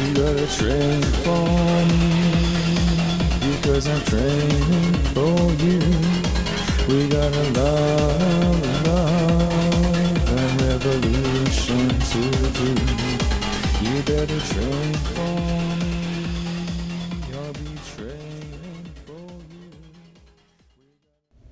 You 0.00 0.14
gotta 0.14 0.46
train 0.56 1.02
for 1.22 1.44
me 1.90 2.12
because 3.52 3.86
I'm 3.86 4.00
training 4.06 4.94
for 5.14 5.36
you. 5.62 5.80
We 6.88 7.08
got 7.08 7.32
a 7.32 7.44
love, 7.52 8.64
and 10.26 10.60
revolution 10.62 11.88
to 12.12 12.22
do. 12.58 12.70
You 13.84 14.02
better 14.02 14.40
train 14.52 14.94
for 14.94 15.24
me. 15.24 15.60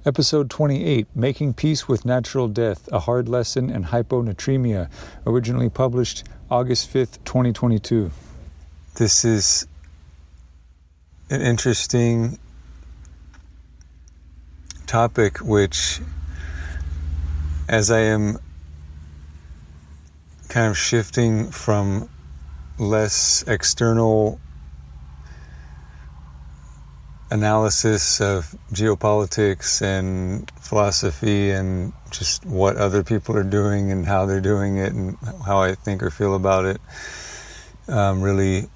Episode 0.06 0.48
28 0.48 1.06
Making 1.14 1.52
Peace 1.52 1.86
with 1.86 2.06
Natural 2.06 2.48
Death 2.48 2.88
A 2.92 3.00
Hard 3.00 3.28
Lesson 3.28 3.68
in 3.68 3.84
Hyponatremia, 3.84 4.88
originally 5.26 5.68
published 5.68 6.24
August 6.50 6.90
5th, 6.90 7.18
2022. 7.26 8.10
This 8.98 9.24
is 9.24 9.64
an 11.30 11.40
interesting 11.40 12.36
topic, 14.88 15.38
which, 15.38 16.00
as 17.68 17.92
I 17.92 18.00
am 18.00 18.38
kind 20.48 20.66
of 20.66 20.76
shifting 20.76 21.52
from 21.52 22.08
less 22.76 23.44
external 23.46 24.40
analysis 27.30 28.20
of 28.20 28.52
geopolitics 28.72 29.80
and 29.80 30.50
philosophy 30.60 31.52
and 31.52 31.92
just 32.10 32.44
what 32.44 32.76
other 32.76 33.04
people 33.04 33.36
are 33.36 33.44
doing 33.44 33.92
and 33.92 34.06
how 34.06 34.26
they're 34.26 34.40
doing 34.40 34.76
it 34.76 34.92
and 34.92 35.16
how 35.46 35.62
I 35.62 35.76
think 35.76 36.02
or 36.02 36.10
feel 36.10 36.34
about 36.34 36.64
it. 36.64 36.80
Um, 37.86 38.20
really, 38.20 38.68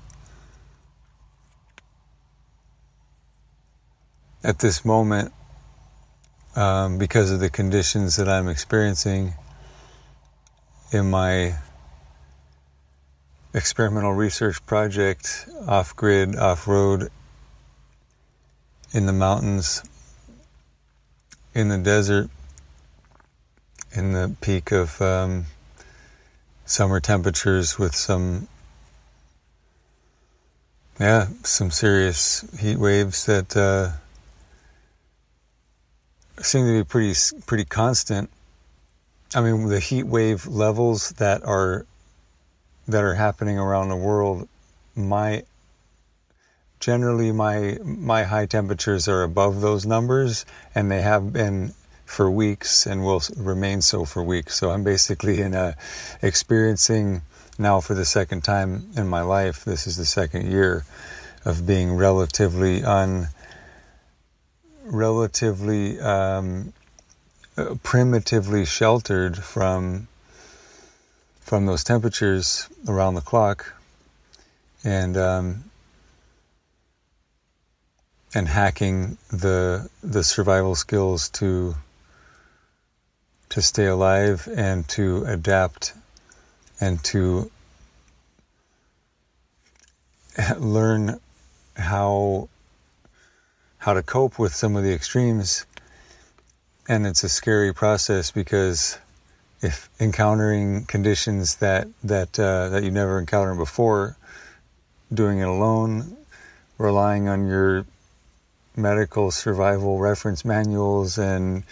at 4.45 4.59
this 4.59 4.85
moment, 4.85 5.33
um, 6.57 6.99
because 6.99 7.31
of 7.31 7.41
the 7.41 7.51
conditions 7.51 8.17
that 8.17 8.29
I'm 8.29 8.49
experiencing 8.49 9.35
in 10.91 11.11
my 11.11 11.55
experimental 13.55 14.13
research 14.13 14.65
project 14.67 15.49
off 15.67 15.95
grid, 15.95 16.37
off 16.37 16.67
road, 16.67 17.09
in 18.93 19.07
the 19.07 19.13
mountains, 19.13 19.83
in 21.55 21.69
the 21.69 21.79
desert, 21.79 22.29
in 23.93 24.13
the 24.13 24.35
peak 24.41 24.73
of 24.73 25.01
um, 25.01 25.47
summer 26.65 27.01
temperatures 27.01 27.79
with 27.79 27.95
some, 27.95 28.49
yeah, 30.99 31.29
some 31.43 31.71
serious 31.71 32.45
heat 32.59 32.77
waves 32.77 33.25
that 33.27 33.57
uh, 33.57 33.93
seem 36.43 36.67
to 36.67 36.73
be 36.73 36.85
pretty 36.85 37.15
pretty 37.47 37.65
constant. 37.65 38.31
I 39.35 39.41
mean, 39.41 39.67
the 39.69 39.81
heat 39.81 40.05
wave 40.05 40.47
levels 40.47 41.11
that 41.13 41.43
are 41.45 41.87
that 42.89 43.03
are 43.03 43.15
happening 43.15 43.59
around 43.59 43.89
the 43.89 43.97
world, 43.97 44.49
my 44.95 45.45
generally 46.83 47.31
my 47.31 47.79
my 47.85 48.25
high 48.25 48.45
temperatures 48.45 49.07
are 49.07 49.23
above 49.23 49.61
those 49.61 49.87
numbers 49.87 50.45
and 50.75 50.91
they 50.91 51.01
have 51.01 51.33
been 51.33 51.73
for 52.05 52.29
weeks 52.29 52.87
and 52.87 53.05
will 53.05 53.23
remain 53.37 53.81
so 53.81 54.05
for 54.05 54.21
weeks 54.21 54.57
so 54.57 54.71
i'm 54.71 54.83
basically 54.83 55.41
in 55.41 55.55
a 55.55 55.77
experiencing 56.23 57.23
now 57.57 57.81
for 57.81 57.95
the 57.95 58.05
second 58.05 58.43
time 58.43 58.85
in 58.97 59.07
my 59.07 59.23
life 59.23 59.65
this 59.65 59.87
is 59.87 59.97
the 59.97 60.05
second 60.05 60.51
year 60.51 60.85
of 61.45 61.65
being 61.65 61.95
relatively 61.95 62.83
un 62.83 63.29
relatively 64.93 65.99
um, 66.01 66.73
primitively 67.83 68.65
sheltered 68.65 69.37
from 69.39 70.07
from 71.41 71.67
those 71.67 71.83
temperatures 71.83 72.69
around 72.87 73.15
the 73.15 73.21
clock 73.21 73.75
and 74.85 75.17
um, 75.17 75.65
and 78.35 78.49
hacking 78.49 79.17
the 79.31 79.89
the 80.03 80.23
survival 80.23 80.75
skills 80.75 81.31
to 81.31 81.75
to 83.49 83.63
stay 83.63 83.87
alive 83.87 84.47
and 84.55 84.87
to 84.89 85.25
adapt 85.27 85.95
and 86.81 87.03
to 87.03 87.51
learn 90.59 91.19
how 91.77 92.49
how 93.83 93.93
to 93.93 94.03
cope 94.03 94.39
with 94.39 94.55
some 94.55 94.77
of 94.77 94.83
the 94.83 94.93
extremes 94.93 95.67
and 96.89 97.07
it's 97.07 97.23
a 97.23 97.29
scary 97.29 97.73
process 97.73 98.31
because 98.31 98.99
if 99.61 99.89
encountering 100.01 100.85
conditions 100.87 101.57
that 101.57 101.87
that 102.03 102.39
uh, 102.39 102.69
that 102.69 102.83
you 102.83 102.91
never 102.91 103.19
encountered 103.19 103.59
before 103.59 104.17
doing 105.13 105.39
it 105.39 105.47
alone 105.47 106.17
relying 106.79 107.29
on 107.29 107.47
your 107.47 107.85
medical 108.77 109.31
survival 109.31 109.99
reference 109.99 110.45
manuals 110.45 111.19
and 111.19 111.63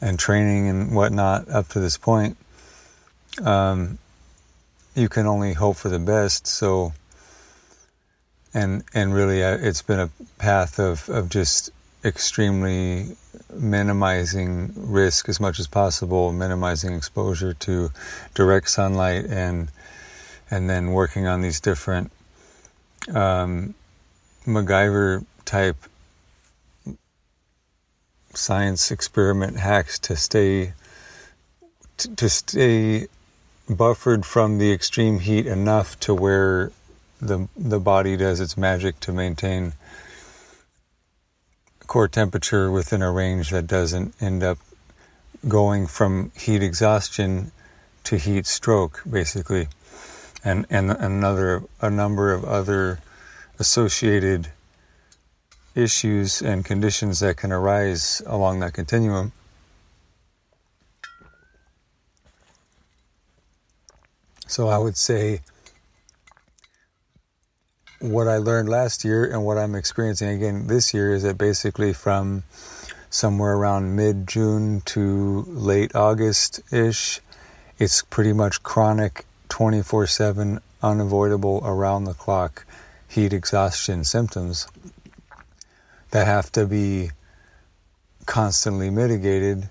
and 0.00 0.18
training 0.18 0.68
and 0.68 0.94
whatnot 0.94 1.48
up 1.48 1.68
to 1.68 1.80
this 1.80 1.96
point, 1.96 2.36
um, 3.42 3.96
you 4.94 5.08
can 5.08 5.26
only 5.26 5.54
hope 5.54 5.76
for 5.76 5.88
the 5.88 5.98
best. 5.98 6.46
So, 6.46 6.92
and 8.54 8.84
and 8.94 9.12
really, 9.12 9.42
uh, 9.42 9.58
it's 9.60 9.82
been 9.82 10.00
a 10.00 10.10
path 10.38 10.78
of 10.78 11.08
of 11.08 11.28
just 11.28 11.70
extremely 12.04 13.16
minimizing 13.52 14.72
risk 14.76 15.28
as 15.28 15.40
much 15.40 15.58
as 15.58 15.66
possible, 15.66 16.32
minimizing 16.32 16.94
exposure 16.94 17.52
to 17.54 17.90
direct 18.34 18.70
sunlight, 18.70 19.26
and 19.26 19.68
and 20.50 20.70
then 20.70 20.92
working 20.92 21.26
on 21.26 21.40
these 21.42 21.60
different 21.60 22.12
um, 23.12 23.74
MacGyver 24.46 25.26
type 25.44 25.76
science 28.34 28.90
experiment 28.90 29.58
hacks 29.58 29.98
to 29.98 30.16
stay 30.16 30.72
to, 31.96 32.14
to 32.16 32.28
stay 32.28 33.06
buffered 33.68 34.26
from 34.26 34.58
the 34.58 34.72
extreme 34.72 35.20
heat 35.20 35.46
enough 35.46 35.98
to 36.00 36.14
where 36.14 36.70
the 37.20 37.48
the 37.56 37.80
body 37.80 38.16
does 38.16 38.40
its 38.40 38.56
magic 38.56 39.00
to 39.00 39.12
maintain 39.12 39.72
core 41.86 42.08
temperature 42.08 42.70
within 42.70 43.02
a 43.02 43.10
range 43.10 43.50
that 43.50 43.66
doesn't 43.66 44.14
end 44.20 44.42
up 44.42 44.58
going 45.46 45.86
from 45.86 46.32
heat 46.36 46.62
exhaustion 46.62 47.52
to 48.02 48.16
heat 48.16 48.46
stroke 48.46 49.02
basically 49.08 49.68
and 50.44 50.66
and 50.70 50.90
another 50.90 51.62
a 51.80 51.90
number 51.90 52.32
of 52.32 52.44
other 52.44 53.00
associated 53.58 54.48
issues 55.74 56.40
and 56.40 56.64
conditions 56.64 57.20
that 57.20 57.36
can 57.36 57.52
arise 57.52 58.22
along 58.26 58.60
that 58.60 58.72
continuum. 58.72 59.32
So 64.46 64.68
I 64.68 64.78
would 64.78 64.96
say 64.96 65.40
what 68.04 68.28
I 68.28 68.36
learned 68.36 68.68
last 68.68 69.02
year 69.02 69.24
and 69.24 69.46
what 69.46 69.56
I'm 69.56 69.74
experiencing 69.74 70.28
again 70.28 70.66
this 70.66 70.92
year 70.92 71.14
is 71.14 71.22
that 71.22 71.38
basically 71.38 71.94
from 71.94 72.42
somewhere 73.08 73.54
around 73.54 73.96
mid 73.96 74.26
June 74.26 74.82
to 74.82 75.44
late 75.48 75.94
August 75.94 76.60
ish, 76.70 77.20
it's 77.78 78.02
pretty 78.02 78.34
much 78.34 78.62
chronic 78.62 79.24
24 79.48 80.06
7 80.06 80.60
unavoidable 80.82 81.62
around 81.64 82.04
the 82.04 82.12
clock 82.12 82.66
heat 83.08 83.32
exhaustion 83.32 84.04
symptoms 84.04 84.68
that 86.10 86.26
have 86.26 86.52
to 86.52 86.66
be 86.66 87.10
constantly 88.26 88.90
mitigated. 88.90 89.70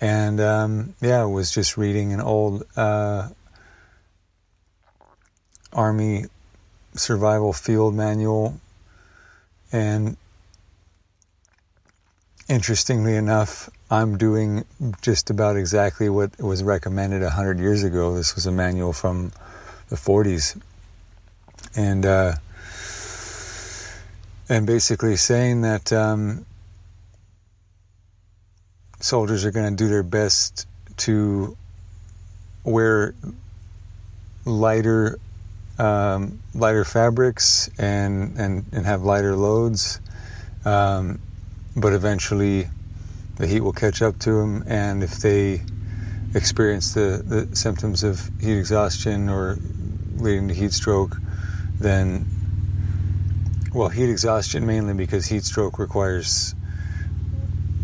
And 0.00 0.40
um, 0.40 0.94
yeah, 1.00 1.22
I 1.22 1.26
was 1.26 1.52
just 1.52 1.76
reading 1.76 2.12
an 2.12 2.20
old 2.20 2.64
uh, 2.76 3.28
army 5.72 6.24
survival 6.94 7.52
field 7.52 7.94
manual. 7.94 8.60
And 9.72 10.16
interestingly 12.48 13.16
enough, 13.16 13.70
I'm 13.90 14.16
doing 14.16 14.64
just 15.02 15.30
about 15.30 15.56
exactly 15.56 16.08
what 16.08 16.38
was 16.40 16.62
recommended 16.62 17.22
100 17.22 17.58
years 17.58 17.82
ago. 17.82 18.14
This 18.14 18.34
was 18.34 18.46
a 18.46 18.52
manual 18.52 18.92
from 18.92 19.32
the 19.88 19.96
40s. 19.96 20.60
And, 21.76 22.06
uh, 22.06 22.34
and 24.48 24.66
basically 24.66 25.16
saying 25.16 25.62
that 25.62 25.92
um, 25.92 26.46
soldiers 29.00 29.44
are 29.44 29.50
going 29.50 29.70
to 29.70 29.76
do 29.76 29.88
their 29.88 30.02
best 30.02 30.66
to 30.98 31.56
wear 32.64 33.14
lighter 34.44 35.18
um, 35.78 36.40
lighter 36.54 36.84
fabrics 36.84 37.68
and, 37.78 38.38
and, 38.38 38.64
and 38.72 38.86
have 38.86 39.02
lighter 39.02 39.36
loads. 39.36 40.00
Um, 40.64 41.20
but 41.76 41.92
eventually 41.92 42.68
the 43.36 43.46
heat 43.46 43.60
will 43.60 43.72
catch 43.72 44.00
up 44.00 44.18
to 44.20 44.32
them, 44.32 44.64
and 44.66 45.02
if 45.02 45.18
they 45.18 45.62
experience 46.34 46.94
the, 46.94 47.22
the 47.24 47.56
symptoms 47.56 48.02
of 48.04 48.30
heat 48.40 48.58
exhaustion 48.58 49.28
or 49.28 49.58
leading 50.16 50.48
to 50.48 50.54
heat 50.54 50.72
stroke, 50.72 51.16
then, 51.80 52.26
well, 53.74 53.88
heat 53.88 54.08
exhaustion 54.08 54.64
mainly 54.64 54.94
because 54.94 55.26
heat 55.26 55.44
stroke 55.44 55.78
requires 55.78 56.54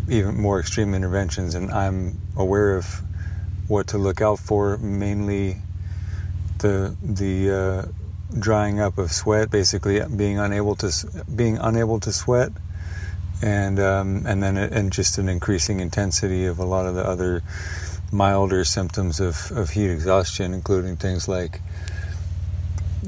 even 0.07 0.39
more 0.39 0.59
extreme 0.59 0.93
interventions, 0.93 1.53
and 1.53 1.69
I'm 1.71 2.19
aware 2.35 2.75
of 2.75 3.03
what 3.67 3.87
to 3.87 3.97
look 3.97 4.21
out 4.21 4.39
for, 4.39 4.77
mainly 4.77 5.57
the 6.61 6.95
the 7.01 7.51
uh, 7.51 7.91
drying 8.39 8.79
up 8.79 8.97
of 8.97 9.11
sweat, 9.11 9.49
basically 9.51 10.01
being 10.15 10.39
unable 10.39 10.75
to 10.77 10.91
being 11.35 11.57
unable 11.57 11.99
to 11.99 12.13
sweat, 12.13 12.51
and 13.41 13.79
um, 13.79 14.23
and 14.25 14.41
then 14.41 14.57
and 14.57 14.91
just 14.91 15.17
an 15.17 15.27
increasing 15.27 15.79
intensity 15.79 16.45
of 16.45 16.59
a 16.59 16.65
lot 16.65 16.85
of 16.85 16.95
the 16.95 17.05
other 17.05 17.43
milder 18.11 18.63
symptoms 18.63 19.19
of, 19.19 19.51
of 19.55 19.71
heat 19.71 19.89
exhaustion, 19.89 20.53
including 20.53 20.97
things 20.97 21.27
like 21.27 21.61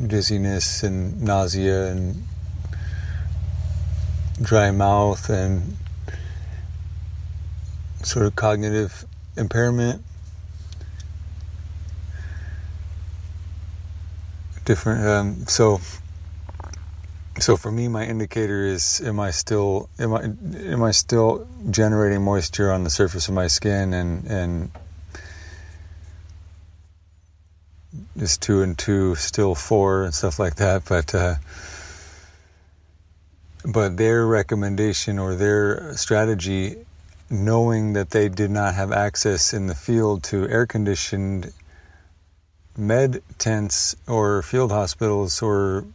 dizziness 0.08 0.82
and 0.82 1.22
nausea 1.22 1.88
and 1.88 2.26
dry 4.42 4.72
mouth 4.72 5.30
and 5.30 5.78
sort 8.02 8.26
of 8.26 8.36
cognitive 8.36 9.06
impairment 9.38 10.04
different. 14.66 15.06
Um, 15.08 15.46
so, 15.48 15.82
so 17.40 17.58
for 17.58 17.72
me, 17.72 17.88
my 17.88 18.06
indicator 18.06 18.66
is: 18.66 19.02
am 19.06 19.20
I 19.20 19.32
still 19.32 19.90
am 20.00 20.14
I 20.14 20.24
am 20.72 20.84
I 20.84 20.92
still 20.92 21.48
generating 21.70 22.22
moisture 22.24 22.72
on 22.72 22.84
the 22.84 22.90
surface 22.90 23.28
of 23.28 23.34
my 23.34 23.48
skin 23.48 23.94
and 23.94 24.26
and 24.26 24.72
is 28.16 28.38
two 28.38 28.62
and 28.62 28.78
two 28.78 29.16
still 29.16 29.56
four 29.56 30.04
and 30.04 30.14
stuff 30.14 30.40
like 30.40 30.56
that, 30.56 30.86
but. 30.86 31.14
Uh, 31.16 31.36
but 33.66 33.98
their 33.98 34.26
recommendation 34.26 35.18
or 35.18 35.36
their 35.36 35.96
strategy, 35.96 36.76
knowing 37.30 37.94
that 37.94 38.10
they 38.10 38.28
did 38.30 38.52
not 38.52 38.76
have 38.76 38.92
access 38.92 39.54
in 39.54 39.68
the 39.68 39.76
field 39.76 40.24
to 40.24 40.48
air 40.50 40.66
conditioned 40.66 41.54
med 42.78 43.22
tents 43.38 43.96
or 44.08 44.42
field 44.42 44.72
hospitals 44.72 45.42
or 45.42 45.86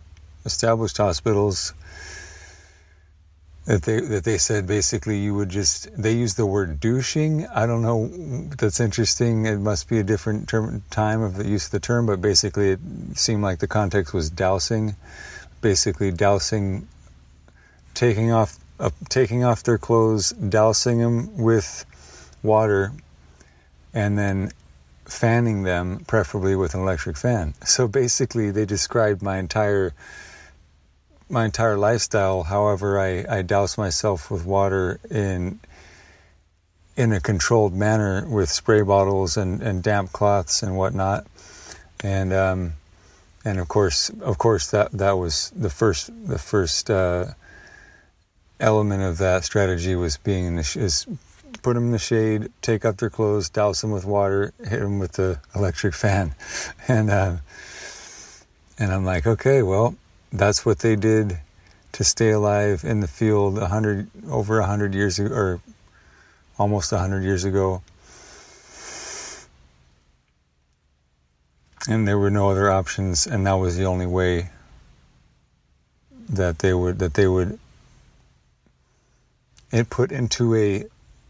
established 0.44 0.96
hospitals 0.96 1.74
that 3.68 3.82
they 3.82 4.00
that 4.00 4.24
they 4.24 4.38
said 4.38 4.66
basically 4.66 5.18
you 5.18 5.34
would 5.34 5.50
just 5.50 5.88
they 6.00 6.12
use 6.12 6.34
the 6.34 6.46
word 6.46 6.80
douching. 6.80 7.46
I 7.48 7.66
don't 7.66 7.82
know. 7.82 8.08
That's 8.56 8.80
interesting. 8.80 9.44
It 9.44 9.58
must 9.58 9.90
be 9.90 9.98
a 9.98 10.02
different 10.02 10.48
term, 10.48 10.82
time 10.88 11.20
of 11.20 11.36
the 11.36 11.46
use 11.46 11.66
of 11.66 11.72
the 11.72 11.80
term, 11.80 12.06
but 12.06 12.22
basically 12.22 12.70
it 12.70 12.80
seemed 13.14 13.42
like 13.42 13.58
the 13.58 13.66
context 13.66 14.14
was 14.14 14.30
dousing, 14.30 14.96
basically 15.60 16.10
dousing, 16.10 16.88
taking 17.92 18.32
off 18.32 18.58
uh, 18.80 18.88
taking 19.10 19.44
off 19.44 19.64
their 19.64 19.76
clothes, 19.76 20.30
dousing 20.32 20.98
them 21.00 21.36
with 21.36 21.84
water, 22.42 22.92
and 23.92 24.16
then 24.16 24.50
fanning 25.08 25.62
them, 25.62 26.04
preferably 26.06 26.54
with 26.54 26.74
an 26.74 26.80
electric 26.80 27.16
fan. 27.16 27.54
So 27.64 27.88
basically, 27.88 28.50
they 28.50 28.64
described 28.64 29.22
my 29.22 29.38
entire 29.38 29.94
my 31.30 31.44
entire 31.44 31.76
lifestyle. 31.76 32.42
However, 32.42 32.98
I, 32.98 33.24
I 33.28 33.42
douse 33.42 33.76
myself 33.76 34.30
with 34.30 34.46
water 34.46 34.98
in 35.10 35.60
in 36.96 37.12
a 37.12 37.20
controlled 37.20 37.74
manner 37.74 38.26
with 38.26 38.50
spray 38.50 38.82
bottles 38.82 39.36
and, 39.36 39.62
and 39.62 39.82
damp 39.82 40.12
cloths 40.12 40.62
and 40.62 40.76
whatnot. 40.76 41.26
And 42.02 42.32
um, 42.32 42.72
and 43.44 43.58
of 43.58 43.68
course, 43.68 44.10
of 44.20 44.38
course, 44.38 44.70
that 44.70 44.92
that 44.92 45.12
was 45.12 45.50
the 45.56 45.70
first 45.70 46.10
the 46.26 46.38
first 46.38 46.90
uh, 46.90 47.26
element 48.60 49.02
of 49.02 49.18
that 49.18 49.44
strategy 49.44 49.94
was 49.94 50.16
being 50.16 50.58
is 50.58 51.06
put 51.62 51.74
them 51.74 51.84
in 51.84 51.92
the 51.92 51.98
shade, 51.98 52.50
take 52.62 52.84
up 52.84 52.96
their 52.98 53.10
clothes, 53.10 53.48
douse 53.48 53.80
them 53.80 53.90
with 53.90 54.04
water, 54.04 54.52
hit 54.58 54.80
them 54.80 54.98
with 54.98 55.12
the 55.12 55.40
electric 55.54 55.94
fan, 55.94 56.34
and 56.88 57.10
uh, 57.10 57.36
and 58.78 58.92
I'm 58.92 59.04
like, 59.04 59.26
okay, 59.26 59.62
well, 59.62 59.96
that's 60.32 60.64
what 60.64 60.80
they 60.80 60.96
did 60.96 61.38
to 61.92 62.04
stay 62.04 62.30
alive 62.30 62.84
in 62.84 63.00
the 63.00 63.08
field 63.08 63.58
a 63.58 63.66
hundred 63.66 64.08
over 64.30 64.60
a 64.60 64.66
hundred 64.66 64.94
years 64.94 65.18
ago, 65.18 65.34
or 65.34 65.60
almost 66.58 66.92
a 66.92 66.98
hundred 66.98 67.22
years 67.22 67.44
ago. 67.44 67.82
And 71.88 72.06
there 72.06 72.18
were 72.18 72.30
no 72.30 72.50
other 72.50 72.70
options, 72.70 73.26
and 73.26 73.46
that 73.46 73.54
was 73.54 73.76
the 73.76 73.84
only 73.84 74.06
way 74.06 74.50
that 76.28 76.58
they 76.58 76.74
would 76.74 76.98
that 76.98 77.14
they 77.14 77.26
would 77.26 77.58
it 79.70 79.90
put 79.90 80.12
into 80.12 80.54
a 80.54 80.84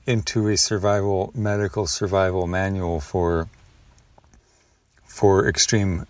into 0.08 0.48
a 0.48 0.56
survival 0.56 1.30
medical 1.34 1.86
survival 1.86 2.46
manual 2.46 2.98
for 2.98 3.46
for 5.04 5.46
extreme 5.46 6.06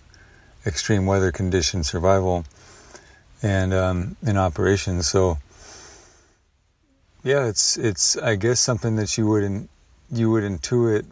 extreme 0.64 1.04
weather 1.04 1.32
condition 1.32 1.82
survival 1.82 2.44
and 3.42 3.74
um, 3.74 4.16
in 4.24 4.36
operations. 4.36 5.08
So 5.08 5.38
yeah, 7.24 7.46
it's 7.46 7.76
it's 7.76 8.16
I 8.16 8.36
guess 8.36 8.60
something 8.60 8.94
that 8.96 9.18
you 9.18 9.26
wouldn't 9.26 9.68
you 10.12 10.30
would 10.30 10.44
intuit 10.44 11.04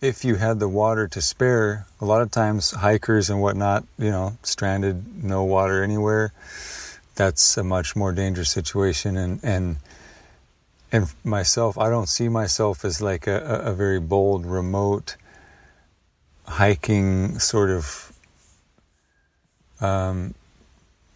if 0.00 0.24
you 0.24 0.36
had 0.36 0.60
the 0.60 0.68
water 0.68 1.08
to 1.08 1.20
spare. 1.20 1.86
A 2.00 2.06
lot 2.06 2.22
of 2.22 2.30
times, 2.30 2.70
hikers 2.70 3.28
and 3.28 3.42
whatnot, 3.42 3.84
you 3.98 4.10
know, 4.10 4.38
stranded, 4.42 5.22
no 5.22 5.44
water 5.44 5.84
anywhere. 5.84 6.32
That's 7.16 7.58
a 7.58 7.64
much 7.64 7.94
more 7.94 8.12
dangerous 8.12 8.48
situation, 8.48 9.18
and 9.18 9.40
and 9.42 9.76
and 10.92 11.12
myself, 11.24 11.78
I 11.78 11.88
don't 11.88 12.08
see 12.08 12.28
myself 12.28 12.84
as 12.84 13.00
like 13.00 13.26
a, 13.26 13.62
a 13.64 13.72
very 13.72 14.00
bold, 14.00 14.44
remote, 14.44 15.16
hiking 16.46 17.38
sort 17.38 17.70
of 17.70 18.12
um, 19.80 20.34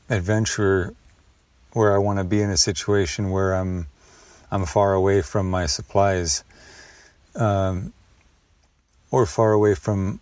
adventurer 0.09 0.95
where 1.73 1.95
I 1.95 1.99
want 1.99 2.21
to 2.21 2.25
be 2.25 2.41
in 2.41 2.51
a 2.51 2.57
situation 2.57 3.31
where 3.31 3.55
I'm 3.55 3.87
I'm 4.51 4.67
far 4.67 4.95
away 4.95 5.21
from 5.23 5.51
my 5.51 5.67
supplies, 5.67 6.45
um, 7.35 7.93
or 9.11 9.27
far 9.27 9.53
away 9.53 9.75
from 9.75 10.21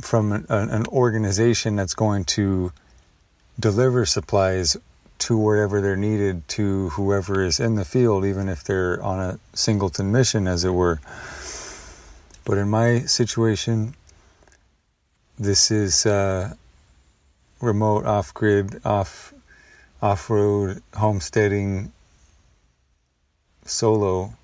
from 0.00 0.32
an, 0.32 0.46
an 0.48 0.86
organization 0.86 1.76
that's 1.76 1.94
going 1.94 2.24
to 2.24 2.72
deliver 3.60 4.06
supplies 4.06 4.76
to 5.18 5.36
wherever 5.36 5.80
they're 5.80 5.96
needed 5.96 6.46
to 6.48 6.90
whoever 6.90 7.44
is 7.44 7.60
in 7.60 7.74
the 7.74 7.84
field, 7.84 8.24
even 8.24 8.48
if 8.48 8.62
they're 8.64 9.02
on 9.02 9.20
a 9.20 9.38
singleton 9.54 10.12
mission, 10.12 10.46
as 10.46 10.64
it 10.64 10.70
were. 10.70 11.00
But 12.44 12.58
in 12.58 12.68
my 12.68 13.00
situation, 13.00 13.94
this 15.38 15.70
is 15.70 16.06
uh, 16.06 16.54
remote, 17.60 18.06
off-grid, 18.06 18.80
off 18.84 19.34
off-road 20.00 20.80
homesteading 20.94 21.92
solo, 23.64 24.34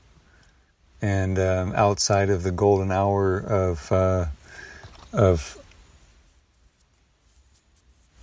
and 1.01 1.39
um, 1.39 1.73
outside 1.77 2.29
of 2.29 2.43
the 2.43 2.51
golden 2.51 2.91
hour 2.91 3.39
of 3.39 3.91
uh, 3.93 4.27
of 5.13 5.59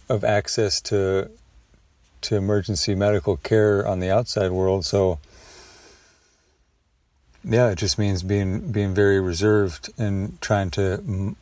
of 0.09 0.23
access 0.25 0.81
to 0.81 1.31
to 2.21 2.35
emergency 2.35 2.95
medical 2.95 3.37
care 3.37 3.85
on 3.87 3.99
the 3.99 4.09
outside 4.09 4.51
world. 4.51 4.85
So, 4.85 5.19
yeah, 7.43 7.69
it 7.69 7.77
just 7.77 7.97
means 7.97 8.23
being 8.23 8.71
being 8.71 8.93
very 8.93 9.19
reserved 9.19 9.89
and 9.97 10.39
trying 10.41 10.71
to 10.71 11.35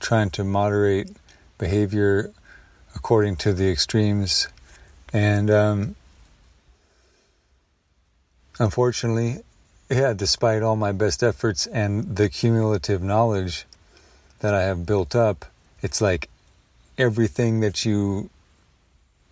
trying 0.00 0.30
to 0.30 0.44
moderate 0.44 1.10
behavior 1.58 2.32
according 2.94 3.36
to 3.36 3.52
the 3.52 3.70
extremes. 3.70 4.48
And 5.12 5.50
um, 5.50 5.96
unfortunately, 8.58 9.42
yeah, 9.88 10.12
despite 10.12 10.62
all 10.62 10.76
my 10.76 10.92
best 10.92 11.22
efforts 11.22 11.66
and 11.66 12.16
the 12.16 12.28
cumulative 12.28 13.02
knowledge 13.02 13.66
that 14.40 14.54
I 14.54 14.62
have 14.62 14.86
built 14.86 15.14
up, 15.14 15.44
it's 15.82 16.00
like 16.00 16.28
everything 16.98 17.60
that 17.60 17.84
you 17.84 18.30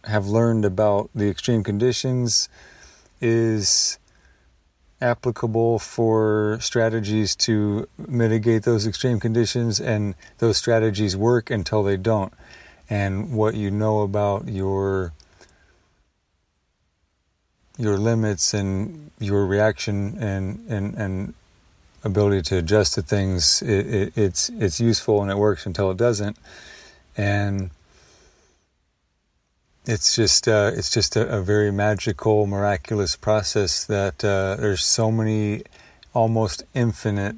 have 0.04 0.26
learned 0.26 0.64
about 0.64 1.10
the 1.14 1.28
extreme 1.28 1.62
conditions 1.62 2.48
is 3.20 3.98
applicable 5.00 5.78
for 5.78 6.58
strategies 6.60 7.34
to 7.34 7.88
mitigate 7.96 8.64
those 8.64 8.86
extreme 8.86 9.18
conditions, 9.18 9.80
and 9.80 10.14
those 10.38 10.56
strategies 10.56 11.16
work 11.16 11.50
until 11.50 11.82
they 11.82 11.96
don't. 11.96 12.32
And 12.88 13.32
what 13.32 13.54
you 13.54 13.70
know 13.70 14.00
about 14.00 14.48
your 14.48 15.12
your 17.78 17.96
limits 17.96 18.52
and 18.52 19.10
your 19.18 19.46
reaction 19.46 20.18
and 20.18 20.64
and, 20.68 20.94
and 20.96 21.34
ability 22.04 22.42
to 22.42 22.58
adjust 22.58 22.94
to 22.94 23.02
things, 23.02 23.62
it, 23.62 23.86
it, 23.86 24.18
it's 24.18 24.50
it's 24.50 24.80
useful 24.80 25.22
and 25.22 25.30
it 25.30 25.38
works 25.38 25.66
until 25.66 25.90
it 25.90 25.96
doesn't, 25.96 26.36
and 27.16 27.70
it's 29.86 30.14
just 30.14 30.46
uh, 30.46 30.70
it's 30.74 30.90
just 30.90 31.16
a, 31.16 31.26
a, 31.28 31.40
very 31.40 31.70
magical, 31.70 32.46
miraculous 32.46 33.16
process 33.16 33.84
that 33.86 34.24
uh, 34.24 34.56
there's 34.56 34.84
so 34.84 35.10
many 35.10 35.62
almost 36.12 36.64
infinite 36.74 37.36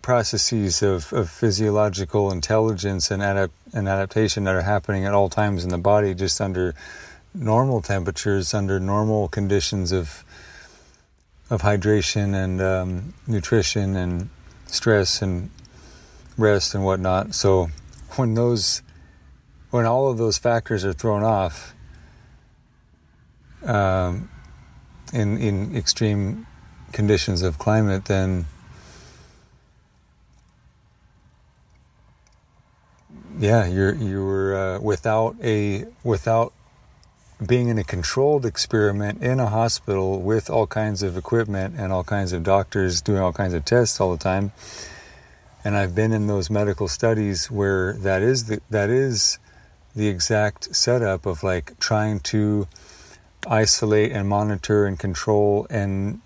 processes 0.00 0.82
of, 0.82 1.12
of 1.12 1.30
physiological 1.30 2.30
intelligence 2.30 3.10
and, 3.10 3.22
and 3.22 3.88
adaptation 3.88 4.44
that 4.44 4.54
are 4.54 4.62
happening 4.62 5.04
at 5.04 5.14
all 5.14 5.28
times 5.28 5.64
in 5.64 5.70
the 5.70 5.78
body, 5.78 6.14
just 6.14 6.40
under 6.40 6.74
normal 7.34 7.80
temperatures, 7.80 8.54
under 8.54 8.78
normal 8.78 9.28
conditions 9.28 9.92
of 9.92 10.24
of 11.50 11.62
hydration 11.62 12.34
and 12.34 12.62
um, 12.62 13.14
nutrition 13.26 13.96
and 13.96 14.30
stress 14.66 15.20
and 15.20 15.50
rest 16.38 16.74
and 16.74 16.84
whatnot. 16.84 17.34
So 17.34 17.68
when 18.16 18.34
those 18.34 18.82
when 19.74 19.86
all 19.86 20.08
of 20.08 20.18
those 20.18 20.38
factors 20.38 20.84
are 20.84 20.92
thrown 20.92 21.24
off 21.24 21.74
um, 23.64 24.30
in 25.12 25.36
in 25.36 25.76
extreme 25.76 26.46
conditions 26.92 27.42
of 27.42 27.58
climate, 27.58 28.04
then 28.04 28.46
yeah, 33.36 33.66
you're 33.66 33.96
you're 33.96 34.56
uh, 34.56 34.78
without 34.78 35.34
a 35.42 35.84
without 36.04 36.52
being 37.44 37.66
in 37.66 37.76
a 37.76 37.82
controlled 37.82 38.46
experiment 38.46 39.24
in 39.24 39.40
a 39.40 39.48
hospital 39.48 40.20
with 40.20 40.48
all 40.48 40.68
kinds 40.68 41.02
of 41.02 41.16
equipment 41.16 41.74
and 41.76 41.92
all 41.92 42.04
kinds 42.04 42.32
of 42.32 42.44
doctors 42.44 43.02
doing 43.02 43.18
all 43.18 43.32
kinds 43.32 43.54
of 43.54 43.64
tests 43.64 44.00
all 44.00 44.12
the 44.12 44.22
time. 44.22 44.52
And 45.64 45.76
I've 45.76 45.96
been 45.96 46.12
in 46.12 46.28
those 46.28 46.48
medical 46.48 46.86
studies 46.86 47.50
where 47.50 47.94
that 47.94 48.22
is 48.22 48.44
the, 48.44 48.60
that 48.70 48.88
is 48.88 49.40
the 49.94 50.08
exact 50.08 50.74
setup 50.74 51.26
of 51.26 51.42
like 51.42 51.78
trying 51.78 52.20
to 52.20 52.66
isolate 53.46 54.12
and 54.12 54.28
monitor 54.28 54.86
and 54.86 54.98
control 54.98 55.66
and 55.70 56.20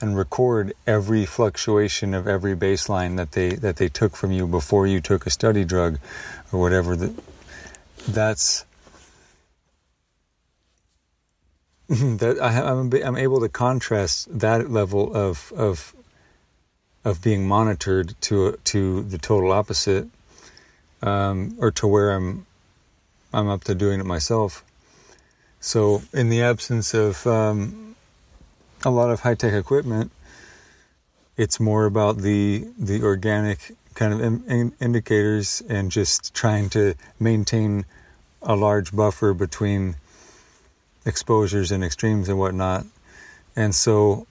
and 0.00 0.16
record 0.16 0.74
every 0.86 1.24
fluctuation 1.24 2.12
of 2.12 2.28
every 2.28 2.54
baseline 2.54 3.16
that 3.16 3.32
they 3.32 3.50
that 3.50 3.76
they 3.76 3.88
took 3.88 4.14
from 4.14 4.30
you 4.30 4.46
before 4.46 4.86
you 4.86 5.00
took 5.00 5.26
a 5.26 5.30
study 5.30 5.64
drug 5.64 5.98
or 6.52 6.60
whatever 6.60 6.96
the, 6.96 7.14
that's 8.08 8.64
that 11.88 12.38
I, 12.40 12.52
am 12.52 12.92
I'm, 12.92 13.02
I'm 13.02 13.16
able 13.16 13.40
to 13.40 13.48
contrast 13.48 14.38
that 14.38 14.70
level 14.70 15.14
of 15.14 15.52
of 15.56 15.94
of 17.04 17.22
being 17.22 17.46
monitored 17.46 18.14
to 18.22 18.58
to 18.64 19.02
the 19.02 19.18
total 19.18 19.52
opposite 19.52 20.08
um, 21.02 21.56
or 21.58 21.70
to 21.72 21.86
where 21.86 22.10
I'm 22.10 22.45
I'm 23.32 23.48
up 23.48 23.64
to 23.64 23.74
doing 23.74 24.00
it 24.00 24.06
myself. 24.06 24.64
So 25.60 26.02
in 26.12 26.28
the 26.28 26.42
absence 26.42 26.94
of 26.94 27.26
um, 27.26 27.96
a 28.84 28.90
lot 28.90 29.10
of 29.10 29.20
high 29.20 29.34
tech 29.34 29.52
equipment, 29.52 30.12
it's 31.36 31.60
more 31.60 31.84
about 31.84 32.18
the 32.18 32.66
the 32.78 33.02
organic 33.02 33.74
kind 33.94 34.12
of 34.12 34.20
in, 34.20 34.44
in 34.44 34.72
indicators 34.80 35.62
and 35.68 35.90
just 35.90 36.34
trying 36.34 36.70
to 36.70 36.94
maintain 37.18 37.84
a 38.42 38.54
large 38.54 38.94
buffer 38.94 39.34
between 39.34 39.96
exposures 41.04 41.72
and 41.72 41.82
extremes 41.82 42.28
and 42.28 42.38
whatnot. 42.38 42.84
And 43.54 43.74
so 43.74 44.26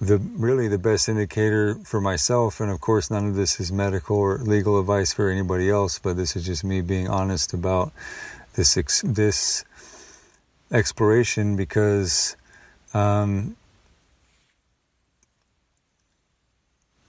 the 0.00 0.18
really 0.36 0.68
the 0.68 0.78
best 0.78 1.08
indicator 1.08 1.74
for 1.84 2.00
myself 2.00 2.60
and 2.60 2.70
of 2.70 2.80
course 2.80 3.10
none 3.10 3.26
of 3.26 3.34
this 3.34 3.58
is 3.58 3.72
medical 3.72 4.16
or 4.16 4.38
legal 4.38 4.78
advice 4.78 5.12
for 5.12 5.28
anybody 5.28 5.68
else 5.68 5.98
but 5.98 6.16
this 6.16 6.36
is 6.36 6.46
just 6.46 6.62
me 6.62 6.80
being 6.80 7.08
honest 7.08 7.52
about 7.52 7.92
this 8.54 8.76
ex- 8.76 9.02
this 9.02 9.64
exploration 10.70 11.56
because 11.56 12.36
um, 12.94 13.56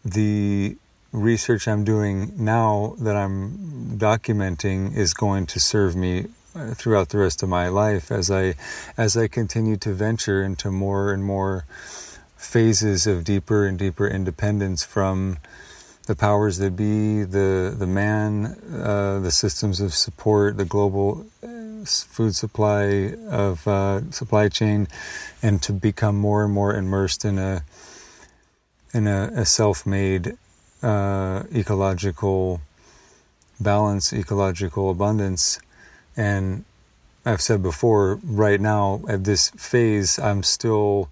the 0.03 0.75
research 1.11 1.67
I'm 1.67 1.83
doing 1.83 2.31
now 2.37 2.95
that 2.99 3.15
I'm 3.15 3.97
documenting 3.97 4.95
is 4.95 5.13
going 5.13 5.45
to 5.47 5.59
serve 5.59 5.95
me 5.95 6.27
uh, 6.55 6.73
throughout 6.73 7.09
the 7.09 7.17
rest 7.17 7.43
of 7.43 7.49
my 7.49 7.67
life 7.67 8.11
as 8.11 8.31
I 8.31 8.55
as 8.97 9.15
I 9.15 9.27
continue 9.27 9.77
to 9.77 9.93
venture 9.93 10.43
into 10.43 10.71
more 10.71 11.11
and 11.13 11.23
more 11.23 11.65
phases 12.39 13.05
of 13.05 13.23
deeper 13.23 13.67
and 13.67 13.77
deeper 13.77 14.07
independence 14.07 14.83
from 14.83 15.37
the 16.07 16.15
powers 16.15 16.57
that 16.57 16.75
be, 16.75 17.23
the 17.23 17.75
the 17.77 17.85
man, 17.85 18.57
uh, 18.73 19.19
the 19.19 19.29
systems 19.29 19.79
of 19.79 19.93
support, 19.93 20.57
the 20.57 20.65
global 20.65 21.25
uh, 21.43 21.85
food 21.85 22.33
supply 22.33 23.13
of 23.29 23.67
uh, 23.67 24.09
supply 24.09 24.49
chain, 24.49 24.87
and 25.43 25.61
to 25.61 25.73
become 25.73 26.15
more 26.17 26.43
and 26.43 26.53
more 26.53 26.73
immersed 26.73 27.25
in 27.25 27.37
a 27.37 27.63
in 28.93 29.05
a, 29.05 29.29
a 29.35 29.45
self-made 29.45 30.35
uh, 30.81 31.43
ecological 31.53 32.61
balance, 33.59 34.11
ecological 34.11 34.89
abundance, 34.89 35.59
and 36.17 36.63
I've 37.25 37.41
said 37.41 37.61
before, 37.61 38.19
right 38.23 38.59
now 38.59 39.01
at 39.07 39.25
this 39.25 39.49
phase, 39.51 40.17
I'm 40.17 40.41
still 40.41 41.09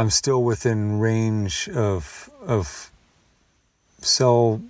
I'm 0.00 0.08
still 0.08 0.42
within 0.42 0.98
range 0.98 1.68
of 1.68 2.30
of 2.40 2.90
cell 4.00 4.62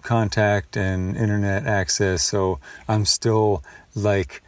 contact 0.00 0.78
and 0.78 1.14
internet 1.14 1.66
access, 1.66 2.24
so 2.24 2.58
I'm 2.88 3.04
still 3.04 3.62
like 3.94 4.42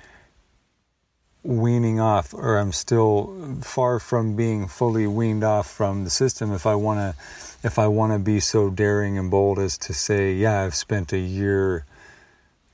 weaning 1.42 2.00
off 2.00 2.32
or 2.32 2.56
I'm 2.56 2.72
still 2.72 3.58
far 3.60 3.98
from 4.00 4.34
being 4.34 4.66
fully 4.66 5.06
weaned 5.06 5.44
off 5.44 5.70
from 5.70 6.04
the 6.04 6.10
system 6.10 6.54
if 6.54 6.64
I 6.64 6.74
want 6.74 7.00
to 7.00 7.14
if 7.62 7.78
I 7.78 7.86
want 7.88 8.14
to 8.14 8.18
be 8.18 8.40
so 8.40 8.70
daring 8.70 9.18
and 9.18 9.30
bold 9.30 9.58
as 9.58 9.76
to 9.76 9.92
say 9.92 10.32
yeah 10.32 10.62
I've 10.62 10.74
spent 10.74 11.12
a 11.12 11.18
year 11.18 11.84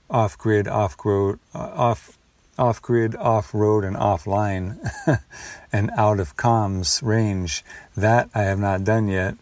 off 0.08 0.38
grid 0.38 0.68
off 0.68 0.94
road 1.04 1.40
off 1.52 2.16
off 2.60 2.82
grid, 2.82 3.16
off 3.16 3.54
road, 3.54 3.84
and 3.84 3.96
offline 3.96 4.76
and 5.72 5.90
out 5.96 6.20
of 6.20 6.36
comms 6.36 7.02
range. 7.02 7.64
That 7.96 8.30
I 8.34 8.42
have 8.42 8.58
not 8.58 8.84
done 8.84 9.08
yet. 9.08 9.34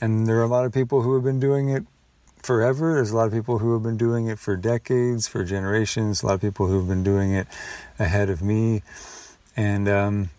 And 0.00 0.26
there 0.26 0.38
are 0.38 0.44
a 0.44 0.48
lot 0.48 0.64
of 0.64 0.72
people 0.72 1.02
who 1.02 1.14
have 1.14 1.24
been 1.24 1.40
doing 1.40 1.68
it 1.68 1.84
forever. 2.42 2.94
There's 2.94 3.12
a 3.12 3.16
lot 3.16 3.26
of 3.26 3.32
people 3.32 3.58
who 3.58 3.72
have 3.74 3.82
been 3.82 3.96
doing 3.96 4.26
it 4.26 4.38
for 4.38 4.56
decades, 4.56 5.28
for 5.28 5.44
generations. 5.44 6.22
A 6.22 6.26
lot 6.26 6.34
of 6.34 6.40
people 6.40 6.66
who 6.66 6.78
have 6.78 6.88
been 6.88 7.04
doing 7.04 7.32
it 7.32 7.46
ahead 7.98 8.30
of 8.30 8.42
me. 8.42 8.82
And 9.56 9.88
um, 9.88 10.30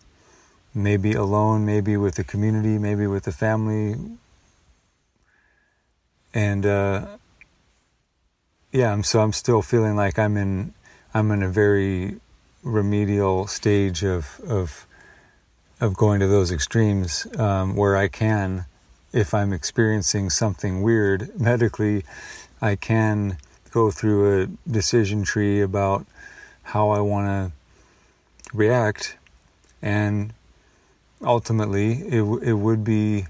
maybe 0.73 1.13
alone, 1.13 1.65
maybe 1.65 1.97
with 1.97 2.15
the 2.15 2.23
community, 2.23 2.77
maybe 2.77 3.07
with 3.07 3.23
the 3.23 3.31
family. 3.31 3.95
And 6.33 6.65
uh, 6.65 7.05
yeah, 8.71 8.91
I'm, 8.91 9.03
so 9.03 9.21
I'm 9.21 9.33
still 9.33 9.61
feeling 9.61 9.95
like 9.95 10.17
I'm 10.17 10.35
in 10.35 10.73
I'm 11.13 11.29
in 11.29 11.43
a 11.43 11.49
very 11.49 12.15
remedial 12.63 13.45
stage 13.45 14.03
of 14.03 14.41
of 14.47 14.87
of 15.79 15.95
going 15.95 16.19
to 16.19 16.27
those 16.27 16.51
extremes 16.51 17.27
um, 17.37 17.75
where 17.75 17.95
I 17.95 18.07
can, 18.07 18.65
if 19.11 19.33
I'm 19.33 19.53
experiencing 19.53 20.29
something 20.29 20.81
weird 20.81 21.39
medically, 21.39 22.03
I 22.61 22.75
can 22.75 23.37
go 23.71 23.91
through 23.91 24.43
a 24.43 24.47
decision 24.69 25.23
tree 25.23 25.61
about 25.61 26.05
how 26.63 26.89
I 26.89 26.99
want 26.99 27.27
to 27.27 28.57
react, 28.57 29.17
and 29.81 30.33
ultimately 31.21 31.93
it 31.93 32.21
it 32.21 32.53
would 32.53 32.83
be 32.83 33.25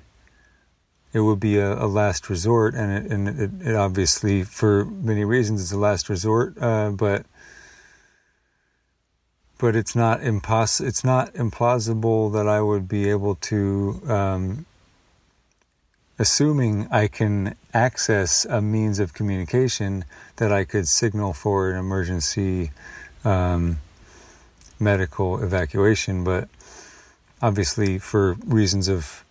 it 1.13 1.19
would 1.19 1.39
be 1.39 1.57
a, 1.57 1.73
a 1.73 1.87
last 1.87 2.29
resort, 2.29 2.73
and 2.73 2.91
it, 2.91 3.11
and 3.11 3.27
it, 3.27 3.67
it, 3.67 3.75
obviously, 3.75 4.43
for 4.43 4.85
many 4.85 5.23
reasons, 5.23 5.61
it's 5.61 5.71
a 5.71 5.77
last 5.77 6.09
resort. 6.09 6.55
Uh, 6.59 6.89
but 6.89 7.25
but 9.63 9.77
it's 9.77 9.95
not 9.95 10.19
impos- 10.19 10.85
It's 10.85 11.05
not 11.05 11.35
implausible 11.35 12.33
that 12.33 12.49
I 12.49 12.59
would 12.59 12.85
be 12.85 13.09
able 13.09 13.35
to, 13.35 14.01
um, 14.09 14.65
assuming 16.19 16.89
I 16.91 17.07
can 17.07 17.55
access 17.73 18.43
a 18.43 18.59
means 18.61 18.99
of 18.99 19.13
communication, 19.13 20.03
that 20.35 20.51
I 20.51 20.65
could 20.65 20.89
signal 20.89 21.31
for 21.31 21.71
an 21.71 21.77
emergency 21.77 22.71
um, 23.23 23.79
medical 24.81 25.41
evacuation. 25.41 26.25
But 26.25 26.49
obviously, 27.41 27.99
for 27.99 28.33
reasons 28.45 28.89
of 28.89 29.23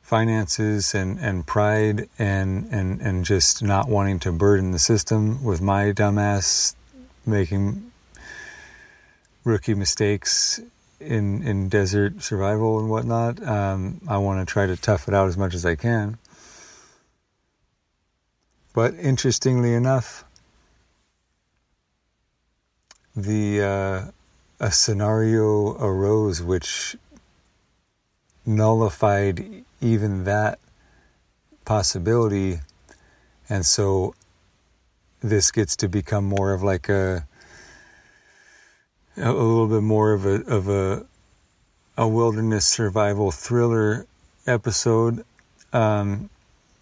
finances 0.00 0.94
and, 0.94 1.18
and 1.18 1.44
pride 1.44 2.08
and, 2.20 2.68
and, 2.70 3.00
and 3.00 3.24
just 3.24 3.64
not 3.64 3.88
wanting 3.88 4.20
to 4.20 4.30
burden 4.30 4.70
the 4.70 4.78
system 4.78 5.42
with 5.42 5.60
my 5.60 5.90
dumbass 5.90 6.76
making 7.26 7.89
rookie 9.44 9.74
mistakes 9.74 10.60
in 11.00 11.42
in 11.42 11.68
desert 11.68 12.22
survival 12.22 12.78
and 12.78 12.90
whatnot. 12.90 13.42
Um, 13.46 14.00
I 14.06 14.18
want 14.18 14.46
to 14.46 14.50
try 14.50 14.66
to 14.66 14.76
tough 14.76 15.08
it 15.08 15.14
out 15.14 15.28
as 15.28 15.36
much 15.36 15.54
as 15.54 15.64
I 15.64 15.74
can. 15.74 16.18
But 18.72 18.94
interestingly 18.94 19.74
enough, 19.74 20.24
the 23.16 23.62
uh, 23.62 24.10
a 24.60 24.70
scenario 24.70 25.76
arose 25.78 26.42
which 26.42 26.96
nullified 28.44 29.64
even 29.80 30.24
that 30.24 30.58
possibility. 31.64 32.60
And 33.48 33.64
so 33.64 34.14
this 35.20 35.50
gets 35.50 35.76
to 35.76 35.88
become 35.88 36.24
more 36.24 36.52
of 36.52 36.62
like 36.62 36.88
a 36.88 37.26
a 39.20 39.32
little 39.32 39.66
bit 39.66 39.82
more 39.82 40.12
of 40.12 40.26
a 40.26 40.42
of 40.46 40.68
a 40.68 41.06
a 41.96 42.08
wilderness 42.08 42.66
survival 42.66 43.30
thriller 43.30 44.06
episode. 44.46 45.24
Um, 45.72 46.30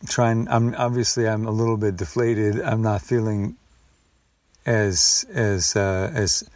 trying, 0.06 0.48
I'm 0.48 0.74
obviously 0.76 1.28
I'm 1.28 1.46
a 1.46 1.50
little 1.50 1.76
bit 1.76 1.96
deflated. 1.96 2.60
I'm 2.60 2.82
not 2.82 3.02
feeling 3.02 3.56
as 4.64 5.26
as 5.32 5.76
uh, 5.76 6.10
as 6.14 6.48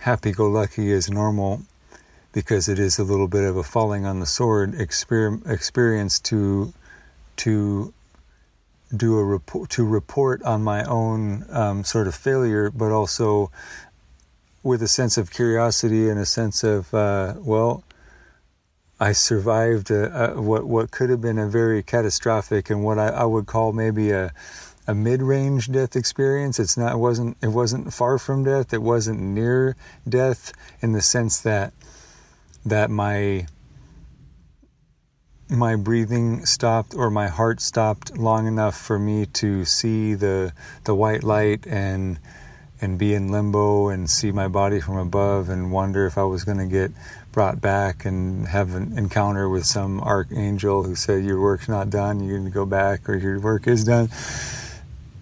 happy 0.00 0.32
go 0.32 0.48
lucky 0.48 0.92
as 0.92 1.08
normal 1.08 1.62
because 2.32 2.68
it 2.68 2.78
is 2.78 2.98
a 2.98 3.04
little 3.04 3.28
bit 3.28 3.44
of 3.44 3.56
a 3.56 3.62
falling 3.62 4.04
on 4.04 4.20
the 4.20 4.26
sword 4.26 4.72
exper- 4.72 5.48
experience 5.48 6.18
to 6.18 6.72
to 7.36 7.92
do 8.94 9.18
a 9.18 9.24
report 9.24 9.70
to 9.70 9.84
report 9.84 10.42
on 10.42 10.62
my 10.62 10.84
own 10.84 11.44
um, 11.50 11.84
sort 11.84 12.06
of 12.06 12.14
failure, 12.14 12.70
but 12.70 12.92
also 12.92 13.50
with 14.62 14.82
a 14.82 14.88
sense 14.88 15.16
of 15.18 15.30
curiosity 15.30 16.08
and 16.08 16.18
a 16.18 16.26
sense 16.26 16.62
of 16.62 16.92
uh, 16.94 17.34
well, 17.38 17.84
I 19.00 19.12
survived 19.12 19.90
a, 19.90 20.34
a, 20.34 20.40
what 20.40 20.64
what 20.64 20.90
could 20.90 21.10
have 21.10 21.20
been 21.20 21.38
a 21.38 21.48
very 21.48 21.82
catastrophic 21.82 22.70
and 22.70 22.84
what 22.84 22.98
I, 22.98 23.08
I 23.08 23.24
would 23.24 23.46
call 23.46 23.72
maybe 23.72 24.10
a 24.10 24.32
a 24.86 24.94
mid-range 24.94 25.70
death 25.70 25.96
experience. 25.96 26.58
It's 26.58 26.76
not 26.76 26.92
it 26.92 26.98
wasn't 26.98 27.36
it 27.42 27.48
wasn't 27.48 27.92
far 27.92 28.18
from 28.18 28.44
death. 28.44 28.72
It 28.72 28.82
wasn't 28.82 29.20
near 29.20 29.76
death 30.08 30.52
in 30.80 30.92
the 30.92 31.02
sense 31.02 31.40
that 31.40 31.72
that 32.64 32.90
my 32.90 33.46
my 35.52 35.76
breathing 35.76 36.46
stopped 36.46 36.94
or 36.94 37.10
my 37.10 37.28
heart 37.28 37.60
stopped 37.60 38.16
long 38.16 38.46
enough 38.46 38.76
for 38.76 38.98
me 38.98 39.26
to 39.26 39.64
see 39.64 40.14
the 40.14 40.52
the 40.84 40.94
white 40.94 41.22
light 41.22 41.66
and 41.66 42.18
and 42.80 42.98
be 42.98 43.14
in 43.14 43.30
limbo 43.30 43.88
and 43.88 44.08
see 44.08 44.32
my 44.32 44.48
body 44.48 44.80
from 44.80 44.96
above 44.96 45.48
and 45.48 45.70
wonder 45.70 46.06
if 46.06 46.16
I 46.18 46.24
was 46.24 46.42
going 46.42 46.58
to 46.58 46.66
get 46.66 46.90
brought 47.30 47.60
back 47.60 48.04
and 48.04 48.48
have 48.48 48.74
an 48.74 48.98
encounter 48.98 49.48
with 49.48 49.64
some 49.64 50.00
archangel 50.00 50.82
who 50.82 50.94
said 50.94 51.24
your 51.24 51.40
work's 51.40 51.68
not 51.68 51.90
done 51.90 52.20
you're 52.20 52.38
going 52.38 52.50
to 52.50 52.54
go 52.54 52.66
back 52.66 53.08
or 53.08 53.16
your 53.16 53.38
work 53.38 53.68
is 53.68 53.84
done. 53.84 54.08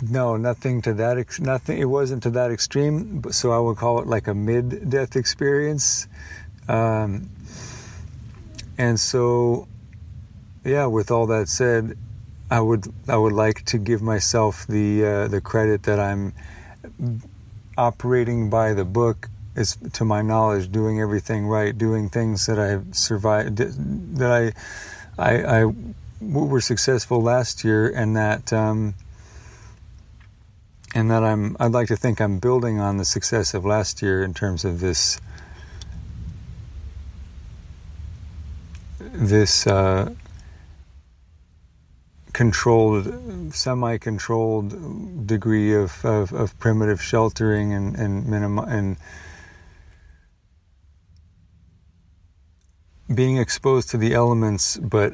No 0.00 0.36
nothing 0.36 0.80
to 0.82 0.94
that 0.94 1.18
ex- 1.18 1.40
nothing 1.40 1.78
it 1.78 1.86
wasn't 1.86 2.22
to 2.22 2.30
that 2.30 2.50
extreme 2.50 3.22
so 3.32 3.50
I 3.50 3.58
would 3.58 3.76
call 3.76 4.00
it 4.00 4.06
like 4.06 4.28
a 4.28 4.34
mid 4.34 4.88
death 4.88 5.16
experience. 5.16 6.06
Um, 6.68 7.28
and 8.78 8.98
so, 8.98 9.68
yeah, 10.64 10.86
with 10.86 11.10
all 11.10 11.26
that 11.26 11.48
said, 11.48 11.96
I 12.50 12.60
would 12.60 12.86
I 13.08 13.16
would 13.16 13.32
like 13.32 13.64
to 13.66 13.78
give 13.78 14.02
myself 14.02 14.66
the 14.66 15.04
uh, 15.04 15.28
the 15.28 15.40
credit 15.40 15.84
that 15.84 15.98
I'm 15.98 16.32
operating 17.76 18.50
by 18.50 18.74
the 18.74 18.84
book. 18.84 19.28
Is 19.56 19.76
to 19.94 20.04
my 20.04 20.22
knowledge 20.22 20.70
doing 20.70 21.00
everything 21.00 21.46
right 21.46 21.76
doing 21.76 22.08
things 22.08 22.46
that 22.46 22.58
I 22.58 22.80
survived 22.92 23.56
that 23.56 24.30
I 24.30 24.52
I, 25.18 25.62
I 25.62 25.74
were 26.20 26.60
successful 26.60 27.20
last 27.20 27.64
year 27.64 27.88
and 27.88 28.16
that 28.16 28.52
um, 28.52 28.94
and 30.94 31.10
that 31.10 31.24
I'm 31.24 31.56
I'd 31.58 31.72
like 31.72 31.88
to 31.88 31.96
think 31.96 32.20
I'm 32.20 32.38
building 32.38 32.78
on 32.78 32.96
the 32.96 33.04
success 33.04 33.54
of 33.54 33.64
last 33.64 34.02
year 34.02 34.22
in 34.22 34.34
terms 34.34 34.64
of 34.64 34.80
this 34.80 35.20
this 38.98 39.66
uh, 39.66 40.14
controlled, 42.32 43.52
semi-controlled 43.54 45.26
degree 45.26 45.74
of, 45.74 46.04
of, 46.04 46.32
of, 46.32 46.58
primitive 46.58 47.02
sheltering 47.02 47.72
and 47.72 47.96
and, 47.96 48.26
minima, 48.26 48.62
and 48.62 48.96
being 53.12 53.36
exposed 53.36 53.90
to 53.90 53.96
the 53.96 54.14
elements, 54.14 54.76
but 54.76 55.12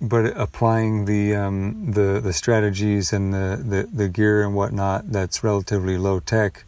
but 0.00 0.36
applying 0.36 1.06
the 1.06 1.34
um, 1.34 1.92
the 1.92 2.20
the 2.22 2.32
strategies 2.32 3.12
and 3.12 3.32
the, 3.32 3.62
the, 3.64 3.88
the 3.92 4.08
gear 4.08 4.44
and 4.44 4.54
whatnot 4.54 5.10
that's 5.10 5.42
relatively 5.42 5.96
low 5.96 6.20
tech 6.20 6.64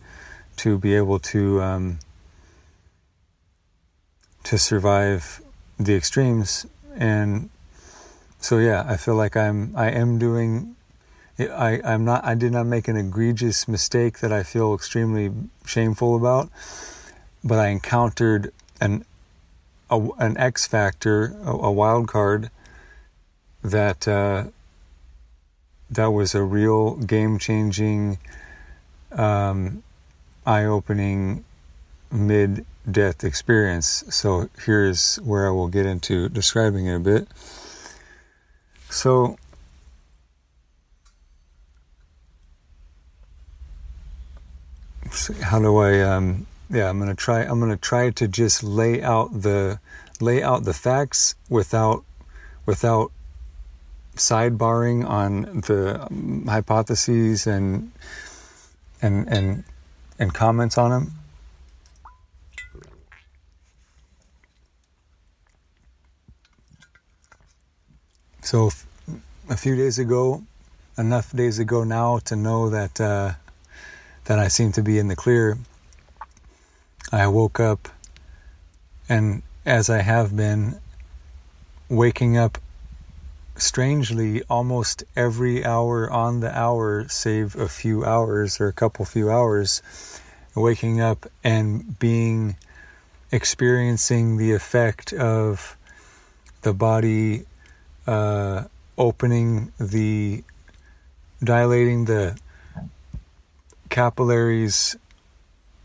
to 0.57 0.79
be 0.79 0.95
able 0.95 1.19
to 1.19 1.63
um, 1.63 1.99
to 4.45 4.59
survive 4.59 5.43
the 5.79 5.95
extremes 5.95 6.67
and 6.97 7.51
so 8.41 8.59
yeah 8.59 8.85
i 8.89 8.97
feel 8.97 9.15
like 9.15 9.37
i'm 9.37 9.73
i 9.77 9.91
am 9.91 10.19
doing 10.19 10.75
i 11.39 11.81
i'm 11.85 12.05
not 12.05 12.25
i 12.25 12.35
did 12.35 12.53
not 12.53 12.67
make 12.67 12.89
an 12.89 12.97
egregious 12.97 13.69
mistake 13.69 14.19
that 14.19 14.33
i 14.33 14.43
feel 14.43 14.75
extremely 14.75 15.31
shameful 15.65 16.17
about 16.17 16.51
but 17.45 17.59
i 17.59 17.69
encountered 17.69 18.53
an 18.81 19.05
a, 19.91 20.09
an 20.19 20.37
x 20.39 20.67
factor 20.67 21.37
a, 21.45 21.51
a 21.51 21.73
wild 21.73 22.09
card 22.09 22.51
that 23.63 24.07
uh, 24.07 24.45
that 25.91 26.11
was 26.11 26.35
a 26.35 26.43
real 26.43 26.97
game 26.97 27.39
changing 27.39 28.19
um, 29.13 29.83
eye 30.47 30.65
opening 30.65 31.45
mid 32.11 32.65
death 32.91 33.25
experience. 33.25 34.05
So 34.09 34.49
here's 34.65 35.17
where 35.17 35.47
I 35.47 35.51
will 35.51 35.69
get 35.69 35.87
into 35.87 36.29
describing 36.29 36.87
it 36.87 36.97
a 36.97 37.01
bit. 37.01 37.29
So, 38.91 39.37
how 45.43 45.59
do 45.61 45.77
I? 45.77 46.01
Um, 46.01 46.47
yeah, 46.71 46.89
I'm 46.89 46.99
gonna 46.99 47.15
try. 47.15 47.43
I'm 47.43 47.61
gonna 47.61 47.77
try 47.77 48.11
to 48.11 48.29
just 48.29 48.63
lay 48.63 49.03
out 49.03 49.43
the 49.43 49.79
lay 50.21 50.43
out 50.43 50.65
the 50.65 50.75
facts 50.75 51.35
without 51.49 52.05
without 52.67 53.13
sidebarring 54.17 55.09
on 55.09 55.61
the 55.61 56.03
um, 56.03 56.47
hypotheses 56.47 57.47
and 57.47 57.93
and 59.01 59.29
and 59.29 59.65
and 60.19 60.35
comments 60.35 60.77
on 60.77 60.91
them. 60.91 61.18
So 68.51 68.71
a 69.51 69.59
few 69.59 69.77
days 69.77 69.99
ago, 69.99 70.43
enough 70.97 71.37
days 71.37 71.59
ago 71.59 71.85
now 71.85 72.17
to 72.21 72.35
know 72.35 72.71
that 72.71 72.99
uh, 72.99 73.35
that 74.25 74.39
I 74.39 74.49
seem 74.49 74.73
to 74.73 74.83
be 74.83 74.99
in 74.99 75.09
the 75.09 75.17
clear. 75.17 75.59
I 77.13 77.27
woke 77.27 77.61
up, 77.61 77.91
and 79.07 79.43
as 79.67 79.91
I 79.91 80.01
have 80.01 80.35
been, 80.35 80.81
waking 81.91 82.39
up 82.39 82.57
strangely 83.57 84.43
almost 84.45 85.05
every 85.15 85.63
hour 85.63 86.11
on 86.11 86.41
the 86.41 86.59
hour, 86.59 87.07
save 87.07 87.55
a 87.55 87.69
few 87.69 88.03
hours 88.03 88.63
or 88.63 88.69
a 88.69 88.73
couple 88.73 89.05
few 89.05 89.31
hours, 89.31 89.83
waking 90.57 91.03
up 91.03 91.27
and 91.45 91.99
being 91.99 92.57
experiencing 93.31 94.39
the 94.39 94.53
effect 94.53 95.13
of 95.13 95.77
the 96.63 96.73
body 96.73 97.45
uh, 98.09 98.65
opening 98.97 99.71
the 99.79 100.43
dilating 101.45 102.07
the 102.07 102.37
capillaries 103.91 104.97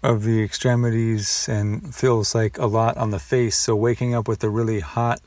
of 0.02 0.24
the 0.24 0.42
extremities 0.42 1.48
and 1.50 1.94
feels 1.94 2.34
like 2.34 2.58
a 2.58 2.66
lot 2.66 2.96
on 2.96 3.12
the 3.12 3.20
face. 3.20 3.58
So 3.58 3.76
waking 3.76 4.16
up 4.16 4.28
with 4.28 4.44
a 4.44 4.50
really 4.50 4.80
hot 4.80 5.20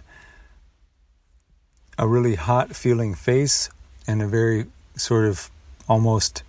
a 1.98 2.09
really 2.09 2.35
hot 2.35 2.74
feeling 2.74 3.14
face 3.14 3.68
and 4.06 4.22
a 4.22 4.26
very 4.26 4.66
sort 4.96 5.26
of 5.26 5.50
almost 5.88 6.42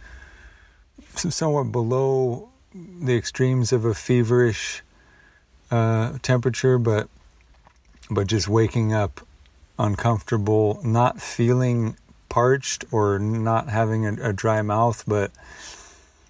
somewhat 1.15 1.71
below 1.71 2.49
the 2.73 3.17
extremes 3.17 3.73
of 3.73 3.83
a 3.83 3.93
feverish 3.93 4.81
uh, 5.71 6.17
temperature, 6.21 6.77
but 6.77 7.10
but 8.10 8.27
just 8.27 8.47
waking 8.47 8.93
up 8.93 9.27
uncomfortable, 9.80 10.80
not 10.84 11.22
feeling 11.22 11.96
parched 12.30 12.86
or 12.92 13.20
not 13.20 13.70
having 13.70 14.06
a, 14.06 14.30
a 14.30 14.34
dry 14.34 14.62
mouth, 14.62 15.04
but 15.08 15.32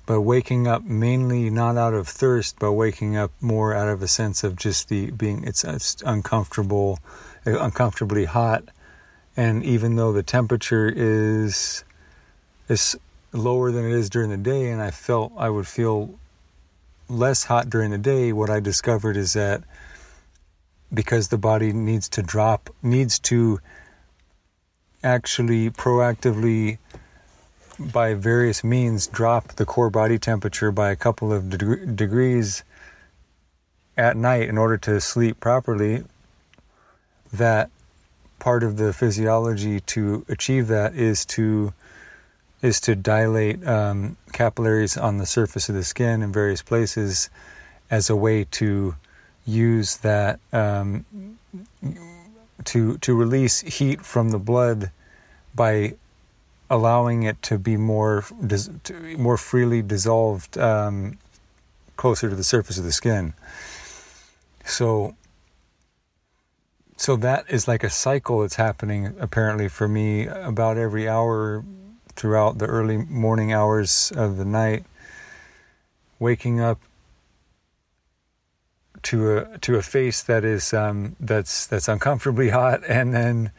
but 0.06 0.22
waking 0.22 0.68
up 0.68 0.84
mainly 0.86 1.50
not 1.50 1.76
out 1.76 1.94
of 1.94 2.08
thirst, 2.08 2.58
but 2.60 2.72
waking 2.72 3.18
up 3.18 3.32
more 3.42 3.74
out 3.74 3.90
of 3.90 4.02
a 4.02 4.08
sense 4.08 4.42
of 4.44 4.56
just 4.56 4.88
the 4.88 5.12
being 5.12 5.44
it's, 5.44 5.66
it's 5.66 6.02
uncomfortable, 6.06 7.00
uh, 7.46 7.60
uncomfortably 7.60 8.24
hot, 8.24 8.64
and 9.36 9.64
even 9.66 9.98
though 9.98 10.14
the 10.14 10.24
temperature 10.24 10.92
is 10.96 11.84
is 12.70 12.98
lower 13.34 13.72
than 13.72 13.86
it 13.86 13.92
is 13.92 14.10
during 14.10 14.30
the 14.30 14.38
day, 14.38 14.70
and 14.70 14.82
I 14.82 14.92
felt 14.92 15.34
I 15.38 15.50
would 15.50 15.68
feel 15.68 16.18
less 17.10 17.44
hot 17.46 17.70
during 17.70 17.92
the 17.92 17.98
day, 17.98 18.34
what 18.34 18.50
I 18.50 18.60
discovered 18.60 19.18
is 19.18 19.34
that 19.34 19.64
because 20.94 21.28
the 21.28 21.38
body 21.38 21.74
needs 21.74 22.08
to 22.10 22.22
drop, 22.22 22.70
needs 22.82 23.20
to 23.20 23.60
actually 25.04 25.70
proactively, 25.70 26.78
by 27.80 28.14
various 28.14 28.64
means, 28.64 29.08
drop 29.08 29.54
the 29.54 29.66
core 29.66 29.90
body 29.90 30.18
temperature 30.18 30.72
by 30.72 30.92
a 30.92 30.96
couple 30.96 31.32
of 31.32 31.50
de- 31.50 31.86
degrees 31.86 32.64
at 33.98 34.16
night 34.16 34.48
in 34.48 34.58
order 34.58 34.78
to 34.78 35.02
sleep 35.02 35.40
properly, 35.40 36.04
that 37.34 37.70
part 38.40 38.64
of 38.64 38.78
the 38.78 38.94
physiology 38.94 39.80
to 39.82 40.26
achieve 40.30 40.68
that 40.68 40.94
is 40.96 41.26
to 41.26 41.74
is 42.62 42.80
to 42.82 42.96
dilate 42.96 43.66
um, 43.68 44.18
capillaries 44.34 44.98
on 44.98 45.18
the 45.18 45.26
surface 45.26 45.70
of 45.70 45.76
the 45.76 45.84
skin 45.84 46.24
in 46.24 46.32
various 46.32 46.64
places 46.64 47.30
as 47.92 48.10
a 48.10 48.16
way 48.16 48.44
to 48.44 48.96
use 49.48 49.98
that 49.98 50.40
um, 50.52 51.06
to 52.66 52.98
to 52.98 53.16
release 53.16 53.62
heat 53.62 54.02
from 54.02 54.30
the 54.30 54.38
blood 54.38 54.92
by 55.56 55.96
allowing 56.70 57.24
it 57.24 57.42
to 57.42 57.58
be 57.58 57.78
more 57.78 58.26
more 59.18 59.38
freely 59.38 59.82
dissolved 59.82 60.58
um, 60.58 61.18
closer 61.96 62.30
to 62.30 62.36
the 62.36 62.44
surface 62.44 62.78
of 62.78 62.84
the 62.84 62.92
skin. 62.92 63.34
So 64.66 65.16
so 66.98 67.16
that 67.16 67.46
is 67.50 67.68
like 67.68 67.84
a 67.84 67.90
cycle 67.90 68.42
that's 68.42 68.56
happening 68.56 69.16
apparently 69.20 69.70
for 69.70 69.88
me 69.88 70.28
about 70.28 70.78
every 70.78 71.08
hour 71.08 71.64
throughout 72.16 72.58
the 72.58 72.66
early 72.66 72.98
morning 72.98 73.54
hours 73.54 74.12
of 74.16 74.38
the 74.38 74.46
night, 74.46 74.84
waking 76.20 76.60
up 76.60 76.80
to 79.04 79.38
a 79.38 79.58
to 79.60 79.76
a 79.76 79.82
face 79.82 80.24
that 80.24 80.44
is 80.44 80.74
um, 80.74 81.16
that's 81.20 81.68
that's 81.68 81.88
uncomfortably 81.88 82.50
hot, 82.50 82.82
and 82.88 83.14
then 83.14 83.52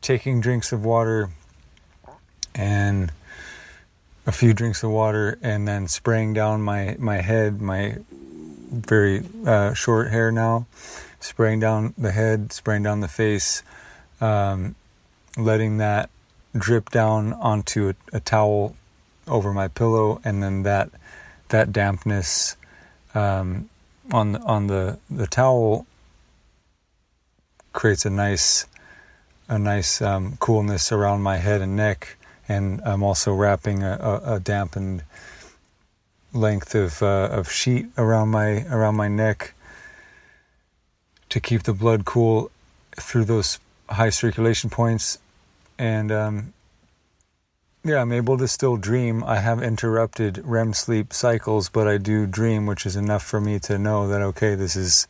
taking 0.00 0.40
drinks 0.40 0.72
of 0.72 0.84
water 0.84 1.30
and 2.54 3.12
a 4.26 4.32
few 4.32 4.54
drinks 4.54 4.82
of 4.82 4.90
water, 4.90 5.38
and 5.42 5.66
then 5.66 5.88
spraying 5.88 6.32
down 6.32 6.62
my 6.62 6.96
my 6.98 7.20
head, 7.20 7.60
my 7.60 7.96
very 8.70 9.22
uh, 9.46 9.74
short 9.74 10.10
hair 10.10 10.32
now, 10.32 10.66
spraying 11.20 11.60
down 11.60 11.94
the 11.98 12.10
head, 12.10 12.52
spraying 12.52 12.82
down 12.82 13.00
the 13.00 13.08
face, 13.08 13.62
um, 14.20 14.74
letting 15.36 15.78
that 15.78 16.08
drip 16.56 16.90
down 16.90 17.32
onto 17.34 17.90
a, 17.90 18.16
a, 18.16 18.20
towel 18.20 18.76
over 19.26 19.52
my 19.52 19.68
pillow, 19.68 20.20
and 20.24 20.42
then 20.42 20.62
that 20.62 20.90
that 21.48 21.72
dampness 21.72 22.56
um, 23.14 23.68
on 24.12 24.36
on 24.36 24.66
the 24.66 24.98
the 25.10 25.26
towel 25.26 25.86
creates 27.72 28.04
a 28.04 28.10
nice 28.10 28.66
a 29.48 29.58
nice 29.58 30.00
um, 30.00 30.36
coolness 30.38 30.92
around 30.92 31.22
my 31.22 31.36
head 31.36 31.60
and 31.60 31.76
neck, 31.76 32.16
and 32.48 32.80
I'm 32.84 33.02
also 33.02 33.32
wrapping 33.34 33.82
a, 33.82 33.92
a, 34.00 34.34
a 34.34 34.40
dampened 34.40 35.04
length 36.32 36.74
of 36.74 37.02
uh, 37.02 37.28
of 37.30 37.50
sheet 37.50 37.86
around 37.98 38.30
my 38.30 38.64
around 38.66 38.96
my 38.96 39.08
neck 39.08 39.54
to 41.28 41.40
keep 41.40 41.62
the 41.62 41.72
blood 41.72 42.04
cool 42.04 42.50
through 42.96 43.24
those 43.24 43.58
high 43.88 44.10
circulation 44.10 44.70
points. 44.70 45.18
And 45.78 46.12
um, 46.12 46.52
yeah, 47.84 48.00
I'm 48.00 48.12
able 48.12 48.38
to 48.38 48.46
still 48.46 48.76
dream. 48.76 49.24
I 49.24 49.38
have 49.38 49.62
interrupted 49.62 50.42
REM 50.44 50.72
sleep 50.72 51.12
cycles, 51.12 51.68
but 51.68 51.88
I 51.88 51.98
do 51.98 52.26
dream, 52.26 52.66
which 52.66 52.86
is 52.86 52.94
enough 52.94 53.24
for 53.24 53.40
me 53.40 53.58
to 53.60 53.78
know 53.78 54.06
that 54.06 54.22
okay, 54.22 54.54
this 54.54 54.76
is 54.76 55.08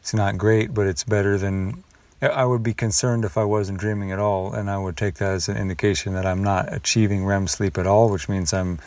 it's 0.00 0.14
not 0.14 0.38
great, 0.38 0.72
but 0.72 0.86
it's 0.86 1.02
better 1.02 1.36
than 1.36 1.82
I 2.22 2.44
would 2.44 2.62
be 2.62 2.74
concerned 2.74 3.24
if 3.24 3.36
I 3.36 3.44
wasn't 3.44 3.80
dreaming 3.80 4.12
at 4.12 4.20
all, 4.20 4.54
and 4.54 4.70
I 4.70 4.78
would 4.78 4.96
take 4.96 5.16
that 5.16 5.32
as 5.32 5.48
an 5.48 5.56
indication 5.56 6.14
that 6.14 6.24
I'm 6.24 6.44
not 6.44 6.72
achieving 6.72 7.24
REM 7.24 7.48
sleep 7.48 7.76
at 7.76 7.86
all, 7.88 8.08
which 8.08 8.28
means 8.28 8.52
I'm 8.52 8.78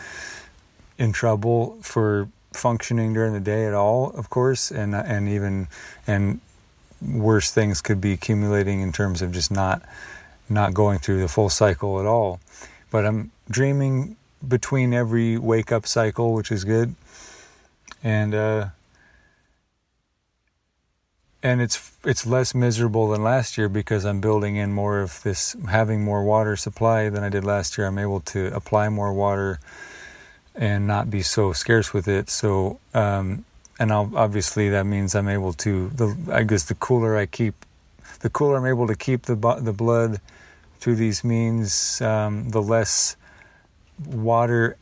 in 0.97 1.11
trouble 1.11 1.77
for 1.81 2.29
functioning 2.53 3.13
during 3.13 3.33
the 3.33 3.39
day 3.41 3.65
at 3.67 3.73
all, 3.73 4.11
of 4.11 4.29
course, 4.29 4.71
and 4.71 4.95
and 4.95 5.27
even 5.27 5.67
and 6.07 6.39
worse 7.05 7.51
things 7.51 7.81
could 7.81 7.99
be 7.99 8.13
accumulating 8.13 8.79
in 8.79 8.93
terms 8.93 9.21
of 9.21 9.33
just 9.33 9.51
not 9.51 9.81
not 10.47 10.73
going 10.73 10.99
through 10.99 11.19
the 11.19 11.27
full 11.27 11.49
cycle 11.49 11.99
at 11.99 12.05
all. 12.05 12.39
But 12.91 13.05
I'm 13.05 13.31
dreaming 13.49 14.17
between 14.47 14.93
every 14.93 15.37
wake 15.37 15.71
up 15.71 15.85
cycle, 15.85 16.33
which 16.33 16.51
is 16.51 16.63
good. 16.63 16.95
And 18.03 18.33
uh, 18.33 18.69
and 21.43 21.61
it's 21.61 21.91
it's 22.03 22.25
less 22.25 22.53
miserable 22.53 23.09
than 23.09 23.23
last 23.23 23.57
year 23.57 23.69
because 23.69 24.05
I'm 24.05 24.21
building 24.21 24.55
in 24.55 24.73
more 24.73 24.99
of 24.99 25.21
this, 25.23 25.55
having 25.69 26.03
more 26.03 26.23
water 26.23 26.55
supply 26.55 27.09
than 27.09 27.23
I 27.23 27.29
did 27.29 27.43
last 27.43 27.77
year. 27.77 27.87
I'm 27.87 27.99
able 27.99 28.21
to 28.21 28.53
apply 28.55 28.89
more 28.89 29.13
water 29.13 29.59
and 30.55 30.87
not 30.87 31.09
be 31.09 31.21
so 31.21 31.53
scarce 31.53 31.93
with 31.93 32.07
it. 32.07 32.29
So, 32.29 32.79
um, 32.93 33.45
and 33.79 33.91
I'll, 33.91 34.11
obviously 34.15 34.69
that 34.69 34.85
means 34.85 35.15
I'm 35.15 35.29
able 35.29 35.53
to. 35.53 35.89
The, 35.89 36.33
I 36.33 36.43
guess 36.43 36.65
the 36.65 36.75
cooler 36.75 37.17
I 37.17 37.25
keep, 37.25 37.55
the 38.19 38.29
cooler 38.29 38.57
I'm 38.57 38.65
able 38.65 38.87
to 38.87 38.95
keep 38.95 39.23
the 39.23 39.35
the 39.35 39.73
blood 39.73 40.19
through 40.79 40.95
these 40.95 41.23
means, 41.23 42.01
um, 42.01 42.49
the 42.49 42.61
less 42.61 43.15
water 44.05 44.77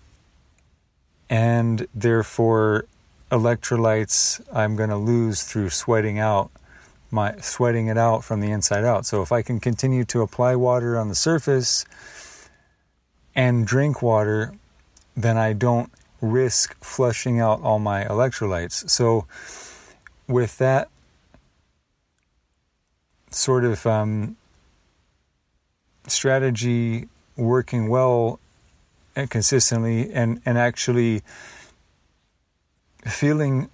and 1.30 1.88
therefore 1.94 2.86
electrolytes 3.32 4.40
I'm 4.54 4.76
going 4.76 4.90
to 4.90 4.98
lose 4.98 5.44
through 5.44 5.70
sweating 5.72 6.20
out 6.20 6.52
my 7.10 7.36
sweating 7.38 7.88
it 7.88 7.98
out 7.98 8.24
from 8.24 8.42
the 8.42 8.52
inside 8.52 8.84
out. 8.84 9.06
So 9.06 9.22
if 9.22 9.32
I 9.32 9.42
can 9.42 9.60
continue 9.60 10.04
to 10.06 10.22
apply 10.22 10.56
water 10.56 10.98
on 10.98 11.08
the 11.08 11.16
surface 11.16 11.86
and 13.34 13.66
drink 13.66 14.02
water, 14.02 14.54
then 15.16 15.38
I 15.38 15.54
don't 15.54 15.92
risk 16.22 16.76
flushing 16.84 17.40
out 17.40 17.62
all 17.62 17.80
my 17.80 18.04
electrolytes. 18.04 18.90
So 18.90 19.26
with 20.28 20.58
that 20.58 20.90
sort 23.30 23.64
of 23.64 23.86
um, 23.86 24.36
strategy 26.12 27.08
working 27.36 27.88
well 27.90 28.40
and 29.16 29.30
consistently 29.30 30.12
and, 30.14 30.42
and 30.46 30.58
actually 30.58 31.22
feeling 33.06 33.70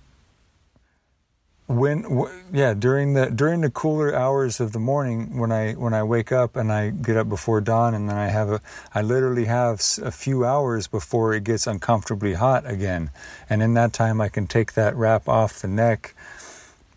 when 1.67 2.05
yeah 2.51 2.73
during 2.73 3.13
the 3.13 3.27
during 3.27 3.61
the 3.61 3.69
cooler 3.69 4.13
hours 4.13 4.59
of 4.59 4.73
the 4.73 4.79
morning 4.79 5.37
when 5.37 5.51
i 5.51 5.71
when 5.73 5.93
i 5.93 6.03
wake 6.03 6.31
up 6.31 6.57
and 6.57 6.71
i 6.71 6.89
get 6.89 7.15
up 7.15 7.29
before 7.29 7.61
dawn 7.61 7.93
and 7.93 8.09
then 8.09 8.17
i 8.17 8.27
have 8.27 8.49
a 8.49 8.61
i 8.93 9.01
literally 9.01 9.45
have 9.45 9.81
a 10.01 10.11
few 10.11 10.45
hours 10.45 10.87
before 10.87 11.33
it 11.33 11.43
gets 11.43 11.65
uncomfortably 11.65 12.33
hot 12.33 12.69
again. 12.69 13.09
And 13.49 13.63
in 13.63 13.73
that 13.75 13.93
time 13.93 14.19
i 14.19 14.27
can 14.27 14.45
take 14.45 14.73
that 14.73 14.95
wrap 14.95 15.29
off 15.29 15.61
the 15.61 15.69
neck 15.69 16.13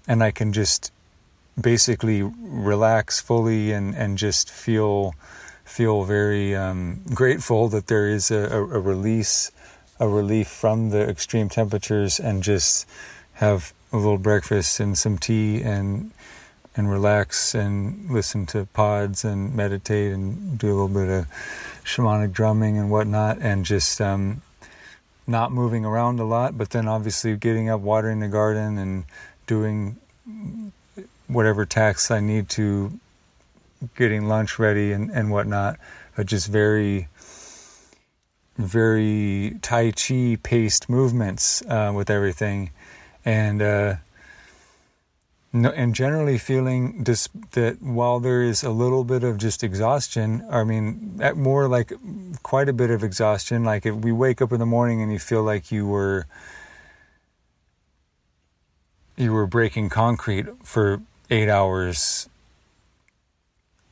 and 0.09 0.23
i 0.23 0.33
can 0.33 0.53
just 0.53 0.93
basically 1.61 2.23
relax 2.23 3.21
fully 3.21 3.73
and, 3.73 3.95
and 3.95 4.19
just 4.19 4.51
feel 4.51 5.15
feel 5.65 6.05
very 6.05 6.55
um, 6.55 7.01
grateful 7.13 7.69
that 7.69 7.89
there 7.89 8.09
is 8.09 8.31
a, 8.31 8.37
a, 8.37 8.81
release, 8.81 9.51
a 9.99 10.09
relief 10.09 10.47
from 10.47 10.91
the 10.91 11.09
extreme 11.09 11.49
temperatures, 11.49 12.21
and 12.21 12.43
just 12.43 12.89
have 13.35 13.75
a 13.93 13.97
little 13.97 14.17
breakfast 14.17 14.81
and 14.81 14.97
some 14.97 15.19
tea 15.19 15.61
and 15.63 16.11
and 16.77 16.91
relax 16.91 17.55
and 17.55 18.11
listen 18.11 18.45
to 18.45 18.67
pods 18.75 19.25
and 19.25 19.55
meditate 19.55 20.13
and 20.13 20.59
do 20.59 20.69
a 20.69 20.75
little 20.75 20.89
bit 20.89 21.09
of 21.09 21.27
shamanic 21.85 22.33
drumming 22.33 22.77
and 22.77 22.91
whatnot 22.91 23.39
and 23.41 23.65
just 23.65 23.99
um, 23.99 24.43
not 25.27 25.51
moving 25.51 25.85
around 25.85 26.21
a 26.21 26.25
lot, 26.25 26.57
but 26.57 26.71
then 26.71 26.87
obviously 26.87 27.35
getting 27.37 27.71
up, 27.71 27.81
watering 27.81 28.21
the 28.21 28.29
garden, 28.29 28.79
and 28.79 29.05
doing 29.47 29.97
whatever 31.29 31.65
tasks 31.67 32.11
I 32.11 32.21
need 32.21 32.49
to, 32.51 32.99
getting 33.97 34.29
lunch 34.29 34.59
ready 34.59 34.93
and, 34.93 35.11
and 35.11 35.31
whatnot. 35.31 35.79
But 36.17 36.27
just 36.27 36.49
very, 36.49 37.09
very 38.57 39.59
Tai 39.63 39.93
Chi 39.93 40.39
paced 40.43 40.89
movements 40.89 41.63
uh, 41.63 41.93
with 41.95 42.11
everything. 42.11 42.71
And, 43.25 43.61
uh, 43.61 43.97
no, 45.53 45.71
and 45.71 45.95
generally 45.95 46.39
feeling 46.39 47.03
dis- 47.03 47.29
that 47.53 47.81
while 47.81 48.21
there 48.21 48.43
is 48.43 48.63
a 48.63 48.71
little 48.71 49.05
bit 49.05 49.25
of 49.25 49.39
just 49.39 49.65
exhaustion, 49.65 50.45
I 50.51 50.65
mean, 50.65 51.21
more 51.35 51.67
like 51.67 51.93
quite 52.43 52.69
a 52.69 52.73
bit 52.73 52.91
of 52.91 53.03
exhaustion. 53.03 53.65
Like 53.65 53.87
if 53.87 53.95
we 53.95 54.13
wake 54.13 54.43
up 54.43 54.53
in 54.53 54.59
the 54.59 54.67
morning 54.67 55.03
and 55.03 55.13
you 55.13 55.19
feel 55.19 55.43
like 55.43 55.73
you 55.73 55.87
were 55.87 56.27
you 59.17 59.33
were 59.33 59.47
breaking 59.47 59.89
concrete 59.89 60.47
for 60.63 61.01
eight 61.31 61.49
hours, 61.49 62.29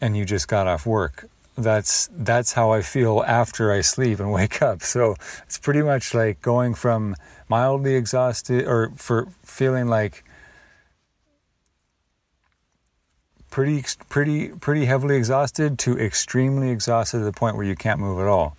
and 0.01 0.17
you 0.17 0.25
just 0.25 0.49
got 0.49 0.67
off 0.67 0.87
work. 0.87 1.29
That's 1.57 2.09
that's 2.13 2.53
how 2.53 2.73
I 2.73 2.83
feel 2.83 3.23
after 3.27 3.73
I 3.73 3.81
sleep 3.81 4.21
and 4.21 4.33
wake 4.41 4.63
up. 4.63 4.83
So 4.83 5.17
it's 5.45 5.59
pretty 5.59 5.83
much 5.83 6.15
like 6.15 6.43
going 6.43 6.75
from 6.75 7.17
mildly 7.49 7.95
exhausted 7.95 8.67
or 8.67 8.91
for 8.97 9.29
feeling 9.43 9.87
like 9.87 10.25
pretty 13.51 13.85
pretty 14.09 14.49
pretty 14.49 14.85
heavily 14.85 15.17
exhausted 15.17 15.79
to 15.79 15.97
extremely 15.99 16.71
exhausted 16.71 17.19
to 17.19 17.25
the 17.25 17.33
point 17.33 17.57
where 17.57 17.67
you 17.67 17.77
can't 17.77 18.01
move 18.01 18.19
at 18.19 18.27
all. 18.27 18.57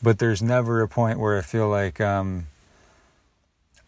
But 0.00 0.18
there's 0.18 0.42
never 0.42 0.80
a 0.82 0.88
point 0.88 1.18
where 1.18 1.38
I 1.38 1.42
feel 1.42 1.68
like 1.68 2.00
um, 2.00 2.46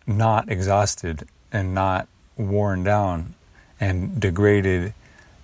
not 0.07 0.49
exhausted 0.49 1.29
and 1.53 1.75
not 1.75 2.09
worn 2.37 2.83
down 2.85 3.35
and 3.85 4.19
degraded. 4.19 4.95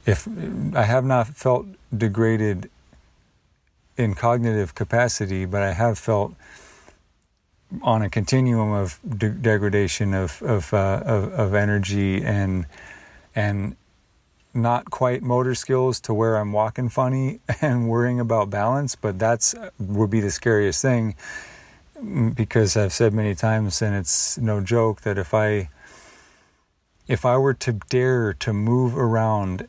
If 0.07 0.27
I 0.75 0.85
have 0.85 1.05
not 1.05 1.27
felt 1.29 1.67
degraded 1.97 2.71
in 3.97 4.15
cognitive 4.15 4.75
capacity, 4.75 5.45
but 5.45 5.63
I 5.63 5.73
have 5.73 5.99
felt 5.99 6.35
on 7.83 8.03
a 8.03 8.11
continuum 8.11 8.73
of 8.73 8.99
de- 9.07 9.29
degradation 9.51 10.15
of 10.15 10.43
of, 10.43 10.73
uh, 10.73 11.03
of, 11.05 11.33
of 11.33 11.55
energy 11.55 12.23
and 12.23 12.67
and 13.35 13.77
not 14.53 14.91
quite 14.91 15.23
motor 15.23 15.55
skills 15.55 16.01
to 16.01 16.15
where 16.15 16.37
I'm 16.37 16.53
walking 16.53 16.89
funny 16.89 17.41
and 17.61 17.89
worrying 17.89 18.19
about 18.19 18.51
balance, 18.51 18.97
but 18.97 19.19
that's 19.19 19.55
would 19.79 20.11
be 20.11 20.21
the 20.21 20.31
scariest 20.31 20.81
thing 20.83 21.15
because 22.35 22.77
I've 22.79 22.95
said 22.95 23.13
many 23.13 23.35
times 23.35 23.83
and 23.83 23.95
it's 23.95 24.39
no 24.39 24.63
joke 24.63 25.03
that 25.03 25.19
if 25.19 25.35
I 25.35 25.69
if 27.11 27.27
I 27.27 27.37
were 27.39 27.55
to 27.55 27.73
dare 27.73 28.33
to 28.35 28.53
move 28.53 28.97
around 28.97 29.67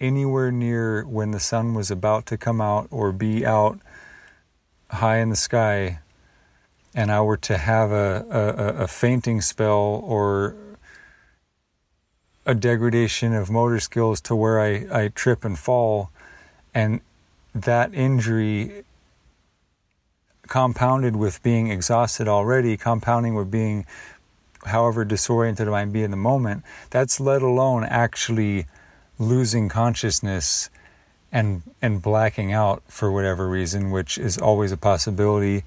anywhere 0.00 0.50
near 0.50 1.04
when 1.04 1.32
the 1.32 1.38
sun 1.38 1.74
was 1.74 1.90
about 1.90 2.24
to 2.26 2.38
come 2.38 2.62
out 2.62 2.88
or 2.90 3.12
be 3.12 3.44
out 3.44 3.78
high 4.90 5.18
in 5.18 5.28
the 5.28 5.36
sky 5.36 5.98
and 6.94 7.12
I 7.12 7.20
were 7.20 7.36
to 7.36 7.58
have 7.58 7.92
a, 7.92 8.24
a, 8.30 8.84
a 8.84 8.88
fainting 8.88 9.42
spell 9.42 10.00
or 10.02 10.54
a 12.46 12.54
degradation 12.54 13.34
of 13.34 13.50
motor 13.50 13.78
skills 13.78 14.22
to 14.22 14.34
where 14.34 14.58
I, 14.60 14.86
I 14.90 15.08
trip 15.08 15.44
and 15.44 15.58
fall. 15.58 16.10
And 16.74 17.02
that 17.54 17.92
injury 17.92 18.84
compounded 20.48 21.16
with 21.16 21.42
being 21.42 21.68
exhausted 21.68 22.28
already, 22.28 22.78
compounding 22.78 23.34
with 23.34 23.50
being 23.50 23.84
however 24.66 25.04
disoriented 25.04 25.68
I 25.68 25.70
might 25.70 25.92
be 25.92 26.02
in 26.02 26.10
the 26.10 26.16
moment, 26.16 26.64
that's 26.90 27.20
let 27.20 27.42
alone 27.42 27.84
actually 27.84 28.66
losing 29.18 29.68
consciousness 29.68 30.70
and 31.32 31.62
and 31.80 32.02
blacking 32.02 32.52
out 32.52 32.82
for 32.88 33.10
whatever 33.12 33.48
reason, 33.48 33.90
which 33.90 34.18
is 34.18 34.38
always 34.38 34.72
a 34.72 34.76
possibility. 34.76 35.64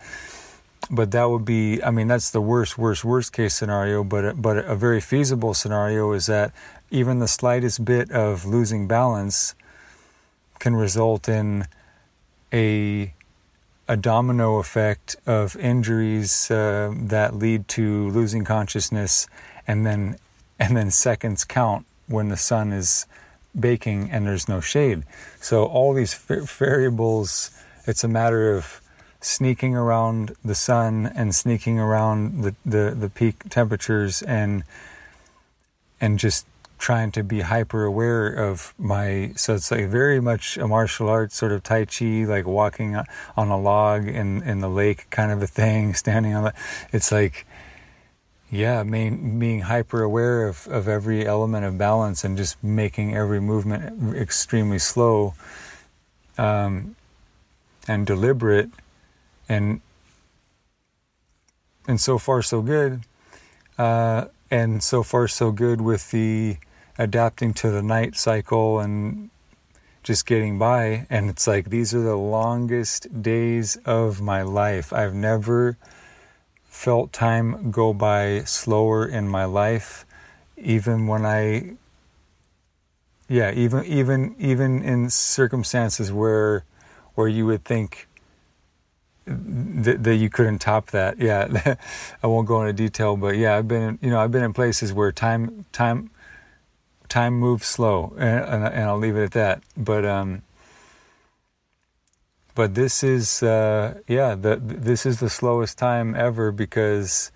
But 0.91 1.11
that 1.11 1.29
would 1.29 1.45
be 1.45 1.81
i 1.81 1.91
mean 1.91 2.07
that's 2.07 2.31
the 2.31 2.41
worst 2.41 2.77
worst 2.77 3.05
worst 3.05 3.31
case 3.33 3.55
scenario. 3.55 4.03
But 4.03 4.41
but 4.41 4.57
a 4.57 4.75
very 4.75 4.99
feasible 4.99 5.53
scenario 5.53 6.11
is 6.11 6.25
that 6.25 6.51
even 6.91 7.19
the 7.19 7.27
slightest 7.27 7.85
bit 7.85 8.11
of 8.11 8.45
losing 8.45 8.87
balance 8.87 9.55
can 10.59 10.75
result 10.75 11.27
in 11.27 11.65
a 12.53 13.13
a 13.87 13.97
domino 13.97 14.57
effect 14.57 15.15
of 15.25 15.55
injuries 15.57 16.49
uh, 16.49 16.93
that 16.95 17.35
lead 17.35 17.67
to 17.67 18.09
losing 18.09 18.43
consciousness 18.43 19.27
and 19.67 19.85
then 19.85 20.17
and 20.59 20.77
then 20.77 20.89
seconds 20.91 21.43
count 21.43 21.85
when 22.07 22.29
the 22.29 22.37
sun 22.37 22.71
is 22.71 23.05
baking 23.59 24.09
and 24.11 24.25
there's 24.25 24.47
no 24.47 24.61
shade. 24.61 25.03
So 25.41 25.65
all 25.65 25.93
these 25.93 26.13
variables 26.13 27.51
it's 27.85 28.03
a 28.03 28.07
matter 28.07 28.55
of 28.55 28.81
sneaking 29.19 29.75
around 29.75 30.35
the 30.43 30.55
sun 30.55 31.05
and 31.05 31.33
sneaking 31.33 31.79
around 31.79 32.43
the, 32.43 32.55
the, 32.65 32.95
the 32.97 33.09
peak 33.09 33.49
temperatures 33.49 34.21
and 34.21 34.63
and 36.01 36.19
just 36.19 36.45
trying 36.83 37.13
to 37.13 37.23
be 37.23 37.39
hyper 37.39 37.85
aware 37.85 38.27
of 38.27 38.73
my 38.77 39.31
so 39.37 39.55
it's 39.55 39.71
like 39.71 39.87
very 39.87 40.19
much 40.19 40.57
a 40.57 40.67
martial 40.67 41.07
arts 41.07 41.33
sort 41.33 41.53
of 41.53 41.63
tai 41.63 41.85
chi 41.85 42.25
like 42.25 42.45
walking 42.45 42.93
on 43.37 43.47
a 43.47 43.57
log 43.57 44.05
in 44.05 44.43
in 44.43 44.59
the 44.59 44.67
lake 44.67 45.09
kind 45.09 45.31
of 45.31 45.41
a 45.41 45.47
thing 45.47 45.93
standing 46.03 46.33
on 46.35 46.43
the 46.43 46.53
it's 46.91 47.09
like 47.09 47.45
yeah 48.51 48.83
main, 48.83 49.39
being 49.39 49.61
hyper 49.61 50.03
aware 50.03 50.45
of 50.45 50.67
of 50.67 50.89
every 50.89 51.25
element 51.25 51.63
of 51.63 51.77
balance 51.77 52.25
and 52.25 52.35
just 52.35 52.61
making 52.61 53.15
every 53.15 53.39
movement 53.39 54.13
extremely 54.17 54.77
slow 54.77 55.33
um, 56.37 56.97
and 57.87 58.05
deliberate 58.05 58.69
and 59.47 59.79
and 61.87 62.01
so 62.01 62.17
far 62.17 62.41
so 62.41 62.61
good. 62.61 63.03
Uh, 63.77 64.25
and 64.53 64.83
so 64.83 65.01
far 65.01 65.27
so 65.27 65.51
good 65.51 65.81
with 65.81 66.11
the 66.11 66.57
adapting 66.97 67.53
to 67.55 67.69
the 67.69 67.81
night 67.81 68.15
cycle 68.15 68.79
and 68.79 69.29
just 70.03 70.25
getting 70.25 70.59
by. 70.59 71.07
And 71.09 71.29
it's 71.29 71.47
like 71.47 71.69
these 71.69 71.93
are 71.93 72.01
the 72.01 72.15
longest 72.15 73.21
days 73.21 73.77
of 73.85 74.21
my 74.21 74.41
life. 74.41 74.93
I've 74.93 75.15
never 75.15 75.77
felt 76.65 77.13
time 77.13 77.71
go 77.71 77.93
by 77.93 78.43
slower 78.43 79.07
in 79.07 79.27
my 79.27 79.45
life. 79.45 80.05
Even 80.57 81.07
when 81.07 81.25
i 81.25 81.75
yeah 83.29 83.51
even 83.51 83.85
even 83.85 84.35
even 84.37 84.83
in 84.83 85.09
circumstances 85.09 86.11
where 86.11 86.65
where 87.15 87.27
you 87.27 87.45
would 87.45 87.63
think 87.63 88.07
that, 89.25 90.03
that 90.03 90.15
you 90.15 90.29
couldn't 90.29 90.59
top 90.59 90.87
that. 90.91 91.17
Yeah, 91.19 91.75
I 92.23 92.27
won't 92.27 92.47
go 92.47 92.61
into 92.61 92.73
detail, 92.73 93.15
but 93.15 93.37
yeah, 93.37 93.55
I've 93.55 93.67
been 93.67 93.97
you 94.01 94.09
know 94.09 94.19
I've 94.19 94.31
been 94.31 94.43
in 94.43 94.53
places 94.53 94.93
where 94.93 95.11
time 95.11 95.65
time 95.71 96.09
time 97.13 97.35
moves 97.39 97.67
slow, 97.67 98.13
and, 98.17 98.65
and, 98.65 98.83
I'll 98.85 98.97
leave 98.97 99.15
it 99.15 99.23
at 99.23 99.31
that. 99.33 99.61
But 99.77 100.03
um, 100.03 100.41
but 102.55 102.73
this 102.73 103.03
is 103.03 103.43
uh, 103.43 103.99
yeah 104.07 104.33
the 104.33 104.59
this 104.59 105.05
is 105.05 105.19
the 105.19 105.29
slowest 105.29 105.77
time 105.77 106.15
ever 106.15 106.51
because 106.51 107.31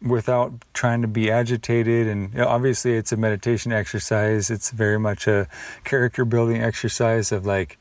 without 0.00 0.52
trying 0.72 1.02
to 1.02 1.08
be 1.08 1.30
agitated 1.30 2.06
and 2.06 2.40
obviously 2.40 2.94
it's 2.94 3.10
a 3.10 3.16
meditation 3.16 3.72
exercise 3.72 4.48
it's 4.48 4.70
very 4.70 4.98
much 4.98 5.26
a 5.26 5.48
character 5.82 6.24
building 6.24 6.62
exercise 6.62 7.32
of 7.32 7.44
like 7.44 7.76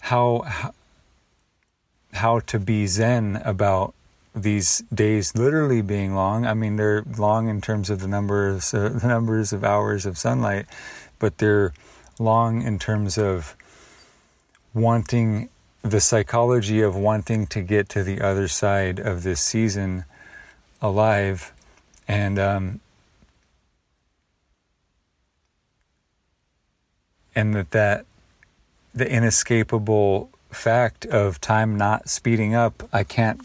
how 0.00 0.72
how 2.12 2.40
to 2.40 2.58
be 2.58 2.84
zen 2.88 3.40
about 3.44 3.94
these 4.34 4.82
days 4.92 5.34
literally 5.34 5.82
being 5.82 6.14
long. 6.14 6.46
I 6.46 6.54
mean, 6.54 6.76
they're 6.76 7.04
long 7.18 7.48
in 7.48 7.60
terms 7.60 7.90
of 7.90 8.00
the 8.00 8.08
numbers 8.08 8.72
uh, 8.72 8.88
the 8.88 9.06
numbers 9.06 9.52
of 9.52 9.64
hours 9.64 10.06
of 10.06 10.16
sunlight, 10.18 10.66
but 11.18 11.38
they're 11.38 11.72
long 12.18 12.62
in 12.62 12.78
terms 12.78 13.18
of 13.18 13.56
wanting 14.74 15.48
the 15.82 16.00
psychology 16.00 16.80
of 16.80 16.96
wanting 16.96 17.46
to 17.48 17.60
get 17.60 17.88
to 17.90 18.04
the 18.04 18.20
other 18.20 18.48
side 18.48 19.00
of 19.00 19.22
this 19.22 19.40
season 19.40 20.04
alive 20.80 21.52
and 22.08 22.38
um, 22.38 22.80
and 27.34 27.54
that 27.54 27.70
that 27.72 28.06
the 28.94 29.10
inescapable 29.10 30.30
fact 30.50 31.06
of 31.06 31.40
time 31.40 31.76
not 31.76 32.08
speeding 32.08 32.54
up. 32.54 32.82
I 32.92 33.04
can't 33.04 33.40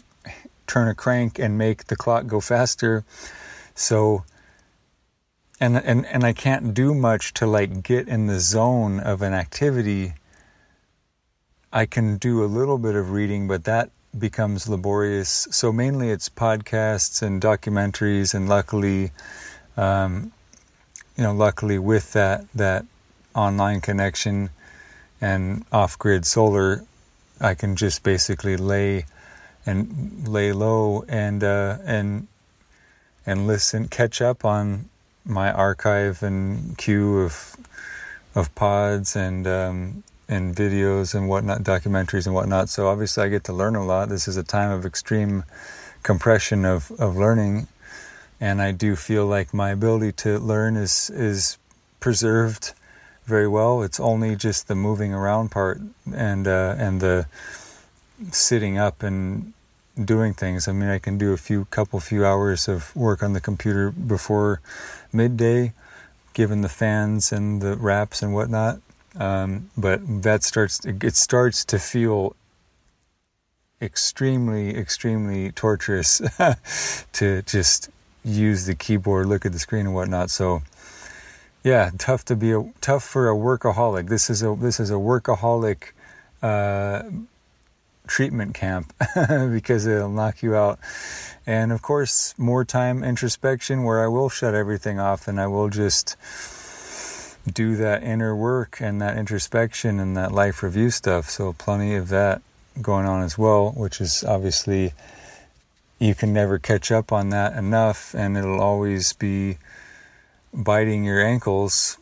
turn 0.68 0.86
a 0.88 0.94
crank 0.94 1.38
and 1.38 1.58
make 1.58 1.86
the 1.86 1.96
clock 1.96 2.26
go 2.26 2.40
faster. 2.40 3.04
So 3.74 4.24
and 5.60 5.76
and 5.76 6.06
and 6.06 6.24
I 6.24 6.32
can't 6.32 6.74
do 6.74 6.94
much 6.94 7.34
to 7.34 7.46
like 7.46 7.82
get 7.82 8.08
in 8.08 8.26
the 8.26 8.38
zone 8.38 9.00
of 9.00 9.22
an 9.22 9.32
activity. 9.32 10.14
I 11.72 11.86
can 11.86 12.16
do 12.16 12.44
a 12.44 12.46
little 12.46 12.78
bit 12.78 12.94
of 12.94 13.10
reading, 13.10 13.48
but 13.48 13.64
that 13.64 13.90
becomes 14.16 14.68
laborious. 14.68 15.48
So 15.50 15.72
mainly 15.72 16.10
it's 16.10 16.28
podcasts 16.28 17.22
and 17.22 17.42
documentaries, 17.42 18.34
and 18.34 18.48
luckily, 18.48 19.10
um, 19.76 20.32
you 21.16 21.24
know, 21.24 21.34
luckily 21.34 21.78
with 21.78 22.12
that 22.12 22.46
that 22.54 22.84
online 23.34 23.80
connection 23.80 24.50
and 25.20 25.64
off-grid 25.72 26.24
solar, 26.24 26.84
I 27.40 27.54
can 27.54 27.74
just 27.76 28.02
basically 28.02 28.56
lay 28.56 29.06
and 29.68 30.26
lay 30.26 30.50
low 30.52 31.04
and 31.08 31.44
uh, 31.44 31.76
and 31.84 32.26
and 33.26 33.46
listen, 33.46 33.86
catch 33.88 34.22
up 34.22 34.42
on 34.42 34.88
my 35.26 35.52
archive 35.52 36.22
and 36.22 36.78
queue 36.78 37.18
of 37.18 37.54
of 38.34 38.54
pods 38.54 39.14
and 39.14 39.46
um, 39.46 40.02
and 40.26 40.56
videos 40.56 41.14
and 41.14 41.28
whatnot, 41.28 41.62
documentaries 41.62 42.24
and 42.24 42.34
whatnot. 42.34 42.70
So 42.70 42.88
obviously, 42.88 43.24
I 43.24 43.28
get 43.28 43.44
to 43.44 43.52
learn 43.52 43.76
a 43.76 43.84
lot. 43.84 44.08
This 44.08 44.26
is 44.26 44.38
a 44.38 44.42
time 44.42 44.70
of 44.70 44.86
extreme 44.86 45.44
compression 46.02 46.64
of 46.64 46.90
of 46.92 47.18
learning, 47.18 47.68
and 48.40 48.62
I 48.62 48.72
do 48.72 48.96
feel 48.96 49.26
like 49.26 49.52
my 49.52 49.68
ability 49.70 50.12
to 50.24 50.38
learn 50.38 50.78
is 50.78 51.10
is 51.10 51.58
preserved 52.00 52.72
very 53.26 53.48
well. 53.48 53.82
It's 53.82 54.00
only 54.00 54.34
just 54.34 54.66
the 54.66 54.74
moving 54.74 55.12
around 55.12 55.50
part 55.50 55.78
and 56.10 56.48
uh, 56.48 56.74
and 56.78 57.02
the 57.02 57.26
sitting 58.30 58.78
up 58.78 59.02
and 59.02 59.52
doing 60.04 60.34
things. 60.34 60.68
I 60.68 60.72
mean, 60.72 60.88
I 60.88 60.98
can 60.98 61.18
do 61.18 61.32
a 61.32 61.36
few 61.36 61.66
couple 61.66 62.00
few 62.00 62.24
hours 62.24 62.68
of 62.68 62.94
work 62.94 63.22
on 63.22 63.32
the 63.32 63.40
computer 63.40 63.90
before 63.90 64.60
midday, 65.12 65.72
given 66.34 66.62
the 66.62 66.68
fans 66.68 67.32
and 67.32 67.60
the 67.60 67.76
wraps 67.76 68.22
and 68.22 68.32
whatnot. 68.32 68.80
Um, 69.16 69.70
but 69.76 70.00
that 70.22 70.44
starts 70.44 70.84
it 70.84 71.16
starts 71.16 71.64
to 71.66 71.78
feel 71.78 72.36
extremely 73.80 74.76
extremely 74.76 75.52
torturous 75.52 76.20
to 77.12 77.42
just 77.42 77.90
use 78.24 78.66
the 78.66 78.74
keyboard, 78.74 79.26
look 79.26 79.46
at 79.46 79.52
the 79.52 79.58
screen 79.58 79.86
and 79.86 79.94
whatnot. 79.94 80.30
So 80.30 80.62
yeah, 81.64 81.90
tough 81.98 82.24
to 82.26 82.36
be 82.36 82.52
a 82.52 82.64
tough 82.80 83.04
for 83.04 83.28
a 83.28 83.34
workaholic. 83.34 84.08
This 84.08 84.30
is 84.30 84.42
a 84.42 84.54
this 84.54 84.78
is 84.80 84.90
a 84.90 84.94
workaholic. 84.94 85.92
Uh, 86.42 87.02
treatment 88.08 88.54
camp 88.54 88.92
because 89.50 89.86
it'll 89.86 90.10
knock 90.10 90.42
you 90.42 90.56
out. 90.56 90.78
And 91.46 91.72
of 91.72 91.82
course, 91.82 92.34
more 92.36 92.64
time 92.64 93.02
introspection 93.02 93.84
where 93.84 94.02
I 94.02 94.08
will 94.08 94.28
shut 94.28 94.54
everything 94.54 94.98
off 94.98 95.28
and 95.28 95.40
I 95.40 95.46
will 95.46 95.68
just 95.68 96.16
do 97.50 97.76
that 97.76 98.02
inner 98.02 98.36
work 98.36 98.78
and 98.80 99.00
that 99.00 99.16
introspection 99.16 99.98
and 99.98 100.16
that 100.16 100.32
life 100.32 100.62
review 100.62 100.90
stuff. 100.90 101.30
So, 101.30 101.52
plenty 101.52 101.94
of 101.94 102.08
that 102.08 102.42
going 102.82 103.06
on 103.06 103.22
as 103.22 103.38
well, 103.38 103.70
which 103.70 104.00
is 104.00 104.24
obviously 104.24 104.92
you 105.98 106.14
can 106.14 106.32
never 106.32 106.58
catch 106.58 106.92
up 106.92 107.12
on 107.12 107.30
that 107.30 107.56
enough, 107.56 108.14
and 108.14 108.36
it'll 108.36 108.60
always 108.60 109.12
be 109.12 109.58
biting 110.54 111.04
your 111.04 111.20
ankles. 111.20 111.98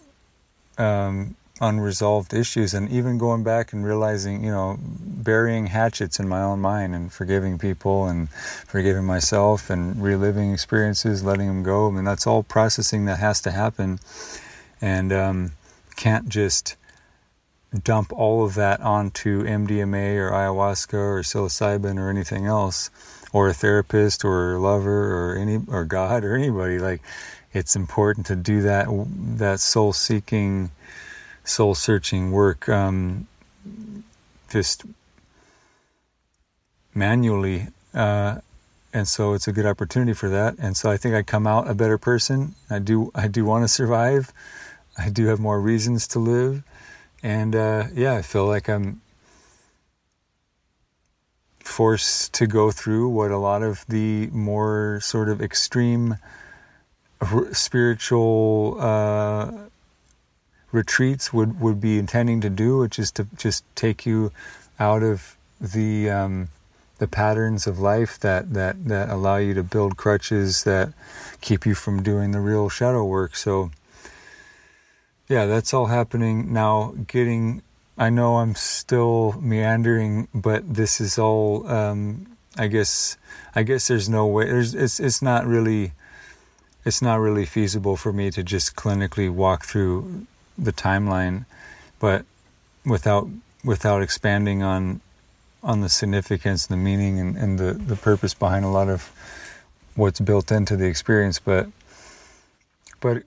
Um, 0.77 1.37
unresolved 1.61 2.35
issues 2.35 2.75
and 2.75 2.91
even 2.91 3.17
going 3.17 3.43
back 3.43 3.73
and 3.73 3.85
realizing 3.85 4.45
you 4.45 4.51
know 4.51 4.79
burying 4.81 5.67
hatchets 5.67 6.21
in 6.21 6.29
my 6.29 6.43
own 6.43 6.61
mind 6.61 6.95
and 6.95 7.13
forgiving 7.13 7.59
people 7.59 8.07
and 8.07 8.29
forgiving 8.31 9.05
myself 9.05 9.71
and 9.71 10.03
reliving 10.03 10.53
experiences 10.53 11.25
letting 11.25 11.47
them 11.47 11.63
go. 11.63 11.89
I 11.89 11.91
mean 11.91 12.05
that's 12.05 12.27
all 12.27 12.43
processing 12.43 13.07
that 13.07 13.19
has 13.19 13.41
to 13.43 13.51
happen. 13.51 13.99
And 14.81 15.13
um, 15.13 15.53
can't 15.97 16.29
just 16.29 16.77
dump 17.83 18.13
all 18.13 18.45
of 18.45 18.55
that 18.55 18.81
onto 18.81 19.43
mdma 19.43 20.17
or 20.17 20.31
ayahuasca 20.31 20.95
or 20.95 21.21
psilocybin 21.23 21.99
or 21.99 22.09
anything 22.09 22.47
else 22.47 22.91
or 23.33 23.49
a 23.49 23.55
therapist 23.55 24.25
or 24.25 24.55
a 24.55 24.61
lover 24.61 25.15
or 25.15 25.37
any 25.37 25.61
or 25.69 25.85
god 25.85 26.25
or 26.25 26.37
anybody. 26.37 26.79
Like 26.79 27.01
it's 27.53 27.75
important 27.75 28.27
to 28.27 28.37
do 28.37 28.63
that 28.63 28.87
that 29.39 29.61
soul 29.61 29.93
seeking 29.93 30.71
soul 31.47 31.75
searching 31.75 32.33
work 32.33 32.69
um, 32.69 33.27
just 34.51 34.85
manually. 36.95 37.69
Uh, 37.95 38.41
and 38.93 39.07
so 39.07 39.33
it's 39.35 39.49
a 39.49 39.53
good 39.53 39.67
opportunity 39.67 40.13
for 40.13 40.29
that. 40.29 40.57
And 40.59 40.77
so 40.77 40.91
I 40.91 40.97
think 40.97 41.15
I 41.15 41.23
come 41.23 41.47
out 41.47 41.69
a 41.69 41.75
better 41.75 41.99
person. 41.99 42.55
I 42.71 42.79
do. 42.79 43.11
I 43.15 43.29
do 43.29 43.45
want 43.45 43.65
to 43.65 43.69
survive. 43.69 44.33
I 44.99 45.11
do 45.11 45.27
have 45.27 45.39
more 45.39 45.61
reasons 45.61 46.07
to 46.09 46.19
live. 46.19 46.63
And 47.23 47.55
uh, 47.55 47.85
yeah, 47.95 48.15
I 48.15 48.23
feel 48.23 48.47
like 48.47 48.69
I'm 48.69 49.01
forced 51.61 52.33
to 52.35 52.47
go 52.47 52.71
through 52.71 53.09
what 53.09 53.31
a 53.31 53.39
lot 53.39 53.63
of 53.63 53.85
the 53.89 54.29
more 54.29 55.01
sort 55.03 55.29
of 55.29 55.43
extreme 55.43 56.17
spiritual 57.53 58.77
uh, 58.81 59.51
retreats 60.77 61.33
would, 61.33 61.61
would 61.61 61.81
be 61.81 61.99
intending 61.99 62.41
to 62.43 62.51
do, 62.51 62.79
which 62.79 62.99
is 62.99 63.11
to 63.13 63.27
just 63.37 63.65
take 63.75 64.07
you 64.07 64.31
out 64.79 65.03
of 65.03 65.37
the 65.61 66.11
um, 66.11 66.49
the 66.99 67.09
patterns 67.09 67.67
of 67.67 67.79
life 67.79 68.19
that, 68.21 68.55
that, 68.55 68.89
that 68.89 69.11
allow 69.11 69.37
you 69.37 69.53
to 69.55 69.63
build 69.63 69.97
crutches 69.97 70.65
that 70.65 70.93
keep 71.41 71.67
you 71.67 71.75
from 71.75 72.03
doing 72.03 72.31
the 72.31 72.41
real 72.41 72.69
shadow 72.71 73.05
work. 73.05 73.37
So, 73.37 73.71
yeah, 75.29 75.45
that's 75.45 75.75
all 75.75 75.87
happening 75.87 76.53
now. 76.53 76.95
Getting, 77.07 77.63
I 77.99 78.09
know 78.09 78.37
I'm 78.37 78.55
still 78.55 79.35
meandering, 79.41 80.29
but 80.33 80.75
this 80.75 81.01
is 81.01 81.19
all. 81.19 81.67
Um, 81.69 82.27
I 82.59 82.69
guess, 82.69 83.19
I 83.55 83.65
guess 83.65 83.89
there's 83.89 84.09
no 84.09 84.27
way. 84.27 84.47
There's, 84.47 84.75
it's, 84.75 84.99
it's 84.99 85.21
not 85.21 85.45
really, 85.47 85.93
it's 86.87 87.03
not 87.03 87.21
really 87.21 87.45
feasible 87.45 87.97
for 87.97 88.15
me 88.15 88.31
to 88.31 88.43
just 88.43 88.77
clinically 88.77 89.31
walk 89.31 89.67
through 89.67 90.27
the 90.59 90.73
timeline, 90.73 91.45
but 91.99 92.25
without 92.85 93.29
without 93.65 94.03
expanding 94.03 94.63
on 94.63 95.01
on 95.63 95.81
the 95.81 95.89
significance, 95.89 96.67
the 96.67 96.77
meaning, 96.77 97.19
and, 97.19 97.37
and 97.37 97.59
the, 97.59 97.73
the 97.73 97.97
purpose 97.97 98.35
behind 98.35 98.65
a 98.65 98.69
lot 98.69 98.89
of 98.89 99.11
what's 99.97 100.21
built 100.21 100.53
into 100.53 100.77
the 100.77 100.87
experience. 100.87 101.39
But 101.39 101.69
but 103.01 103.25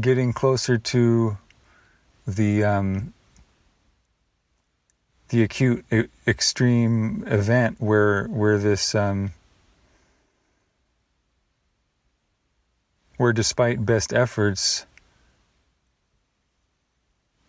getting 0.00 0.32
closer 0.32 0.76
to 0.76 1.38
the 2.26 2.64
um, 2.64 3.14
the 5.28 5.42
acute 5.42 5.84
extreme 6.26 7.24
event 7.26 7.76
where 7.80 8.24
where 8.26 8.58
this 8.58 8.94
um, 8.94 9.32
where 13.16 13.32
despite 13.32 13.86
best 13.86 14.12
efforts 14.12 14.86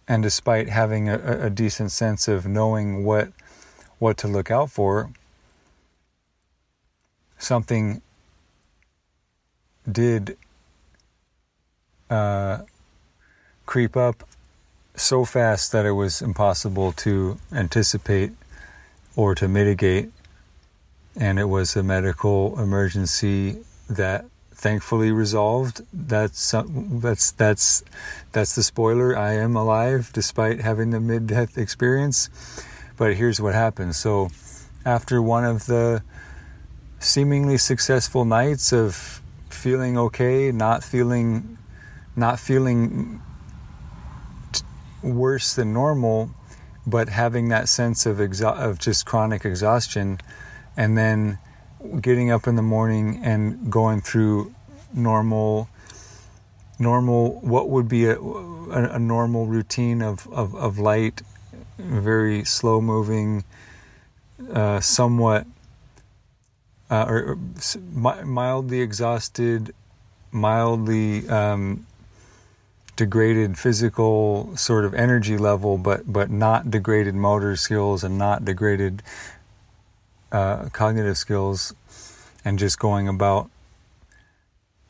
and 0.08 0.24
despite 0.24 0.70
having 0.70 1.10
a, 1.10 1.46
a 1.46 1.50
decent 1.50 1.92
sense 1.92 2.28
of 2.28 2.46
knowing 2.46 3.04
what 3.04 3.32
what 4.00 4.18
to 4.18 4.28
look 4.28 4.52
out 4.52 4.70
for, 4.70 5.10
something 7.40 8.02
did 9.92 10.38
uh, 12.10 12.60
creep 13.66 13.98
up 13.98 14.24
so 14.96 15.26
fast 15.26 15.72
that 15.72 15.86
it 15.86 15.92
was 15.92 16.22
impossible 16.22 16.92
to 16.92 17.38
anticipate 17.52 18.32
or 19.16 19.36
to 19.36 19.48
mitigate. 19.48 20.12
And 21.16 21.40
it 21.40 21.46
was 21.46 21.76
a 21.76 21.84
medical 21.84 22.60
emergency 22.60 23.58
that 23.90 24.26
thankfully 24.58 25.12
resolved. 25.12 25.82
That's 25.94 26.52
that's 26.52 27.32
that's 27.32 27.84
that's 28.32 28.56
the 28.56 28.64
spoiler. 28.64 29.16
I 29.16 29.34
am 29.34 29.56
alive 29.56 30.10
despite 30.14 30.62
having 30.62 30.90
the 30.90 31.00
mid-death 31.00 31.58
experience. 31.58 32.30
But 32.98 33.14
here's 33.16 33.40
what 33.40 33.54
happened. 33.54 33.96
So 33.96 34.30
after 34.84 35.22
one 35.22 35.46
of 35.46 35.68
the 35.68 36.02
seemingly 37.00 37.60
successful 37.60 38.26
nights 38.26 38.74
of 38.74 39.22
feeling 39.50 39.98
okay, 39.98 40.52
not 40.52 40.84
feeling 40.84 41.58
not 42.16 42.40
feeling 42.40 43.22
worse 45.04 45.54
than 45.54 45.72
normal, 45.72 46.32
but 46.88 47.10
having 47.10 47.50
that 47.50 47.70
sense 47.70 48.08
of 48.08 48.18
exo- 48.18 48.58
of 48.58 48.80
just 48.80 49.06
chronic 49.06 49.46
exhaustion 49.46 50.20
and 50.76 50.98
then 50.98 51.38
getting 52.02 52.32
up 52.32 52.48
in 52.48 52.56
the 52.56 52.62
morning 52.62 53.20
and 53.24 53.72
going 53.72 54.02
through 54.02 54.54
normal 54.94 55.70
normal 56.80 57.40
what 57.42 57.70
would 57.70 57.88
be 57.88 58.06
a, 58.06 58.20
a, 58.20 58.96
a 58.96 59.00
normal 59.00 59.48
routine 59.48 60.02
of, 60.02 60.28
of, 60.32 60.56
of, 60.56 60.78
light 60.78 61.22
very 61.78 62.44
slow 62.46 62.80
moving 62.80 63.44
uh, 64.54 64.80
somewhat 64.80 65.46
uh, 66.90 67.06
or, 67.08 67.24
or 67.24 67.36
mi- 67.76 68.24
mildly 68.24 68.82
exhausted, 68.82 69.74
mildly 70.32 71.28
um, 71.30 71.86
degraded 72.96 73.58
physical 73.58 74.56
sort 74.56 74.86
of 74.86 74.94
energy 74.94 75.38
level, 75.38 75.78
but 75.78 76.12
but 76.12 76.30
not 76.30 76.72
degraded 76.72 77.16
motor 77.16 77.56
skills 77.56 78.04
and 78.04 78.18
not 78.18 78.46
degraded 78.46 79.04
uh, 80.32 80.70
cognitive 80.70 81.18
skills, 81.18 81.74
and 82.44 82.60
just 82.60 82.80
going 82.80 83.08
about 83.08 83.50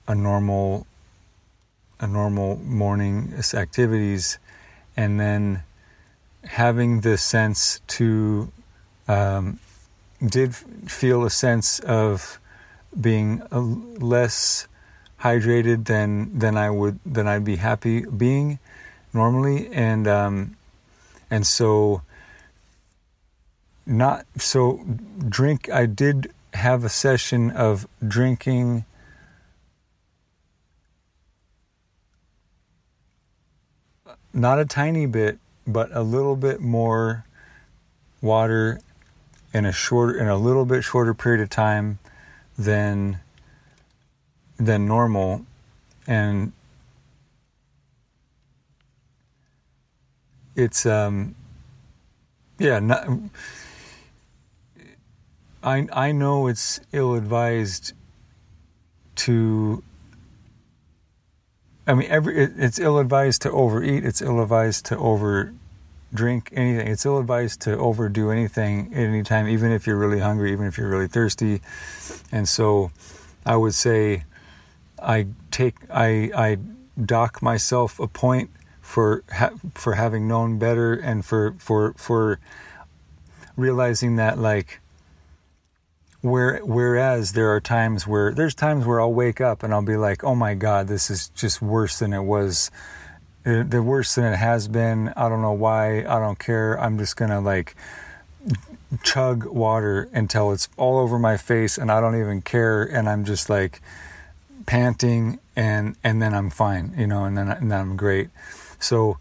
a 0.08 0.16
normal 0.16 0.86
a 2.00 2.08
normal 2.08 2.58
morning's 2.58 3.54
activities, 3.54 4.38
and 4.96 5.20
then 5.20 5.64
having 6.44 7.02
the 7.02 7.18
sense 7.18 7.82
to 7.88 8.52
um, 9.08 9.60
did 10.26 10.56
feel 10.56 11.26
a 11.26 11.30
sense 11.30 11.80
of 11.80 12.40
being 13.00 13.42
less 13.52 14.68
hydrated 15.20 15.86
than 15.86 16.38
than 16.38 16.58
I 16.58 16.70
would 16.70 17.00
than 17.06 17.28
I'd 17.28 17.44
be 17.44 17.58
happy 17.58 18.02
being 18.02 18.60
normally, 19.14 19.68
and 19.74 20.08
um, 20.08 20.58
and 21.30 21.46
so 21.46 22.02
not 23.88 24.26
so 24.38 24.86
drink. 25.28 25.70
I 25.72 25.86
did 25.86 26.32
have 26.54 26.84
a 26.84 26.90
session 26.90 27.52
of 27.52 27.88
drinking. 28.06 28.86
Not 34.34 34.60
a 34.60 34.66
tiny 34.66 35.06
bit, 35.06 35.40
but 35.66 35.90
a 35.94 36.04
little 36.04 36.36
bit 36.36 36.60
more 36.60 37.26
water 38.22 38.80
in 39.54 39.66
a 39.66 39.72
shorter 39.72 40.18
in 40.18 40.28
a 40.28 40.38
little 40.38 40.66
bit 40.66 40.84
shorter 40.84 41.14
period 41.14 41.42
of 41.42 41.50
time 41.50 42.00
than 42.58 43.20
than 44.58 44.88
normal 44.88 45.46
and 46.08 46.52
it's 50.56 50.86
um 50.86 51.36
yeah 52.58 52.80
not, 52.80 53.08
I 55.68 55.86
I 55.91 56.11
know 56.13 56.47
it's 56.47 56.80
ill 56.93 57.13
advised 57.15 57.91
to 59.28 59.84
I 61.86 61.93
mean 61.93 62.09
every 62.09 62.38
it, 62.38 62.51
it's 62.55 62.80
ill 62.80 62.99
advised 62.99 63.41
to 63.41 63.51
overeat 63.51 64.05
it's 64.05 64.22
ill 64.22 64.41
advised 64.41 64.86
to 64.86 64.97
over 64.97 65.53
drink 66.13 66.51
anything 66.53 66.88
it's 66.88 67.05
ill 67.05 67.20
advised 67.20 67.59
to 67.61 67.78
overdo 67.78 68.32
anything 68.32 68.93
at 68.93 68.99
any 68.99 69.24
time 69.24 69.49
even 69.49 69.74
if 69.74 69.86
you're 69.86 69.97
really 69.97 70.20
hungry 70.20 70.53
even 70.53 70.65
if 70.65 70.78
you're 70.78 70.89
really 70.89 71.07
thirsty. 71.07 71.61
And 72.32 72.47
so 72.47 72.91
I 73.45 73.57
would 73.57 73.74
say 73.74 74.24
I 75.01 75.28
take 75.51 75.76
I 75.89 76.32
I 76.34 76.57
dock 77.13 77.41
myself 77.41 77.99
a 77.99 78.07
point 78.07 78.51
for 78.80 79.22
ha- 79.30 79.59
for 79.76 79.95
having 79.95 80.30
known 80.30 80.59
better 80.59 80.93
and 80.93 81.26
for 81.26 81.55
for 81.57 81.91
for 81.97 82.39
realizing 83.57 84.15
that 84.15 84.38
like 84.38 84.80
where 86.30 86.59
whereas 86.59 87.34
there 87.34 87.49
are 87.53 87.61
times 87.61 88.05
where 88.07 88.34
there's 88.34 88.55
times 88.55 88.86
where 88.86 89.01
I'll 89.01 89.13
wake 89.13 89.41
up 89.41 89.63
and 89.63 89.73
I'll 89.73 89.82
be 89.82 89.97
like 89.97 90.23
oh 90.23 90.36
my 90.36 90.53
god 90.53 90.88
this 90.88 91.09
is 91.09 91.30
just 91.30 91.61
worse 91.61 91.99
than 91.99 92.13
it 92.13 92.23
was 92.23 92.71
uh, 93.45 93.63
the 93.63 93.82
worse 93.82 94.15
than 94.15 94.32
it 94.34 94.38
has 94.38 94.67
been 94.67 95.09
I 95.15 95.30
don't 95.30 95.41
know 95.41 95.53
why 95.53 95.99
I 95.99 96.19
don't 96.19 96.39
care 96.39 96.80
I'm 96.80 96.97
just 96.97 97.15
gonna 97.15 97.41
like 97.41 97.75
chug 99.03 99.45
water 99.45 100.09
until 100.13 100.51
it's 100.51 100.69
all 100.78 100.97
over 100.99 101.19
my 101.19 101.38
face 101.38 101.78
and 101.78 101.91
I 101.91 101.99
don't 101.99 102.19
even 102.19 102.41
care 102.41 102.84
and 102.84 103.09
I'm 103.09 103.25
just 103.25 103.49
like 103.49 103.82
panting 104.65 105.39
and 105.55 105.95
and 106.03 106.21
then 106.21 106.34
I'm 106.34 106.49
fine, 106.49 106.93
you 106.97 107.07
know, 107.07 107.25
and 107.25 107.38
then 107.38 107.49
and 107.49 107.71
then 107.71 107.80
I'm 107.80 107.97
great. 107.97 108.30
So 108.80 109.17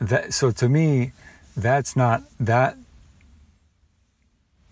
that 0.00 0.34
so 0.34 0.50
to 0.50 0.68
me, 0.68 1.12
that's 1.56 1.96
not 1.96 2.22
that. 2.40 2.76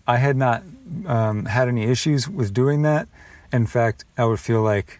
I 0.07 0.17
had 0.17 0.35
not 0.35 0.63
um, 1.05 1.45
had 1.45 1.67
any 1.67 1.83
issues 1.83 2.27
with 2.29 2.53
doing 2.53 2.81
that. 2.83 3.07
In 3.51 3.65
fact, 3.65 4.05
I 4.17 4.25
would 4.25 4.39
feel 4.39 4.61
like, 4.61 4.99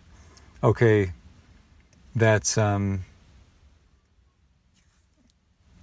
okay, 0.63 1.13
that's 2.15 2.57
um, 2.57 3.05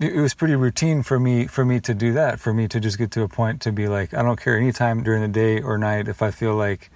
it 0.01 0.15
was 0.15 0.35
pretty 0.35 0.55
routine 0.55 1.03
for 1.03 1.19
me 1.19 1.47
for 1.47 1.65
me 1.65 1.81
to 1.81 1.95
do 1.95 2.13
that 2.13 2.39
for 2.39 2.53
me 2.53 2.69
to 2.69 2.79
just 2.79 2.99
get 2.99 3.11
to 3.13 3.23
a 3.23 3.29
point 3.29 3.61
to 3.63 3.73
be 3.73 3.89
like 3.89 4.15
I 4.15 4.23
don't 4.23 4.41
care 4.41 4.57
anytime 4.57 5.03
during 5.03 5.23
the 5.23 5.29
day 5.29 5.61
or 5.61 5.77
night 5.77 6.09
if 6.09 6.23
I 6.23 6.31
feel 6.31 6.55
like 6.55 6.91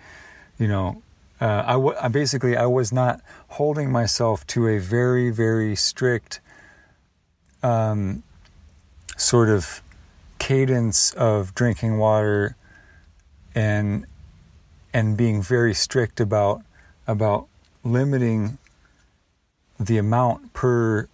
you 0.59 0.69
know 0.69 1.03
uh, 1.41 1.65
I, 1.67 1.73
w- 1.73 1.97
I 2.01 2.07
basically 2.07 2.57
I 2.57 2.67
was 2.67 2.93
not 2.93 3.21
holding 3.49 3.91
myself 3.91 4.47
to 4.49 4.69
a 4.69 4.79
very 4.79 5.31
very 5.31 5.75
strict 5.75 6.41
um, 7.63 8.23
sort 9.17 9.49
of 9.49 9.83
cadence 10.39 11.13
of 11.15 11.55
drinking 11.55 11.99
water 11.99 12.57
and 13.55 14.07
and 14.93 15.17
being 15.17 15.43
very 15.43 15.75
strict 15.75 16.21
about 16.21 16.63
about 17.07 17.47
limiting 17.85 18.59
the 19.79 19.99
amount 19.99 20.53
per 20.53 21.09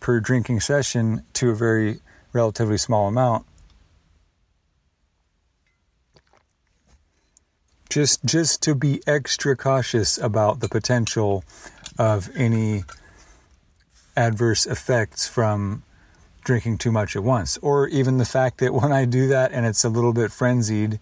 per 0.00 0.20
drinking 0.20 0.60
session 0.60 1.24
to 1.32 1.50
a 1.50 1.54
very 1.54 2.00
relatively 2.32 2.78
small 2.78 3.08
amount. 3.08 3.46
Just 7.90 8.24
just 8.24 8.62
to 8.62 8.74
be 8.74 9.02
extra 9.06 9.56
cautious 9.56 10.16
about 10.16 10.60
the 10.60 10.68
potential 10.68 11.44
of 11.98 12.30
any 12.34 12.84
adverse 14.16 14.66
effects 14.66 15.28
from 15.28 15.82
drinking 16.44 16.76
too 16.78 16.90
much 16.90 17.14
at 17.14 17.22
once 17.22 17.58
or 17.58 17.86
even 17.88 18.18
the 18.18 18.24
fact 18.24 18.58
that 18.58 18.74
when 18.74 18.92
I 18.92 19.04
do 19.04 19.28
that 19.28 19.52
and 19.52 19.64
it's 19.64 19.84
a 19.84 19.88
little 19.88 20.12
bit 20.12 20.32
frenzied 20.32 20.98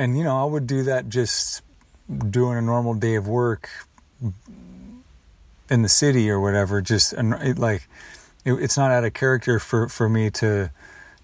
and 0.00 0.16
you 0.16 0.24
know 0.24 0.40
I 0.40 0.44
would 0.44 0.66
do 0.66 0.84
that 0.84 1.08
just 1.08 1.62
doing 2.30 2.56
a 2.56 2.62
normal 2.62 2.94
day 2.94 3.16
of 3.16 3.28
work 3.28 3.68
in 5.68 5.82
the 5.82 5.88
city 5.88 6.30
or 6.30 6.40
whatever 6.40 6.80
just 6.80 7.12
it, 7.12 7.58
like 7.58 7.86
it, 8.44 8.54
it's 8.54 8.76
not 8.76 8.90
out 8.90 9.04
of 9.04 9.12
character 9.12 9.58
for 9.58 9.88
for 9.88 10.08
me 10.08 10.30
to 10.30 10.70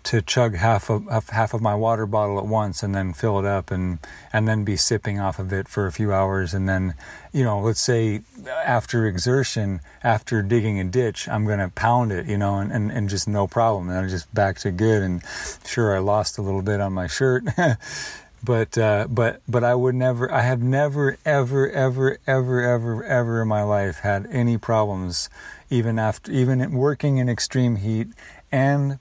to 0.04 0.22
chug 0.22 0.54
half 0.54 0.88
of 0.88 1.30
half 1.30 1.52
of 1.52 1.60
my 1.60 1.74
water 1.74 2.06
bottle 2.06 2.38
at 2.38 2.46
once 2.46 2.84
and 2.84 2.94
then 2.94 3.12
fill 3.12 3.40
it 3.40 3.44
up 3.44 3.72
and 3.72 3.98
and 4.32 4.46
then 4.46 4.62
be 4.62 4.76
sipping 4.76 5.18
off 5.18 5.40
of 5.40 5.52
it 5.52 5.66
for 5.66 5.86
a 5.86 5.90
few 5.90 6.12
hours. 6.12 6.54
And 6.54 6.68
then 6.68 6.94
you 7.32 7.42
know 7.42 7.58
let's 7.58 7.80
say 7.80 8.22
after 8.48 9.04
exertion 9.06 9.80
after 10.04 10.42
digging 10.42 10.78
a 10.78 10.84
ditch 10.84 11.28
I'm 11.28 11.44
to 11.44 11.72
pound 11.74 12.12
it 12.12 12.26
you 12.26 12.38
know 12.38 12.58
and, 12.58 12.70
and 12.70 12.92
and 12.92 13.08
just 13.08 13.26
no 13.26 13.48
problem. 13.48 13.88
And 13.88 13.98
I'm 13.98 14.08
just 14.08 14.32
back 14.32 14.58
to 14.58 14.70
good. 14.70 15.02
And 15.02 15.22
sure 15.64 15.96
I 15.96 15.98
lost 15.98 16.38
a 16.38 16.42
little 16.42 16.62
bit 16.62 16.80
on 16.80 16.92
my 16.92 17.08
shirt 17.08 17.42
but 18.42 18.78
uh, 18.78 19.06
but 19.08 19.42
but 19.48 19.64
I 19.64 19.74
would 19.74 19.94
never 19.94 20.32
I 20.32 20.42
have 20.42 20.62
never 20.62 21.18
ever 21.24 21.68
ever 21.70 22.18
ever 22.26 22.62
ever 22.62 23.04
ever 23.04 23.42
in 23.42 23.48
my 23.48 23.62
life 23.62 24.00
had 24.00 24.26
any 24.30 24.58
problems 24.58 25.28
even 25.70 25.98
after 25.98 26.30
even 26.30 26.72
working 26.72 27.18
in 27.18 27.28
extreme 27.28 27.76
heat 27.76 28.08
and 28.52 28.98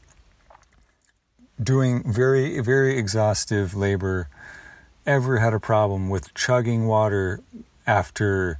doing 1.61 2.03
very 2.11 2.59
very 2.59 2.97
exhaustive 2.97 3.75
labor 3.75 4.29
ever 5.05 5.38
had 5.38 5.53
a 5.53 5.59
problem 5.59 6.09
with 6.09 6.33
chugging 6.33 6.88
water 6.88 7.39
after 7.86 8.59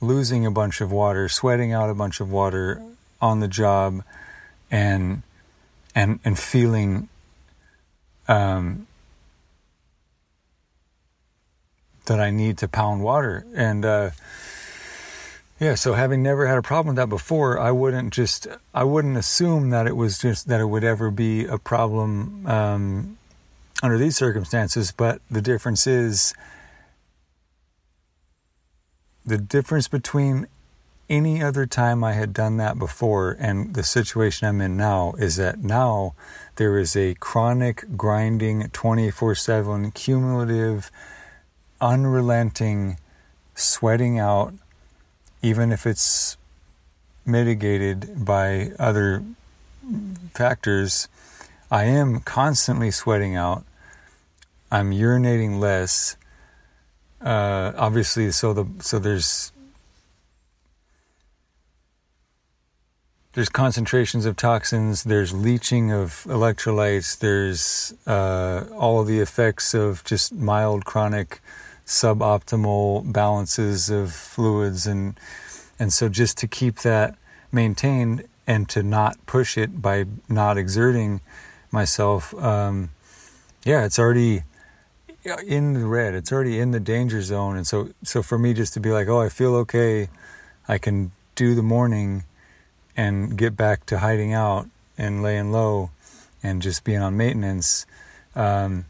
losing 0.00 0.44
a 0.44 0.50
bunch 0.50 0.80
of 0.80 0.90
water 0.90 1.28
sweating 1.28 1.72
out 1.72 1.88
a 1.88 1.94
bunch 1.94 2.20
of 2.20 2.30
water 2.30 2.82
on 3.20 3.40
the 3.40 3.48
job 3.48 4.02
and 4.70 5.22
and 5.94 6.18
and 6.24 6.38
feeling 6.38 7.08
um, 8.26 8.87
that 12.08 12.20
I 12.20 12.30
need 12.30 12.58
to 12.58 12.68
pound 12.68 13.02
water. 13.02 13.46
And 13.54 13.84
uh, 13.84 14.10
yeah 15.58 15.74
so 15.74 15.94
having 15.94 16.22
never 16.22 16.46
had 16.46 16.58
a 16.58 16.62
problem 16.62 16.94
with 16.94 16.96
that 16.96 17.08
before 17.08 17.58
I 17.58 17.70
wouldn't 17.70 18.12
just 18.12 18.46
I 18.74 18.84
wouldn't 18.84 19.16
assume 19.16 19.70
that 19.70 19.86
it 19.86 19.96
was 19.96 20.18
just 20.18 20.48
that 20.48 20.60
it 20.60 20.66
would 20.66 20.84
ever 20.84 21.10
be 21.10 21.44
a 21.46 21.58
problem 21.58 22.46
um, 22.46 23.18
under 23.82 23.98
these 23.98 24.16
circumstances 24.16 24.92
but 24.92 25.20
the 25.30 25.42
difference 25.42 25.86
is 25.86 26.34
the 29.24 29.38
difference 29.38 29.88
between 29.88 30.46
any 31.10 31.42
other 31.42 31.64
time 31.64 32.04
I 32.04 32.12
had 32.12 32.32
done 32.32 32.58
that 32.58 32.78
before 32.78 33.36
and 33.40 33.74
the 33.74 33.82
situation 33.82 34.46
I'm 34.46 34.60
in 34.60 34.76
now 34.76 35.14
is 35.18 35.36
that 35.36 35.58
now 35.58 36.14
there 36.56 36.78
is 36.78 36.96
a 36.96 37.14
chronic 37.14 37.96
grinding 37.96 38.62
24/7 38.68 39.92
cumulative 39.94 40.90
unrelenting 41.80 42.98
sweating 43.54 44.18
out 44.18 44.52
even 45.42 45.72
if 45.72 45.86
it's 45.86 46.36
mitigated 47.24 48.24
by 48.24 48.70
other 48.78 49.22
factors 50.34 51.08
I 51.70 51.84
am 51.84 52.20
constantly 52.20 52.90
sweating 52.90 53.36
out 53.36 53.64
I'm 54.70 54.92
urinating 54.92 55.58
less. 55.58 56.16
Uh, 57.20 57.72
obviously, 57.76 58.30
so 58.30 58.52
the 58.52 58.66
so 58.80 58.98
there's 58.98 59.50
there's 63.32 63.48
concentrations 63.48 64.26
of 64.26 64.36
toxins, 64.36 65.04
there's 65.04 65.32
leaching 65.32 65.90
of 65.92 66.24
electrolytes, 66.26 67.18
there's 67.18 67.94
uh, 68.06 68.64
all 68.76 69.00
of 69.00 69.06
the 69.06 69.20
effects 69.20 69.74
of 69.74 70.04
just 70.04 70.32
mild 70.32 70.84
chronic 70.84 71.40
suboptimal 71.88 73.12
balances 73.12 73.90
of 73.90 74.12
fluids 74.12 74.86
and 74.86 75.18
and 75.80 75.92
so 75.92 76.08
just 76.08 76.36
to 76.38 76.46
keep 76.46 76.80
that 76.80 77.16
maintained 77.50 78.24
and 78.46 78.68
to 78.68 78.82
not 78.82 79.16
push 79.26 79.56
it 79.56 79.80
by 79.80 80.04
not 80.28 80.56
exerting 80.56 81.20
myself 81.72 82.32
um, 82.34 82.90
yeah 83.64 83.84
it's 83.84 83.98
already 83.98 84.42
in 85.46 85.74
the 85.74 85.86
red. 85.86 86.14
It's 86.14 86.32
already 86.32 86.58
in 86.58 86.70
the 86.70 86.80
danger 86.80 87.22
zone. 87.22 87.56
And 87.56 87.66
so 87.66 87.90
so 88.02 88.22
for 88.22 88.38
me 88.38 88.54
just 88.54 88.74
to 88.74 88.80
be 88.80 88.90
like 88.90 89.08
oh 89.08 89.20
i 89.20 89.28
feel 89.28 89.54
okay. 89.56 90.08
I 90.68 90.78
can 90.78 91.12
do 91.34 91.54
the 91.54 91.62
morning 91.62 92.24
and 92.96 93.36
get 93.36 93.56
back 93.56 93.86
to 93.86 93.98
hiding 93.98 94.32
out 94.32 94.68
and 94.96 95.22
laying 95.22 95.52
low 95.52 95.90
and 96.42 96.60
just 96.60 96.84
being 96.84 97.00
on 97.00 97.16
maintenance 97.16 97.86
um, 98.34 98.84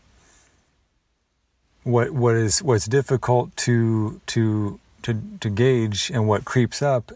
what 1.89 2.11
what 2.11 2.37
is 2.37 2.63
what's 2.63 2.87
difficult 2.87 3.57
to 3.57 4.21
to 4.27 4.79
to 5.03 5.23
to 5.41 5.49
gauge 5.49 6.11
and 6.13 6.29
what 6.29 6.45
creeps 6.45 6.83
up 6.83 7.13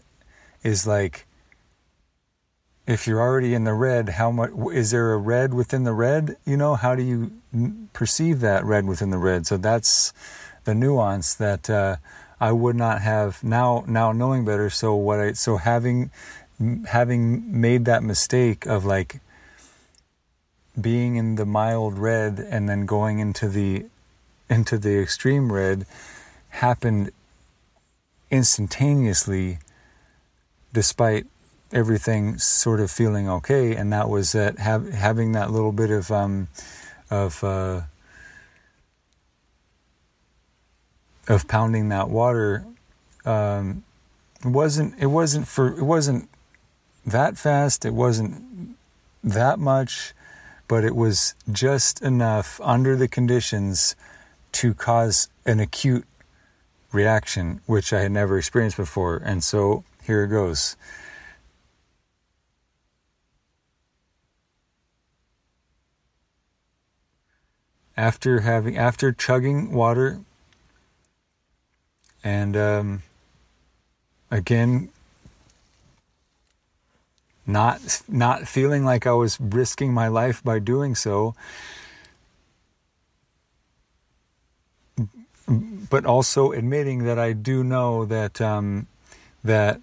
is 0.63 0.87
like 0.87 1.27
if 2.87 3.05
you're 3.05 3.21
already 3.21 3.53
in 3.53 3.65
the 3.65 3.73
red 3.73 4.09
how 4.09 4.31
much 4.31 4.49
is 4.73 4.89
there 4.89 5.13
a 5.13 5.17
red 5.17 5.53
within 5.53 5.83
the 5.83 5.93
red? 5.93 6.35
You 6.43 6.57
know 6.57 6.73
how 6.73 6.95
do 6.95 7.03
you 7.03 7.31
perceive 7.93 8.39
that 8.39 8.65
red 8.65 8.85
within 8.85 9.11
the 9.11 9.19
red? 9.19 9.45
So 9.45 9.57
that's 9.57 10.11
the 10.63 10.73
nuance 10.73 11.35
that 11.35 11.69
uh, 11.69 11.97
I 12.41 12.51
would 12.51 12.75
not 12.75 13.01
have 13.01 13.43
now 13.43 13.85
now 13.87 14.11
knowing 14.11 14.43
better. 14.43 14.71
So 14.71 14.95
what 14.95 15.19
I 15.19 15.33
so 15.33 15.57
having 15.57 16.09
having 16.87 17.61
made 17.61 17.85
that 17.85 18.01
mistake 18.01 18.65
of 18.65 18.85
like 18.85 19.21
being 20.79 21.15
in 21.15 21.35
the 21.35 21.45
mild 21.45 21.99
red 21.99 22.39
and 22.39 22.67
then 22.67 22.87
going 22.87 23.19
into 23.19 23.47
the 23.47 23.85
into 24.49 24.77
the 24.77 24.99
extreme 24.99 25.51
red 25.51 25.85
happened 26.49 27.11
instantaneously 28.29 29.59
despite 30.73 31.25
everything 31.71 32.37
sort 32.37 32.79
of 32.79 32.91
feeling 32.91 33.27
okay 33.27 33.75
and 33.75 33.91
that 33.91 34.09
was 34.09 34.31
that 34.31 34.59
have, 34.59 34.89
having 34.89 35.31
that 35.31 35.51
little 35.51 35.71
bit 35.71 35.89
of 35.89 36.11
um, 36.11 36.47
of 37.09 37.43
uh, 37.43 37.81
of 41.27 41.47
pounding 41.47 41.89
that 41.89 42.09
water 42.09 42.65
um, 43.25 43.83
it 44.43 44.49
wasn't 44.49 44.93
it 44.99 45.07
wasn't 45.07 45.47
for 45.47 45.67
it 45.77 45.83
wasn't 45.83 46.29
that 47.05 47.37
fast 47.37 47.85
it 47.85 47.93
wasn't 47.93 48.75
that 49.23 49.57
much 49.57 50.13
but 50.67 50.83
it 50.83 50.95
was 50.95 51.35
just 51.51 52.01
enough 52.01 52.59
under 52.63 52.95
the 52.95 53.07
conditions 53.07 53.95
to 54.53 54.73
cause 54.73 55.29
an 55.45 55.59
acute 55.59 56.05
reaction, 56.91 57.61
which 57.65 57.91
I 57.91 58.01
had 58.01 58.11
never 58.11 58.37
experienced 58.37 58.77
before. 58.77 59.17
And 59.17 59.43
so 59.43 59.83
here 60.03 60.23
it 60.23 60.29
goes. 60.29 60.75
After 67.95 68.39
having, 68.39 68.77
after 68.77 69.11
chugging 69.11 69.71
water, 69.71 70.19
and 72.23 72.57
um, 72.57 73.03
again, 74.31 74.89
not 77.45 78.01
not 78.07 78.47
feeling 78.47 78.83
like 78.83 79.05
I 79.05 79.11
was 79.11 79.39
risking 79.39 79.93
my 79.93 80.07
life 80.07 80.43
by 80.43 80.59
doing 80.59 80.95
so, 80.95 81.35
but 85.47 86.05
also 86.05 86.51
admitting 86.51 87.03
that 87.03 87.19
I 87.19 87.33
do 87.33 87.63
know 87.63 88.05
that 88.05 88.39
um, 88.39 88.87
that 89.43 89.81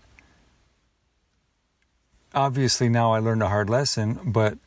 obviously 2.35 2.89
now 2.89 3.13
I 3.13 3.19
learned 3.19 3.43
a 3.43 3.49
hard 3.49 3.69
lesson, 3.69 4.19
but 4.25 4.59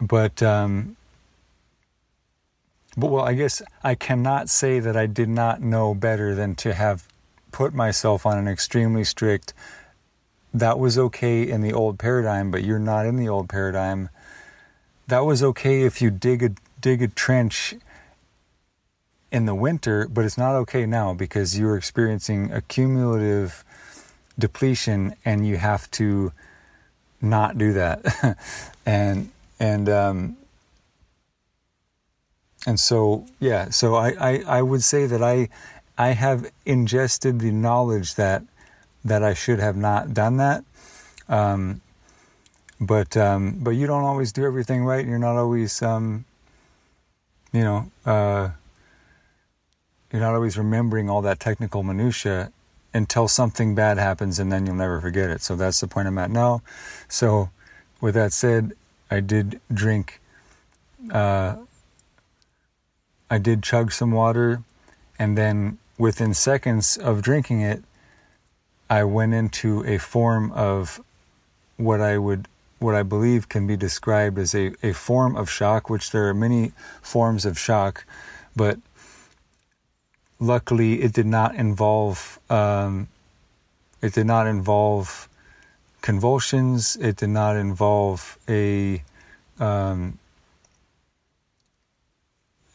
but 0.00 0.42
um, 0.42 0.96
but 2.96 3.10
well, 3.10 3.24
I 3.24 3.34
guess 3.34 3.60
I 3.84 3.94
cannot 3.94 4.48
say 4.48 4.80
that 4.80 4.96
I 4.96 5.06
did 5.06 5.28
not 5.28 5.60
know 5.60 5.94
better 5.94 6.34
than 6.34 6.54
to 6.56 6.74
have 6.74 7.06
put 7.52 7.74
myself 7.74 8.24
on 8.26 8.38
an 8.38 8.48
extremely 8.48 9.04
strict. 9.04 9.52
That 10.54 10.78
was 10.78 10.96
okay 10.96 11.42
in 11.48 11.60
the 11.60 11.74
old 11.74 11.98
paradigm, 11.98 12.50
but 12.50 12.64
you're 12.64 12.78
not 12.78 13.04
in 13.04 13.16
the 13.16 13.28
old 13.28 13.48
paradigm. 13.48 14.08
That 15.08 15.20
was 15.20 15.42
okay 15.42 15.82
if 15.82 16.00
you 16.00 16.10
dig 16.10 16.42
a 16.42 16.50
dig 16.80 17.02
a 17.02 17.08
trench 17.08 17.74
in 19.30 19.46
the 19.46 19.54
winter, 19.54 20.08
but 20.08 20.24
it's 20.24 20.38
not 20.38 20.54
okay 20.54 20.86
now 20.86 21.14
because 21.14 21.58
you're 21.58 21.76
experiencing 21.76 22.52
a 22.52 22.60
cumulative 22.62 23.64
depletion 24.38 25.14
and 25.24 25.46
you 25.46 25.56
have 25.56 25.90
to 25.92 26.32
not 27.20 27.58
do 27.58 27.72
that. 27.72 28.38
and 28.86 29.30
and 29.58 29.88
um 29.88 30.36
and 32.66 32.80
so 32.80 33.26
yeah, 33.38 33.70
so 33.70 33.94
I, 33.94 34.14
I, 34.18 34.42
I 34.46 34.62
would 34.62 34.82
say 34.82 35.06
that 35.06 35.22
I 35.22 35.48
I 35.96 36.08
have 36.08 36.50
ingested 36.64 37.38
the 37.40 37.52
knowledge 37.52 38.16
that 38.16 38.42
that 39.04 39.22
I 39.22 39.34
should 39.34 39.60
have 39.60 39.76
not 39.76 40.12
done 40.12 40.36
that. 40.38 40.64
Um, 41.28 41.80
but 42.80 43.16
um, 43.16 43.58
but 43.60 43.70
you 43.70 43.86
don't 43.86 44.04
always 44.04 44.32
do 44.32 44.44
everything 44.44 44.84
right. 44.84 45.06
You're 45.06 45.18
not 45.18 45.36
always 45.36 45.80
um, 45.80 46.24
you 47.52 47.62
know 47.62 47.90
uh, 48.04 48.50
you're 50.16 50.24
not 50.24 50.34
always 50.34 50.56
remembering 50.56 51.10
all 51.10 51.20
that 51.20 51.38
technical 51.38 51.82
minutia 51.82 52.50
until 52.94 53.28
something 53.28 53.74
bad 53.74 53.98
happens 53.98 54.38
and 54.38 54.50
then 54.50 54.64
you'll 54.64 54.74
never 54.74 54.98
forget 54.98 55.28
it. 55.28 55.42
So 55.42 55.56
that's 55.56 55.78
the 55.78 55.86
point 55.86 56.08
I'm 56.08 56.16
at 56.16 56.30
now. 56.30 56.62
So 57.06 57.50
with 58.00 58.14
that 58.14 58.32
said, 58.32 58.72
I 59.10 59.20
did 59.20 59.60
drink 59.70 60.22
uh, 61.10 61.56
I 63.28 63.36
did 63.36 63.62
chug 63.62 63.92
some 63.92 64.10
water 64.10 64.62
and 65.18 65.36
then 65.36 65.76
within 65.98 66.32
seconds 66.32 66.96
of 66.96 67.20
drinking 67.20 67.60
it 67.60 67.84
I 68.88 69.04
went 69.04 69.34
into 69.34 69.84
a 69.84 69.98
form 69.98 70.50
of 70.52 70.98
what 71.76 72.00
I 72.00 72.16
would 72.16 72.48
what 72.78 72.94
I 72.94 73.02
believe 73.02 73.50
can 73.50 73.66
be 73.66 73.76
described 73.76 74.38
as 74.38 74.54
a, 74.54 74.72
a 74.82 74.94
form 74.94 75.36
of 75.36 75.50
shock, 75.50 75.90
which 75.90 76.10
there 76.10 76.26
are 76.28 76.34
many 76.34 76.72
forms 77.02 77.44
of 77.44 77.58
shock, 77.58 78.06
but 78.54 78.78
luckily 80.38 81.02
it 81.02 81.12
did 81.12 81.26
not 81.26 81.54
involve 81.54 82.38
um, 82.50 83.08
it 84.02 84.12
did 84.12 84.26
not 84.26 84.46
involve 84.46 85.28
convulsions. 86.00 86.96
It 86.96 87.16
did 87.16 87.30
not 87.30 87.56
involve 87.56 88.38
a 88.48 89.02
um, 89.58 90.18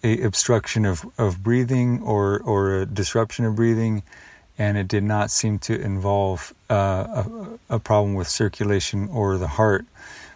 a 0.04 0.22
obstruction 0.24 0.86
of, 0.86 1.06
of 1.18 1.44
breathing 1.44 2.02
or 2.02 2.40
or 2.40 2.82
a 2.82 2.86
disruption 2.86 3.46
of 3.46 3.56
breathing. 3.56 4.04
And 4.58 4.78
it 4.78 4.88
did 4.88 5.04
not 5.04 5.32
seem 5.32 5.58
to 5.60 5.80
involve 5.80 6.54
uh, 6.70 7.24
a, 7.70 7.76
a 7.76 7.80
problem 7.80 8.14
with 8.14 8.28
circulation 8.28 9.08
or 9.10 9.38
the 9.38 9.48
heart. 9.48 9.86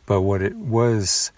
But 0.07 0.21
what 0.21 0.41
it 0.41 0.55
was 0.55 1.31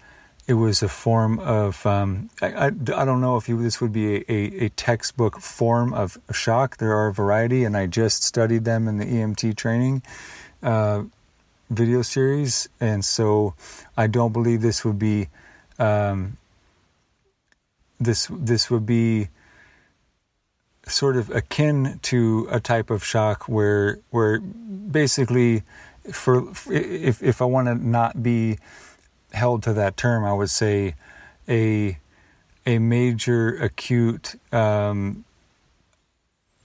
it 0.47 0.53
was 0.53 0.81
a 0.81 0.87
form 0.87 1.39
of 1.39 1.85
um, 1.85 2.29
I, 2.41 2.47
I, 2.47 2.65
I, 2.67 3.05
don't 3.05 3.19
know 3.19 3.35
if 3.35 3.49
you, 3.49 3.61
this 3.61 3.81
would 3.81 3.91
be 3.91 4.15
a, 4.15 4.25
a, 4.29 4.65
a, 4.65 4.69
textbook 4.69 5.41
form 5.41 5.93
of 5.93 6.17
shock. 6.31 6.77
There 6.77 6.95
are 6.95 7.07
a 7.07 7.13
variety 7.13 7.65
and 7.65 7.75
i 7.75 7.85
just 7.85 8.23
studied 8.23 8.63
them 8.63 8.87
in 8.87 8.97
the 8.97 9.05
emt 9.05 9.55
training 9.57 10.01
uh, 10.63 11.03
video 11.69 12.01
series. 12.01 12.69
And 12.79 13.03
so 13.03 13.55
i 13.97 14.07
don't 14.07 14.31
believe 14.31 14.61
this 14.61 14.85
would 14.85 14.97
be 14.97 15.27
um, 15.79 16.37
this 17.99 18.27
this 18.31 18.71
would 18.71 18.85
be 18.85 19.27
sort 20.87 21.17
of 21.17 21.29
akin 21.29 21.99
to 22.01 22.47
a 22.49 22.61
type 22.61 22.89
of 22.89 23.03
shock 23.03 23.49
where 23.49 23.99
where 24.11 24.39
basically 24.39 25.63
for 26.13 26.49
if 26.71 27.21
if 27.21 27.41
i 27.41 27.45
want 27.45 27.67
to 27.67 27.75
not 27.75 28.23
be 28.23 28.57
held 29.33 29.63
to 29.63 29.73
that 29.73 29.97
term, 29.97 30.25
I 30.25 30.33
would 30.33 30.49
say 30.49 30.95
a 31.47 31.97
a 32.65 32.79
major 32.79 33.55
acute 33.57 34.35
um, 34.53 35.23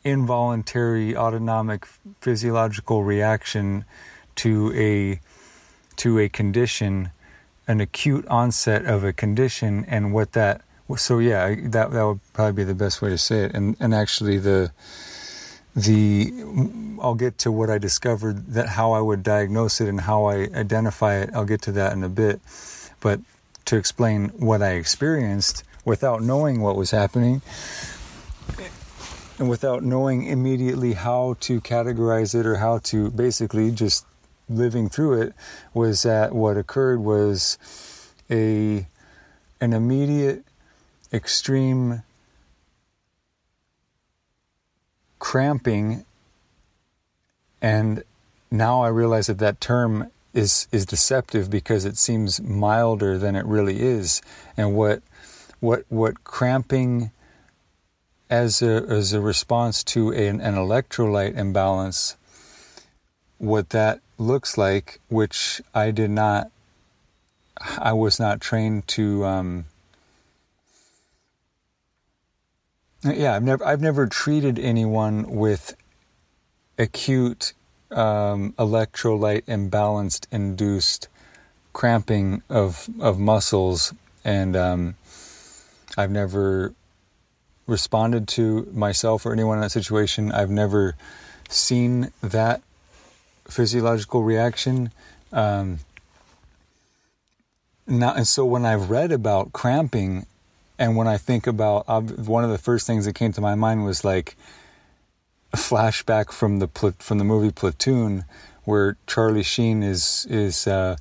involuntary 0.04 1.16
autonomic 1.16 1.86
physiological 2.20 3.04
reaction 3.04 3.84
to 4.36 4.72
a 4.74 5.20
to 5.96 6.18
a 6.18 6.28
condition 6.28 7.10
an 7.68 7.80
acute 7.80 8.26
onset 8.26 8.84
of 8.86 9.04
a 9.04 9.12
condition 9.12 9.84
and 9.86 10.12
what 10.12 10.32
that 10.32 10.62
So 10.96 11.20
yeah, 11.20 11.54
that 11.70 11.92
that 11.92 12.02
would 12.04 12.20
probably 12.32 12.52
be 12.52 12.64
the 12.64 12.74
best 12.74 13.00
way 13.00 13.08
to 13.10 13.18
say 13.18 13.44
it. 13.44 13.54
And 13.54 13.76
and 13.80 13.94
actually 13.94 14.38
the 14.38 14.72
the 15.74 16.30
mm, 16.30 16.98
I'll 17.00 17.14
get 17.14 17.38
to 17.38 17.52
what 17.52 17.70
I 17.70 17.78
discovered 17.78 18.48
that 18.48 18.68
how 18.68 18.92
I 18.92 19.00
would 19.00 19.22
diagnose 19.22 19.80
it 19.80 19.88
and 19.88 20.00
how 20.00 20.26
I 20.26 20.48
identify 20.54 21.16
it. 21.16 21.30
I'll 21.34 21.44
get 21.44 21.62
to 21.62 21.72
that 21.72 21.92
in 21.92 22.04
a 22.04 22.08
bit. 22.08 22.40
But 23.00 23.20
to 23.66 23.76
explain 23.76 24.28
what 24.30 24.62
I 24.62 24.72
experienced 24.72 25.64
without 25.84 26.22
knowing 26.22 26.60
what 26.60 26.76
was 26.76 26.90
happening 26.90 27.42
and 29.38 29.48
without 29.48 29.82
knowing 29.82 30.26
immediately 30.26 30.92
how 30.92 31.36
to 31.40 31.60
categorize 31.60 32.38
it 32.38 32.46
or 32.46 32.56
how 32.56 32.78
to 32.78 33.10
basically 33.10 33.70
just 33.70 34.06
living 34.48 34.88
through 34.88 35.20
it 35.20 35.32
was 35.74 36.02
that 36.02 36.32
what 36.32 36.56
occurred 36.56 37.00
was 37.00 37.58
a 38.30 38.86
an 39.60 39.72
immediate 39.72 40.44
extreme 41.12 42.02
cramping 45.22 46.04
and 47.62 48.02
now 48.50 48.82
I 48.82 48.88
realize 48.88 49.28
that 49.28 49.38
that 49.38 49.60
term 49.60 50.10
is 50.34 50.66
is 50.72 50.84
deceptive 50.84 51.48
because 51.48 51.84
it 51.84 51.96
seems 51.96 52.40
milder 52.42 53.16
than 53.18 53.36
it 53.36 53.46
really 53.46 53.80
is. 53.80 54.20
And 54.56 54.74
what 54.74 55.00
what 55.60 55.84
what 55.88 56.24
cramping 56.24 57.12
as 58.28 58.62
a 58.62 58.84
as 58.88 59.12
a 59.12 59.20
response 59.20 59.84
to 59.84 60.10
an, 60.10 60.40
an 60.40 60.56
electrolyte 60.56 61.36
imbalance 61.36 62.16
what 63.38 63.70
that 63.70 64.00
looks 64.18 64.58
like 64.58 64.98
which 65.08 65.62
I 65.72 65.92
did 65.92 66.10
not 66.10 66.50
I 67.78 67.92
was 67.92 68.18
not 68.18 68.40
trained 68.40 68.88
to 68.88 69.24
um, 69.24 69.66
yeah 73.04 73.34
I've 73.34 73.42
never 73.42 73.64
I've 73.64 73.80
never 73.80 74.06
treated 74.06 74.58
anyone 74.58 75.30
with 75.30 75.74
acute 76.78 77.52
um, 77.90 78.52
electrolyte 78.58 79.44
imbalanced 79.44 80.26
induced 80.30 81.08
cramping 81.72 82.42
of 82.48 82.88
of 83.00 83.18
muscles 83.18 83.92
and 84.24 84.56
um, 84.56 84.94
I've 85.96 86.10
never 86.10 86.74
responded 87.66 88.28
to 88.28 88.68
myself 88.72 89.24
or 89.26 89.32
anyone 89.32 89.58
in 89.58 89.62
that 89.62 89.70
situation. 89.70 90.32
I've 90.32 90.50
never 90.50 90.94
seen 91.48 92.12
that 92.22 92.62
physiological 93.48 94.22
reaction 94.22 94.90
um, 95.32 95.80
now 97.86 98.14
and 98.14 98.26
so 98.26 98.44
when 98.44 98.64
I've 98.64 98.90
read 98.90 99.12
about 99.12 99.52
cramping 99.52 100.26
and 100.82 100.96
when 100.96 101.06
I 101.06 101.16
think 101.16 101.46
about 101.46 101.86
one 102.18 102.42
of 102.42 102.50
the 102.50 102.58
first 102.58 102.88
things 102.88 103.04
that 103.04 103.14
came 103.14 103.32
to 103.34 103.40
my 103.40 103.54
mind 103.54 103.84
was 103.84 104.04
like 104.04 104.36
a 105.52 105.56
flashback 105.56 106.32
from 106.32 106.58
the 106.58 106.66
from 106.98 107.18
the 107.18 107.24
movie 107.24 107.52
Platoon 107.52 108.24
where 108.64 108.96
Charlie 109.06 109.44
Sheen 109.44 109.84
is 109.84 110.26
is 110.28 110.66
uh, 110.66 110.96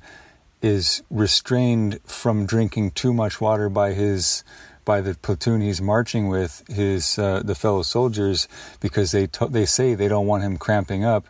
is 0.62 1.02
restrained 1.10 1.98
from 2.04 2.46
drinking 2.46 2.92
too 2.92 3.12
much 3.12 3.40
water 3.40 3.68
by 3.68 3.92
his 3.92 4.44
by 4.84 5.00
the 5.00 5.14
platoon 5.14 5.60
he's 5.60 5.82
marching 5.82 6.28
with 6.28 6.62
his 6.68 7.18
uh, 7.18 7.42
the 7.44 7.56
fellow 7.56 7.82
soldiers 7.82 8.46
because 8.78 9.10
they 9.10 9.26
they 9.48 9.66
say 9.66 9.94
they 9.94 10.06
don't 10.06 10.28
want 10.28 10.44
him 10.44 10.58
cramping 10.58 11.04
up. 11.04 11.26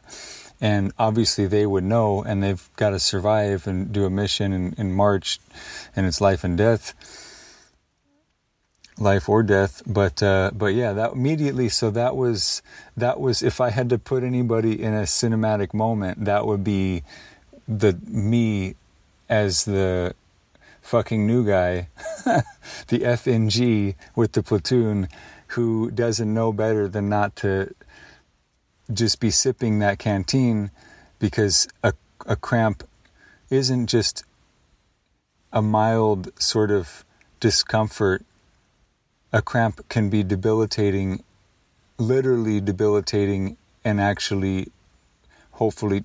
And 0.61 0.93
obviously 0.99 1.47
they 1.47 1.65
would 1.67 1.85
know 1.85 2.23
and 2.23 2.43
they've 2.43 2.69
got 2.77 2.91
to 2.91 3.01
survive 3.01 3.67
and 3.67 3.91
do 3.93 4.05
a 4.05 4.11
mission 4.11 4.53
and, 4.53 4.79
and 4.79 4.95
march 4.95 5.41
and 5.97 6.07
it's 6.07 6.21
life 6.21 6.45
and 6.45 6.57
death 6.57 6.95
life 9.03 9.29
or 9.29 9.43
death 9.43 9.83
but 9.87 10.23
uh, 10.23 10.51
but 10.55 10.75
yeah 10.75 10.93
that 10.93 11.13
immediately 11.13 11.69
so 11.69 11.91
that 11.91 12.17
was 12.17 12.63
that 12.97 13.21
was 13.21 13.43
if 13.43 13.61
i 13.61 13.71
had 13.71 13.89
to 13.89 13.99
put 13.99 14.23
anybody 14.23 14.81
in 14.81 14.95
a 14.95 15.03
cinematic 15.03 15.75
moment 15.75 16.25
that 16.25 16.47
would 16.47 16.63
be 16.63 17.03
the 17.67 17.99
me 18.07 18.75
as 19.29 19.65
the 19.65 20.15
fucking 20.81 21.27
new 21.27 21.45
guy 21.45 21.89
the 22.89 23.01
fng 23.01 23.95
with 24.15 24.33
the 24.33 24.43
platoon 24.43 25.09
who 25.49 25.91
doesn't 25.91 26.33
know 26.33 26.53
better 26.53 26.89
than 26.89 27.09
not 27.09 27.37
to 27.37 27.75
just 28.93 29.21
be 29.21 29.31
sipping 29.31 29.79
that 29.79 29.99
canteen 29.99 30.71
because 31.19 31.69
a, 31.83 31.93
a 32.27 32.37
cramp 32.37 32.85
isn't 33.51 33.87
just 33.87 34.25
a 35.53 35.63
mild 35.63 36.31
sort 36.41 36.71
of 36.71 37.05
discomfort. 37.39 38.25
A 39.33 39.41
cramp 39.41 39.89
can 39.89 40.11
be 40.11 40.23
debilitating, 40.23 41.23
literally 41.99 42.61
debilitating, 42.61 43.57
and 43.85 44.01
actually, 44.01 44.69
hopefully, 45.53 46.05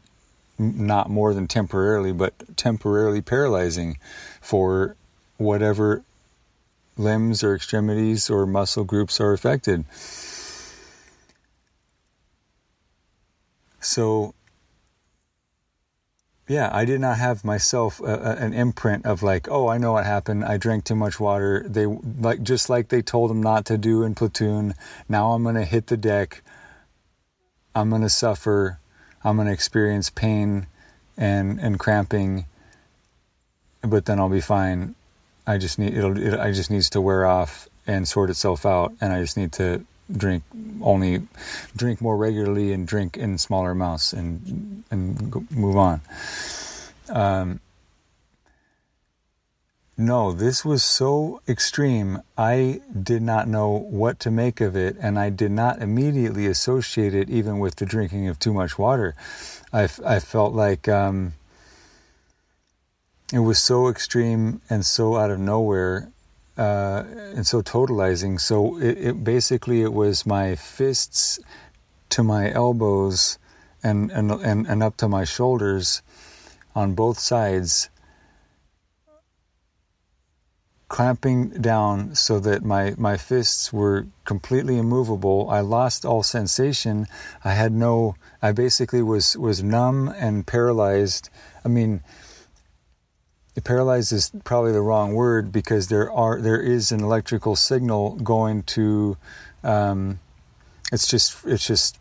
not 0.57 1.09
more 1.09 1.33
than 1.33 1.47
temporarily, 1.47 2.13
but 2.13 2.33
temporarily 2.55 3.21
paralyzing 3.21 3.97
for 4.41 4.95
whatever 5.37 6.03
limbs 6.97 7.43
or 7.43 7.53
extremities 7.53 8.29
or 8.29 8.45
muscle 8.45 8.83
groups 8.83 9.19
are 9.19 9.33
affected. 9.33 9.85
So, 13.79 14.33
yeah, 16.47 16.69
I 16.71 16.85
did 16.85 17.01
not 17.01 17.17
have 17.17 17.43
myself 17.43 17.99
a, 17.99 18.05
a, 18.05 18.35
an 18.37 18.53
imprint 18.53 19.05
of 19.05 19.21
like, 19.21 19.49
oh, 19.49 19.67
I 19.67 19.77
know 19.77 19.93
what 19.93 20.05
happened. 20.05 20.45
I 20.45 20.57
drank 20.57 20.85
too 20.85 20.95
much 20.95 21.19
water. 21.19 21.65
They 21.67 21.85
like 21.85 22.41
just 22.41 22.69
like 22.69 22.87
they 22.87 23.01
told 23.01 23.31
him 23.31 23.41
not 23.41 23.65
to 23.65 23.77
do 23.77 24.03
in 24.03 24.15
platoon. 24.15 24.73
Now 25.09 25.31
I'm 25.31 25.43
gonna 25.43 25.65
hit 25.65 25.87
the 25.87 25.97
deck. 25.97 26.41
I'm 27.75 27.89
gonna 27.89 28.09
suffer. 28.09 28.79
I'm 29.23 29.35
gonna 29.35 29.51
experience 29.51 30.09
pain 30.09 30.67
and 31.17 31.59
and 31.59 31.77
cramping. 31.77 32.45
But 33.81 34.05
then 34.05 34.17
I'll 34.19 34.29
be 34.29 34.41
fine. 34.41 34.95
I 35.45 35.57
just 35.57 35.77
need 35.77 35.93
it'll. 35.93 36.17
It, 36.17 36.39
I 36.39 36.51
just 36.53 36.71
needs 36.71 36.89
to 36.91 37.01
wear 37.01 37.25
off 37.25 37.67
and 37.85 38.07
sort 38.07 38.29
itself 38.29 38.65
out, 38.65 38.93
and 39.01 39.11
I 39.11 39.21
just 39.21 39.35
need 39.35 39.51
to 39.53 39.85
drink 40.15 40.43
only 40.81 41.27
drink 41.75 42.01
more 42.01 42.17
regularly 42.17 42.71
and 42.71 42.87
drink 42.87 43.17
in 43.17 43.37
smaller 43.37 43.71
amounts 43.71 44.13
and 44.13 44.83
and 44.89 45.51
move 45.51 45.75
on. 45.75 46.01
Um, 47.09 47.59
no, 49.99 50.31
this 50.31 50.63
was 50.63 50.83
so 50.83 51.41
extreme. 51.47 52.21
I 52.37 52.81
did 53.01 53.23
not 53.23 53.47
know 53.47 53.69
what 53.71 54.19
to 54.21 54.31
make 54.31 54.61
of 54.61 54.75
it, 54.75 54.95
and 55.01 55.17
I 55.17 55.31
did 55.31 55.51
not 55.51 55.81
immediately 55.81 56.45
associate 56.45 57.15
it 57.15 57.31
even 57.31 57.57
with 57.57 57.77
the 57.77 57.85
drinking 57.87 58.27
of 58.27 58.37
too 58.37 58.53
much 58.53 58.77
water. 58.77 59.15
I, 59.73 59.89
I 60.05 60.19
felt 60.19 60.53
like 60.53 60.87
um, 60.87 61.33
it 63.33 63.39
was 63.39 63.57
so 63.57 63.89
extreme 63.89 64.61
and 64.69 64.85
so 64.85 65.15
out 65.15 65.31
of 65.31 65.39
nowhere 65.39 66.11
uh, 66.57 67.03
and 67.35 67.45
so 67.45 67.61
totalizing. 67.61 68.39
So 68.39 68.77
it, 68.79 68.97
it 68.97 69.23
basically 69.23 69.81
it 69.81 69.93
was 69.93 70.25
my 70.25 70.55
fists 70.55 71.39
to 72.09 72.23
my 72.23 72.51
elbows 72.51 73.37
and, 73.83 74.11
and 74.11 74.31
and 74.31 74.67
and 74.67 74.83
up 74.83 74.97
to 74.97 75.07
my 75.07 75.23
shoulders 75.23 76.01
on 76.75 76.93
both 76.93 77.19
sides, 77.19 77.89
clamping 80.87 81.49
down 81.49 82.15
so 82.15 82.39
that 82.39 82.63
my 82.63 82.95
my 82.97 83.17
fists 83.17 83.71
were 83.71 84.07
completely 84.25 84.77
immovable. 84.77 85.49
I 85.49 85.61
lost 85.61 86.05
all 86.05 86.23
sensation. 86.23 87.07
I 87.43 87.53
had 87.53 87.71
no. 87.71 88.15
I 88.41 88.51
basically 88.51 89.01
was 89.01 89.37
was 89.37 89.61
numb 89.61 90.07
and 90.07 90.45
paralyzed. 90.47 91.29
I 91.63 91.67
mean 91.67 92.01
paralyzed 93.63 94.13
is 94.13 94.31
probably 94.43 94.71
the 94.71 94.81
wrong 94.81 95.13
word 95.13 95.51
because 95.51 95.87
there 95.87 96.11
are 96.11 96.39
there 96.39 96.61
is 96.61 96.91
an 96.91 97.01
electrical 97.01 97.55
signal 97.55 98.15
going 98.17 98.63
to 98.63 99.17
um, 99.63 100.19
it's 100.91 101.07
just 101.07 101.45
it's 101.45 101.65
just 101.65 101.99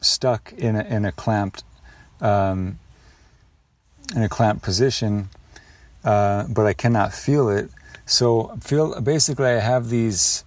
stuck 0.00 0.52
in 0.54 0.76
a, 0.76 0.84
in 0.84 1.04
a 1.04 1.12
clamped 1.12 1.64
um, 2.20 2.78
in 4.14 4.22
a 4.22 4.28
clamped 4.28 4.62
position 4.62 5.28
uh, 6.04 6.46
but 6.48 6.66
I 6.66 6.74
cannot 6.74 7.12
feel 7.14 7.48
it. 7.48 7.70
So 8.06 8.56
feel 8.60 9.00
basically 9.00 9.46
I 9.46 9.60
have 9.60 9.88
these 9.88 10.44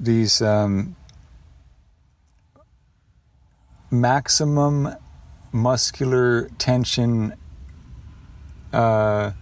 these 0.00 0.42
um, 0.42 0.96
maximum 3.90 4.96
muscular 5.52 6.48
tension 6.58 7.34
uh, 8.72 9.32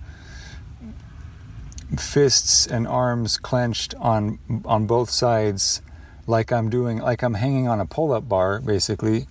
fists 1.99 2.67
and 2.67 2.87
arms 2.87 3.39
clenched 3.39 3.95
on 3.99 4.39
on 4.65 4.87
both 4.87 5.11
sides 5.11 5.83
like 6.27 6.53
I'm 6.53 6.71
doing 6.71 6.99
like 6.99 7.23
I'm 7.23 7.35
hanging 7.35 7.67
on 7.67 7.81
a 7.81 7.87
pull-up 7.87 8.29
bar 8.29 8.61
basically 8.61 9.27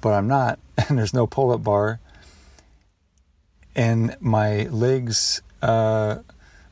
but 0.00 0.12
I'm 0.12 0.26
not 0.26 0.58
and 0.88 0.98
there's 0.98 1.14
no 1.14 1.26
pull-up 1.26 1.62
bar 1.62 2.00
and 3.76 4.16
my 4.20 4.62
legs 4.64 5.42
uh, 5.62 6.16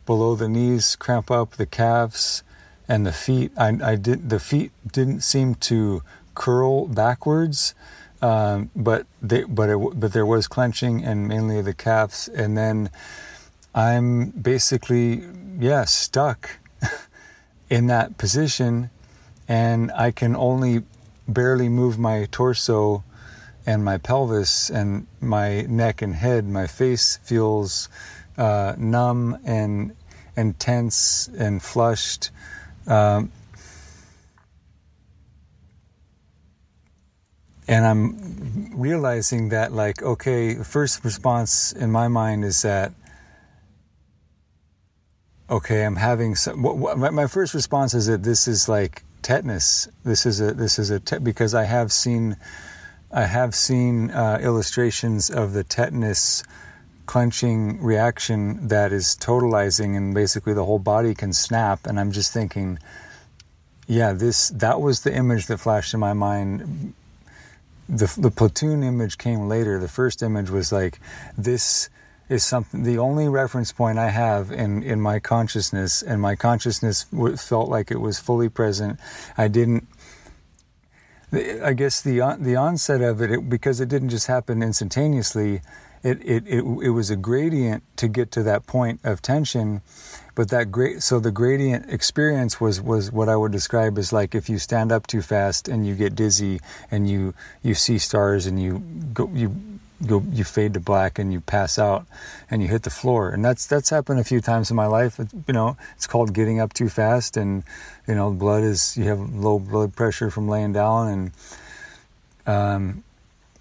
below 0.06 0.34
the 0.34 0.48
knees 0.48 0.96
cramp 0.96 1.30
up, 1.30 1.52
the 1.52 1.66
calves, 1.66 2.42
and 2.88 3.06
the 3.06 3.12
feet. 3.12 3.52
I, 3.56 3.78
I 3.82 3.96
did 3.96 4.30
the 4.30 4.40
feet 4.40 4.72
didn't 4.90 5.20
seem 5.20 5.54
to 5.56 6.02
curl 6.34 6.86
backwards, 6.86 7.74
um, 8.22 8.70
but 8.74 9.06
they, 9.22 9.44
but 9.44 9.68
it, 9.68 9.78
but 10.00 10.12
there 10.12 10.26
was 10.26 10.48
clenching 10.48 11.04
and 11.04 11.28
mainly 11.28 11.60
the 11.62 11.74
calves, 11.74 12.28
and 12.28 12.56
then 12.56 12.90
I'm 13.74 14.30
basically 14.30 15.24
yeah 15.58 15.84
stuck 15.84 16.58
in 17.70 17.86
that 17.88 18.18
position, 18.18 18.90
and 19.48 19.90
I 19.92 20.10
can 20.10 20.36
only 20.36 20.82
barely 21.26 21.68
move 21.68 21.98
my 21.98 22.28
torso 22.30 23.02
and 23.66 23.84
my 23.84 23.98
pelvis 23.98 24.70
and 24.70 25.06
my 25.20 25.62
neck 25.62 26.02
and 26.02 26.14
head. 26.14 26.46
My 26.46 26.66
face 26.66 27.18
feels 27.22 27.88
uh, 28.36 28.74
numb 28.78 29.38
and 29.44 29.96
and 30.36 30.58
tense 30.58 31.28
and 31.36 31.62
flushed. 31.62 32.30
Um, 32.86 33.30
and 37.66 37.86
I'm 37.86 38.70
realizing 38.74 39.48
that, 39.50 39.72
like, 39.72 40.02
okay, 40.02 40.54
the 40.54 40.64
first 40.64 41.04
response 41.04 41.72
in 41.72 41.90
my 41.90 42.08
mind 42.08 42.44
is 42.44 42.62
that, 42.62 42.92
okay, 45.50 45.84
I'm 45.84 45.96
having 45.96 46.34
some. 46.34 46.62
What, 46.62 46.76
what, 46.76 47.12
my, 47.12 47.26
first 47.26 47.54
response 47.54 47.94
is 47.94 48.06
that 48.06 48.22
this 48.22 48.48
is 48.48 48.68
like 48.68 49.02
tetanus. 49.22 49.88
This 50.04 50.26
is 50.26 50.40
a 50.40 50.52
this 50.52 50.78
is 50.78 50.90
a 50.90 51.00
te- 51.00 51.18
because 51.18 51.54
I 51.54 51.64
have 51.64 51.92
seen, 51.92 52.36
I 53.10 53.24
have 53.24 53.54
seen 53.54 54.10
uh, 54.10 54.38
illustrations 54.42 55.30
of 55.30 55.52
the 55.52 55.64
tetanus 55.64 56.42
clenching 57.06 57.82
reaction 57.82 58.68
that 58.68 58.92
is 58.92 59.16
totalizing 59.20 59.96
and 59.96 60.14
basically 60.14 60.54
the 60.54 60.64
whole 60.64 60.78
body 60.78 61.14
can 61.14 61.32
snap 61.32 61.86
and 61.86 62.00
i'm 62.00 62.10
just 62.10 62.32
thinking 62.32 62.78
yeah 63.86 64.12
this 64.12 64.48
that 64.50 64.80
was 64.80 65.02
the 65.02 65.14
image 65.14 65.46
that 65.46 65.58
flashed 65.58 65.92
in 65.92 66.00
my 66.00 66.12
mind 66.12 66.94
the, 67.88 68.12
the 68.18 68.30
platoon 68.30 68.82
image 68.82 69.18
came 69.18 69.48
later 69.48 69.78
the 69.78 69.88
first 69.88 70.22
image 70.22 70.48
was 70.48 70.72
like 70.72 70.98
this 71.36 71.90
is 72.28 72.44
something 72.44 72.82
the 72.82 72.98
only 72.98 73.28
reference 73.28 73.72
point 73.72 73.98
i 73.98 74.08
have 74.08 74.50
in 74.50 74.82
in 74.82 75.00
my 75.00 75.18
consciousness 75.18 76.02
and 76.02 76.20
my 76.20 76.34
consciousness 76.34 77.06
felt 77.36 77.68
like 77.68 77.90
it 77.90 78.00
was 78.00 78.18
fully 78.18 78.48
present. 78.48 78.98
I 79.36 79.48
didn't 79.48 79.86
I 81.32 81.72
guess 81.72 82.00
the 82.00 82.20
uh, 82.20 82.36
the 82.38 82.56
onset 82.56 83.00
of 83.00 83.20
it, 83.20 83.30
it 83.30 83.48
because 83.48 83.80
it 83.80 83.88
didn't 83.88 84.10
just 84.10 84.26
happen 84.26 84.62
instantaneously 84.62 85.62
it, 86.04 86.20
it, 86.22 86.46
it, 86.46 86.62
it 86.62 86.90
was 86.90 87.08
a 87.08 87.16
gradient 87.16 87.82
to 87.96 88.08
get 88.08 88.30
to 88.32 88.42
that 88.42 88.66
point 88.66 89.00
of 89.04 89.22
tension 89.22 89.80
but 90.34 90.50
that 90.50 90.70
great 90.70 91.02
so 91.02 91.18
the 91.18 91.30
gradient 91.30 91.90
experience 91.90 92.60
was 92.60 92.80
was 92.80 93.10
what 93.10 93.28
i 93.28 93.34
would 93.34 93.50
describe 93.50 93.98
as 93.98 94.12
like 94.12 94.34
if 94.34 94.48
you 94.48 94.58
stand 94.58 94.92
up 94.92 95.06
too 95.06 95.22
fast 95.22 95.66
and 95.66 95.86
you 95.86 95.94
get 95.94 96.14
dizzy 96.14 96.60
and 96.90 97.08
you 97.08 97.34
you 97.62 97.74
see 97.74 97.98
stars 97.98 98.46
and 98.46 98.62
you 98.62 98.78
go 99.12 99.28
you 99.34 99.73
go 100.04 100.22
you 100.30 100.44
fade 100.44 100.74
to 100.74 100.80
black 100.80 101.18
and 101.18 101.32
you 101.32 101.40
pass 101.40 101.78
out 101.78 102.06
and 102.50 102.62
you 102.62 102.68
hit 102.68 102.82
the 102.82 102.90
floor 102.90 103.30
and 103.30 103.44
that's 103.44 103.66
that's 103.66 103.90
happened 103.90 104.20
a 104.20 104.24
few 104.24 104.40
times 104.40 104.70
in 104.70 104.76
my 104.76 104.86
life 104.86 105.18
you 105.46 105.54
know 105.54 105.76
it's 105.96 106.06
called 106.06 106.32
getting 106.32 106.60
up 106.60 106.72
too 106.72 106.88
fast 106.88 107.36
and 107.36 107.62
you 108.06 108.14
know 108.14 108.30
blood 108.30 108.62
is 108.62 108.96
you 108.96 109.04
have 109.04 109.18
low 109.34 109.58
blood 109.58 109.94
pressure 109.94 110.30
from 110.30 110.48
laying 110.48 110.72
down 110.72 111.08
and 111.08 111.32
um, 112.46 113.02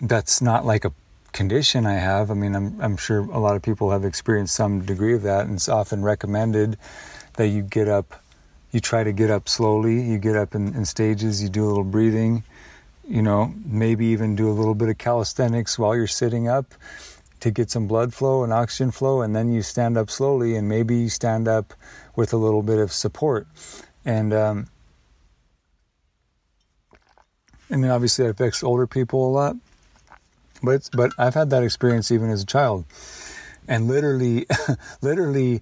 that's 0.02 0.42
not 0.42 0.66
like 0.66 0.86
a 0.86 0.92
condition 1.34 1.86
I 1.86 1.94
have. 1.94 2.32
I 2.32 2.36
mean, 2.36 2.56
I'm, 2.56 2.80
I'm 2.80 2.98
sure 2.98 3.20
a 3.20 3.40
lot 3.40 3.56
of 3.56 3.62
people 3.62 3.92
have 3.92 4.06
experienced 4.06 4.56
some 4.56 4.86
degree 4.86 5.14
of 5.14 5.24
that, 5.24 5.46
and 5.46 5.56
it's 5.56 5.68
often 5.68 6.04
recommended 6.04 6.78
that 7.34 7.48
you 7.48 7.64
get 7.64 7.88
up, 7.88 8.22
you 8.72 8.80
try 8.80 9.04
to 9.04 9.12
get 9.12 9.30
up 9.30 9.50
slowly, 9.50 10.02
you 10.02 10.18
get 10.20 10.36
up 10.36 10.56
in, 10.56 10.74
in 10.76 10.86
stages, 10.86 11.42
you 11.42 11.50
do 11.50 11.66
a 11.66 11.68
little 11.68 11.84
breathing, 11.84 12.44
you 13.08 13.22
know, 13.22 13.54
maybe 13.66 14.08
even 14.08 14.36
do 14.36 14.50
a 14.50 14.54
little 14.54 14.76
bit 14.76 14.90
of 14.90 14.98
calisthenics 14.98 15.78
while 15.78 15.96
you're 15.96 16.08
sitting 16.08 16.48
up 16.48 16.74
to 17.40 17.52
get 17.52 17.70
some 17.70 17.88
blood 17.88 18.14
flow 18.14 18.44
and 18.44 18.54
oxygen 18.54 18.92
flow, 18.92 19.22
and 19.22 19.36
then 19.36 19.52
you 19.52 19.62
stand 19.62 19.98
up 19.98 20.10
slowly, 20.10 20.56
and 20.56 20.70
maybe 20.70 20.96
you 20.96 21.10
stand 21.10 21.48
up 21.48 21.74
with 22.16 22.32
a 22.32 22.38
little 22.38 22.64
bit 22.64 22.80
of 22.80 22.92
support. 22.92 23.48
And, 24.06 24.34
um, 24.34 24.68
I 27.70 27.76
mean, 27.76 27.92
obviously, 27.92 28.26
that 28.26 28.32
affects 28.32 28.64
older 28.64 28.88
people 28.88 29.28
a 29.28 29.32
lot 29.32 29.58
but 30.64 30.90
but 30.94 31.12
I've 31.18 31.34
had 31.34 31.50
that 31.52 31.62
experience 31.62 32.10
even 32.10 32.30
as 32.30 32.42
a 32.42 32.46
child, 32.46 32.86
and 33.68 33.88
literally, 33.88 34.48
literally, 35.02 35.62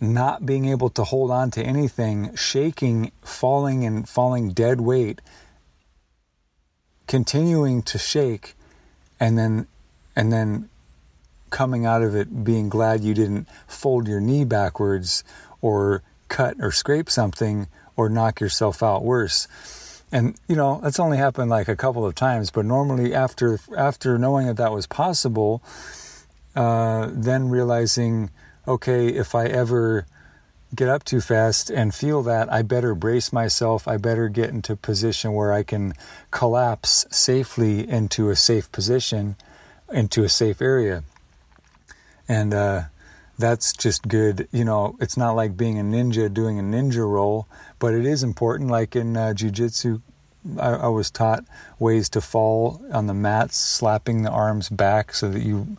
not 0.00 0.46
being 0.46 0.66
able 0.66 0.88
to 0.90 1.04
hold 1.04 1.30
on 1.30 1.50
to 1.52 1.62
anything, 1.62 2.34
shaking, 2.36 3.10
falling, 3.22 3.84
and 3.84 4.08
falling 4.08 4.52
dead 4.52 4.80
weight, 4.80 5.20
continuing 7.06 7.82
to 7.82 7.98
shake, 7.98 8.54
and 9.20 9.38
then 9.38 9.66
and 10.14 10.32
then 10.32 10.68
coming 11.50 11.86
out 11.86 12.02
of 12.02 12.14
it 12.14 12.44
being 12.44 12.68
glad 12.68 13.02
you 13.02 13.14
didn't 13.14 13.48
fold 13.66 14.08
your 14.08 14.20
knee 14.20 14.44
backwards 14.44 15.22
or 15.60 16.02
cut 16.28 16.56
or 16.60 16.72
scrape 16.72 17.08
something 17.08 17.68
or 17.96 18.08
knock 18.08 18.40
yourself 18.40 18.82
out 18.82 19.04
worse. 19.04 19.48
And 20.12 20.36
you 20.48 20.56
know 20.56 20.80
that's 20.82 21.00
only 21.00 21.18
happened 21.18 21.50
like 21.50 21.68
a 21.68 21.76
couple 21.76 22.06
of 22.06 22.14
times 22.14 22.50
but 22.50 22.64
normally 22.64 23.12
after 23.12 23.58
after 23.76 24.18
knowing 24.18 24.46
that 24.46 24.56
that 24.56 24.72
was 24.72 24.86
possible 24.86 25.62
uh, 26.54 27.10
then 27.12 27.48
realizing 27.48 28.30
okay 28.68 29.08
if 29.08 29.34
i 29.34 29.46
ever 29.46 30.06
get 30.74 30.88
up 30.88 31.04
too 31.04 31.20
fast 31.20 31.70
and 31.70 31.94
feel 31.94 32.22
that 32.22 32.52
i 32.52 32.62
better 32.62 32.94
brace 32.94 33.32
myself 33.32 33.86
i 33.86 33.96
better 33.96 34.28
get 34.28 34.50
into 34.50 34.72
a 34.72 34.76
position 34.76 35.32
where 35.32 35.52
i 35.52 35.62
can 35.62 35.92
collapse 36.30 37.06
safely 37.10 37.88
into 37.88 38.30
a 38.30 38.36
safe 38.36 38.70
position 38.72 39.36
into 39.92 40.24
a 40.24 40.28
safe 40.28 40.60
area 40.60 41.04
and 42.28 42.52
uh, 42.52 42.82
that's 43.38 43.72
just 43.72 44.08
good. 44.08 44.48
You 44.52 44.64
know, 44.64 44.96
it's 45.00 45.16
not 45.16 45.32
like 45.32 45.56
being 45.56 45.78
a 45.78 45.82
ninja 45.82 46.32
doing 46.32 46.58
a 46.58 46.62
ninja 46.62 47.08
roll, 47.08 47.46
but 47.78 47.94
it 47.94 48.06
is 48.06 48.22
important. 48.22 48.70
Like 48.70 48.96
in 48.96 49.16
uh, 49.16 49.34
jujitsu, 49.36 50.00
I, 50.58 50.70
I 50.70 50.88
was 50.88 51.10
taught 51.10 51.44
ways 51.78 52.08
to 52.10 52.20
fall 52.20 52.80
on 52.92 53.06
the 53.06 53.14
mats, 53.14 53.56
slapping 53.56 54.22
the 54.22 54.30
arms 54.30 54.68
back 54.68 55.14
so 55.14 55.28
that 55.28 55.42
you 55.42 55.76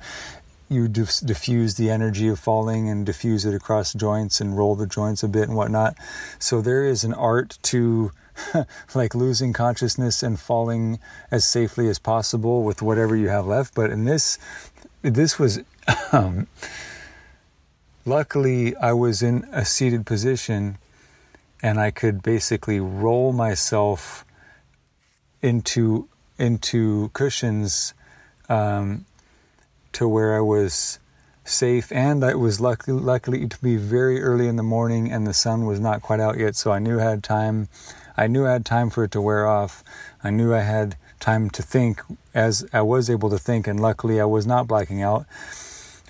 you 0.70 0.88
dif- 0.88 1.22
diffuse 1.22 1.76
the 1.76 1.90
energy 1.90 2.28
of 2.28 2.40
falling 2.40 2.90
and 2.90 3.06
diffuse 3.06 3.46
it 3.46 3.54
across 3.54 3.94
joints 3.94 4.42
and 4.42 4.58
roll 4.58 4.76
the 4.76 4.88
joints 4.88 5.24
a 5.24 5.28
bit 5.28 5.48
and 5.48 5.56
whatnot. 5.56 5.96
So 6.40 6.62
there 6.62 6.86
is 6.86 7.04
an 7.04 7.14
art 7.14 7.58
to 7.64 8.12
like 8.96 9.16
losing 9.16 9.54
consciousness 9.54 10.24
and 10.24 10.40
falling 10.40 11.00
as 11.32 11.46
safely 11.46 11.88
as 11.88 12.00
possible 12.00 12.64
with 12.64 12.82
whatever 12.82 13.16
you 13.16 13.30
have 13.30 13.48
left. 13.48 13.76
But 13.76 13.92
in 13.92 14.06
this, 14.06 14.38
this 15.02 15.40
was. 15.40 15.60
Um, 16.12 16.48
Luckily, 18.08 18.74
I 18.78 18.94
was 18.94 19.22
in 19.22 19.46
a 19.52 19.66
seated 19.66 20.06
position 20.06 20.78
and 21.62 21.78
I 21.78 21.92
could 21.92 22.24
basically 22.24 22.80
roll 22.80 23.34
myself 23.34 24.24
into 25.42 26.08
into 26.40 27.10
cushions 27.10 27.94
um, 28.48 29.06
to 29.94 30.08
where 30.08 30.36
I 30.36 30.42
was 30.42 31.00
safe, 31.46 31.92
and 31.92 32.24
I 32.24 32.36
was 32.36 32.60
lucky, 32.60 32.92
luckily 32.92 33.48
to 33.48 33.62
be 33.62 33.78
very 33.78 34.22
early 34.22 34.48
in 34.48 34.56
the 34.56 34.64
morning, 34.64 35.12
and 35.12 35.26
the 35.26 35.34
sun 35.34 35.66
was 35.66 35.80
not 35.80 36.02
quite 36.02 36.20
out 36.20 36.38
yet, 36.38 36.56
so 36.56 36.72
I 36.72 36.80
knew 36.80 37.00
I 37.00 37.04
had 37.04 37.24
time. 37.24 37.70
I 38.18 38.28
knew 38.28 38.46
I 38.46 38.54
had 38.54 38.66
time 38.66 38.90
for 38.90 39.04
it 39.04 39.12
to 39.12 39.22
wear 39.22 39.48
off. 39.48 39.84
I 40.24 40.30
knew 40.30 40.54
I 40.54 40.62
had 40.62 40.98
time 41.20 41.50
to 41.52 41.62
think, 41.62 42.02
as 42.34 42.66
I 42.74 42.82
was 42.82 43.10
able 43.10 43.30
to 43.30 43.40
think, 43.40 43.68
and 43.68 43.80
luckily 43.80 44.20
I 44.20 44.26
was 44.26 44.46
not 44.46 44.68
blacking 44.68 45.02
out 45.02 45.26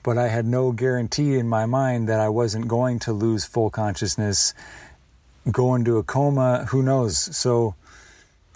but 0.07 0.17
I 0.17 0.29
had 0.29 0.45
no 0.45 0.71
guarantee 0.71 1.37
in 1.37 1.49
my 1.49 1.65
mind 1.65 2.07
that 2.07 2.21
I 2.21 2.29
wasn't 2.29 2.69
going 2.69 2.97
to 2.99 3.11
lose 3.11 3.43
full 3.43 3.69
consciousness, 3.69 4.53
go 5.51 5.75
into 5.75 5.97
a 5.97 6.03
coma, 6.03 6.65
who 6.69 6.81
knows? 6.81 7.35
So, 7.35 7.75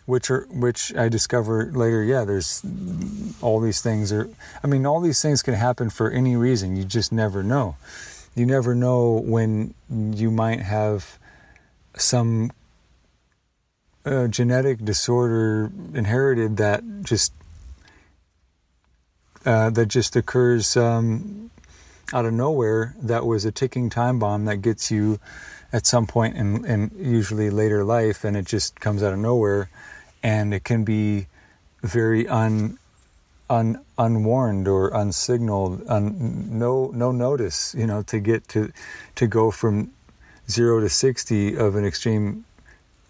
which 0.05 0.29
are 0.31 0.47
which 0.49 0.95
I 0.95 1.09
discover 1.09 1.71
later, 1.71 2.03
yeah, 2.03 2.25
there's 2.25 2.63
all 3.41 3.59
these 3.59 3.81
things 3.81 4.11
are 4.11 4.29
I 4.63 4.67
mean, 4.67 4.85
all 4.85 5.01
these 5.01 5.21
things 5.21 5.41
can 5.41 5.53
happen 5.53 5.89
for 5.89 6.09
any 6.09 6.35
reason. 6.35 6.75
You 6.75 6.83
just 6.83 7.11
never 7.11 7.43
know. 7.43 7.75
You 8.35 8.45
never 8.45 8.73
know 8.73 9.21
when 9.23 9.73
you 9.89 10.31
might 10.31 10.61
have 10.61 11.19
some 11.97 12.51
uh, 14.05 14.27
genetic 14.27 14.83
disorder 14.83 15.71
inherited 15.93 16.57
that 16.57 16.83
just 17.03 17.33
uh, 19.45 19.69
that 19.71 19.87
just 19.87 20.15
occurs 20.15 20.77
um, 20.77 21.51
out 22.13 22.25
of 22.25 22.33
nowhere 22.33 22.95
that 23.01 23.25
was 23.25 23.45
a 23.45 23.51
ticking 23.51 23.89
time 23.89 24.19
bomb 24.19 24.45
that 24.45 24.57
gets 24.57 24.91
you 24.91 25.19
at 25.73 25.85
some 25.85 26.05
point 26.05 26.35
in, 26.35 26.65
in 26.65 26.91
usually 26.97 27.49
later 27.49 27.83
life 27.83 28.23
and 28.23 28.35
it 28.35 28.45
just 28.45 28.79
comes 28.79 29.01
out 29.01 29.13
of 29.13 29.19
nowhere 29.19 29.69
and 30.23 30.53
it 30.53 30.63
can 30.63 30.83
be 30.83 31.27
very 31.83 32.27
un 32.27 32.77
un, 33.49 33.79
unwarned 33.97 34.67
or 34.67 34.89
unsignaled, 34.91 35.83
un, 35.89 36.47
no 36.57 36.91
no 36.93 37.11
notice, 37.11 37.75
you 37.77 37.85
know, 37.85 38.01
to 38.03 38.19
get 38.19 38.47
to 38.49 38.71
to 39.15 39.27
go 39.27 39.51
from 39.51 39.91
zero 40.49 40.79
to 40.79 40.89
sixty 40.89 41.55
of 41.55 41.75
an 41.75 41.85
extreme 41.85 42.45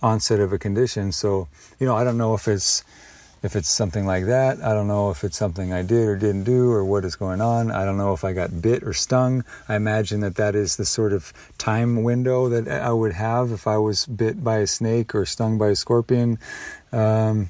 onset 0.01 0.39
of 0.39 0.51
a 0.51 0.57
condition. 0.57 1.11
So 1.11 1.47
you 1.79 1.85
know, 1.85 1.95
I 1.95 2.03
don't 2.03 2.17
know 2.17 2.33
if 2.33 2.47
it's 2.47 2.83
if 3.43 3.55
it's 3.55 3.69
something 3.69 4.05
like 4.05 4.25
that. 4.25 4.61
I 4.61 4.73
don't 4.73 4.87
know 4.87 5.09
if 5.09 5.23
it's 5.23 5.37
something 5.37 5.73
I 5.73 5.81
did 5.81 6.07
or 6.07 6.15
didn't 6.15 6.43
do 6.43 6.71
or 6.71 6.85
what 6.85 7.05
is 7.05 7.15
going 7.15 7.41
on. 7.41 7.71
I 7.71 7.85
don't 7.85 7.97
know 7.97 8.13
if 8.13 8.23
I 8.23 8.33
got 8.33 8.61
bit 8.61 8.83
or 8.83 8.93
stung. 8.93 9.43
I 9.67 9.75
imagine 9.75 10.19
that 10.19 10.35
that 10.35 10.53
is 10.53 10.75
the 10.75 10.85
sort 10.85 11.11
of 11.11 11.33
time 11.57 12.03
window 12.03 12.49
that 12.49 12.67
I 12.67 12.91
would 12.91 13.13
have 13.13 13.51
if 13.51 13.65
I 13.65 13.77
was 13.77 14.05
bit 14.05 14.43
by 14.43 14.57
a 14.57 14.67
snake 14.67 15.15
or 15.15 15.25
stung 15.25 15.57
by 15.57 15.69
a 15.69 15.75
scorpion. 15.75 16.37
Um, 16.91 17.49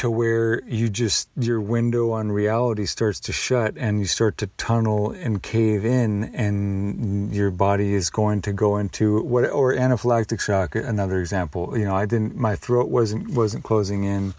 to 0.00 0.10
where 0.10 0.62
you 0.64 0.88
just 0.88 1.28
your 1.38 1.60
window 1.60 2.12
on 2.12 2.32
reality 2.32 2.86
starts 2.86 3.20
to 3.20 3.34
shut 3.34 3.74
and 3.76 4.00
you 4.00 4.06
start 4.06 4.38
to 4.38 4.46
tunnel 4.56 5.10
and 5.10 5.42
cave 5.42 5.84
in 5.84 6.24
and 6.34 7.34
your 7.34 7.50
body 7.50 7.92
is 7.92 8.08
going 8.08 8.40
to 8.40 8.50
go 8.50 8.78
into 8.78 9.20
what 9.20 9.44
or 9.50 9.74
anaphylactic 9.74 10.40
shock 10.40 10.74
another 10.74 11.20
example. 11.20 11.76
You 11.76 11.84
know 11.84 11.94
i 11.94 12.06
didn't 12.06 12.34
my 12.34 12.56
throat 12.56 12.88
wasn't 12.88 13.28
wasn't 13.28 13.62
closing 13.62 14.04
in 14.04 14.32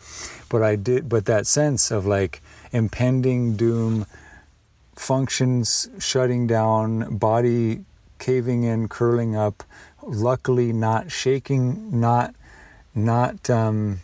but 0.49 0.63
i 0.63 0.75
did 0.75 1.07
but 1.07 1.25
that 1.25 1.45
sense 1.45 1.91
of 1.91 2.07
like 2.07 2.41
impending 2.71 3.55
doom 3.55 4.07
functions 4.95 5.89
shutting 5.99 6.47
down 6.47 7.17
body 7.17 7.85
caving 8.17 8.63
in 8.63 8.87
curling 8.87 9.35
up 9.35 9.63
luckily 10.01 10.73
not 10.73 11.11
shaking 11.11 11.99
not 11.99 12.33
not 12.93 13.49
um 13.49 14.01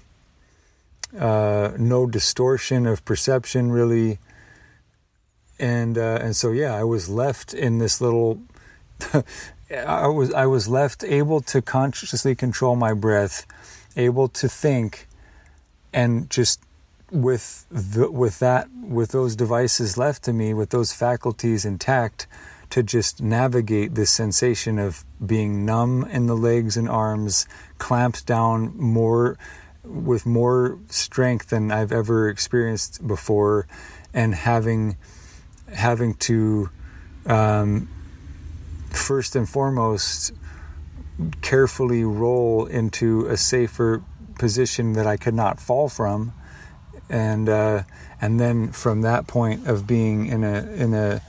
uh, 1.17 1.71
no 1.77 2.05
distortion 2.05 2.85
of 2.85 3.03
perception 3.05 3.71
really. 3.71 4.19
And 5.59 5.97
uh, 5.97 6.19
and 6.21 6.35
so 6.35 6.51
yeah 6.51 6.75
I 6.75 6.83
was 6.83 7.09
left 7.09 7.53
in 7.53 7.79
this 7.79 7.99
little 8.01 8.41
I 9.71 10.07
was 10.07 10.33
I 10.33 10.45
was 10.45 10.67
left 10.67 11.03
able 11.03 11.41
to 11.41 11.61
consciously 11.61 12.35
control 12.35 12.75
my 12.75 12.93
breath 12.93 13.45
able 13.95 14.27
to 14.29 14.47
think 14.47 15.07
and 15.91 16.29
just 16.29 16.61
with 17.11 17.65
the, 17.71 18.11
with 18.11 18.39
that 18.39 18.69
with 18.71 19.11
those 19.11 19.35
devices 19.35 19.97
left 19.97 20.23
to 20.23 20.33
me 20.33 20.53
with 20.53 20.69
those 20.69 20.93
faculties 20.93 21.65
intact 21.65 22.27
to 22.69 22.83
just 22.83 23.21
navigate 23.21 23.95
this 23.95 24.11
sensation 24.11 24.77
of 24.77 25.05
being 25.25 25.65
numb 25.65 26.03
in 26.05 26.27
the 26.27 26.35
legs 26.35 26.77
and 26.77 26.89
arms 26.89 27.47
clamped 27.77 28.25
down 28.25 28.75
more 28.77 29.37
with 29.83 30.25
more 30.25 30.77
strength 30.89 31.49
than 31.49 31.71
I've 31.71 31.91
ever 31.91 32.29
experienced 32.29 33.07
before, 33.07 33.67
and 34.13 34.35
having 34.35 34.97
having 35.73 36.13
to 36.15 36.69
um, 37.25 37.87
first 38.89 39.35
and 39.35 39.47
foremost 39.47 40.33
carefully 41.41 42.03
roll 42.03 42.65
into 42.65 43.25
a 43.27 43.37
safer 43.37 44.03
position 44.37 44.93
that 44.93 45.07
I 45.07 45.17
could 45.17 45.33
not 45.33 45.59
fall 45.59 45.89
from, 45.89 46.33
and 47.09 47.47
uh, 47.49 47.83
and 48.21 48.39
then 48.39 48.71
from 48.71 49.01
that 49.01 49.27
point 49.27 49.67
of 49.67 49.87
being 49.87 50.27
in 50.27 50.43
a 50.43 50.67
in 50.73 50.93
a 50.93 51.21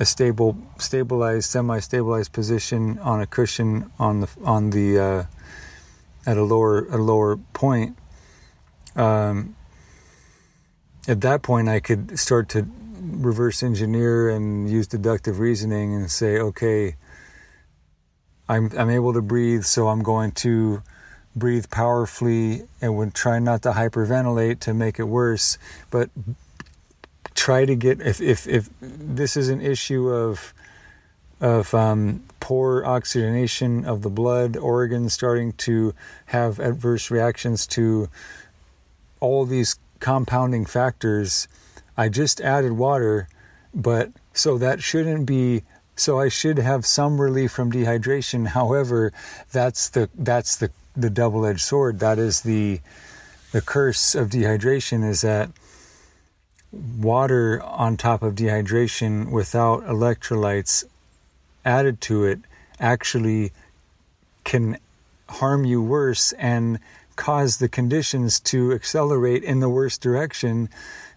a 0.00 0.06
stable, 0.06 0.56
stabilized, 0.78 1.50
semi-stabilized 1.50 2.32
position 2.32 2.98
on 3.00 3.20
a 3.20 3.26
cushion 3.26 3.92
on 3.98 4.20
the 4.20 4.28
on 4.42 4.70
the 4.70 4.98
uh, 4.98 5.24
at 6.26 6.38
a 6.38 6.42
lower 6.42 6.86
a 6.86 6.96
lower 6.96 7.36
point, 7.36 7.96
um, 8.96 9.54
at 11.06 11.20
that 11.20 11.42
point 11.42 11.68
I 11.68 11.80
could 11.80 12.18
start 12.18 12.48
to 12.50 12.66
reverse 13.00 13.62
engineer 13.62 14.30
and 14.30 14.68
use 14.70 14.86
deductive 14.86 15.38
reasoning 15.38 15.94
and 15.94 16.10
say, 16.10 16.38
okay, 16.38 16.96
I'm 18.48 18.70
I'm 18.76 18.88
able 18.88 19.12
to 19.12 19.22
breathe, 19.22 19.64
so 19.64 19.88
I'm 19.88 20.02
going 20.02 20.32
to 20.32 20.82
breathe 21.36 21.66
powerfully 21.70 22.62
and 22.80 22.96
would 22.96 23.14
try 23.14 23.38
not 23.38 23.62
to 23.62 23.72
hyperventilate 23.72 24.60
to 24.60 24.74
make 24.74 24.98
it 24.98 25.04
worse, 25.04 25.58
but 25.90 26.08
try 27.34 27.64
to 27.64 27.74
get 27.74 28.00
if 28.00 28.20
if 28.20 28.46
if 28.46 28.68
this 28.80 29.36
is 29.36 29.48
an 29.48 29.60
issue 29.60 30.08
of 30.08 30.52
of 31.40 31.72
um, 31.74 32.22
poor 32.38 32.84
oxygenation 32.84 33.84
of 33.86 34.02
the 34.02 34.10
blood, 34.10 34.56
organs 34.56 35.14
starting 35.14 35.52
to 35.52 35.94
have 36.26 36.58
adverse 36.58 37.10
reactions 37.10 37.66
to 37.66 38.08
all 39.20 39.46
these 39.46 39.76
compounding 40.00 40.66
factors. 40.66 41.48
I 41.96 42.08
just 42.08 42.40
added 42.40 42.72
water, 42.72 43.28
but 43.74 44.10
so 44.32 44.58
that 44.58 44.82
shouldn't 44.82 45.26
be 45.26 45.62
so 45.96 46.18
I 46.18 46.28
should 46.28 46.58
have 46.58 46.86
some 46.86 47.20
relief 47.20 47.52
from 47.52 47.70
dehydration. 47.70 48.48
However, 48.48 49.12
that's 49.52 49.90
the 49.90 50.08
that's 50.14 50.56
the 50.56 50.70
the 50.96 51.10
double-edged 51.10 51.60
sword. 51.60 52.00
That 52.00 52.18
is 52.18 52.40
the 52.42 52.80
the 53.52 53.60
curse 53.60 54.14
of 54.14 54.30
dehydration 54.30 55.08
is 55.08 55.22
that 55.22 55.50
water 56.72 57.62
on 57.62 57.96
top 57.96 58.22
of 58.22 58.34
dehydration 58.34 59.30
without 59.30 59.84
electrolytes 59.84 60.84
added 61.64 62.00
to 62.00 62.24
it 62.24 62.40
actually 62.78 63.52
can 64.44 64.78
harm 65.28 65.64
you 65.64 65.82
worse 65.82 66.32
and 66.32 66.78
cause 67.16 67.58
the 67.58 67.68
conditions 67.68 68.40
to 68.40 68.72
accelerate 68.72 69.44
in 69.44 69.60
the 69.60 69.68
worst 69.68 70.00
direction. 70.00 70.68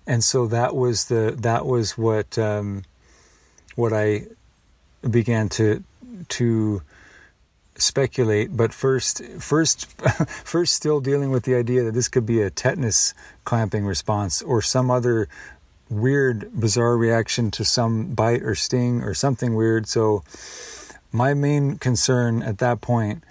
And 0.06 0.24
so 0.24 0.48
that 0.48 0.76
was 0.76 1.06
the 1.06 1.36
that 1.40 1.66
was 1.66 1.98
what 1.98 2.38
um, 2.38 2.84
what 3.76 3.94
I 3.94 4.26
began 5.10 5.50
to 5.50 5.84
to 6.30 6.82
speculate 7.84 8.56
but 8.56 8.74
first 8.74 9.24
first 9.40 9.86
first 10.44 10.76
still 10.76 11.00
dealing 11.00 11.30
with 11.30 11.44
the 11.44 11.56
idea 11.56 11.84
that 11.84 11.94
this 11.94 12.08
could 12.08 12.26
be 12.26 12.42
a 12.42 12.50
tetanus 12.50 13.14
clamping 13.44 13.86
response 13.86 14.42
or 14.42 14.62
some 14.62 14.90
other 14.90 15.28
weird, 15.90 16.50
bizarre 16.60 16.98
reaction 16.98 17.52
to 17.52 17.66
some 17.66 18.14
bite 18.14 18.44
or 18.44 18.56
sting 18.56 19.02
or 19.02 19.14
something 19.14 19.56
weird. 19.56 19.88
So, 19.88 20.24
my 21.12 21.34
main 21.34 21.78
concern 21.78 22.42
at 22.42 22.58
that 22.58 22.82
point 22.82 23.24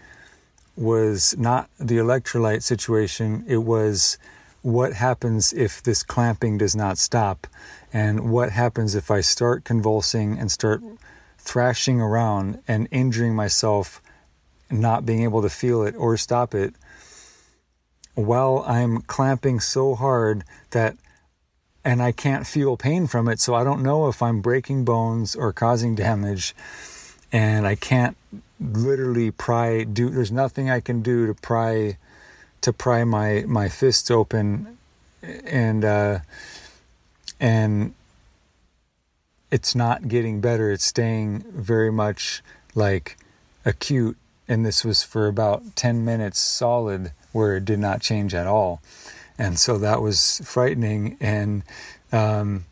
was 0.77 1.37
not 1.37 1.69
the 1.79 1.99
electrolyte 1.99 2.63
situation, 2.63 3.45
it 3.47 3.59
was 3.59 4.19
what 4.63 4.93
happens 4.93 5.53
if 5.53 5.83
this 5.83 6.03
clamping 6.03 6.57
does 6.57 6.77
not 6.77 6.97
stop, 6.97 7.47
and 7.93 8.31
what 8.31 8.51
happens 8.51 8.95
if 8.95 9.11
I 9.11 9.21
start 9.21 9.65
convulsing 9.65 10.39
and 10.39 10.51
start 10.51 10.81
thrashing 11.39 12.01
around 12.01 12.63
and 12.69 12.87
injuring 12.93 13.35
myself, 13.35 14.01
not 14.73 15.07
being 15.07 15.23
able 15.23 15.43
to 15.43 15.51
feel 15.51 15.83
it 15.83 15.95
or 15.97 16.17
stop 16.17 16.55
it, 16.55 16.75
while 18.15 18.65
I'm 18.67 19.03
clamping 19.03 19.61
so 19.61 19.95
hard 19.95 20.45
that 20.71 20.97
and 21.85 22.03
I 22.03 22.13
can't 22.13 22.47
feel 22.47 22.77
pain 22.77 23.07
from 23.07 23.29
it. 23.29 23.41
So 23.41 23.55
I 23.55 23.65
don't 23.65 23.83
know 23.83 24.09
if 24.09 24.23
I'm 24.23 24.41
breaking 24.41 24.85
bones 24.85 25.35
or 25.35 25.53
causing 25.53 25.95
damage. 25.95 26.55
And 27.33 27.67
I 27.67 27.75
can't 27.75 28.17
literally 28.61 29.31
pry 29.31 29.83
do 29.85 30.09
there's 30.09 30.31
nothing 30.31 30.71
I 30.71 30.81
can 30.81 31.03
do 31.03 31.27
to 31.27 31.35
pry 31.35 31.99
to 32.61 32.73
pry 32.73 33.03
my 33.03 33.45
my 33.49 33.69
fists 33.69 34.11
open 34.11 34.79
and 35.23 35.85
uh 35.85 36.21
and 37.41 37.93
it's 39.51 39.75
not 39.75 40.07
getting 40.07 40.41
better 40.41 40.71
it's 40.71 40.85
staying 40.85 41.45
very 41.51 41.91
much 41.91 42.41
like 42.77 43.17
acute 43.65 44.17
and 44.53 44.67
this 44.67 44.85
was 44.85 45.03
for 45.03 45.27
about 45.27 45.77
10 45.77 46.05
minutes 46.05 46.39
solid 46.39 47.13
where 47.33 47.57
it 47.57 47.65
did 47.65 47.79
not 47.79 48.03
change 48.03 48.35
at 48.35 48.47
all. 48.47 48.83
And 49.39 49.59
so 49.59 49.79
that 49.79 50.03
was 50.03 50.43
frightening 50.45 51.17
and 51.21 51.63
um, 52.13 52.67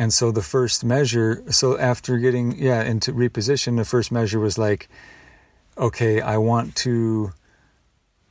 and 0.00 0.12
so 0.12 0.30
the 0.32 0.42
first 0.42 0.84
measure 0.84 1.42
so 1.50 1.78
after 1.78 2.18
getting 2.18 2.58
yeah 2.58 2.82
into 2.82 3.12
reposition 3.12 3.76
the 3.76 3.84
first 3.84 4.12
measure 4.12 4.38
was 4.38 4.58
like 4.58 4.88
okay 5.76 6.20
i 6.20 6.36
want 6.36 6.74
to 6.76 7.32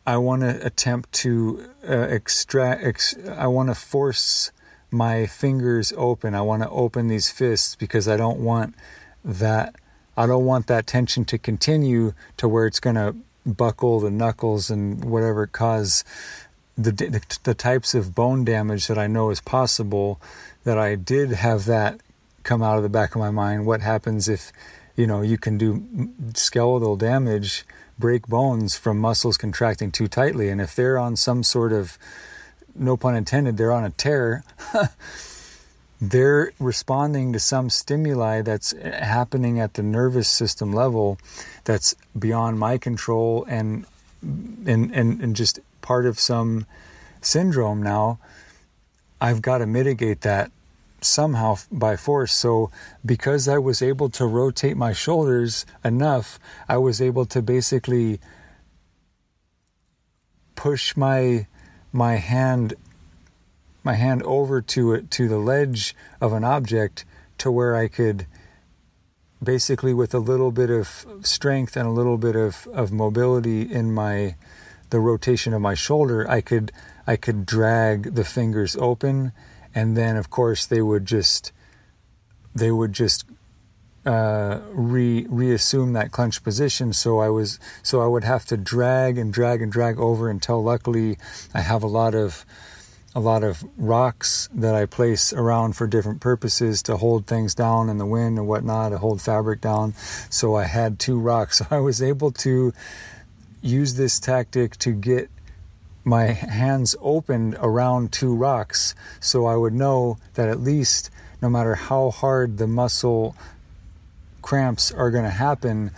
i 0.05 0.15
want 0.17 0.41
to 0.41 0.65
attempt 0.65 1.11
to 1.11 1.69
uh, 1.87 1.93
extract 1.93 2.83
ex- 2.83 3.15
i 3.37 3.47
want 3.47 3.69
to 3.69 3.75
force 3.75 4.51
my 4.89 5.25
fingers 5.25 5.91
open. 5.97 6.33
I 6.33 6.41
want 6.41 6.63
to 6.63 6.69
open 6.69 7.07
these 7.07 7.29
fists 7.29 7.75
because 7.75 8.07
i 8.07 8.17
don't 8.17 8.39
want 8.39 8.75
that 9.23 9.75
i 10.17 10.25
don't 10.25 10.45
want 10.45 10.67
that 10.67 10.85
tension 10.85 11.23
to 11.23 11.37
continue 11.37 12.13
to 12.35 12.47
where 12.47 12.65
it's 12.65 12.79
going 12.79 12.95
to 12.95 13.15
buckle 13.45 13.99
the 13.99 14.11
knuckles 14.11 14.69
and 14.69 15.05
whatever 15.05 15.47
cause 15.47 16.03
the, 16.77 16.91
the, 16.91 17.37
the 17.43 17.53
types 17.55 17.95
of 17.95 18.13
bone 18.13 18.45
damage 18.45 18.87
that 18.87 18.97
I 18.97 19.07
know 19.07 19.31
is 19.31 19.41
possible, 19.41 20.21
that 20.63 20.77
I 20.77 20.95
did 20.95 21.31
have 21.31 21.65
that 21.65 21.99
come 22.43 22.61
out 22.61 22.77
of 22.77 22.83
the 22.83 22.89
back 22.89 23.15
of 23.15 23.19
my 23.19 23.31
mind. 23.31 23.65
What 23.65 23.81
happens 23.81 24.29
if, 24.29 24.51
you 24.95 25.07
know, 25.07 25.21
you 25.21 25.37
can 25.37 25.57
do 25.57 26.11
skeletal 26.35 26.95
damage, 26.95 27.65
break 27.97 28.27
bones 28.27 28.77
from 28.77 28.99
muscles 28.99 29.37
contracting 29.37 29.91
too 29.91 30.07
tightly, 30.07 30.49
and 30.49 30.61
if 30.61 30.75
they're 30.75 30.99
on 30.99 31.15
some 31.15 31.41
sort 31.41 31.73
of 31.73 31.97
no 32.75 32.95
pun 32.95 33.15
intended, 33.15 33.57
they're 33.57 33.71
on 33.71 33.83
a 33.83 33.89
tear. 33.89 34.43
they're 35.99 36.51
responding 36.59 37.33
to 37.33 37.39
some 37.39 37.69
stimuli 37.69 38.41
that's 38.41 38.71
happening 38.83 39.59
at 39.59 39.73
the 39.73 39.83
nervous 39.83 40.27
system 40.27 40.71
level 40.71 41.17
that's 41.63 41.95
beyond 42.17 42.59
my 42.59 42.77
control 42.77 43.45
and 43.49 43.85
and 44.21 44.91
and, 44.93 45.21
and 45.21 45.35
just 45.35 45.59
part 45.81 46.05
of 46.05 46.19
some 46.19 46.65
syndrome 47.21 47.81
now. 47.81 48.19
I've 49.19 49.41
got 49.41 49.59
to 49.59 49.65
mitigate 49.65 50.21
that 50.21 50.51
somehow 51.01 51.57
by 51.71 51.95
force. 51.95 52.33
So 52.33 52.71
because 53.05 53.47
i 53.47 53.57
was 53.57 53.81
able 53.81 54.09
to 54.09 54.25
rotate 54.25 54.75
my 54.75 54.91
shoulders 54.93 55.65
enough 55.85 56.39
i 56.67 56.77
was 56.77 57.01
able 57.01 57.25
to 57.25 57.41
basically 57.41 58.19
push 60.55 60.97
my 60.97 61.47
my 61.93 62.15
hand 62.15 62.73
my 63.87 63.93
hand 63.93 64.21
over 64.23 64.61
to 64.61 64.91
it 64.91 65.09
to 65.09 65.29
the 65.29 65.37
ledge 65.37 65.95
of 66.19 66.33
an 66.33 66.43
object 66.43 67.05
to 67.37 67.49
where 67.49 67.73
I 67.73 67.87
could 67.87 68.27
basically 69.41 69.93
with 69.93 70.13
a 70.13 70.19
little 70.19 70.51
bit 70.51 70.69
of 70.69 71.05
strength 71.21 71.77
and 71.77 71.87
a 71.87 71.91
little 71.91 72.17
bit 72.17 72.35
of, 72.35 72.67
of 72.73 72.91
mobility 72.91 73.61
in 73.61 73.93
my 73.93 74.35
the 74.89 74.99
rotation 74.99 75.53
of 75.53 75.61
my 75.61 75.73
shoulder 75.73 76.29
I 76.29 76.41
could 76.41 76.73
I 77.05 77.15
could 77.15 77.45
drag 77.45 78.15
the 78.15 78.25
fingers 78.25 78.75
open 78.75 79.31
and 79.73 79.95
then 79.95 80.17
of 80.17 80.29
course 80.29 80.65
they 80.65 80.81
would 80.81 81.05
just 81.05 81.53
they 82.53 82.71
would 82.71 82.91
just 82.91 83.23
uh, 84.05 84.59
re 84.71 85.25
reassume 85.29 85.93
that 85.93 86.11
clenched 86.11 86.41
position. 86.43 86.93
So 86.93 87.19
I 87.19 87.29
was 87.29 87.59
so 87.83 88.01
I 88.01 88.07
would 88.07 88.23
have 88.23 88.45
to 88.45 88.55
drag 88.55 89.17
and 89.17 89.33
drag 89.33 89.61
and 89.61 89.69
drag 89.69 89.99
over 89.99 90.29
until 90.29 90.63
luckily 90.63 91.17
I 91.53 91.59
have 91.59 91.83
a 91.83 91.87
lot 91.87 92.15
of 92.15 92.45
a 93.17 93.19
lot 93.19 93.43
of 93.43 93.67
rocks 93.77 94.47
that 94.53 94.75
I 94.75 94.85
place 94.85 95.33
around 95.33 95.75
for 95.75 95.87
different 95.87 96.21
purposes 96.21 96.83
to 96.83 96.97
hold 96.97 97.25
things 97.25 97.55
down 97.55 97.89
in 97.89 97.97
the 97.97 98.05
wind 98.05 98.37
and 98.37 98.47
whatnot, 98.47 98.91
to 98.91 98.99
hold 98.99 99.23
fabric 99.23 99.59
down. 99.59 99.95
So 100.29 100.53
I 100.53 100.65
had 100.65 100.99
two 100.99 101.19
rocks. 101.19 101.59
I 101.71 101.79
was 101.79 101.99
able 101.99 102.31
to 102.33 102.73
use 103.59 103.95
this 103.95 104.19
tactic 104.19 104.77
to 104.77 104.91
get 104.91 105.31
my 106.03 106.25
hands 106.25 106.95
opened 107.01 107.57
around 107.59 108.11
two 108.11 108.35
rocks 108.35 108.93
so 109.19 109.47
I 109.47 109.55
would 109.55 109.73
know 109.73 110.19
that 110.35 110.47
at 110.47 110.59
least 110.59 111.09
no 111.41 111.49
matter 111.49 111.73
how 111.73 112.11
hard 112.11 112.59
the 112.59 112.67
muscle 112.67 113.35
cramps 114.43 114.91
are 114.91 115.09
going 115.09 115.23
to 115.23 115.31
happen, 115.31 115.89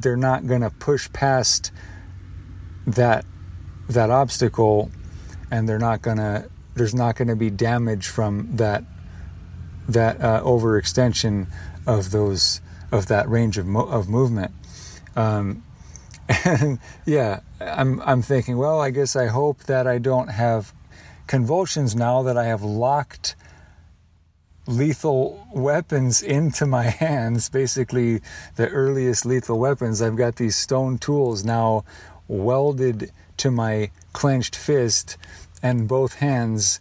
they're 0.00 0.16
not 0.16 0.46
going 0.46 0.62
to 0.62 0.70
push 0.70 1.12
past 1.12 1.70
that 2.86 3.26
that 3.90 4.08
obstacle 4.08 4.90
and 5.50 5.68
they're 5.68 5.78
not 5.78 6.00
going 6.00 6.16
to 6.16 6.48
there's 6.74 6.94
not 6.94 7.16
going 7.16 7.28
to 7.28 7.36
be 7.36 7.50
damage 7.50 8.08
from 8.08 8.56
that 8.56 8.84
that 9.88 10.20
uh, 10.20 10.42
overextension 10.42 11.48
of 11.86 12.10
those 12.10 12.60
of 12.90 13.06
that 13.06 13.28
range 13.28 13.58
of 13.58 13.66
mo- 13.66 13.88
of 13.88 14.08
movement. 14.08 14.52
Um, 15.16 15.64
and 16.44 16.78
yeah, 17.06 17.40
I'm 17.60 18.00
I'm 18.02 18.22
thinking, 18.22 18.56
well, 18.56 18.80
I 18.80 18.90
guess 18.90 19.16
I 19.16 19.26
hope 19.26 19.64
that 19.64 19.86
I 19.86 19.98
don't 19.98 20.28
have 20.28 20.72
convulsions 21.26 21.94
now 21.94 22.22
that 22.22 22.36
I 22.36 22.44
have 22.44 22.62
locked 22.62 23.36
lethal 24.66 25.46
weapons 25.52 26.22
into 26.22 26.66
my 26.66 26.82
hands, 27.04 27.48
basically 27.48 28.20
the 28.56 28.68
earliest 28.68 29.26
lethal 29.26 29.58
weapons. 29.58 30.00
I've 30.00 30.16
got 30.16 30.36
these 30.36 30.56
stone 30.56 30.98
tools 30.98 31.44
now 31.44 31.84
welded 32.28 33.10
to 33.38 33.50
my 33.50 33.90
clenched 34.12 34.54
fist 34.54 35.16
and 35.62 35.88
both 35.88 36.14
hands 36.14 36.80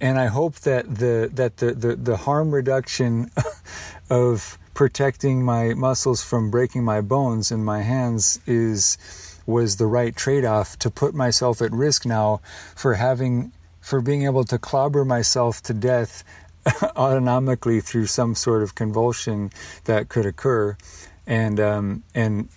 and 0.00 0.18
I 0.18 0.26
hope 0.26 0.56
that 0.60 0.96
the 0.96 1.30
that 1.32 1.58
the, 1.58 1.72
the, 1.72 1.96
the 1.96 2.16
harm 2.18 2.50
reduction 2.52 3.30
of 4.10 4.58
protecting 4.74 5.44
my 5.44 5.72
muscles 5.74 6.22
from 6.22 6.50
breaking 6.50 6.84
my 6.84 7.00
bones 7.00 7.50
in 7.52 7.64
my 7.64 7.82
hands 7.82 8.40
is 8.46 8.98
was 9.46 9.76
the 9.76 9.86
right 9.86 10.16
trade-off 10.16 10.78
to 10.78 10.90
put 10.90 11.14
myself 11.14 11.62
at 11.62 11.70
risk 11.70 12.04
now 12.04 12.40
for 12.74 12.94
having 12.94 13.52
for 13.80 14.00
being 14.00 14.24
able 14.24 14.44
to 14.44 14.58
clobber 14.58 15.04
myself 15.04 15.62
to 15.62 15.74
death 15.74 16.24
autonomically 16.66 17.82
through 17.82 18.06
some 18.06 18.34
sort 18.34 18.62
of 18.62 18.74
convulsion 18.74 19.50
that 19.84 20.08
could 20.08 20.24
occur. 20.24 20.76
And 21.26 21.60
um, 21.60 22.02
and 22.14 22.48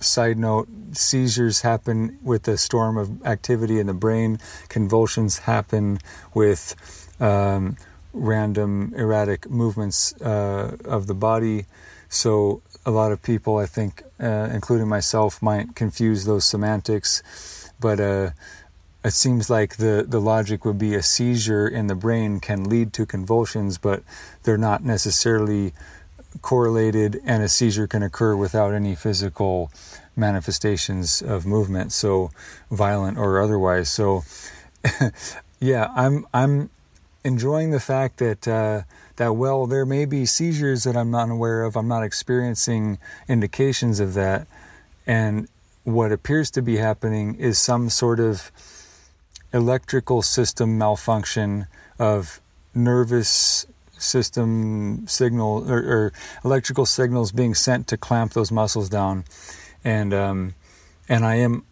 Side 0.00 0.38
note 0.38 0.68
seizures 0.92 1.60
happen 1.60 2.18
with 2.22 2.48
a 2.48 2.56
storm 2.56 2.96
of 2.96 3.24
activity 3.26 3.78
in 3.78 3.86
the 3.86 3.94
brain, 3.94 4.38
convulsions 4.68 5.38
happen 5.38 5.98
with 6.34 6.74
um, 7.20 7.76
random 8.12 8.92
erratic 8.96 9.48
movements 9.50 10.14
uh, 10.22 10.76
of 10.84 11.06
the 11.06 11.14
body. 11.14 11.66
So, 12.08 12.62
a 12.86 12.90
lot 12.90 13.12
of 13.12 13.22
people, 13.22 13.58
I 13.58 13.66
think, 13.66 14.02
uh, 14.18 14.48
including 14.52 14.88
myself, 14.88 15.42
might 15.42 15.74
confuse 15.74 16.24
those 16.24 16.44
semantics, 16.44 17.22
but 17.78 18.00
uh, 18.00 18.30
it 19.04 19.12
seems 19.12 19.48
like 19.48 19.76
the, 19.76 20.04
the 20.06 20.20
logic 20.20 20.64
would 20.64 20.78
be 20.78 20.94
a 20.94 21.02
seizure 21.02 21.66
in 21.68 21.86
the 21.86 21.94
brain 21.94 22.40
can 22.40 22.64
lead 22.64 22.92
to 22.94 23.06
convulsions, 23.06 23.78
but 23.78 24.02
they're 24.42 24.58
not 24.58 24.84
necessarily 24.84 25.72
correlated 26.42 27.20
and 27.24 27.42
a 27.42 27.48
seizure 27.48 27.86
can 27.86 28.02
occur 28.02 28.36
without 28.36 28.72
any 28.72 28.94
physical 28.94 29.70
manifestations 30.16 31.22
of 31.22 31.46
movement 31.46 31.92
so 31.92 32.30
violent 32.70 33.18
or 33.18 33.40
otherwise. 33.40 33.88
So 33.88 34.22
yeah 35.60 35.92
i'm 35.94 36.26
i'm 36.32 36.70
enjoying 37.22 37.70
the 37.70 37.80
fact 37.80 38.16
that 38.18 38.48
uh, 38.48 38.82
that 39.16 39.34
well 39.34 39.66
there 39.66 39.84
may 39.84 40.06
be 40.06 40.24
seizures 40.24 40.84
that 40.84 40.96
i'm 40.96 41.10
not 41.10 41.28
aware 41.28 41.62
of. 41.64 41.76
I'm 41.76 41.88
not 41.88 42.02
experiencing 42.02 42.98
indications 43.28 44.00
of 44.00 44.14
that. 44.14 44.46
And 45.06 45.48
what 45.84 46.12
appears 46.12 46.50
to 46.52 46.62
be 46.62 46.76
happening 46.76 47.34
is 47.34 47.58
some 47.58 47.90
sort 47.90 48.20
of 48.20 48.50
electrical 49.52 50.22
system 50.22 50.78
malfunction 50.78 51.66
of 51.98 52.40
nervous 52.74 53.66
system 54.00 55.06
signal 55.06 55.70
or, 55.70 55.78
or, 55.78 56.12
electrical 56.44 56.86
signals 56.86 57.32
being 57.32 57.54
sent 57.54 57.86
to 57.88 57.96
clamp 57.96 58.32
those 58.32 58.50
muscles 58.50 58.88
down, 58.88 59.24
and 59.84 60.12
um, 60.14 60.54
and 61.08 61.24
I 61.24 61.36
am 61.36 61.64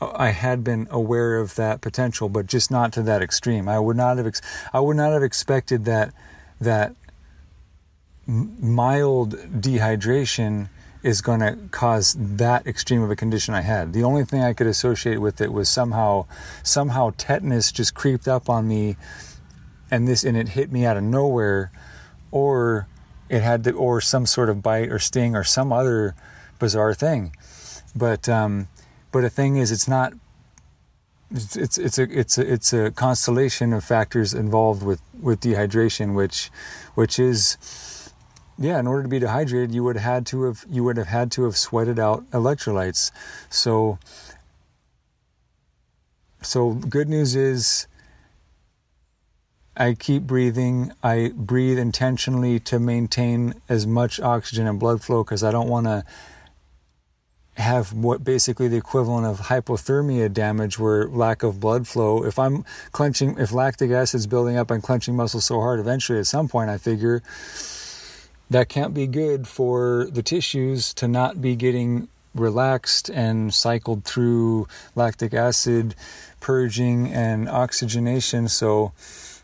I 0.00 0.28
had 0.28 0.62
been 0.62 0.86
aware 0.90 1.38
of 1.38 1.54
that 1.56 1.80
potential, 1.80 2.28
but 2.28 2.46
just 2.46 2.70
not 2.70 2.92
to 2.92 3.02
that 3.02 3.22
extreme. 3.22 3.68
I 3.68 3.78
would 3.78 3.96
not 3.96 4.16
have 4.16 4.26
ex- 4.26 4.42
I 4.72 4.80
would 4.80 4.96
not 4.96 5.12
have 5.12 5.22
expected 5.22 5.84
that 5.86 6.12
that 6.60 6.94
mild 8.26 9.36
dehydration 9.36 10.68
is 11.02 11.20
going 11.20 11.40
to 11.40 11.56
cause 11.70 12.16
that 12.18 12.66
extreme 12.66 13.02
of 13.02 13.10
a 13.10 13.16
condition 13.16 13.54
I 13.54 13.60
had. 13.60 13.92
The 13.92 14.02
only 14.02 14.24
thing 14.24 14.42
I 14.42 14.52
could 14.52 14.66
associate 14.66 15.18
with 15.18 15.40
it 15.40 15.52
was 15.52 15.68
somehow 15.68 16.26
somehow 16.62 17.12
tetanus 17.16 17.72
just 17.72 17.94
creeped 17.94 18.28
up 18.28 18.48
on 18.48 18.68
me 18.68 18.96
and 19.90 20.06
this 20.06 20.24
and 20.24 20.36
it 20.36 20.50
hit 20.50 20.70
me 20.72 20.84
out 20.84 20.96
of 20.96 21.02
nowhere 21.02 21.70
or 22.30 22.86
it 23.28 23.42
had 23.42 23.64
to 23.64 23.72
or 23.72 24.00
some 24.00 24.26
sort 24.26 24.48
of 24.48 24.62
bite 24.62 24.90
or 24.90 24.98
sting 24.98 25.34
or 25.34 25.44
some 25.44 25.72
other 25.72 26.14
bizarre 26.58 26.94
thing. 26.94 27.34
But 27.94 28.28
um 28.28 28.68
but 29.12 29.22
the 29.22 29.30
thing 29.30 29.56
is 29.56 29.72
it's 29.72 29.88
not 29.88 30.12
it's 31.30 31.56
it's, 31.56 31.78
it's 31.78 31.98
a 31.98 32.18
it's 32.18 32.38
a 32.38 32.52
it's 32.52 32.72
a 32.72 32.90
constellation 32.90 33.72
of 33.72 33.84
factors 33.84 34.32
involved 34.32 34.82
with 34.82 35.00
with 35.20 35.40
dehydration 35.40 36.14
which 36.14 36.50
which 36.94 37.18
is 37.18 37.58
yeah 38.58 38.78
in 38.78 38.86
order 38.86 39.02
to 39.02 39.08
be 39.08 39.18
dehydrated 39.18 39.74
you 39.74 39.84
would 39.84 39.96
have 39.96 40.04
had 40.04 40.26
to 40.26 40.44
have 40.44 40.64
you 40.68 40.82
would 40.84 40.96
have 40.96 41.06
had 41.06 41.30
to 41.32 41.44
have 41.44 41.56
sweated 41.56 41.98
out 41.98 42.28
electrolytes. 42.30 43.10
So 43.50 43.98
so 46.40 46.72
good 46.72 47.08
news 47.08 47.34
is 47.34 47.86
I 49.78 49.94
keep 49.94 50.24
breathing. 50.24 50.92
I 51.04 51.32
breathe 51.34 51.78
intentionally 51.78 52.58
to 52.60 52.80
maintain 52.80 53.54
as 53.68 53.86
much 53.86 54.18
oxygen 54.18 54.66
and 54.66 54.80
blood 54.80 55.02
flow 55.02 55.22
because 55.22 55.44
I 55.44 55.52
don't 55.52 55.68
want 55.68 55.86
to 55.86 56.04
have 57.56 57.92
what 57.92 58.24
basically 58.24 58.68
the 58.68 58.76
equivalent 58.76 59.26
of 59.26 59.46
hypothermia 59.46 60.32
damage 60.32 60.78
where 60.78 61.06
lack 61.08 61.42
of 61.42 61.58
blood 61.58 61.88
flow 61.88 62.24
if 62.24 62.38
i'm 62.38 62.64
clenching 62.92 63.36
if 63.36 63.52
lactic 63.52 63.90
acid 63.90 64.16
is 64.18 64.28
building 64.28 64.56
up 64.56 64.70
and 64.70 64.80
clenching 64.80 65.16
muscles 65.16 65.44
so 65.44 65.60
hard 65.60 65.80
eventually 65.80 66.20
at 66.20 66.26
some 66.26 66.46
point 66.46 66.70
i 66.70 66.78
figure 66.78 67.20
that 68.48 68.68
can't 68.68 68.94
be 68.94 69.08
good 69.08 69.48
for 69.48 70.06
the 70.12 70.22
tissues 70.22 70.94
to 70.94 71.08
not 71.08 71.42
be 71.42 71.56
getting 71.56 72.06
relaxed 72.32 73.10
and 73.10 73.52
cycled 73.52 74.04
through 74.04 74.68
lactic 74.94 75.34
acid 75.34 75.96
purging 76.38 77.12
and 77.12 77.48
oxygenation 77.48 78.46
so 78.46 78.92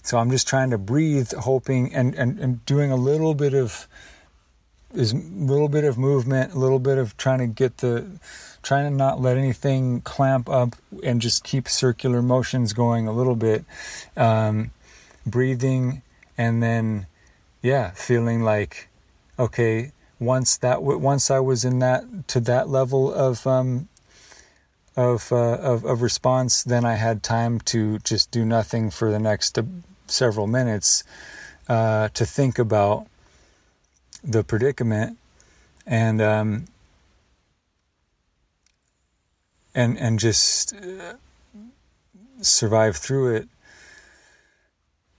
so 0.05 0.19
I'm 0.19 0.31
just 0.31 0.47
trying 0.47 0.71
to 0.71 0.79
breathe, 0.79 1.33
hoping 1.33 1.93
and, 1.95 2.15
and, 2.15 2.39
and 2.39 2.65
doing 2.67 2.93
a 2.93 2.97
little 2.97 3.35
bit 3.35 3.55
of 3.55 3.89
is 4.93 5.13
a 5.13 5.17
little 5.17 5.69
bit 5.69 5.83
of 5.83 5.99
movement, 5.99 6.53
a 6.53 6.59
little 6.59 6.79
bit 6.79 6.99
of 6.99 7.17
trying 7.17 7.41
to 7.41 7.47
get 7.49 7.79
the 7.79 8.07
trying 8.63 8.91
to 8.91 8.97
not 8.97 9.21
let 9.21 9.37
anything 9.37 10.03
clamp 10.03 10.49
up 10.49 10.77
and 11.03 11.21
just 11.21 11.43
keep 11.43 11.69
circular 11.69 12.23
motions 12.23 12.73
going 12.73 13.09
a 13.09 13.13
little 13.13 13.35
bit. 13.35 13.65
Um, 14.17 14.71
breathing 15.27 16.03
and 16.37 16.63
then 16.63 17.07
yeah, 17.63 17.91
feeling 17.93 18.43
like 18.43 18.89
okay, 19.39 19.93
once 20.21 20.59
that 20.59 20.83
once 20.83 21.31
I 21.31 21.41
was 21.41 21.65
in 21.65 21.79
that 21.79 22.29
to 22.29 22.41
that 22.41 22.69
level 22.69 23.13
of 23.13 23.47
um, 23.47 23.89
of, 24.97 25.33
uh, 25.33 25.57
of 25.57 25.85
of 25.87 26.03
response, 26.03 26.63
then 26.63 26.85
I 26.85 26.95
had 26.95 27.23
time 27.23 27.59
to 27.61 27.99
just 28.01 28.31
do 28.31 28.45
nothing 28.45 28.91
for 28.91 29.11
the 29.11 29.19
next 29.19 29.59
uh, 29.59 29.63
several 30.07 30.47
minutes 30.47 31.05
uh, 31.69 32.09
to 32.15 32.27
think 32.27 32.59
about 32.59 33.07
the 34.23 34.43
predicament 34.43 35.19
and 35.87 36.21
um, 36.21 36.67
and 39.75 39.99
and 39.99 40.19
just 40.19 40.75
uh, 40.75 41.15
survive 42.41 42.97
through 42.97 43.35
it. 43.35 43.49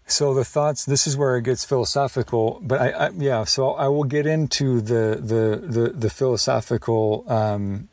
So 0.08 0.34
the 0.34 0.46
thoughts. 0.46 0.86
This 0.86 1.08
is 1.08 1.18
where 1.18 1.36
it 1.36 1.44
gets 1.44 1.66
philosophical, 1.66 2.60
but 2.62 2.80
I, 2.80 2.90
I 2.90 3.10
yeah. 3.10 3.44
So 3.44 3.72
I 3.72 3.88
will 3.88 4.04
get 4.04 4.26
into 4.26 4.82
the 4.82 5.20
the 5.22 5.62
the, 5.66 5.90
the 5.90 6.10
philosophical. 6.10 7.26
Um, 7.28 7.90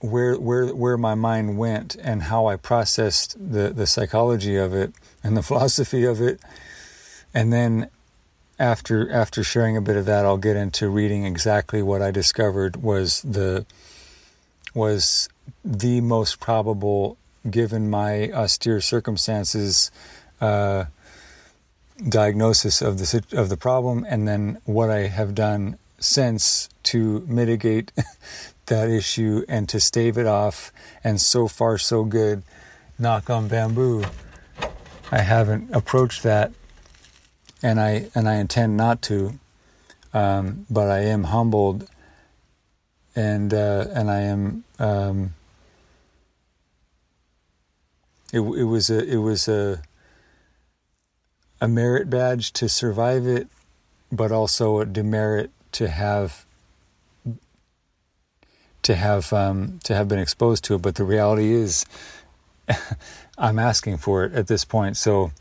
where 0.00 0.34
where 0.36 0.74
where 0.74 0.96
my 0.96 1.14
mind 1.14 1.58
went 1.58 1.94
and 1.96 2.24
how 2.24 2.46
I 2.46 2.56
processed 2.56 3.36
the 3.38 3.70
the 3.70 3.86
psychology 3.86 4.56
of 4.56 4.74
it 4.74 4.92
and 5.22 5.36
the 5.36 5.42
philosophy 5.50 6.04
of 6.04 6.20
it. 6.20 6.40
And 7.32 7.52
then 7.52 7.88
after 8.58 9.10
after 9.12 9.44
sharing 9.44 9.76
a 9.76 9.80
bit 9.80 9.96
of 9.96 10.06
that, 10.06 10.24
I'll 10.24 10.36
get 10.36 10.56
into 10.56 10.88
reading 10.88 11.24
exactly 11.24 11.82
what 11.82 12.02
I 12.02 12.10
discovered 12.10 12.82
was 12.82 13.22
the 13.22 13.66
was 14.74 15.28
the 15.64 16.00
most 16.00 16.40
probable, 16.40 17.16
given 17.50 17.90
my 17.90 18.30
austere 18.32 18.80
circumstances, 18.80 19.90
uh, 20.40 20.84
diagnosis 22.08 22.80
of 22.82 22.98
the 22.98 23.22
of 23.32 23.48
the 23.48 23.56
problem, 23.56 24.06
and 24.08 24.26
then 24.26 24.58
what 24.64 24.90
I 24.90 25.08
have 25.08 25.34
done 25.34 25.76
since 25.98 26.68
to 26.82 27.24
mitigate 27.28 27.92
that 28.70 28.88
issue 28.88 29.44
and 29.48 29.68
to 29.68 29.78
stave 29.78 30.18
it 30.18 30.26
off. 30.26 30.72
And 31.04 31.20
so 31.20 31.46
far, 31.46 31.78
so 31.78 32.02
good. 32.04 32.42
Knock 32.98 33.30
on 33.30 33.46
bamboo. 33.46 34.04
I 35.12 35.20
haven't 35.20 35.70
approached 35.72 36.22
that 36.24 36.52
and 37.62 37.80
I 37.80 38.08
and 38.14 38.28
I 38.28 38.36
intend 38.36 38.76
not 38.76 39.02
to, 39.02 39.38
um, 40.12 40.66
but 40.70 40.90
I 40.90 41.00
am 41.00 41.24
humbled, 41.24 41.88
and 43.14 43.52
uh, 43.52 43.86
and 43.92 44.10
I 44.10 44.20
am. 44.20 44.64
Um, 44.78 45.34
it, 48.32 48.40
it 48.40 48.64
was 48.64 48.90
a 48.90 49.04
it 49.04 49.18
was 49.18 49.48
a 49.48 49.82
a 51.60 51.68
merit 51.68 52.08
badge 52.08 52.52
to 52.54 52.68
survive 52.68 53.26
it, 53.26 53.48
but 54.10 54.32
also 54.32 54.80
a 54.80 54.86
demerit 54.86 55.50
to 55.72 55.88
have 55.88 56.46
to 58.82 58.94
have 58.94 59.32
um, 59.32 59.80
to 59.84 59.94
have 59.94 60.08
been 60.08 60.18
exposed 60.18 60.64
to 60.64 60.74
it. 60.74 60.82
But 60.82 60.94
the 60.96 61.04
reality 61.04 61.52
is, 61.52 61.84
I'm 63.38 63.58
asking 63.58 63.98
for 63.98 64.24
it 64.24 64.32
at 64.34 64.46
this 64.46 64.64
point. 64.64 64.96
So 64.96 65.32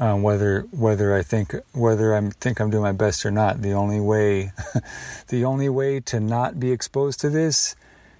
um, 0.00 0.22
whether 0.22 0.62
whether 0.72 1.14
I 1.14 1.22
think 1.22 1.54
whether 1.72 2.14
I 2.14 2.20
think 2.40 2.60
I'm 2.60 2.70
doing 2.70 2.82
my 2.82 2.92
best 2.92 3.24
or 3.24 3.30
not. 3.30 3.62
The 3.62 3.72
only 3.72 4.00
way, 4.00 4.52
the 5.28 5.44
only 5.44 5.68
way 5.68 6.00
to 6.00 6.20
not 6.20 6.60
be 6.60 6.70
exposed 6.70 7.20
to 7.20 7.30
this 7.30 7.76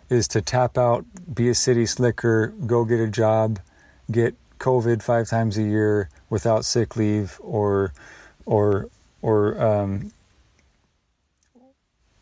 is 0.08 0.28
to 0.28 0.40
tap 0.40 0.78
out, 0.78 1.04
be 1.34 1.48
a 1.48 1.54
city 1.54 1.84
slicker, 1.86 2.48
go 2.66 2.84
get 2.84 3.00
a 3.00 3.08
job, 3.08 3.58
get 4.10 4.34
COVID 4.58 5.02
five 5.02 5.28
times 5.28 5.58
a 5.58 5.62
year 5.62 6.08
without 6.30 6.64
sick 6.64 6.96
leave 6.96 7.38
or 7.42 7.92
or 8.44 8.88
or 9.22 9.60
um, 9.60 10.12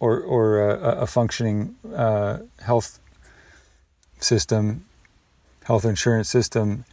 or 0.04 0.20
or 0.20 0.70
a, 0.70 1.02
a 1.02 1.06
functioning 1.06 1.76
uh, 1.94 2.38
health 2.60 3.00
system, 4.20 4.84
health 5.64 5.86
insurance 5.86 6.28
system, 6.28 6.84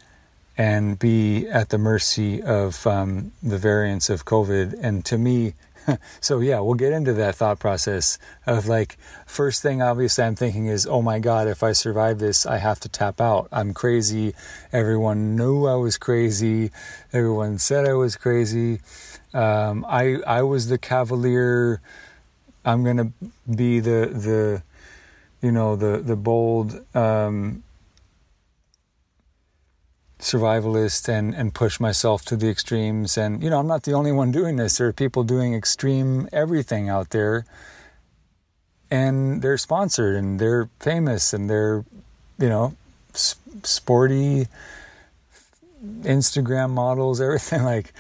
and 0.58 0.98
be 0.98 1.46
at 1.48 1.70
the 1.70 1.78
mercy 1.78 2.42
of 2.42 2.88
um, 2.88 3.34
the 3.44 3.58
variants 3.58 4.10
of 4.10 4.24
COVID. 4.24 4.80
And 4.82 5.04
to 5.06 5.18
me, 5.18 5.56
so 6.22 6.40
yeah, 6.40 6.62
we'll 6.62 6.76
get 6.76 6.94
into 6.94 7.12
that 7.14 7.36
thought 7.36 7.60
process 7.60 8.18
of 8.48 8.68
like, 8.68 8.98
first 9.26 9.62
thing 9.62 9.82
obviously 9.82 10.24
I'm 10.24 10.36
thinking 10.36 10.68
is, 10.68 10.88
oh 10.88 11.02
my 11.02 11.20
God, 11.20 11.50
if 11.50 11.64
I 11.64 11.74
survive 11.74 12.20
this, 12.20 12.46
I 12.46 12.60
have 12.60 12.80
to 12.82 12.90
tap 12.90 13.20
out. 13.20 13.50
I'm 13.52 13.74
crazy. 13.74 14.36
Everyone 14.72 15.36
knew 15.36 15.66
I 15.66 15.76
was 15.76 15.98
crazy. 15.98 16.72
Everyone 17.12 17.58
said 17.58 17.86
I 17.86 17.94
was 17.94 18.16
crazy. 18.16 18.80
Um, 19.34 19.86
I 19.88 20.18
I 20.26 20.44
was 20.44 20.68
the 20.68 20.78
cavalier. 20.78 21.82
I'm 22.64 22.84
gonna 22.84 23.12
be 23.54 23.80
the 23.80 24.08
the 24.08 24.64
you 25.42 25.52
know 25.52 25.76
the 25.76 25.98
the 25.98 26.16
bold 26.16 26.80
um, 26.96 27.64
survivalist 30.22 31.10
and, 31.10 31.34
and 31.34 31.54
push 31.54 31.80
myself 31.80 32.24
to 32.26 32.36
the 32.38 32.50
extremes. 32.50 33.18
And, 33.18 33.44
you 33.44 33.50
know, 33.50 33.60
I'm 33.60 33.68
not 33.68 33.84
the 33.84 33.94
only 33.94 34.12
one 34.12 34.32
doing 34.32 34.56
this. 34.56 34.78
There 34.78 34.88
are 34.88 34.94
people 34.94 35.24
doing 35.24 35.54
extreme 35.54 36.30
everything 36.32 36.90
out 36.90 37.10
there. 37.10 37.46
And 38.90 39.42
they're 39.42 39.58
sponsored 39.58 40.16
and 40.16 40.40
they're 40.40 40.70
famous 40.80 41.34
and 41.34 41.50
they're, 41.50 41.84
you 42.38 42.50
know, 42.50 42.76
sporty 43.14 44.48
Instagram 46.02 46.72
models, 46.72 47.20
everything. 47.22 47.64
Like, 47.64 47.94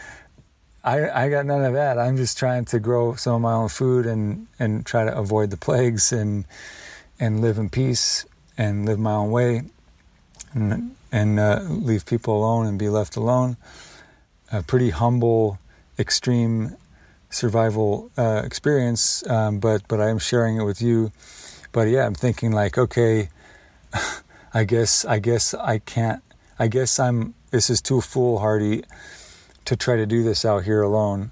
I, 0.83 1.25
I 1.25 1.29
got 1.29 1.45
none 1.45 1.63
of 1.63 1.73
that. 1.73 1.99
I'm 1.99 2.17
just 2.17 2.37
trying 2.37 2.65
to 2.65 2.79
grow 2.79 3.15
some 3.15 3.35
of 3.35 3.41
my 3.41 3.53
own 3.53 3.69
food 3.69 4.05
and, 4.05 4.47
and 4.57 4.85
try 4.85 5.05
to 5.05 5.15
avoid 5.15 5.51
the 5.51 5.57
plagues 5.57 6.11
and, 6.11 6.45
and 7.19 7.39
live 7.39 7.57
in 7.57 7.69
peace 7.69 8.25
and 8.57 8.85
live 8.85 8.97
my 8.97 9.13
own 9.13 9.31
way. 9.31 9.63
And, 10.53 10.95
and 11.11 11.39
uh, 11.39 11.61
leave 11.67 12.05
people 12.05 12.37
alone 12.37 12.65
and 12.65 12.79
be 12.79 12.89
left 12.89 13.15
alone. 13.15 13.57
A 14.51 14.63
pretty 14.63 14.89
humble, 14.89 15.59
extreme 15.99 16.75
survival 17.29 18.11
uh, 18.17 18.41
experience, 18.43 19.25
um, 19.29 19.59
but 19.59 19.87
but 19.87 20.01
I 20.01 20.09
am 20.09 20.19
sharing 20.19 20.57
it 20.57 20.63
with 20.63 20.81
you. 20.81 21.11
But 21.71 21.87
yeah, 21.87 22.05
I'm 22.05 22.15
thinking 22.15 22.51
like, 22.51 22.77
okay, 22.77 23.29
I 24.53 24.63
guess 24.65 25.05
I 25.05 25.19
guess 25.19 25.53
I 25.53 25.79
can't. 25.79 26.21
I 26.59 26.67
guess 26.67 26.99
I'm. 26.99 27.33
This 27.51 27.69
is 27.69 27.81
too 27.81 28.01
foolhardy 28.01 28.83
to 29.65 29.75
try 29.75 29.95
to 29.95 30.05
do 30.05 30.23
this 30.23 30.45
out 30.45 30.63
here 30.63 30.81
alone. 30.81 31.31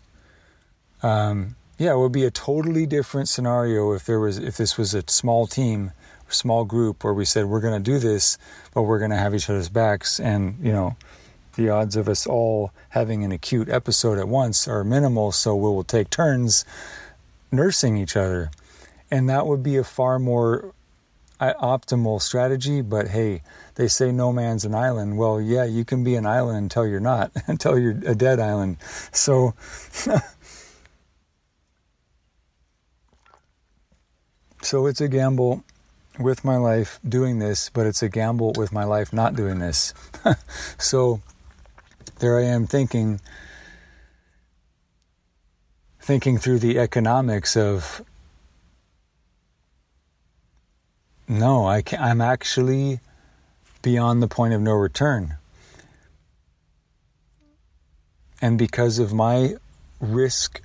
Um, 1.01 1.55
yeah, 1.77 1.93
it 1.93 1.97
would 1.97 2.11
be 2.11 2.25
a 2.25 2.31
totally 2.31 2.85
different 2.85 3.29
scenario 3.29 3.93
if 3.93 4.05
there 4.05 4.19
was 4.19 4.37
if 4.37 4.57
this 4.57 4.77
was 4.77 4.93
a 4.93 5.03
small 5.07 5.47
team 5.47 5.91
small 6.33 6.65
group 6.65 7.03
where 7.03 7.13
we 7.13 7.25
said 7.25 7.45
we're 7.45 7.61
going 7.61 7.81
to 7.81 7.91
do 7.91 7.99
this, 7.99 8.37
but 8.73 8.83
we're 8.83 8.99
going 8.99 9.11
to 9.11 9.17
have 9.17 9.33
each 9.33 9.49
other's 9.49 9.69
backs, 9.69 10.19
and 10.19 10.57
you 10.61 10.71
know, 10.71 10.95
the 11.55 11.69
odds 11.69 11.95
of 11.95 12.07
us 12.07 12.27
all 12.27 12.71
having 12.89 13.23
an 13.23 13.31
acute 13.31 13.69
episode 13.69 14.17
at 14.17 14.27
once 14.27 14.67
are 14.67 14.83
minimal. 14.83 15.31
So 15.31 15.55
we 15.55 15.63
will 15.63 15.83
take 15.83 16.09
turns 16.09 16.65
nursing 17.51 17.97
each 17.97 18.15
other, 18.15 18.51
and 19.09 19.29
that 19.29 19.47
would 19.47 19.63
be 19.63 19.77
a 19.77 19.83
far 19.83 20.19
more 20.19 20.73
optimal 21.39 22.21
strategy. 22.21 22.81
But 22.81 23.09
hey, 23.09 23.41
they 23.75 23.87
say 23.87 24.11
no 24.11 24.31
man's 24.33 24.65
an 24.65 24.75
island. 24.75 25.17
Well, 25.17 25.39
yeah, 25.41 25.63
you 25.65 25.85
can 25.85 26.03
be 26.03 26.15
an 26.15 26.25
island 26.25 26.57
until 26.57 26.85
you're 26.87 26.99
not, 26.99 27.31
until 27.47 27.79
you're 27.79 27.97
a 28.05 28.15
dead 28.15 28.39
island. 28.39 28.77
So. 29.11 29.53
so 34.61 34.85
it's 34.87 34.99
a 35.01 35.07
gamble 35.07 35.63
with 36.19 36.43
my 36.43 36.57
life 36.57 36.99
doing 37.07 37.39
this, 37.39 37.69
but 37.69 37.87
it's 37.87 38.03
a 38.03 38.09
gamble 38.09 38.51
with 38.57 38.73
my 38.73 38.83
life 38.83 39.13
not 39.13 39.35
doing 39.35 39.59
this. 39.59 39.93
so 40.77 41.21
there 42.19 42.37
I 42.37 42.43
am 42.43 42.67
thinking 42.67 43.21
thinking 46.01 46.37
through 46.37 46.59
the 46.59 46.79
economics 46.79 47.55
of 47.55 48.03
no, 51.29 51.67
I 51.67 51.83
can, 51.83 52.01
I'm 52.01 52.21
actually 52.21 52.99
beyond 53.83 54.21
the 54.21 54.27
point 54.27 54.53
of 54.53 54.61
no 54.61 54.73
return. 54.73 55.35
And 58.41 58.57
because 58.57 58.99
of 58.99 59.13
my 59.13 59.55
risk 59.99 60.61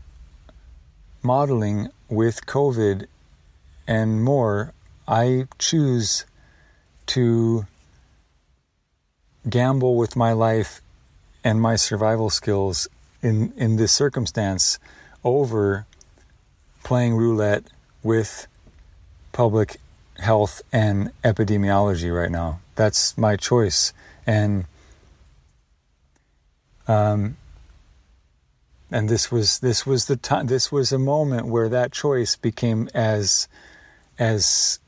modeling 1.22 1.88
with 2.08 2.46
COVID 2.46 3.06
and 3.86 4.24
more, 4.24 4.72
I 5.06 5.46
choose 5.58 6.24
to 7.06 7.66
gamble 9.48 9.96
with 9.96 10.16
my 10.16 10.32
life 10.32 10.80
and 11.42 11.60
my 11.60 11.76
survival 11.76 12.30
skills 12.30 12.88
in 13.20 13.52
in 13.56 13.76
this 13.76 13.92
circumstance 13.92 14.78
over 15.22 15.86
playing 16.82 17.14
roulette 17.14 17.64
with 18.02 18.46
public 19.32 19.76
health 20.18 20.62
and 20.72 21.12
epidemiology 21.22 22.14
right 22.14 22.30
now. 22.30 22.60
That's 22.74 23.16
my 23.16 23.36
choice, 23.36 23.92
and 24.26 24.66
um, 26.86 27.36
and 28.90 29.08
this 29.08 29.30
was 29.30 29.60
this 29.60 29.86
was 29.86 30.06
the 30.06 30.16
time. 30.16 30.46
This 30.46 30.70
was 30.70 30.92
a 30.92 30.98
moment 30.98 31.46
where 31.46 31.68
that 31.68 31.92
choice 31.92 32.36
became 32.36 32.88
as 32.94 33.48
as 34.18 34.78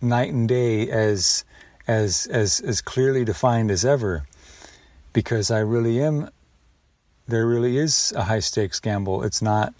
night 0.00 0.32
and 0.32 0.48
day 0.48 0.90
as 0.90 1.44
as 1.86 2.26
as 2.26 2.60
as 2.60 2.80
clearly 2.80 3.24
defined 3.24 3.70
as 3.70 3.84
ever 3.84 4.26
because 5.12 5.50
I 5.50 5.60
really 5.60 6.02
am 6.02 6.28
there 7.28 7.46
really 7.46 7.78
is 7.78 8.12
a 8.16 8.24
high 8.24 8.40
stakes 8.40 8.80
gamble 8.80 9.22
it's 9.22 9.40
not 9.40 9.72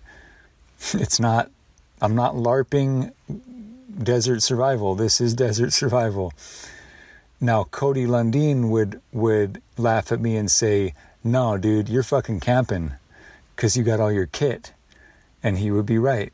it's 0.94 1.20
not 1.20 1.50
I'm 2.00 2.14
not 2.14 2.34
larping 2.34 3.12
desert 3.98 4.42
survival 4.42 4.94
this 4.94 5.20
is 5.20 5.34
desert 5.34 5.72
survival 5.72 6.32
now 7.40 7.64
Cody 7.64 8.06
Lundin 8.06 8.70
would 8.70 9.00
would 9.12 9.60
laugh 9.76 10.12
at 10.12 10.20
me 10.20 10.36
and 10.36 10.50
say 10.50 10.94
no 11.24 11.58
dude 11.58 11.88
you're 11.88 12.02
fucking 12.02 12.40
camping 12.40 12.92
cuz 13.56 13.76
you 13.76 13.82
got 13.82 14.00
all 14.00 14.12
your 14.12 14.26
kit 14.26 14.72
and 15.42 15.58
he 15.58 15.70
would 15.70 15.86
be 15.86 15.98
right 15.98 16.32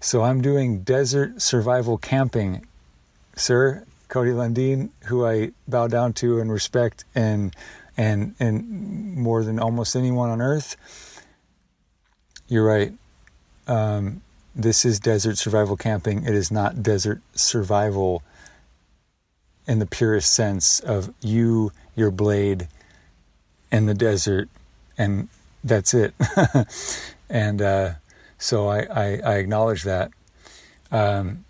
so 0.00 0.22
I'm 0.22 0.40
doing 0.40 0.82
desert 0.82 1.42
survival 1.42 1.98
camping 1.98 2.66
sir, 3.38 3.84
Cody 4.08 4.30
Lundin, 4.30 4.90
who 5.06 5.26
I 5.26 5.52
bow 5.66 5.86
down 5.86 6.12
to 6.14 6.40
and 6.40 6.50
respect 6.50 7.04
and 7.14 7.54
and 7.96 8.34
and 8.38 9.16
more 9.16 9.42
than 9.44 9.58
almost 9.58 9.96
anyone 9.96 10.30
on 10.30 10.40
earth. 10.40 10.76
You're 12.48 12.64
right. 12.64 12.92
Um, 13.66 14.22
this 14.58 14.84
is 14.84 14.98
desert 14.98 15.38
survival 15.38 15.76
camping. 15.76 16.24
It 16.24 16.34
is 16.34 16.50
not 16.50 16.82
desert 16.82 17.22
survival 17.34 18.24
in 19.68 19.78
the 19.78 19.86
purest 19.86 20.34
sense 20.34 20.80
of 20.80 21.14
you, 21.20 21.70
your 21.94 22.10
blade, 22.10 22.66
in 23.70 23.86
the 23.86 23.94
desert, 23.94 24.48
and 24.98 25.28
that's 25.62 25.94
it. 25.94 26.12
and 27.30 27.62
uh, 27.62 27.90
so 28.38 28.66
I, 28.66 28.80
I, 28.80 29.20
I, 29.24 29.34
acknowledge 29.36 29.84
that. 29.84 30.10
Um, 30.90 31.44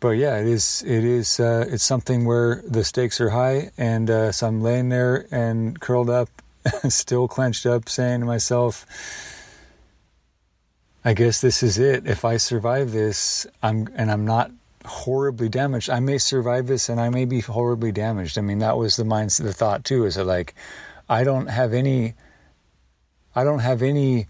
but 0.00 0.10
yeah, 0.10 0.38
it 0.38 0.46
is. 0.46 0.82
It 0.86 1.04
is. 1.04 1.38
Uh, 1.38 1.66
it's 1.68 1.84
something 1.84 2.24
where 2.24 2.62
the 2.66 2.82
stakes 2.82 3.20
are 3.20 3.30
high, 3.30 3.70
and 3.76 4.10
uh, 4.10 4.32
so 4.32 4.48
I'm 4.48 4.60
laying 4.60 4.88
there 4.88 5.26
and 5.30 5.78
curled 5.78 6.10
up, 6.10 6.30
still 6.88 7.28
clenched 7.28 7.66
up, 7.66 7.88
saying 7.88 8.20
to 8.20 8.26
myself, 8.26 8.86
"I 11.08 11.14
guess 11.14 11.40
this 11.40 11.62
is 11.62 11.78
it. 11.78 12.06
If 12.06 12.22
I 12.26 12.36
survive 12.36 12.92
this, 12.92 13.46
I'm 13.62 13.88
and 13.94 14.10
I'm 14.10 14.26
not 14.26 14.50
horribly 14.84 15.48
damaged. 15.48 15.88
I 15.88 16.00
may 16.00 16.18
survive 16.18 16.66
this, 16.66 16.90
and 16.90 17.00
I 17.00 17.08
may 17.08 17.24
be 17.24 17.40
horribly 17.40 17.92
damaged. 17.92 18.36
I 18.36 18.42
mean, 18.42 18.58
that 18.58 18.76
was 18.76 18.96
the 18.96 19.04
mindset, 19.04 19.44
the 19.44 19.54
thought 19.54 19.86
too. 19.86 20.04
Is 20.04 20.16
that 20.16 20.24
like, 20.24 20.54
I 21.08 21.24
don't 21.24 21.46
have 21.46 21.72
any. 21.72 22.12
I 23.34 23.42
don't 23.42 23.60
have 23.60 23.80
any 23.80 24.26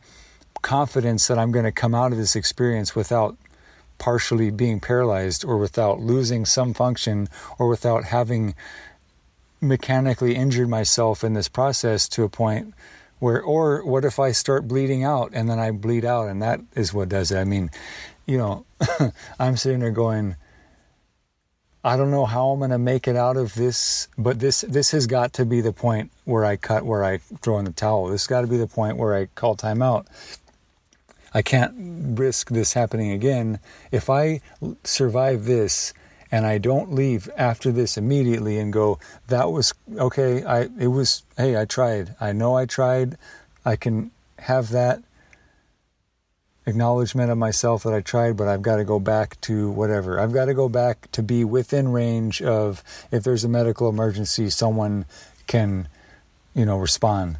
confidence 0.62 1.26
that 1.26 1.36
I'm 1.36 1.50
going 1.50 1.64
to 1.64 1.72
come 1.72 1.96
out 1.96 2.12
of 2.12 2.18
this 2.18 2.36
experience 2.36 2.94
without 2.94 3.36
partially 3.98 4.50
being 4.50 4.78
paralyzed 4.78 5.44
or 5.44 5.58
without 5.58 5.98
losing 5.98 6.46
some 6.46 6.74
function 6.74 7.28
or 7.58 7.66
without 7.66 8.04
having 8.04 8.54
mechanically 9.60 10.36
injured 10.36 10.68
myself 10.68 11.24
in 11.24 11.32
this 11.32 11.48
process 11.48 12.08
to 12.10 12.22
a 12.22 12.28
point 12.28 12.72
where 13.18 13.42
or 13.42 13.84
what 13.84 14.04
if 14.04 14.18
I 14.18 14.32
start 14.32 14.68
bleeding 14.68 15.04
out 15.04 15.30
and 15.32 15.48
then 15.48 15.58
I 15.58 15.70
bleed 15.70 16.04
out 16.04 16.28
and 16.28 16.42
that 16.42 16.60
is 16.74 16.94
what 16.94 17.08
does 17.08 17.30
it. 17.30 17.38
I 17.38 17.44
mean, 17.44 17.70
you 18.26 18.38
know, 18.38 18.64
I'm 19.38 19.56
sitting 19.56 19.80
there 19.80 19.90
going 19.90 20.36
I 21.84 21.96
don't 21.96 22.10
know 22.10 22.26
how 22.26 22.50
I'm 22.50 22.58
going 22.58 22.72
to 22.72 22.78
make 22.78 23.06
it 23.06 23.14
out 23.14 23.36
of 23.36 23.54
this, 23.54 24.08
but 24.18 24.40
this 24.40 24.62
this 24.62 24.90
has 24.90 25.06
got 25.06 25.32
to 25.34 25.46
be 25.46 25.60
the 25.60 25.72
point 25.72 26.10
where 26.24 26.44
I 26.44 26.56
cut 26.56 26.84
where 26.84 27.04
I 27.04 27.18
throw 27.18 27.58
in 27.58 27.64
the 27.64 27.72
towel. 27.72 28.06
This 28.08 28.22
has 28.22 28.26
got 28.26 28.40
to 28.42 28.46
be 28.46 28.56
the 28.56 28.66
point 28.66 28.96
where 28.96 29.14
I 29.14 29.26
call 29.26 29.54
time 29.54 29.80
out 29.80 30.06
I 31.34 31.42
can't 31.42 32.18
risk 32.18 32.50
this 32.50 32.72
happening 32.72 33.10
again. 33.12 33.60
If 33.92 34.08
I 34.08 34.40
survive 34.84 35.44
this 35.44 35.92
and 36.30 36.46
I 36.46 36.58
don't 36.58 36.92
leave 36.92 37.28
after 37.36 37.72
this 37.72 37.96
immediately 37.96 38.58
and 38.58 38.72
go, 38.72 38.98
that 39.28 39.50
was 39.50 39.72
okay, 39.96 40.44
I 40.44 40.68
it 40.78 40.88
was 40.88 41.22
hey, 41.36 41.56
I 41.56 41.64
tried. 41.64 42.14
I 42.20 42.32
know 42.32 42.56
I 42.56 42.66
tried. 42.66 43.16
I 43.64 43.76
can 43.76 44.10
have 44.38 44.70
that 44.70 45.02
acknowledgement 46.66 47.30
of 47.30 47.38
myself 47.38 47.82
that 47.82 47.94
I 47.94 48.00
tried, 48.00 48.36
but 48.36 48.46
I've 48.46 48.62
got 48.62 48.76
to 48.76 48.84
go 48.84 49.00
back 49.00 49.40
to 49.42 49.70
whatever. 49.70 50.20
I've 50.20 50.32
got 50.32 50.46
to 50.46 50.54
go 50.54 50.68
back 50.68 51.10
to 51.12 51.22
be 51.22 51.44
within 51.44 51.88
range 51.88 52.42
of 52.42 52.84
if 53.10 53.24
there's 53.24 53.44
a 53.44 53.48
medical 53.48 53.88
emergency, 53.88 54.50
someone 54.50 55.06
can, 55.46 55.88
you 56.54 56.66
know, 56.66 56.76
respond 56.76 57.38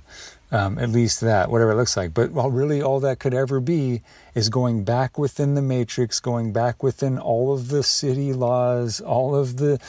um, 0.51 0.78
at 0.78 0.89
least 0.89 1.20
that, 1.20 1.51
whatever 1.51 1.73
it 1.73 1.77
looks 1.77 1.97
like. 1.97 2.15
But 2.15 2.32
well, 2.32 2.51
really, 2.51 2.82
all 2.82 3.01
that 3.01 3.19
could 3.19 3.35
ever 3.35 3.60
be 3.60 4.02
is 4.39 4.48
going 4.48 4.85
back 4.85 5.19
within 5.19 5.55
the 5.55 5.62
matrix, 5.62 6.20
going 6.20 6.52
back 6.52 6.81
within 6.81 7.19
all 7.19 7.52
of 7.52 7.69
the 7.69 7.82
city 7.82 8.32
laws, 8.32 9.01
all 9.01 9.35
of 9.35 9.56
the 9.56 9.81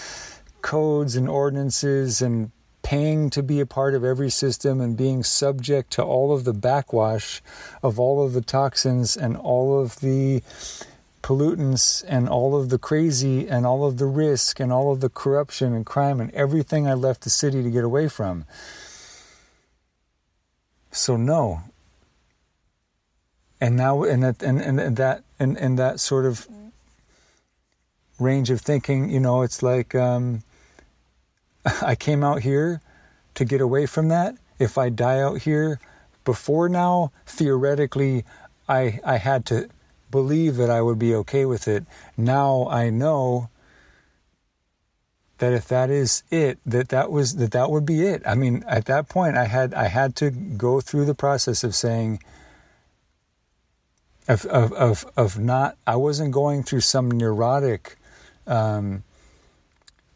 codes 0.64 1.16
and 1.16 1.30
ordinances, 1.30 2.20
and 2.20 2.52
paying 2.82 3.30
to 3.30 3.44
be 3.44 3.60
a 3.60 3.66
part 3.68 3.94
of 3.94 4.04
every 4.04 4.32
system 4.32 4.82
and 4.82 4.98
being 4.98 5.22
subject 5.24 5.92
to 5.92 6.02
all 6.02 6.34
of 6.34 6.46
the 6.46 6.54
backwash 6.54 7.44
of 7.84 8.00
all 8.00 8.26
of 8.26 8.34
the 8.34 8.42
toxins 8.42 9.16
and 9.16 9.38
all 9.38 9.80
of 9.80 10.00
the 10.00 10.42
pollutants 11.22 12.04
and 12.08 12.28
all 12.28 12.60
of 12.60 12.70
the 12.70 12.80
crazy 12.80 13.48
and 13.48 13.68
all 13.68 13.86
of 13.86 13.98
the 14.00 14.08
risk 14.08 14.60
and 14.60 14.74
all 14.74 14.92
of 14.92 15.00
the 15.00 15.10
corruption 15.10 15.76
and 15.76 15.86
crime 15.86 16.20
and 16.20 16.32
everything 16.32 16.88
I 16.88 16.96
left 16.96 17.22
the 17.22 17.30
city 17.30 17.62
to 17.62 17.70
get 17.70 17.84
away 17.84 18.08
from. 18.08 18.46
So 20.92 21.16
no. 21.16 21.62
And 23.62 23.76
now, 23.76 24.04
in 24.04 24.22
that, 24.22 24.42
and, 24.42 24.62
and 24.62 24.98
that, 24.98 25.24
in 25.40 25.76
that 25.76 26.00
sort 26.00 26.26
of 26.26 26.48
range 28.20 28.50
of 28.50 28.62
thinking, 28.62 29.10
you 29.10 29.20
know, 29.20 29.42
it's 29.42 29.64
like 29.64 29.96
um, 29.96 30.44
I 31.82 31.96
came 31.96 32.24
out 32.24 32.42
here 32.42 32.82
to 33.36 33.46
get 33.46 33.62
away 33.62 33.86
from 33.86 34.10
that. 34.10 34.36
If 34.60 34.78
I 34.78 34.90
die 34.90 35.22
out 35.22 35.42
here 35.42 35.80
before 36.26 36.70
now, 36.70 37.12
theoretically, 37.26 38.26
I 38.68 39.00
I 39.06 39.18
had 39.18 39.46
to 39.48 39.70
believe 40.12 40.58
that 40.58 40.70
I 40.70 40.82
would 40.82 41.00
be 41.00 41.16
okay 41.16 41.46
with 41.46 41.68
it. 41.68 41.86
Now 42.18 42.68
I 42.70 42.90
know 42.90 43.50
that 45.40 45.54
if 45.54 45.68
that 45.70 45.90
is 45.90 46.24
it 46.30 46.60
that 46.66 46.90
that 46.90 47.12
was 47.12 47.38
that 47.38 47.52
that 47.52 47.72
would 47.72 47.86
be 47.86 48.02
it 48.06 48.22
i 48.26 48.36
mean 48.36 48.62
at 48.68 48.86
that 48.86 49.08
point 49.08 49.38
i 49.38 49.46
had 49.46 49.74
i 49.74 49.88
had 49.88 50.14
to 50.14 50.30
go 50.30 50.82
through 50.82 51.06
the 51.06 51.16
process 51.16 51.64
of 51.64 51.74
saying 51.74 52.22
of 54.30 54.46
of 54.46 54.72
of, 54.74 55.06
of 55.18 55.38
not 55.38 55.76
i 55.86 55.96
wasn't 55.96 56.32
going 56.32 56.64
through 56.64 56.80
some 56.80 57.12
neurotic 57.12 57.98
um, 58.48 59.04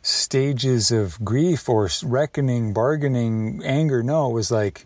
stages 0.03 0.91
of 0.91 1.23
grief 1.23 1.69
or 1.69 1.89
reckoning 2.03 2.73
bargaining 2.73 3.61
anger. 3.63 4.03
No 4.03 4.29
it 4.29 4.33
was 4.33 4.51
like 4.51 4.85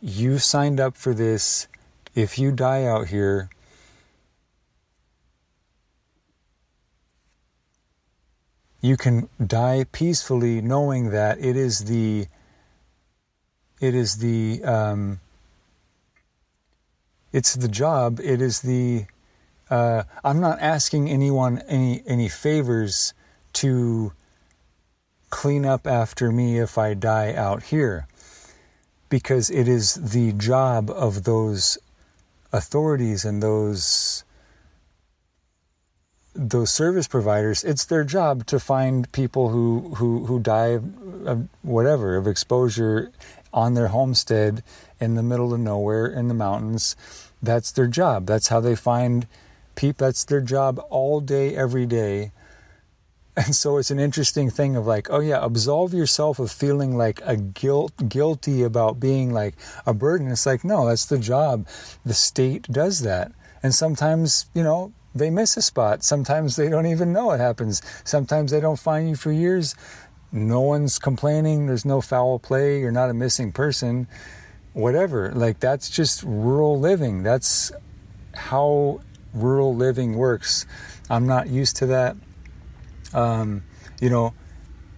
you 0.00 0.38
signed 0.38 0.78
up 0.78 0.96
for 0.96 1.14
this. 1.14 1.68
If 2.14 2.38
you 2.38 2.52
die 2.52 2.84
out 2.84 3.08
here 3.08 3.48
you 8.82 8.98
can 8.98 9.28
die 9.44 9.86
peacefully 9.90 10.60
knowing 10.60 11.10
that 11.10 11.38
it 11.38 11.56
is 11.56 11.84
the 11.84 12.26
it 13.80 13.94
is 13.94 14.18
the 14.18 14.62
um, 14.64 15.20
it's 17.32 17.54
the 17.54 17.68
job 17.68 18.20
it 18.20 18.40
is 18.40 18.60
the 18.60 19.04
uh, 19.70 20.02
i'm 20.24 20.40
not 20.40 20.60
asking 20.60 21.08
anyone 21.08 21.58
any 21.68 22.02
any 22.06 22.28
favors 22.28 23.14
to 23.52 24.12
clean 25.30 25.64
up 25.64 25.86
after 25.86 26.30
me 26.30 26.58
if 26.58 26.76
i 26.78 26.94
die 26.94 27.32
out 27.34 27.64
here 27.64 28.06
because 29.08 29.50
it 29.50 29.68
is 29.68 29.94
the 30.12 30.32
job 30.32 30.90
of 30.90 31.24
those 31.24 31.78
authorities 32.52 33.24
and 33.24 33.42
those 33.42 34.24
those 36.34 36.70
service 36.70 37.06
providers, 37.06 37.62
it's 37.62 37.84
their 37.84 38.04
job 38.04 38.46
to 38.46 38.58
find 38.58 39.10
people 39.12 39.50
who 39.50 39.94
who 39.96 40.24
who 40.26 40.40
die 40.40 40.78
of 41.26 41.48
whatever 41.62 42.16
of 42.16 42.26
exposure 42.26 43.10
on 43.52 43.74
their 43.74 43.88
homestead 43.88 44.62
in 45.02 45.16
the 45.16 45.22
middle 45.22 45.52
of 45.52 45.58
nowhere 45.58 46.06
in 46.06 46.28
the 46.28 46.34
mountains. 46.34 46.94
That's 47.42 47.72
their 47.72 47.88
job. 47.88 48.26
That's 48.26 48.48
how 48.48 48.60
they 48.60 48.76
find 48.76 49.26
people. 49.74 50.06
That's 50.06 50.24
their 50.24 50.40
job 50.40 50.80
all 50.90 51.20
day, 51.20 51.56
every 51.56 51.86
day. 51.86 52.30
and 53.36 53.56
so 53.56 53.78
it's 53.78 53.90
an 53.90 53.98
interesting 53.98 54.48
thing 54.48 54.76
of 54.76 54.86
like, 54.86 55.08
oh 55.10 55.18
yeah, 55.18 55.40
absolve 55.42 55.92
yourself 55.92 56.38
of 56.38 56.52
feeling 56.52 56.96
like 56.96 57.20
a 57.24 57.36
guilt, 57.36 58.08
guilty 58.08 58.62
about 58.62 59.00
being 59.00 59.32
like 59.32 59.54
a 59.84 59.92
burden. 59.92 60.30
It's 60.30 60.46
like, 60.46 60.62
no, 60.62 60.86
that's 60.86 61.06
the 61.06 61.18
job. 61.18 61.66
The 62.04 62.14
state 62.14 62.70
does 62.70 63.00
that. 63.00 63.32
And 63.62 63.74
sometimes, 63.74 64.46
you 64.54 64.62
know, 64.62 64.92
they 65.14 65.30
miss 65.30 65.56
a 65.56 65.62
spot. 65.62 66.04
Sometimes 66.04 66.54
they 66.54 66.68
don't 66.68 66.86
even 66.86 67.12
know 67.12 67.32
it 67.32 67.40
happens. 67.40 67.82
Sometimes 68.04 68.52
they 68.52 68.60
don't 68.60 68.78
find 68.78 69.08
you 69.08 69.16
for 69.16 69.32
years. 69.32 69.74
No 70.30 70.60
one's 70.60 70.98
complaining. 70.98 71.66
There's 71.66 71.84
no 71.84 72.00
foul 72.00 72.38
play. 72.38 72.80
You're 72.80 72.92
not 72.92 73.10
a 73.10 73.14
missing 73.14 73.52
person. 73.52 74.06
Whatever. 74.72 75.32
Like, 75.32 75.60
that's 75.60 75.90
just 75.90 76.22
rural 76.22 76.78
living. 76.78 77.22
That's 77.22 77.72
how 78.34 79.00
rural 79.34 79.74
living 79.74 80.16
works. 80.16 80.66
I'm 81.10 81.26
not 81.26 81.48
used 81.48 81.76
to 81.76 81.86
that. 81.86 82.16
Um, 83.12 83.62
you 84.00 84.08
know, 84.08 84.34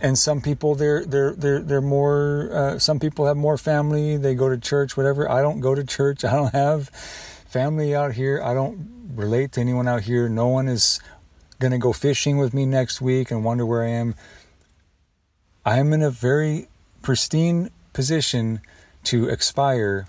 and 0.01 0.19
some 0.19 0.41
people 0.41 0.75
they're 0.75 1.05
they're 1.05 1.33
they're 1.33 1.61
they're 1.61 1.81
more. 1.81 2.51
Uh, 2.53 2.79
some 2.79 2.99
people 2.99 3.27
have 3.27 3.37
more 3.37 3.57
family. 3.57 4.17
They 4.17 4.35
go 4.35 4.49
to 4.49 4.59
church, 4.59 4.97
whatever. 4.97 5.31
I 5.31 5.43
don't 5.43 5.61
go 5.61 5.75
to 5.75 5.85
church. 5.85 6.25
I 6.25 6.33
don't 6.33 6.53
have 6.53 6.89
family 6.89 7.95
out 7.95 8.13
here. 8.13 8.43
I 8.43 8.55
don't 8.55 9.13
relate 9.15 9.53
to 9.53 9.61
anyone 9.61 9.89
out 9.89 10.03
here. 10.03 10.29
No 10.29 10.49
one 10.49 10.69
is 10.69 11.01
gonna 11.59 11.79
go 11.79 11.93
fishing 11.93 12.39
with 12.39 12.53
me 12.53 12.67
next 12.67 13.01
week 13.01 13.31
and 13.31 13.45
wonder 13.45 13.65
where 13.65 13.83
I 13.83 13.89
am. 13.89 14.15
I 15.65 15.79
am 15.79 15.93
in 15.93 16.03
a 16.03 16.11
very 16.11 16.69
pristine 17.01 17.71
position 17.93 18.61
to 19.05 19.29
expire 19.29 20.07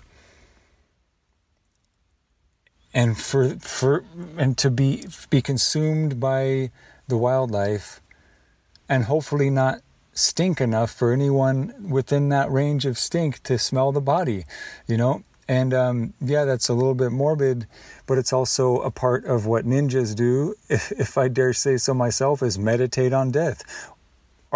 and 2.96 3.18
for 3.18 3.50
for 3.60 4.04
and 4.38 4.56
to 4.56 4.70
be 4.70 5.06
be 5.28 5.42
consumed 5.42 6.18
by 6.18 6.70
the 7.08 7.16
wildlife 7.16 8.00
and 8.88 9.04
hopefully 9.04 9.50
not 9.50 9.80
stink 10.12 10.60
enough 10.60 10.90
for 10.90 11.12
anyone 11.12 11.74
within 11.90 12.30
that 12.30 12.50
range 12.50 12.86
of 12.86 12.98
stink 12.98 13.42
to 13.42 13.58
smell 13.58 13.92
the 13.92 14.00
body 14.00 14.44
you 14.86 14.96
know? 14.96 15.22
And 15.48 15.72
um, 15.74 16.14
yeah 16.20 16.44
that's 16.44 16.68
a 16.68 16.74
little 16.74 16.94
bit 16.94 17.12
morbid 17.12 17.66
but 18.06 18.18
it's 18.18 18.32
also 18.32 18.80
a 18.80 18.90
part 18.90 19.24
of 19.26 19.46
what 19.46 19.64
ninjas 19.64 20.16
do 20.16 20.54
if, 20.68 20.90
if 20.92 21.16
i 21.18 21.28
dare 21.28 21.52
say 21.52 21.76
so 21.76 21.94
myself 21.94 22.42
is 22.42 22.58
meditate 22.58 23.12
on 23.12 23.30
death 23.30 23.92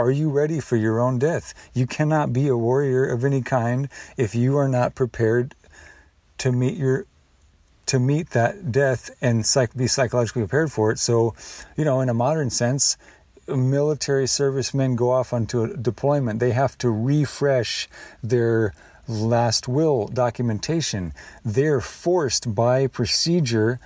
are 0.01 0.11
you 0.11 0.31
ready 0.31 0.61
for 0.61 0.77
your 0.77 1.01
own 1.01 1.19
death 1.19 1.53
you 1.75 1.87
cannot 1.87 2.33
be 2.33 2.49
a 2.49 2.57
warrior 2.57 3.05
of 3.05 3.25
any 3.25 3.43
kind 3.43 3.89
if 4.17 4.35
you 4.35 4.57
are 4.57 4.69
not 4.69 4.95
prepared 4.95 5.55
to 6.39 6.51
meet 6.51 6.77
your 6.77 7.05
to 7.91 7.99
meet 7.99 8.31
that 8.31 8.71
death 8.71 9.11
and 9.21 9.45
psych- 9.45 9.77
be 9.77 9.89
psychologically 9.89 10.43
prepared 10.43 10.71
for 10.71 10.93
it. 10.93 10.99
So, 11.01 11.35
you 11.77 11.85
know, 11.85 12.01
in 12.01 12.09
a 12.09 12.15
modern 12.15 12.49
sense, 12.49 12.97
military 13.49 14.29
servicemen 14.29 14.95
go 14.95 15.11
off 15.11 15.33
onto 15.33 15.65
a 15.65 15.77
deployment. 15.77 16.39
They 16.39 16.53
have 16.53 16.79
to 16.79 16.89
refresh 16.89 17.89
their 18.23 18.75
last 19.09 19.67
will 19.67 20.07
documentation. 20.07 21.13
They're 21.45 21.81
forced 21.81 22.55
by 22.55 22.87
procedure 22.87 23.81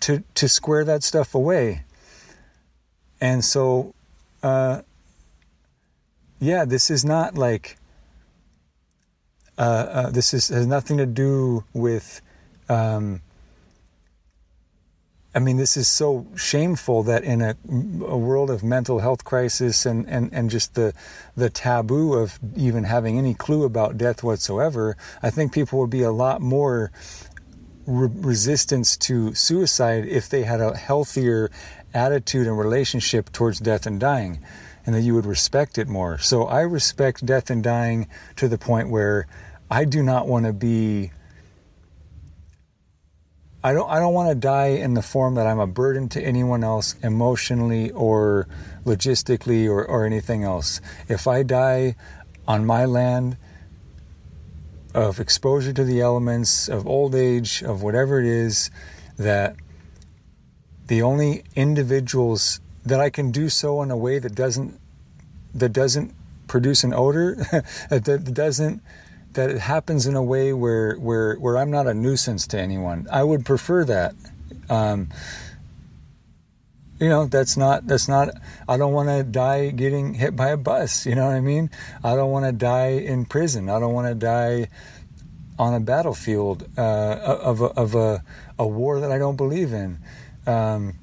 to 0.00 0.22
to 0.34 0.46
square 0.46 0.84
that 0.84 1.02
stuff 1.02 1.34
away. 1.34 1.84
And 3.18 3.42
so, 3.42 3.93
uh, 4.44 4.82
yeah, 6.38 6.66
this 6.66 6.90
is 6.90 7.04
not 7.04 7.34
like 7.34 7.78
uh, 9.56 9.60
uh, 9.60 10.10
this 10.10 10.34
is, 10.34 10.48
has 10.48 10.66
nothing 10.66 10.98
to 10.98 11.06
do 11.06 11.64
with. 11.72 12.20
Um, 12.68 13.22
I 15.36 15.40
mean, 15.40 15.56
this 15.56 15.76
is 15.76 15.88
so 15.88 16.26
shameful 16.36 17.02
that 17.04 17.24
in 17.24 17.40
a, 17.42 17.56
a, 17.68 18.16
world 18.16 18.50
of 18.50 18.62
mental 18.62 19.00
health 19.00 19.24
crisis 19.24 19.84
and, 19.84 20.08
and, 20.08 20.32
and 20.32 20.48
just 20.48 20.74
the 20.74 20.94
the 21.36 21.50
taboo 21.50 22.14
of 22.14 22.38
even 22.54 22.84
having 22.84 23.18
any 23.18 23.34
clue 23.34 23.64
about 23.64 23.98
death 23.98 24.22
whatsoever, 24.22 24.96
I 25.22 25.30
think 25.30 25.52
people 25.52 25.80
would 25.80 25.90
be 25.90 26.02
a 26.02 26.12
lot 26.12 26.40
more 26.40 26.92
re- 27.86 28.10
resistance 28.12 28.96
to 28.98 29.34
suicide 29.34 30.06
if 30.06 30.28
they 30.28 30.44
had 30.44 30.60
a 30.60 30.76
healthier 30.76 31.50
attitude 31.94 32.46
and 32.46 32.58
relationship 32.58 33.32
towards 33.32 33.60
death 33.60 33.86
and 33.86 34.00
dying, 34.00 34.40
and 34.84 34.94
that 34.94 35.02
you 35.02 35.14
would 35.14 35.26
respect 35.26 35.78
it 35.78 35.88
more. 35.88 36.18
So 36.18 36.44
I 36.44 36.62
respect 36.62 37.24
death 37.24 37.50
and 37.50 37.62
dying 37.62 38.08
to 38.36 38.48
the 38.48 38.58
point 38.58 38.90
where 38.90 39.26
I 39.70 39.84
do 39.84 40.02
not 40.02 40.26
want 40.26 40.46
to 40.46 40.52
be 40.52 41.12
I 43.64 43.72
don't 43.72 43.90
I 43.90 43.98
don't 43.98 44.12
want 44.12 44.28
to 44.28 44.34
die 44.34 44.76
in 44.76 44.92
the 44.92 45.00
form 45.00 45.36
that 45.36 45.46
I'm 45.46 45.58
a 45.58 45.66
burden 45.66 46.10
to 46.10 46.22
anyone 46.22 46.62
else 46.62 46.96
emotionally 47.02 47.90
or 47.92 48.46
logistically 48.84 49.66
or, 49.66 49.82
or 49.82 50.04
anything 50.04 50.44
else. 50.44 50.82
If 51.08 51.26
I 51.26 51.44
die 51.44 51.96
on 52.46 52.66
my 52.66 52.84
land 52.84 53.38
of 54.92 55.18
exposure 55.18 55.72
to 55.72 55.82
the 55.82 56.02
elements, 56.02 56.68
of 56.68 56.86
old 56.86 57.14
age, 57.14 57.62
of 57.62 57.82
whatever 57.82 58.20
it 58.20 58.26
is, 58.26 58.70
that 59.16 59.56
the 60.86 61.02
only 61.02 61.44
individuals 61.54 62.60
that 62.84 63.00
I 63.00 63.10
can 63.10 63.30
do 63.30 63.48
so 63.48 63.82
in 63.82 63.90
a 63.90 63.96
way 63.96 64.18
that 64.18 64.34
doesn't 64.34 64.78
that 65.54 65.72
doesn't 65.72 66.14
produce 66.46 66.84
an 66.84 66.92
odor, 66.92 67.36
that 67.90 68.30
doesn't 68.34 68.82
that 69.34 69.50
it 69.50 69.58
happens 69.58 70.06
in 70.06 70.14
a 70.14 70.22
way 70.22 70.52
where 70.52 70.96
where 70.96 71.36
where 71.36 71.58
I'm 71.58 71.70
not 71.70 71.86
a 71.86 71.94
nuisance 71.94 72.46
to 72.48 72.58
anyone. 72.58 73.06
I 73.10 73.22
would 73.22 73.44
prefer 73.44 73.84
that. 73.84 74.14
Um, 74.70 75.08
you 77.00 77.08
know, 77.08 77.26
that's 77.26 77.56
not 77.56 77.86
that's 77.86 78.08
not. 78.08 78.30
I 78.68 78.76
don't 78.76 78.92
want 78.92 79.08
to 79.08 79.24
die 79.24 79.70
getting 79.70 80.14
hit 80.14 80.36
by 80.36 80.48
a 80.48 80.56
bus. 80.56 81.06
You 81.06 81.14
know 81.14 81.26
what 81.26 81.34
I 81.34 81.40
mean? 81.40 81.70
I 82.02 82.14
don't 82.14 82.30
want 82.30 82.46
to 82.46 82.52
die 82.52 82.92
in 82.92 83.24
prison. 83.24 83.68
I 83.68 83.80
don't 83.80 83.92
want 83.92 84.08
to 84.08 84.14
die 84.14 84.68
on 85.58 85.74
a 85.74 85.80
battlefield 85.80 86.66
uh, 86.76 87.16
of 87.42 87.60
a, 87.60 87.66
of 87.66 87.94
a 87.94 88.22
a 88.58 88.66
war 88.66 89.00
that 89.00 89.10
I 89.10 89.18
don't 89.18 89.36
believe 89.36 89.72
in. 89.72 89.98
Um, 90.46 90.94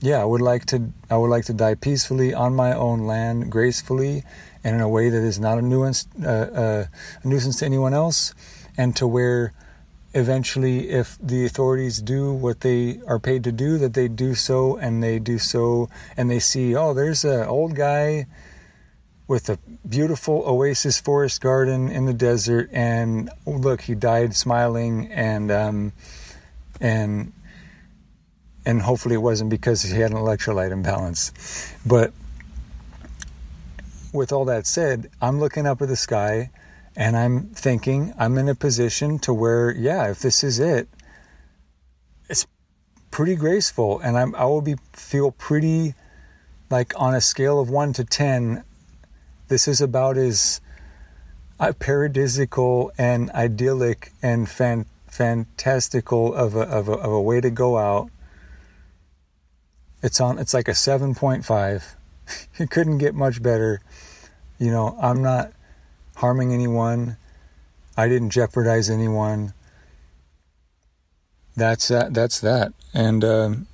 yeah, 0.00 0.20
I 0.20 0.24
would 0.24 0.40
like 0.40 0.66
to. 0.66 0.90
I 1.10 1.16
would 1.16 1.28
like 1.28 1.44
to 1.46 1.52
die 1.52 1.74
peacefully 1.74 2.32
on 2.32 2.54
my 2.54 2.72
own 2.72 3.06
land, 3.06 3.50
gracefully, 3.50 4.24
and 4.64 4.74
in 4.74 4.80
a 4.80 4.88
way 4.88 5.10
that 5.10 5.22
is 5.22 5.38
not 5.38 5.58
a 5.58 5.62
nuisance, 5.62 6.08
uh, 6.24 6.28
uh, 6.28 6.84
a 7.22 7.28
nuisance 7.28 7.58
to 7.58 7.66
anyone 7.66 7.92
else, 7.92 8.34
and 8.78 8.96
to 8.96 9.06
where 9.06 9.52
eventually, 10.14 10.88
if 10.88 11.18
the 11.22 11.44
authorities 11.44 12.00
do 12.00 12.32
what 12.32 12.60
they 12.62 13.00
are 13.06 13.18
paid 13.18 13.44
to 13.44 13.52
do, 13.52 13.78
that 13.78 13.94
they 13.94 14.08
do 14.08 14.34
so, 14.34 14.76
and 14.78 15.02
they 15.02 15.18
do 15.18 15.38
so, 15.38 15.88
and 16.16 16.30
they 16.30 16.40
see, 16.40 16.74
oh, 16.74 16.94
there's 16.94 17.24
an 17.24 17.46
old 17.46 17.76
guy 17.76 18.26
with 19.28 19.48
a 19.48 19.58
beautiful 19.88 20.42
oasis 20.46 20.98
forest 20.98 21.40
garden 21.40 21.88
in 21.88 22.06
the 22.06 22.14
desert, 22.14 22.68
and 22.72 23.30
oh, 23.46 23.52
look, 23.52 23.82
he 23.82 23.94
died 23.94 24.34
smiling, 24.34 25.12
and 25.12 25.52
um, 25.52 25.92
and 26.80 27.32
and 28.66 28.82
hopefully 28.82 29.14
it 29.14 29.22
wasn't 29.22 29.50
because 29.50 29.82
he 29.82 30.00
had 30.00 30.10
an 30.10 30.16
electrolyte 30.16 30.70
imbalance, 30.70 31.32
but 31.86 32.12
with 34.12 34.32
all 34.32 34.44
that 34.44 34.66
said, 34.66 35.10
I'm 35.20 35.38
looking 35.38 35.66
up 35.66 35.80
at 35.82 35.88
the 35.88 35.96
sky 35.96 36.50
and 36.96 37.16
I'm 37.16 37.48
thinking 37.48 38.12
I'm 38.18 38.36
in 38.38 38.48
a 38.48 38.54
position 38.54 39.18
to 39.20 39.32
where, 39.32 39.70
yeah, 39.70 40.10
if 40.10 40.20
this 40.20 40.42
is 40.42 40.58
it, 40.58 40.88
it's 42.28 42.46
pretty 43.10 43.36
graceful 43.36 44.00
and 44.00 44.18
I'm, 44.18 44.34
I 44.34 44.44
will 44.44 44.62
be 44.62 44.76
feel 44.92 45.30
pretty 45.30 45.94
like 46.70 46.92
on 46.96 47.14
a 47.14 47.20
scale 47.20 47.60
of 47.60 47.70
one 47.70 47.92
to 47.94 48.04
10, 48.04 48.64
this 49.48 49.66
is 49.66 49.80
about 49.80 50.16
as 50.16 50.60
uh, 51.58 51.72
paradisical 51.72 52.90
and 52.96 53.30
idyllic 53.30 54.12
and 54.22 54.48
fan, 54.48 54.86
fantastical 55.08 56.32
of 56.34 56.54
a, 56.54 56.60
of, 56.60 56.88
a, 56.88 56.92
of 56.92 57.12
a 57.12 57.20
way 57.20 57.40
to 57.40 57.50
go 57.50 57.76
out. 57.76 58.10
It's 60.02 60.20
on, 60.20 60.38
it's 60.38 60.54
like 60.54 60.68
a 60.68 60.72
7.5 60.72 61.94
it 62.58 62.70
couldn't 62.70 62.98
get 62.98 63.14
much 63.14 63.42
better. 63.42 63.80
You 64.58 64.70
know, 64.70 64.96
I'm 65.00 65.22
not 65.22 65.52
harming 66.16 66.52
anyone. 66.52 67.16
I 67.96 68.08
didn't 68.08 68.30
jeopardize 68.30 68.90
anyone. 68.90 69.54
That's 71.56 71.88
that. 71.88 72.14
That's 72.14 72.40
that. 72.40 72.72
And 72.94 73.24
um, 73.24 73.66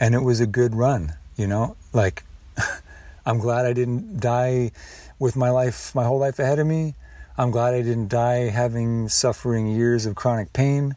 and 0.00 0.14
it 0.14 0.22
was 0.22 0.40
a 0.40 0.46
good 0.46 0.74
run. 0.74 1.14
You 1.36 1.46
know, 1.46 1.76
like 1.92 2.24
I'm 3.26 3.38
glad 3.38 3.66
I 3.66 3.72
didn't 3.72 4.20
die 4.20 4.72
with 5.18 5.36
my 5.36 5.50
life, 5.50 5.94
my 5.94 6.04
whole 6.04 6.18
life 6.18 6.38
ahead 6.38 6.58
of 6.58 6.66
me. 6.66 6.94
I'm 7.38 7.50
glad 7.50 7.74
I 7.74 7.82
didn't 7.82 8.08
die 8.08 8.50
having 8.50 9.08
suffering 9.08 9.66
years 9.66 10.04
of 10.04 10.14
chronic 10.14 10.52
pain. 10.52 10.96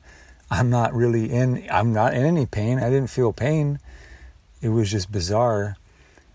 I'm 0.56 0.70
not 0.70 0.94
really 0.94 1.32
in. 1.32 1.68
I'm 1.70 1.94
not 1.94 2.14
in 2.14 2.24
any 2.24 2.46
pain. 2.46 2.80
I 2.80 2.90
didn't 2.90 3.10
feel 3.10 3.34
pain 3.34 3.80
it 4.66 4.70
was 4.70 4.90
just 4.90 5.12
bizarre. 5.12 5.78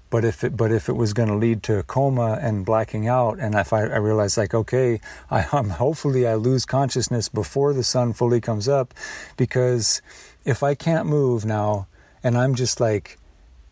But 0.09 0.25
if 0.25 0.43
it, 0.43 0.57
but 0.57 0.73
if 0.73 0.89
it 0.89 0.95
was 0.95 1.13
going 1.13 1.29
to 1.29 1.35
lead 1.35 1.63
to 1.65 1.79
a 1.79 1.83
coma 1.83 2.39
and 2.41 2.65
blacking 2.65 3.07
out, 3.09 3.39
and 3.39 3.55
if 3.55 3.73
I, 3.73 3.83
I 3.83 3.97
realized 3.97 4.37
like, 4.37 4.55
okay, 4.55 5.01
I'm 5.31 5.71
hopefully 5.71 6.27
I 6.27 6.35
lose 6.35 6.65
consciousness 6.65 7.29
before 7.29 7.73
the 7.73 7.85
sun 7.85 8.13
fully 8.13 8.41
comes 8.41 8.69
up, 8.69 8.95
because 9.37 10.01
if 10.45 10.63
I 10.63 10.75
can't 10.75 11.07
move 11.07 11.45
now, 11.45 11.87
and 12.23 12.39
I'm 12.39 12.55
just 12.55 12.81
like 12.81 13.19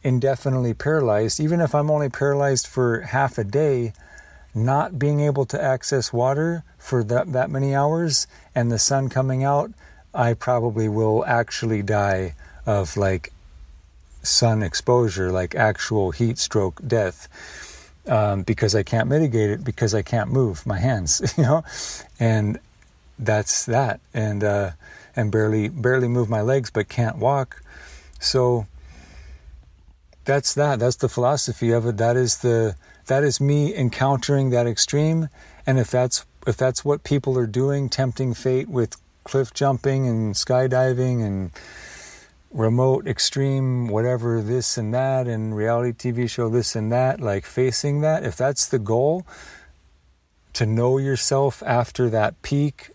indefinitely 0.02 0.74
paralyzed, 0.74 1.40
even 1.40 1.60
if 1.60 1.74
I'm 1.74 1.90
only 1.90 2.08
paralyzed 2.08 2.66
for 2.66 3.00
half 3.00 3.38
a 3.38 3.44
day, 3.44 3.92
not 4.54 4.98
being 4.98 5.20
able 5.20 5.44
to 5.46 5.62
access 5.62 6.12
water 6.12 6.64
for 6.78 7.04
that, 7.04 7.32
that 7.32 7.50
many 7.50 7.74
hours 7.74 8.26
and 8.54 8.72
the 8.72 8.78
sun 8.78 9.08
coming 9.08 9.44
out, 9.44 9.72
I 10.14 10.34
probably 10.34 10.88
will 10.88 11.24
actually 11.26 11.82
die 11.82 12.34
of 12.66 12.96
like 12.96 13.32
sun 14.22 14.62
exposure, 14.62 15.30
like 15.30 15.54
actual 15.54 16.10
heat 16.10 16.38
stroke 16.38 16.80
death. 16.86 17.28
Um, 18.06 18.42
because 18.42 18.74
I 18.74 18.82
can't 18.82 19.06
mitigate 19.06 19.50
it 19.50 19.62
because 19.62 19.94
I 19.94 20.00
can't 20.00 20.32
move 20.32 20.66
my 20.66 20.78
hands, 20.78 21.34
you 21.36 21.42
know, 21.42 21.62
and 22.18 22.58
that's 23.18 23.66
that, 23.66 24.00
and 24.14 24.42
uh, 24.42 24.70
and 25.14 25.30
barely 25.30 25.68
barely 25.68 26.08
move 26.08 26.30
my 26.30 26.40
legs, 26.40 26.70
but 26.70 26.88
can't 26.88 27.18
walk. 27.18 27.62
So 28.18 28.66
that's 30.24 30.54
that. 30.54 30.78
That's 30.78 30.96
the 30.96 31.08
philosophy 31.08 31.70
of 31.70 31.84
it. 31.86 31.98
That 31.98 32.16
is 32.16 32.38
the 32.38 32.76
that 33.06 33.24
is 33.24 33.40
me 33.40 33.74
encountering 33.74 34.50
that 34.50 34.66
extreme, 34.66 35.28
and 35.66 35.78
if 35.78 35.90
that's 35.90 36.24
if 36.46 36.56
that's 36.56 36.84
what 36.84 37.04
people 37.04 37.36
are 37.36 37.46
doing, 37.46 37.88
tempting 37.88 38.32
fate 38.32 38.68
with 38.68 38.96
cliff 39.28 39.52
jumping 39.52 40.06
and 40.06 40.34
skydiving 40.34 41.22
and 41.22 41.50
remote 42.50 43.06
extreme 43.06 43.86
whatever 43.88 44.40
this 44.40 44.78
and 44.78 44.94
that 44.94 45.26
and 45.26 45.54
reality 45.54 45.92
TV 46.12 46.28
show 46.28 46.48
this 46.48 46.74
and 46.74 46.90
that 46.90 47.20
like 47.20 47.44
facing 47.44 48.00
that 48.00 48.24
if 48.24 48.36
that's 48.36 48.66
the 48.66 48.78
goal 48.78 49.26
to 50.54 50.64
know 50.64 50.96
yourself 50.96 51.62
after 51.66 52.08
that 52.08 52.40
peak 52.40 52.90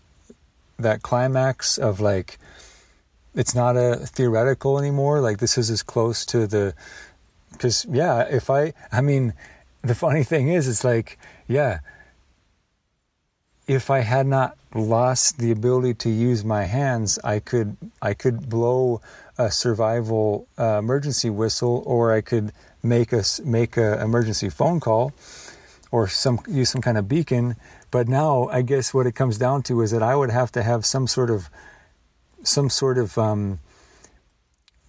that 0.76 1.02
climax 1.02 1.78
of 1.78 2.00
like 2.00 2.36
it's 3.36 3.54
not 3.54 3.76
a 3.76 3.94
theoretical 3.94 4.76
anymore 4.76 5.20
like 5.20 5.38
this 5.38 5.56
is 5.56 5.70
as 5.70 5.84
close 5.84 6.26
to 6.26 6.48
the 6.48 6.74
because 7.52 7.86
yeah 7.88 8.22
if 8.22 8.50
i 8.50 8.72
i 8.90 9.00
mean 9.00 9.32
the 9.82 9.94
funny 9.94 10.24
thing 10.24 10.48
is 10.48 10.66
it's 10.66 10.82
like 10.82 11.16
yeah 11.46 11.78
if 13.68 13.88
i 13.88 14.00
had 14.00 14.26
not 14.26 14.58
lost 14.74 15.38
the 15.38 15.50
ability 15.50 15.94
to 15.94 16.10
use 16.10 16.44
my 16.44 16.64
hands 16.64 17.18
i 17.24 17.38
could 17.38 17.76
i 18.02 18.12
could 18.12 18.48
blow 18.48 19.00
a 19.38 19.50
survival 19.50 20.46
uh, 20.58 20.78
emergency 20.78 21.30
whistle 21.30 21.82
or 21.86 22.12
i 22.12 22.20
could 22.20 22.52
make 22.82 23.12
a 23.12 23.22
make 23.44 23.76
a 23.76 24.02
emergency 24.02 24.48
phone 24.48 24.80
call 24.80 25.12
or 25.90 26.08
some 26.08 26.40
use 26.48 26.70
some 26.70 26.82
kind 26.82 26.98
of 26.98 27.08
beacon 27.08 27.56
but 27.90 28.08
now 28.08 28.48
i 28.48 28.62
guess 28.62 28.92
what 28.92 29.06
it 29.06 29.12
comes 29.12 29.38
down 29.38 29.62
to 29.62 29.80
is 29.80 29.90
that 29.90 30.02
i 30.02 30.14
would 30.14 30.30
have 30.30 30.50
to 30.50 30.62
have 30.62 30.84
some 30.84 31.06
sort 31.06 31.30
of 31.30 31.48
some 32.42 32.68
sort 32.68 32.98
of 32.98 33.16
um, 33.16 33.58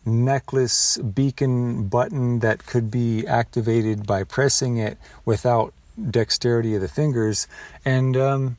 necklace 0.05 0.97
beacon 0.97 1.87
button 1.87 2.39
that 2.39 2.65
could 2.65 2.91
be 2.91 3.25
activated 3.25 4.05
by 4.05 4.23
pressing 4.23 4.77
it 4.77 4.97
without 5.25 5.73
dexterity 6.09 6.75
of 6.75 6.81
the 6.81 6.87
fingers. 6.87 7.47
And, 7.83 8.15
um, 8.15 8.57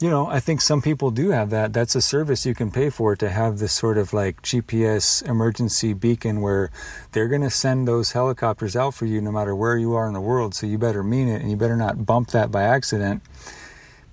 you 0.00 0.10
know, 0.10 0.26
I 0.26 0.40
think 0.40 0.60
some 0.60 0.82
people 0.82 1.10
do 1.10 1.30
have 1.30 1.50
that. 1.50 1.72
That's 1.72 1.94
a 1.94 2.02
service 2.02 2.44
you 2.44 2.54
can 2.54 2.70
pay 2.70 2.90
for 2.90 3.14
to 3.16 3.30
have 3.30 3.58
this 3.58 3.72
sort 3.72 3.96
of 3.96 4.12
like 4.12 4.42
GPS 4.42 5.26
emergency 5.28 5.92
beacon 5.92 6.40
where 6.40 6.70
they're 7.12 7.28
going 7.28 7.42
to 7.42 7.50
send 7.50 7.86
those 7.86 8.12
helicopters 8.12 8.76
out 8.76 8.94
for 8.94 9.06
you 9.06 9.20
no 9.20 9.30
matter 9.30 9.54
where 9.54 9.76
you 9.76 9.94
are 9.94 10.06
in 10.06 10.14
the 10.14 10.20
world. 10.20 10.54
So 10.54 10.66
you 10.66 10.78
better 10.78 11.02
mean 11.02 11.28
it 11.28 11.40
and 11.40 11.50
you 11.50 11.56
better 11.56 11.76
not 11.76 12.04
bump 12.04 12.30
that 12.30 12.50
by 12.50 12.64
accident. 12.64 13.22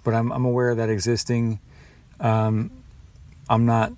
But 0.04 0.14
I'm, 0.14 0.32
I'm 0.32 0.46
aware 0.46 0.70
of 0.70 0.78
that 0.78 0.90
existing. 0.90 1.60
Um, 2.20 2.72
I'm 3.50 3.66
not 3.66 3.92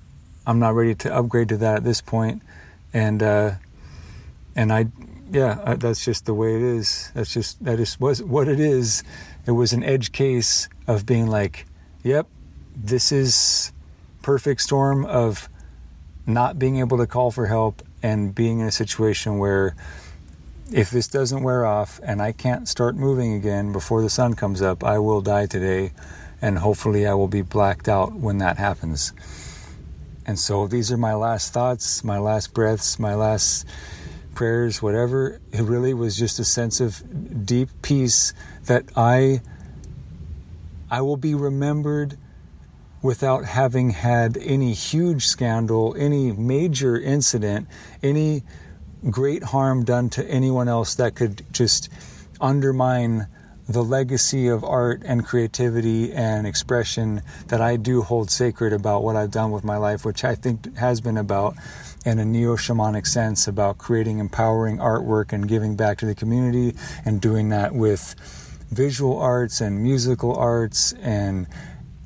I'm 0.45 0.60
not 0.60 0.76
ready 0.76 0.95
to 0.95 1.14
upgrade 1.14 1.49
to 1.49 1.57
that 1.57 1.77
at 1.77 1.84
this 1.84 2.01
point. 2.01 2.41
and 2.93 3.22
uh, 3.22 3.51
and 4.55 4.72
I 4.72 4.88
yeah 5.31 5.60
uh, 5.64 5.76
that's 5.76 6.03
just 6.05 6.26
the 6.26 6.34
way 6.34 6.55
it 6.55 6.61
is. 6.61 7.11
That's 7.14 7.34
just 7.34 7.64
that 7.64 7.80
is 7.80 7.99
was 7.99 8.22
what 8.23 8.47
it 8.47 8.60
is. 8.60 9.03
It 9.45 9.51
was 9.51 9.73
an 9.73 9.84
edge 9.84 10.11
case 10.11 10.69
of 10.88 11.05
being 11.05 11.27
like, 11.27 11.65
yep, 12.03 12.27
this 12.75 13.11
is 13.11 13.71
perfect 14.21 14.61
storm 14.61 15.05
of 15.05 15.49
not 16.25 16.59
being 16.59 16.77
able 16.77 16.97
to 16.97 17.07
call 17.07 17.31
for 17.31 17.47
help 17.47 17.81
and 18.01 18.35
being 18.35 18.59
in 18.59 18.67
a 18.67 18.71
situation 18.71 19.38
where 19.38 19.75
if 20.71 20.91
this 20.91 21.07
doesn't 21.07 21.43
wear 21.43 21.65
off 21.65 21.99
and 22.03 22.21
I 22.21 22.31
can't 22.31 22.67
start 22.67 22.95
moving 22.95 23.34
again 23.34 23.71
before 23.71 24.01
the 24.01 24.09
sun 24.09 24.34
comes 24.34 24.61
up, 24.61 24.84
I 24.84 24.99
will 24.99 25.21
die 25.21 25.45
today 25.45 25.91
and 26.41 26.57
hopefully 26.57 27.07
I 27.07 27.13
will 27.13 27.27
be 27.27 27.41
blacked 27.41 27.88
out 27.88 28.13
when 28.13 28.39
that 28.39 28.57
happens. 28.57 29.13
And 30.25 30.39
so 30.39 30.67
these 30.67 30.91
are 30.91 30.97
my 30.97 31.13
last 31.13 31.53
thoughts, 31.53 32.03
my 32.03 32.17
last 32.17 32.53
breaths, 32.53 32.99
my 32.99 33.15
last 33.15 33.65
prayers, 34.35 34.81
whatever. 34.81 35.39
It 35.51 35.61
really 35.61 35.93
was 35.93 36.17
just 36.17 36.39
a 36.39 36.45
sense 36.45 36.80
of 36.80 37.45
deep 37.45 37.69
peace 37.81 38.34
that 38.65 38.85
I 38.95 39.41
I 40.94 41.02
will 41.02 41.18
be 41.18 41.34
remembered 41.34 42.20
without 43.02 43.45
having 43.45 43.90
had 43.90 44.38
any 44.38 44.74
huge 44.74 45.26
scandal, 45.26 45.95
any 45.98 46.32
major 46.32 46.99
incident, 46.99 47.68
any 48.03 48.44
great 49.10 49.41
harm 49.41 49.86
done 49.86 50.11
to 50.11 50.24
anyone 50.30 50.68
else 50.68 50.94
that 50.94 51.15
could 51.15 51.52
just 51.52 51.90
undermine 52.40 53.26
the 53.68 53.84
legacy 53.84 54.48
of 54.48 54.64
art 54.64 55.02
and 55.03 55.26
creativity 55.26 56.14
and 56.14 56.45
expression 56.45 57.24
that 57.48 57.60
I 57.60 57.76
do 57.76 58.03
hold 58.03 58.30
sacred 58.30 58.72
about 58.72 59.02
what 59.02 59.15
I've 59.15 59.32
done 59.32 59.49
with 59.49 59.64
my 59.64 59.78
life, 59.78 60.06
which 60.06 60.24
I 60.24 60.36
think 60.36 60.78
has 60.78 61.02
been 61.02 61.18
about, 61.18 61.56
in 62.06 62.20
a 62.20 62.26
neo 62.26 62.56
shamanic 62.56 63.07
sense, 63.07 63.48
about 63.48 63.80
creating 63.80 64.20
empowering 64.20 64.78
artwork 64.78 65.34
and 65.34 65.48
giving 65.48 65.76
back 65.76 65.98
to 65.98 66.06
the 66.06 66.14
community 66.14 66.76
and 67.03 67.20
doing 67.20 67.49
that 67.49 67.74
with 67.74 68.14
visual 68.75 69.19
arts 69.19 69.61
and 69.61 69.81
musical 69.81 70.35
arts 70.35 70.93
and 70.93 71.47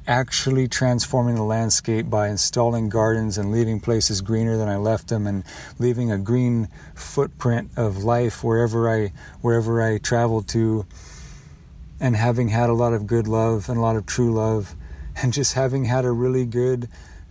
actually 0.08 0.68
transforming 0.68 1.36
the 1.36 1.44
landscape 1.44 2.10
by 2.10 2.30
installing 2.30 2.88
gardens 2.88 3.38
and 3.38 3.52
leaving 3.52 3.80
places 3.80 4.22
greener 4.22 4.56
than 4.56 4.70
I 4.70 4.78
left 4.78 5.10
them 5.10 5.28
and 5.28 5.44
leaving 5.80 6.12
a 6.12 6.18
green 6.18 6.70
footprint 6.96 7.72
of 7.76 8.04
life 8.04 8.44
wherever 8.44 8.90
I 8.90 9.12
wherever 9.42 9.82
I 9.82 9.98
travel 9.98 10.42
to 10.44 10.86
and 12.00 12.16
having 12.16 12.50
had 12.50 12.70
a 12.70 12.74
lot 12.74 12.94
of 12.94 13.08
good 13.08 13.28
love 13.28 13.70
and 13.70 13.78
a 13.78 13.82
lot 13.82 13.96
of 13.96 14.06
true 14.06 14.34
love, 14.34 14.76
and 15.16 15.34
just 15.34 15.54
having 15.54 15.86
had 15.86 16.06
a 16.06 16.12
really 16.12 16.46
good, 16.46 16.88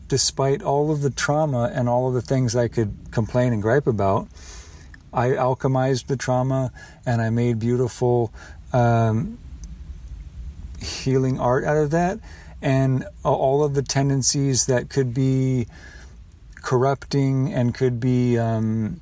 despite 0.08 0.62
all 0.62 0.90
of 0.90 1.02
the 1.02 1.10
trauma 1.10 1.70
and 1.72 1.88
all 1.88 2.08
of 2.08 2.14
the 2.14 2.22
things 2.22 2.56
I 2.56 2.68
could 2.68 2.94
complain 3.10 3.52
and 3.52 3.62
gripe 3.62 3.86
about, 3.86 4.28
I 5.12 5.28
alchemized 5.30 6.06
the 6.06 6.16
trauma 6.16 6.72
and 7.06 7.22
I 7.22 7.30
made 7.30 7.58
beautiful 7.58 8.32
um, 8.77 9.39
healing 10.81 11.40
art 11.40 11.65
out 11.65 11.77
of 11.77 11.90
that. 11.90 12.20
And 12.61 13.07
all 13.24 13.65
of 13.65 13.74
the 13.74 13.82
tendencies 13.82 14.66
that 14.66 14.89
could 14.89 15.15
be 15.15 15.66
corrupting 16.62 17.53
and 17.53 17.74
could 17.74 18.01
be 18.01 18.39
um, 18.39 19.01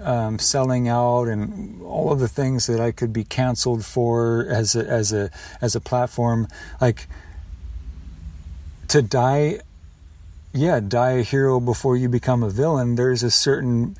um, 0.00 0.38
selling 0.38 0.88
out 0.88 1.24
and 1.24 1.82
all 1.82 2.12
of 2.12 2.20
the 2.20 2.28
things 2.28 2.66
that 2.66 2.80
I 2.80 2.92
could 2.92 3.12
be 3.12 3.24
canceled 3.24 3.84
for 3.84 4.46
as 4.48 4.76
a, 4.76 4.86
as 4.86 5.12
a 5.12 5.30
as 5.60 5.74
a 5.74 5.80
platform, 5.80 6.48
like 6.80 7.08
to 8.88 9.02
die, 9.02 9.60
yeah, 10.52 10.80
die 10.80 11.12
a 11.12 11.22
hero 11.22 11.58
before 11.58 11.96
you 11.96 12.08
become 12.08 12.42
a 12.42 12.50
villain. 12.50 12.94
There's 12.94 13.22
a 13.22 13.30
certain 13.30 13.96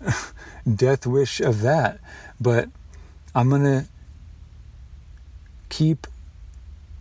death 0.74 1.06
wish 1.06 1.40
of 1.40 1.60
that, 1.60 1.98
but 2.40 2.68
I'm 3.34 3.50
gonna 3.50 3.86
keep 5.70 6.06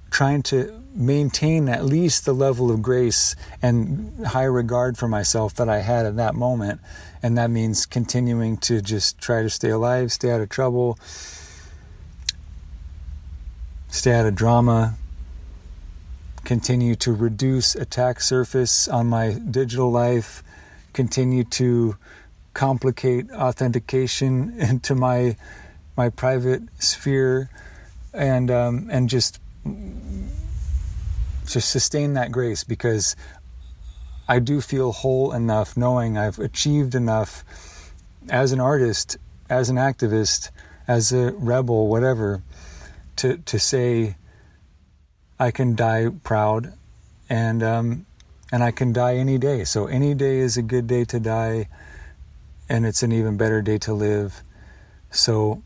trying 0.09 0.41
to 0.41 0.81
maintain 0.93 1.69
at 1.69 1.85
least 1.85 2.25
the 2.25 2.33
level 2.33 2.71
of 2.71 2.81
grace 2.81 3.35
and 3.61 4.25
high 4.27 4.43
regard 4.43 4.97
for 4.97 5.07
myself 5.07 5.53
that 5.55 5.69
I 5.69 5.79
had 5.79 6.05
at 6.05 6.15
that 6.15 6.35
moment. 6.35 6.81
And 7.21 7.37
that 7.37 7.49
means 7.49 7.85
continuing 7.85 8.57
to 8.57 8.81
just 8.81 9.19
try 9.19 9.43
to 9.43 9.49
stay 9.49 9.69
alive, 9.69 10.11
stay 10.11 10.31
out 10.31 10.41
of 10.41 10.49
trouble, 10.49 10.97
stay 13.89 14.13
out 14.13 14.25
of 14.25 14.35
drama, 14.35 14.95
continue 16.43 16.95
to 16.95 17.13
reduce 17.13 17.75
attack 17.75 18.21
surface 18.21 18.87
on 18.87 19.07
my 19.07 19.33
digital 19.33 19.91
life, 19.91 20.43
continue 20.93 21.43
to 21.43 21.95
complicate 22.53 23.29
authentication 23.31 24.53
into 24.59 24.95
my 24.95 25.35
my 25.95 26.09
private 26.09 26.63
sphere 26.79 27.49
and 28.13 28.49
um, 28.51 28.87
and 28.91 29.09
just 29.09 29.39
just 31.45 31.69
sustain 31.69 32.13
that 32.13 32.31
grace 32.31 32.63
because 32.63 33.15
I 34.27 34.39
do 34.39 34.61
feel 34.61 34.91
whole 34.91 35.31
enough 35.33 35.75
knowing 35.75 36.17
I've 36.17 36.39
achieved 36.39 36.93
enough 36.93 37.43
as 38.29 38.51
an 38.51 38.59
artist, 38.59 39.17
as 39.49 39.69
an 39.69 39.77
activist, 39.77 40.51
as 40.87 41.11
a 41.11 41.31
rebel, 41.31 41.87
whatever, 41.87 42.43
to 43.17 43.37
to 43.37 43.59
say 43.59 44.15
I 45.39 45.51
can 45.51 45.75
die 45.75 46.09
proud 46.23 46.73
and 47.29 47.63
um, 47.63 48.05
and 48.51 48.63
I 48.63 48.71
can 48.71 48.93
die 48.93 49.15
any 49.15 49.37
day. 49.37 49.63
So 49.63 49.87
any 49.87 50.13
day 50.13 50.39
is 50.39 50.57
a 50.57 50.61
good 50.61 50.87
day 50.87 51.05
to 51.05 51.19
die 51.19 51.67
and 52.69 52.85
it's 52.85 53.03
an 53.03 53.11
even 53.11 53.35
better 53.35 53.61
day 53.61 53.77
to 53.79 53.93
live. 53.93 54.43
So, 55.11 55.63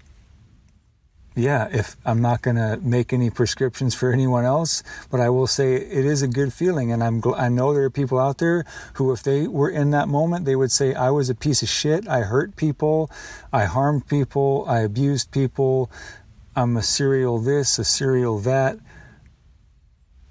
yeah, 1.35 1.67
if 1.71 1.97
I'm 2.05 2.21
not 2.21 2.41
going 2.41 2.57
to 2.57 2.79
make 2.81 3.11
any 3.11 3.29
prescriptions 3.29 3.95
for 3.95 4.11
anyone 4.11 4.45
else, 4.45 4.83
but 5.09 5.19
I 5.19 5.29
will 5.29 5.47
say 5.47 5.75
it 5.75 6.05
is 6.05 6.21
a 6.21 6.27
good 6.27 6.53
feeling. 6.53 6.91
And 6.91 7.03
I'm, 7.03 7.21
gl- 7.21 7.39
I 7.39 7.49
know 7.49 7.73
there 7.73 7.83
are 7.83 7.89
people 7.89 8.19
out 8.19 8.37
there 8.37 8.65
who, 8.95 9.11
if 9.11 9.23
they 9.23 9.47
were 9.47 9.69
in 9.69 9.91
that 9.91 10.07
moment, 10.07 10.45
they 10.45 10.55
would 10.55 10.71
say, 10.71 10.93
I 10.93 11.09
was 11.09 11.29
a 11.29 11.35
piece 11.35 11.63
of 11.63 11.69
shit. 11.69 12.07
I 12.07 12.21
hurt 12.21 12.55
people. 12.55 13.09
I 13.51 13.65
harmed 13.65 14.07
people. 14.07 14.65
I 14.67 14.79
abused 14.79 15.31
people. 15.31 15.89
I'm 16.55 16.77
a 16.77 16.83
serial 16.83 17.39
this, 17.39 17.79
a 17.79 17.83
serial 17.83 18.37
that. 18.39 18.77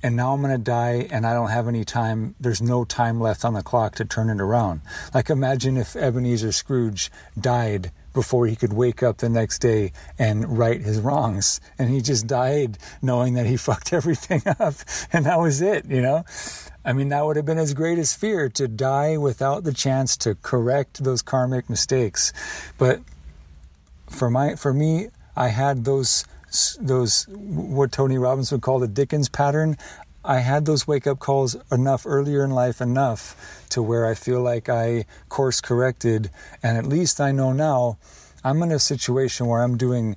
And 0.04 0.16
now 0.16 0.34
I'm 0.34 0.40
going 0.40 0.52
to 0.52 0.58
die 0.58 1.08
and 1.10 1.26
I 1.26 1.32
don't 1.32 1.50
have 1.50 1.68
any 1.68 1.84
time. 1.84 2.34
There's 2.40 2.62
no 2.62 2.84
time 2.84 3.20
left 3.20 3.44
on 3.44 3.54
the 3.54 3.62
clock 3.62 3.94
to 3.96 4.04
turn 4.04 4.30
it 4.30 4.40
around. 4.40 4.82
Like 5.14 5.30
imagine 5.30 5.76
if 5.76 5.96
Ebenezer 5.96 6.52
Scrooge 6.52 7.10
died 7.40 7.92
before 8.12 8.46
he 8.46 8.56
could 8.56 8.72
wake 8.72 9.02
up 9.02 9.18
the 9.18 9.28
next 9.28 9.60
day 9.60 9.92
and 10.18 10.58
right 10.58 10.80
his 10.80 11.00
wrongs. 11.00 11.60
And 11.78 11.90
he 11.90 12.00
just 12.00 12.26
died 12.26 12.78
knowing 13.00 13.34
that 13.34 13.46
he 13.46 13.56
fucked 13.68 13.92
everything 13.92 14.42
up. 14.46 14.74
And 15.12 15.26
that 15.26 15.38
was 15.38 15.60
it, 15.60 15.86
you 15.86 16.02
know? 16.02 16.24
I 16.84 16.92
mean, 16.92 17.10
that 17.10 17.24
would 17.24 17.36
have 17.36 17.44
been 17.44 17.58
his 17.58 17.74
greatest 17.74 18.18
fear 18.18 18.48
to 18.50 18.66
die 18.66 19.16
without 19.16 19.64
the 19.64 19.72
chance 19.72 20.16
to 20.18 20.34
correct 20.36 21.04
those 21.04 21.22
karmic 21.22 21.70
mistakes. 21.70 22.32
But 22.76 23.00
for 24.10 24.28
my, 24.30 24.56
for 24.56 24.74
me, 24.74 25.08
I 25.36 25.48
had 25.48 25.84
those, 25.84 26.24
those, 26.80 27.26
what 27.28 27.92
Tony 27.92 28.18
Robbins 28.18 28.50
would 28.50 28.62
call 28.62 28.80
the 28.80 28.88
Dickens 28.88 29.28
pattern. 29.28 29.76
I 30.24 30.38
had 30.38 30.66
those 30.66 30.86
wake 30.86 31.06
up 31.06 31.18
calls 31.18 31.56
enough 31.72 32.06
earlier 32.06 32.44
in 32.44 32.50
life, 32.50 32.80
enough 32.80 33.66
to 33.70 33.82
where 33.82 34.06
I 34.06 34.14
feel 34.14 34.40
like 34.40 34.68
I 34.68 35.04
course 35.28 35.60
corrected. 35.60 36.30
And 36.62 36.78
at 36.78 36.86
least 36.86 37.20
I 37.20 37.32
know 37.32 37.52
now 37.52 37.98
I'm 38.44 38.62
in 38.62 38.70
a 38.70 38.78
situation 38.78 39.46
where 39.46 39.62
I'm 39.62 39.76
doing, 39.76 40.16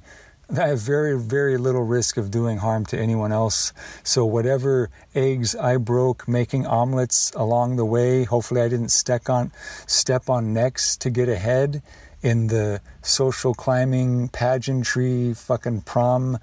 I 0.56 0.68
have 0.68 0.80
very, 0.80 1.20
very 1.20 1.58
little 1.58 1.82
risk 1.82 2.18
of 2.18 2.30
doing 2.30 2.60
harm 2.60 2.86
to 2.88 3.00
anyone 3.00 3.32
else. 3.32 3.74
So 4.04 4.26
whatever 4.26 4.92
eggs 5.16 5.56
I 5.56 5.78
broke 5.78 6.28
making 6.28 6.68
omelets 6.68 7.32
along 7.36 7.78
the 7.78 7.86
way, 7.86 8.26
hopefully 8.26 8.62
I 8.62 8.70
didn't 8.70 8.90
step 8.90 9.28
on, 9.28 9.52
step 9.88 10.30
on 10.30 10.54
necks 10.54 10.98
to 10.98 11.10
get 11.10 11.30
ahead 11.30 11.82
in 12.22 12.48
the 12.48 12.80
social 13.02 13.56
climbing, 13.56 14.30
pageantry, 14.30 15.34
fucking 15.34 15.82
prom 15.82 16.38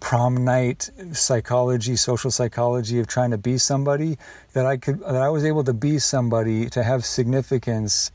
prom 0.00 0.44
night 0.44 0.90
psychology, 1.12 1.96
social 1.96 2.30
psychology 2.30 2.98
of 2.98 3.06
trying 3.06 3.30
to 3.30 3.38
be 3.38 3.58
somebody 3.58 4.18
that 4.52 4.66
I 4.66 4.76
could 4.76 5.00
that 5.00 5.16
I 5.16 5.28
was 5.28 5.44
able 5.44 5.64
to 5.64 5.72
be 5.72 5.98
somebody 5.98 6.68
to 6.70 6.82
have 6.82 7.04
significance, 7.04 8.10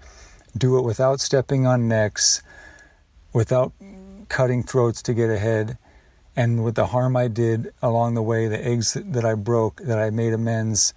do 0.58 0.78
it 0.78 0.84
without 0.84 1.20
stepping 1.20 1.66
on 1.66 1.88
necks, 1.88 2.42
without 3.34 3.74
cutting 4.30 4.64
throats 4.64 5.02
to 5.04 5.14
get 5.14 5.30
ahead, 5.30 5.78
and 6.36 6.64
with 6.64 6.76
the 6.76 6.88
harm 6.88 7.18
I 7.18 7.28
did 7.28 7.74
along 7.82 8.14
the 8.14 8.22
way, 8.22 8.48
the 8.48 8.66
eggs 8.66 8.94
that 8.94 9.26
I 9.26 9.36
broke, 9.36 9.82
that 9.82 10.00
I 10.00 10.10
made 10.10 10.34
amends, 10.34 10.94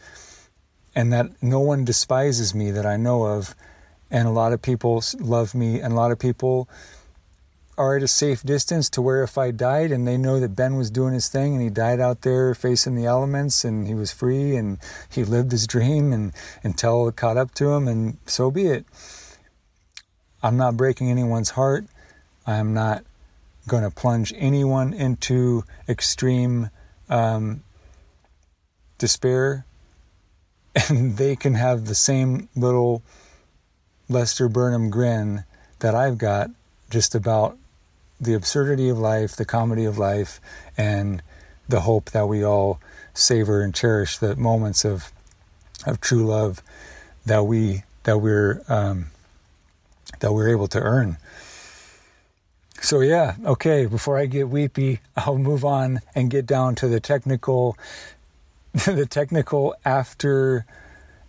and 0.94 1.12
that 1.12 1.42
no 1.42 1.60
one 1.60 1.84
despises 1.84 2.54
me 2.54 2.70
that 2.70 2.86
I 2.86 2.96
know 2.96 3.24
of, 3.24 3.54
and 4.10 4.28
a 4.28 4.30
lot 4.30 4.52
of 4.52 4.62
people 4.62 5.02
love 5.18 5.54
me, 5.54 5.80
and 5.80 5.92
a 5.92 5.96
lot 5.96 6.12
of 6.12 6.18
people 6.18 6.68
are 7.76 7.96
at 7.96 8.02
a 8.02 8.08
safe 8.08 8.42
distance 8.42 8.88
to 8.90 9.02
where 9.02 9.22
if 9.22 9.36
I 9.36 9.50
died 9.50 9.90
and 9.90 10.06
they 10.06 10.16
know 10.16 10.38
that 10.40 10.56
Ben 10.56 10.76
was 10.76 10.90
doing 10.90 11.14
his 11.14 11.28
thing 11.28 11.54
and 11.54 11.62
he 11.62 11.70
died 11.70 12.00
out 12.00 12.22
there 12.22 12.54
facing 12.54 12.94
the 12.94 13.06
elements 13.06 13.64
and 13.64 13.86
he 13.86 13.94
was 13.94 14.12
free 14.12 14.56
and 14.56 14.78
he 15.10 15.24
lived 15.24 15.52
his 15.52 15.66
dream 15.66 16.12
and 16.12 16.32
until 16.62 17.08
it 17.08 17.16
caught 17.16 17.36
up 17.36 17.54
to 17.54 17.70
him 17.70 17.88
and 17.88 18.18
so 18.26 18.50
be 18.50 18.66
it. 18.66 18.86
I'm 20.42 20.56
not 20.56 20.76
breaking 20.76 21.10
anyone's 21.10 21.50
heart. 21.50 21.86
I 22.46 22.56
am 22.56 22.74
not 22.74 23.04
going 23.66 23.82
to 23.82 23.90
plunge 23.90 24.32
anyone 24.36 24.92
into 24.92 25.64
extreme 25.88 26.70
um, 27.08 27.62
despair 28.98 29.64
and 30.88 31.16
they 31.16 31.34
can 31.34 31.54
have 31.54 31.86
the 31.86 31.94
same 31.94 32.48
little 32.54 33.02
Lester 34.08 34.48
Burnham 34.48 34.90
grin 34.90 35.44
that 35.78 35.94
I've 35.94 36.18
got 36.18 36.50
just 36.90 37.14
about 37.14 37.56
the 38.24 38.34
absurdity 38.34 38.88
of 38.88 38.98
life, 38.98 39.36
the 39.36 39.44
comedy 39.44 39.84
of 39.84 39.98
life, 39.98 40.40
and 40.76 41.22
the 41.68 41.80
hope 41.80 42.10
that 42.10 42.26
we 42.28 42.44
all 42.44 42.80
savor 43.14 43.62
and 43.62 43.74
cherish 43.74 44.18
the 44.18 44.36
moments 44.36 44.84
of 44.84 45.12
of 45.86 46.00
true 46.00 46.24
love 46.24 46.62
that 47.26 47.44
we 47.44 47.82
that 48.04 48.18
we're 48.18 48.62
um, 48.68 49.06
that 50.20 50.32
we're 50.32 50.48
able 50.48 50.68
to 50.68 50.80
earn. 50.80 51.16
So 52.80 53.00
yeah, 53.00 53.36
okay. 53.44 53.86
Before 53.86 54.18
I 54.18 54.26
get 54.26 54.48
weepy, 54.48 55.00
I'll 55.16 55.38
move 55.38 55.64
on 55.64 56.00
and 56.14 56.30
get 56.30 56.46
down 56.46 56.74
to 56.76 56.88
the 56.88 57.00
technical, 57.00 57.76
the 58.72 59.06
technical 59.06 59.74
after 59.84 60.66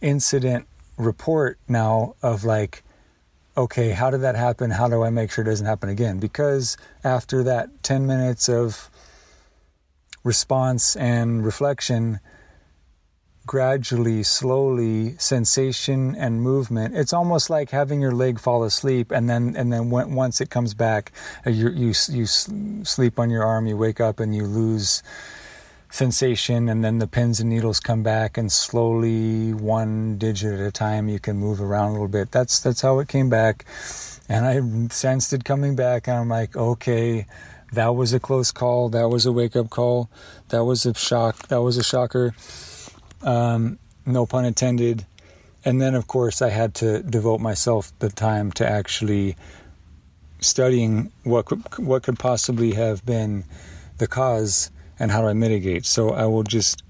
incident 0.02 0.68
report 0.98 1.58
now 1.68 2.16
of 2.22 2.44
like 2.44 2.84
okay, 3.57 3.91
how 3.91 4.10
did 4.10 4.22
that 4.22 4.36
happen? 4.36 4.72
How 4.72 4.88
do 4.88 5.03
I 5.03 5.10
make 5.10 5.32
sure 5.32 5.44
it 5.44 5.48
doesn't 5.48 5.65
happen 5.65 5.90
again? 5.90 6.19
Because 6.19 6.77
after 7.03 7.44
that 7.44 7.84
10 7.84 8.06
minutes 8.06 8.49
of 8.49 8.90
response 10.23 10.95
and 10.95 11.45
reflection, 11.45 12.19
gradually, 13.45 14.23
slowly, 14.23 15.15
sensation 15.18 16.15
and 16.15 16.41
movement. 16.41 16.95
It's 16.95 17.14
almost 17.14 17.49
like 17.49 17.69
having 17.69 18.02
your 18.02 18.11
leg 18.11 18.40
fall 18.40 18.64
asleep, 18.64 19.11
and 19.11 19.30
then 19.30 19.56
and 19.56 19.72
then 19.72 19.90
when, 19.90 20.15
once 20.15 20.41
it 20.41 20.49
comes 20.49 20.73
back, 20.73 21.11
uh, 21.45 21.52
you 21.52 21.69
you 21.69 21.94
you 22.10 22.26
sleep 22.26 23.19
on 23.19 23.30
your 23.30 23.44
arm, 23.44 23.68
you 23.68 23.77
wake 23.77 24.02
up, 24.02 24.19
and 24.19 24.36
you 24.36 24.45
lose 24.45 25.03
sensation 25.96 26.68
and 26.68 26.84
then 26.84 27.00
the 27.00 27.08
pins 27.08 27.40
and 27.40 27.50
needles 27.50 27.80
come 27.80 28.04
back 28.04 28.38
and 28.38 28.52
slowly 28.52 29.54
one 29.54 30.18
digit 30.18 30.60
at 30.60 30.60
a 30.60 30.72
time 30.72 31.08
you 31.08 31.20
can 31.20 31.38
move 31.38 31.62
around 31.62 31.90
a 31.90 31.92
little 31.94 32.10
bit. 32.10 32.32
That's 32.32 32.60
that's 32.60 32.82
how 32.82 33.00
it 33.00 33.08
came 33.08 33.30
back. 33.30 33.66
And 34.28 34.46
i 34.46 34.88
sensed 34.94 35.32
it 35.32 35.46
coming 35.46 35.76
back 35.76 36.08
and 36.08 36.18
i'm 36.18 36.30
like 36.30 36.56
okay 36.58 37.26
that 37.72 37.96
was 37.96 38.14
a 38.14 38.20
close 38.20 38.52
call. 38.52 38.90
That 38.90 39.10
was 39.10 39.26
a 39.26 39.32
wake 39.32 39.56
up 39.56 39.70
call. 39.70 40.10
That 40.50 40.64
was 40.64 40.86
a 40.86 40.94
shock. 40.94 41.48
That 41.48 41.62
was 41.62 41.78
a 41.78 41.84
shocker. 41.84 42.34
Um, 43.22 43.80
no 44.06 44.26
pun 44.26 44.46
intended. 44.46 45.06
And 45.64 45.82
then 45.82 45.96
of 45.96 46.08
course 46.08 46.42
i 46.42 46.50
had 46.50 46.74
to 46.76 47.04
devote 47.04 47.40
myself 47.40 47.98
the 48.00 48.10
time 48.10 48.52
to 48.54 48.70
actually 48.70 49.38
studying 50.42 51.12
what 51.24 51.46
what 51.80 52.04
could 52.04 52.20
possibly 52.20 52.74
have 52.74 53.06
been 53.06 53.46
the 53.98 54.08
cause 54.08 54.72
and 55.00 55.12
how 55.12 55.22
do 55.22 55.28
I 55.28 55.34
mitigate. 55.34 55.86
So 55.86 56.12
I 56.12 56.26
will 56.26 56.44
just 56.44 56.84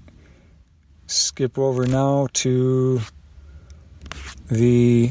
skip 1.06 1.58
over 1.58 1.86
now 1.86 2.28
to 2.34 3.00
the 4.50 5.10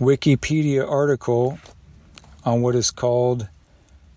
Wikipedia 0.00 0.88
article 0.88 1.58
on 2.44 2.62
what 2.62 2.74
is 2.74 2.90
called 2.90 3.48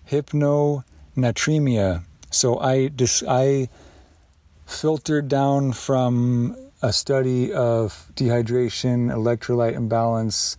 hyponatremia. 0.10 2.04
So 2.32 2.60
I 2.60 2.88
dis- 2.90 3.24
I 3.28 3.70
filtered 4.66 5.28
down 5.28 5.74
from 5.74 6.56
a 6.82 6.94
study 6.94 7.52
of 7.52 8.12
dehydration, 8.16 9.12
electrolyte 9.12 9.74
imbalance, 9.74 10.58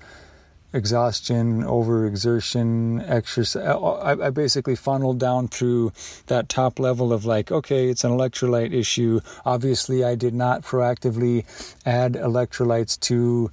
exhaustion, 0.73 1.63
overexertion, 1.63 3.09
exercise. 3.09 3.67
I, 3.67 4.27
I, 4.27 4.31
basically 4.31 4.77
funneled 4.77 5.19
down 5.19 5.49
through 5.49 5.93
that 6.27 6.49
top 6.49 6.79
level 6.79 7.13
of 7.13 7.25
like, 7.25 7.51
okay, 7.51 7.89
it's 7.89 8.05
an 8.05 8.13
electrolyte 8.13 8.73
issue. 8.73 9.21
Obviously, 9.45 10.05
I 10.05 10.15
did 10.15 10.35
not 10.35 10.63
proactively 10.63 11.45
add 11.85 12.15
electrolytes 12.15 12.99
to 13.01 13.51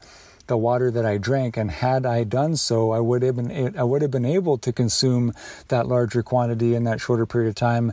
the 0.47 0.57
water 0.57 0.89
that 0.89 1.05
I 1.05 1.17
drank, 1.17 1.57
and 1.57 1.69
had 1.69 2.05
I 2.05 2.23
done 2.23 2.55
so, 2.55 2.91
I 2.91 2.99
would 2.99 3.21
have 3.21 3.35
been 3.35 3.77
I 3.77 3.83
would 3.83 4.01
have 4.01 4.11
been 4.11 4.25
able 4.25 4.57
to 4.59 4.71
consume 4.71 5.33
that 5.67 5.87
larger 5.87 6.23
quantity 6.23 6.73
in 6.73 6.85
that 6.85 7.01
shorter 7.01 7.25
period 7.25 7.49
of 7.49 7.55
time, 7.55 7.91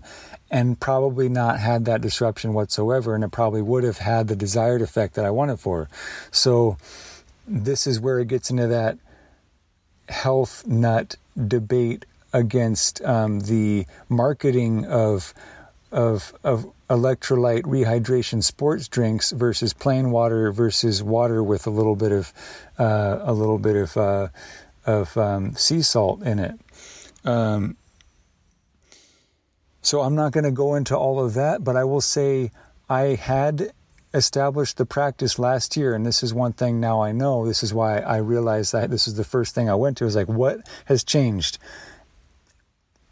and 0.51 0.79
probably 0.79 1.29
not 1.29 1.59
had 1.59 1.85
that 1.87 2.01
disruption 2.01 2.55
whatsoever, 2.55 3.15
and 3.15 3.25
it 3.25 3.33
probably 3.33 3.63
would 3.63 3.83
have 3.83 3.99
had 3.99 4.29
the 4.29 4.37
desired 4.37 4.83
effect 4.83 5.15
that 5.15 5.25
I 5.25 5.31
wanted 5.31 5.61
for. 5.61 5.89
So. 6.31 6.77
This 7.47 7.87
is 7.87 8.01
where 8.01 8.21
it 8.21 8.29
gets 8.29 8.49
into 8.49 8.67
that 8.69 8.97
health 10.09 10.67
nut 10.67 11.17
debate 11.49 12.05
against 12.33 13.01
um, 13.03 13.41
the 13.41 13.87
marketing 14.09 14.85
of 14.87 15.33
of 15.93 16.35
of 16.43 16.67
electrolyte 16.91 17.63
rehydration 17.63 18.43
sports 18.43 18.89
drinks 18.89 19.31
versus 19.31 19.73
plain 19.73 20.11
water 20.11 20.53
versus 20.53 21.03
water 21.03 21.43
with 21.43 21.67
a 21.67 21.71
little 21.71 21.97
bit 21.97 22.13
of 22.13 22.33
uh, 22.79 23.21
a 23.23 23.33
little 23.33 23.59
bit 23.59 23.77
of 23.77 23.97
uh, 23.97 24.29
of 24.85 25.17
um, 25.17 25.55
sea 25.55 25.83
salt 25.83 26.23
in 26.23 26.39
it. 26.39 26.59
Um, 27.25 27.77
so 29.81 30.01
I'm 30.01 30.15
not 30.15 30.33
going 30.33 30.45
to 30.45 30.51
go 30.51 30.75
into 30.75 30.97
all 30.97 31.25
of 31.25 31.35
that, 31.35 31.63
but 31.63 31.77
I 31.77 31.85
will 31.85 32.01
say 32.01 32.51
I 32.89 33.15
had 33.15 33.73
established 34.15 34.77
the 34.77 34.87
practice 34.87 35.39
last 35.39 35.77
year, 35.77 35.95
and 35.95 36.07
this 36.07 36.23
is 36.23 36.33
one 36.33 36.53
thing 36.53 36.81
now 36.81 37.03
I 37.03 37.13
know. 37.13 37.47
This 37.47 37.63
is 37.63 37.75
why 37.75 37.99
I 37.99 38.19
realized 38.19 38.73
that 38.73 38.91
this 38.91 39.09
is 39.09 39.15
the 39.15 39.25
first 39.25 39.55
thing 39.55 39.69
I 39.69 39.75
went 39.75 39.97
to. 39.99 40.07
Is 40.07 40.17
like, 40.17 40.29
what 40.29 40.61
has 40.87 41.05
changed? 41.05 41.59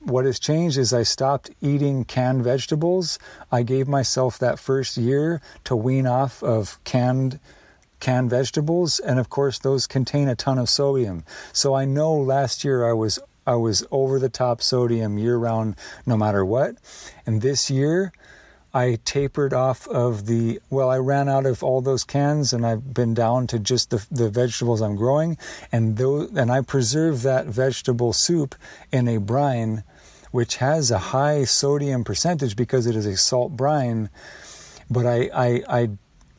What 0.01 0.25
has 0.25 0.39
changed 0.39 0.79
is 0.79 0.93
I 0.93 1.03
stopped 1.03 1.51
eating 1.61 2.05
canned 2.05 2.43
vegetables. 2.43 3.19
I 3.51 3.63
gave 3.63 3.87
myself 3.87 4.39
that 4.39 4.59
first 4.59 4.97
year 4.97 5.41
to 5.65 5.77
wean 5.77 6.07
off 6.07 6.43
of 6.43 6.83
canned 6.85 7.39
canned 8.01 8.31
vegetables, 8.31 8.99
and 8.99 9.21
of 9.21 9.31
course 9.31 9.61
those 9.61 9.87
contain 9.87 10.29
a 10.29 10.35
ton 10.35 10.59
of 10.59 10.69
sodium. 10.69 11.25
So 11.53 11.75
I 11.75 11.85
know 11.85 12.13
last 12.15 12.65
year 12.65 12.89
I 12.89 12.93
was 12.93 13.21
I 13.47 13.55
was 13.55 13.85
over 13.91 14.19
the 14.19 14.29
top 14.29 14.63
sodium 14.63 15.19
year 15.19 15.37
round 15.37 15.77
no 16.07 16.17
matter 16.17 16.45
what. 16.45 16.77
And 17.27 17.41
this 17.41 17.71
year 17.71 18.13
I 18.75 18.99
tapered 19.05 19.53
off 19.53 19.87
of 19.89 20.27
the 20.27 20.61
well, 20.71 20.89
I 20.89 20.99
ran 20.99 21.29
out 21.29 21.45
of 21.45 21.63
all 21.63 21.81
those 21.81 22.05
cans 22.05 22.53
and 22.53 22.65
I've 22.67 22.95
been 22.95 23.13
down 23.13 23.47
to 23.49 23.59
just 23.59 23.91
the, 23.91 24.07
the 24.11 24.31
vegetables 24.31 24.81
I'm 24.81 24.97
growing 24.97 25.37
and 25.71 25.97
those 25.99 26.31
and 26.35 26.51
I 26.51 26.63
preserve 26.63 27.23
that 27.23 27.47
vegetable 27.47 28.13
soup 28.13 28.55
in 28.91 29.09
a 29.09 29.19
brine 29.19 29.85
which 30.31 30.57
has 30.57 30.91
a 30.91 30.99
high 30.99 31.45
sodium 31.45 32.03
percentage 32.03 32.57
because 32.57 32.87
it 32.87 32.97
is 32.97 33.07
a 33.07 33.17
salt 33.17 33.53
brine. 33.57 34.09
But 34.91 35.07
I, 35.07 35.31
I, 35.35 35.63
I 35.69 35.91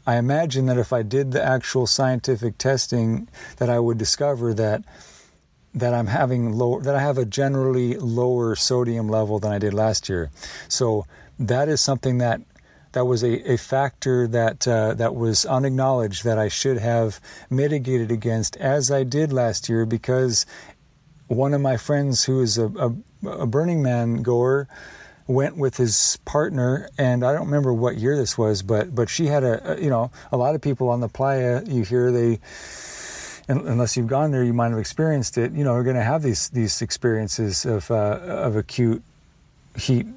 I 0.06 0.16
imagine 0.18 0.66
that 0.66 0.78
if 0.78 0.92
I 0.92 1.02
did 1.04 1.32
the 1.32 1.42
actual 1.42 1.88
scientific 1.88 2.58
testing, 2.58 3.30
that 3.58 3.70
I 3.70 3.80
would 3.80 3.98
discover 3.98 4.54
that 4.56 4.84
that 5.76 5.94
I'm 5.94 6.08
having 6.08 6.54
low 6.54 6.80
that 6.82 6.96
I 6.96 7.00
have 7.02 7.18
a 7.18 7.26
generally 7.26 7.96
lower 7.96 8.56
sodium 8.56 9.08
level 9.08 9.40
than 9.40 9.52
I 9.52 9.60
did 9.60 9.74
last 9.74 10.10
year. 10.10 10.30
So 10.68 11.06
that 11.40 11.68
is 11.70 11.82
something 11.82 12.20
that 12.20 12.42
that 12.94 13.06
was 13.06 13.24
a, 13.24 13.54
a 13.54 13.58
factor 13.58 14.28
that 14.28 14.68
uh, 14.68 14.94
that 14.94 15.16
was 15.16 15.46
unacknowledged 15.46 16.24
that 16.24 16.38
I 16.38 16.48
should 16.48 16.78
have 16.78 17.20
mitigated 17.50 18.12
against 18.12 18.56
as 18.58 18.92
I 18.92 19.04
did 19.04 19.34
last 19.34 19.68
year 19.68 19.86
because 19.86 20.46
one 21.28 21.54
of 21.54 21.62
my 21.62 21.78
friends 21.78 22.24
who 22.26 22.42
is 22.42 22.58
a, 22.58 22.68
a, 22.68 22.94
a 23.28 23.48
Burning 23.48 23.82
Man 23.82 24.22
goer 24.22 24.68
went 25.26 25.58
with 25.58 25.78
his 25.78 26.20
partner 26.26 26.90
and 26.98 27.24
I 27.24 27.34
don't 27.34 27.46
remember 27.46 27.74
what 27.74 27.98
year 27.98 28.16
this 28.16 28.38
was 28.38 28.62
but 28.62 28.94
but 28.94 29.10
she 29.10 29.28
had 29.28 29.44
a, 29.44 29.74
a 29.74 29.82
you 29.82 29.90
know 29.90 30.12
a 30.32 30.38
lot 30.38 30.54
of 30.54 30.62
people 30.62 30.90
on 30.90 31.00
the 31.00 31.08
playa 31.08 31.64
you 31.66 31.84
hear 31.84 32.12
they 32.12 32.40
unless 33.48 33.98
you've 33.98 34.08
gone 34.08 34.32
there, 34.32 34.44
you 34.44 34.54
might 34.54 34.70
have 34.70 34.80
experienced 34.80 35.38
it. 35.38 35.52
You 35.54 35.64
know, 35.64 35.74
are 35.74 35.84
going 35.84 35.96
to 35.96 36.04
have 36.04 36.22
these 36.22 36.50
these 36.50 36.82
experiences 36.82 37.66
of 37.66 37.90
uh, 37.92 38.20
of 38.22 38.56
acute 38.56 39.04
heat 39.76 40.08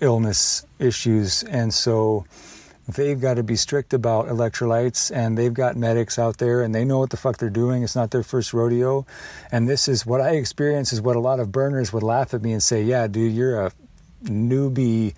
illness 0.00 0.66
issues, 0.78 1.42
and 1.44 1.72
so 1.72 2.24
they've 2.88 3.20
got 3.20 3.34
to 3.34 3.42
be 3.42 3.56
strict 3.56 3.94
about 3.94 4.26
electrolytes, 4.26 5.14
and 5.14 5.36
they've 5.36 5.54
got 5.54 5.76
medics 5.76 6.18
out 6.18 6.38
there, 6.38 6.62
and 6.62 6.74
they 6.74 6.84
know 6.84 6.98
what 6.98 7.10
the 7.10 7.16
fuck 7.16 7.38
they're 7.38 7.50
doing. 7.50 7.82
It's 7.82 7.96
not 7.96 8.10
their 8.10 8.22
first 8.22 8.52
rodeo, 8.52 9.06
and 9.52 9.68
this 9.68 9.88
is 9.88 10.04
what 10.04 10.20
I 10.20 10.30
experience. 10.32 10.92
Is 10.92 11.00
what 11.00 11.16
a 11.16 11.20
lot 11.20 11.40
of 11.40 11.52
burners 11.52 11.92
would 11.92 12.02
laugh 12.02 12.34
at 12.34 12.42
me 12.42 12.52
and 12.52 12.62
say, 12.62 12.82
"Yeah, 12.82 13.06
dude, 13.06 13.32
you're 13.32 13.66
a 13.66 13.72
newbie." 14.24 15.14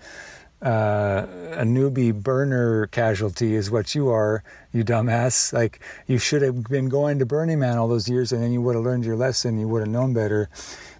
uh, 0.63 1.27
a 1.51 1.63
newbie 1.63 2.13
burner 2.13 2.87
casualty 2.87 3.55
is 3.55 3.69
what 3.69 3.93
you 3.93 4.09
are, 4.09 4.43
you 4.71 4.83
dumbass. 4.83 5.51
Like 5.51 5.81
you 6.07 6.17
should 6.17 6.41
have 6.41 6.63
been 6.63 6.87
going 6.87 7.19
to 7.19 7.25
Burning 7.25 7.59
Man 7.59 7.77
all 7.77 7.89
those 7.89 8.07
years, 8.07 8.31
and 8.31 8.41
then 8.41 8.53
you 8.53 8.61
would 8.61 8.75
have 8.75 8.83
learned 8.83 9.03
your 9.03 9.17
lesson. 9.17 9.59
You 9.59 9.67
would 9.67 9.81
have 9.81 9.89
known 9.89 10.13
better. 10.13 10.49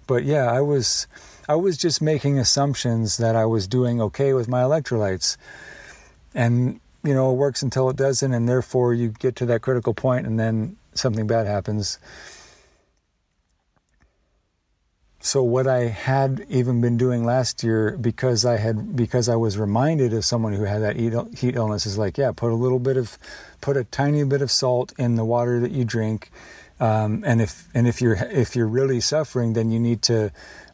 But 0.06 0.24
yeah, 0.24 0.50
I 0.50 0.60
was, 0.60 1.06
I 1.48 1.56
was 1.56 1.76
just 1.76 2.02
making 2.02 2.38
assumptions 2.38 3.16
that 3.16 3.36
I 3.36 3.46
was 3.46 3.66
doing 3.66 4.00
okay 4.00 4.32
with 4.32 4.48
my 4.48 4.62
electrolytes, 4.62 5.36
and 6.34 6.80
you 7.02 7.14
know 7.14 7.30
it 7.32 7.34
works 7.34 7.62
until 7.62 7.88
it 7.90 7.96
doesn't, 7.96 8.32
and 8.32 8.48
therefore 8.48 8.94
you 8.94 9.08
get 9.10 9.36
to 9.36 9.46
that 9.46 9.62
critical 9.62 9.94
point, 9.94 10.26
and 10.26 10.38
then 10.38 10.76
something 10.94 11.26
bad 11.26 11.46
happens. 11.46 11.98
So 15.20 15.42
what 15.42 15.66
I 15.66 15.84
had 15.84 16.44
even 16.50 16.82
been 16.82 16.98
doing 16.98 17.24
last 17.24 17.64
year, 17.64 17.96
because 17.96 18.44
I 18.44 18.58
had 18.58 18.94
because 18.94 19.26
I 19.26 19.36
was 19.36 19.56
reminded 19.56 20.12
of 20.12 20.22
someone 20.22 20.52
who 20.52 20.64
had 20.64 20.82
that 20.82 20.96
heat 20.96 21.56
illness, 21.56 21.86
is 21.86 21.96
like, 21.96 22.18
yeah, 22.18 22.30
put 22.32 22.52
a 22.52 22.54
little 22.54 22.78
bit 22.78 22.98
of, 22.98 23.16
put 23.62 23.78
a 23.78 23.84
tiny 23.84 24.22
bit 24.24 24.42
of 24.42 24.50
salt 24.50 24.92
in 24.98 25.16
the 25.16 25.24
water 25.24 25.60
that 25.60 25.70
you 25.70 25.86
drink, 25.86 26.30
um, 26.80 27.22
and 27.26 27.40
if 27.40 27.68
and 27.74 27.86
if 27.86 28.00
you're 28.00 28.14
if 28.14 28.56
you're 28.56 28.66
really 28.66 29.00
suffering, 29.00 29.52
then 29.52 29.70
you 29.70 29.78
need 29.78 30.02
to 30.02 30.32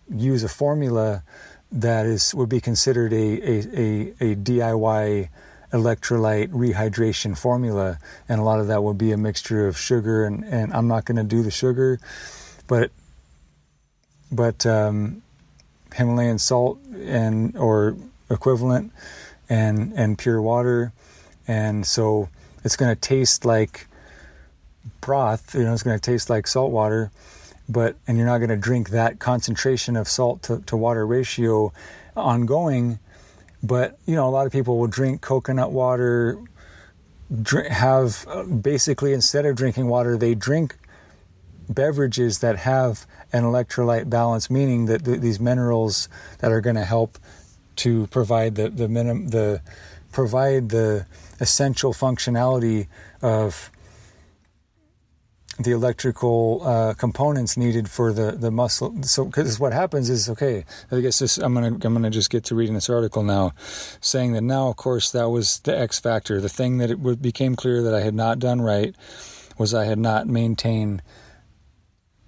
use 0.09 0.43
a 0.43 0.49
formula 0.49 1.23
that 1.71 2.07
is 2.07 2.35
would 2.35 2.49
be 2.49 2.61
considered 2.61 3.13
a 3.13 3.17
a, 3.17 3.59
a, 3.59 4.33
a 4.33 4.37
DIY 4.37 5.29
electrolyte 5.73 6.49
rehydration 6.49 7.37
formula, 7.39 7.99
and 8.29 8.41
a 8.41 8.45
lot 8.45 8.61
of 8.61 8.67
that 8.69 8.83
would 8.83 8.99
be 8.99 9.13
a 9.13 9.17
mixture 9.17 9.69
of 9.69 9.79
sugar 9.79 10.25
and 10.25 10.45
and 10.45 10.73
I'm 10.73 10.89
not 10.89 11.05
going 11.05 11.17
to 11.17 11.25
do 11.25 11.43
the 11.43 11.51
sugar, 11.51 12.01
but 12.67 12.91
but 14.33 14.65
um, 14.65 15.23
Himalayan 15.95 16.39
salt 16.39 16.79
and 16.95 17.57
or 17.57 17.97
equivalent 18.31 18.93
and 19.49 19.93
and 19.95 20.17
pure 20.17 20.41
water, 20.41 20.93
and 21.47 21.87
so 21.87 22.31
it's 22.65 22.77
going 22.77 22.95
to 22.95 23.01
taste 23.01 23.45
like 23.45 23.87
broth. 25.01 25.55
You 25.55 25.65
know, 25.65 25.73
it's 25.73 25.83
going 25.83 25.99
to 25.99 26.01
taste 26.01 26.31
like 26.31 26.47
salt 26.47 26.71
water, 26.71 27.11
but 27.69 27.97
and 28.07 28.17
you're 28.17 28.27
not 28.27 28.39
going 28.39 28.51
to 28.51 28.57
drink 28.57 28.91
that 28.91 29.19
concentration 29.19 29.97
of 29.97 30.09
salt 30.09 30.43
to, 30.45 30.61
to 30.67 30.77
water 30.77 31.07
ratio 31.07 31.73
ongoing. 32.17 32.99
But 33.63 33.99
you 34.07 34.15
know, 34.15 34.29
a 34.29 34.31
lot 34.31 34.47
of 34.47 34.53
people 34.53 34.79
will 34.79 34.87
drink 34.87 35.21
coconut 35.21 35.73
water. 35.73 36.39
Drink, 37.43 37.69
have 37.69 38.27
basically 38.61 39.13
instead 39.13 39.47
of 39.47 39.55
drinking 39.55 39.87
water, 39.87 40.17
they 40.17 40.35
drink 40.35 40.77
beverages 41.69 42.41
that 42.41 42.57
have 42.57 43.07
an 43.33 43.45
electrolyte 43.45 44.11
balance, 44.11 44.51
meaning 44.51 44.87
that 44.87 45.05
th- 45.05 45.21
these 45.21 45.39
minerals 45.39 46.09
that 46.39 46.51
are 46.51 46.61
going 46.61 46.77
to 46.77 46.85
help 46.85 47.19
to 47.77 48.07
provide 48.09 48.57
the 48.57 48.69
the 48.69 48.89
minim- 48.89 49.29
the 49.29 49.63
provide 50.13 50.71
the 50.71 51.07
essential 51.39 51.93
functionality 51.93 52.89
of 53.23 53.71
the 55.61 55.73
electrical 55.73 56.63
uh, 56.65 56.95
components 56.95 57.57
needed 57.57 57.91
for 57.91 58.13
the, 58.13 58.33
the 58.33 58.51
muscle. 58.51 59.03
So, 59.03 59.27
because 59.27 59.61
what 59.61 59.73
happens 59.73 60.09
is, 60.09 60.29
okay, 60.31 60.65
I 60.91 61.01
guess 61.01 61.19
this, 61.19 61.37
I'm 61.37 61.53
gonna 61.53 61.69
I'm 61.69 61.93
gonna 61.93 62.11
just 62.11 62.31
get 62.31 62.45
to 62.45 62.55
reading 62.55 62.75
this 62.75 62.89
article 62.89 63.23
now, 63.23 63.53
saying 64.01 64.33
that 64.33 64.43
now, 64.43 64.69
of 64.69 64.77
course, 64.77 65.11
that 65.13 65.29
was 65.29 65.61
the 65.61 65.79
X 65.79 66.01
factor. 66.01 66.41
The 66.41 66.49
thing 66.49 66.79
that 66.79 66.91
it 66.91 67.23
became 67.23 67.57
clear 67.57 67.83
that 67.83 67.95
I 67.95 68.01
had 68.01 68.15
not 68.15 68.39
done 68.39 68.63
right 68.63 68.95
was 69.59 69.75
I 69.75 69.85
had 69.85 69.99
not 69.99 70.27
maintained 70.27 71.03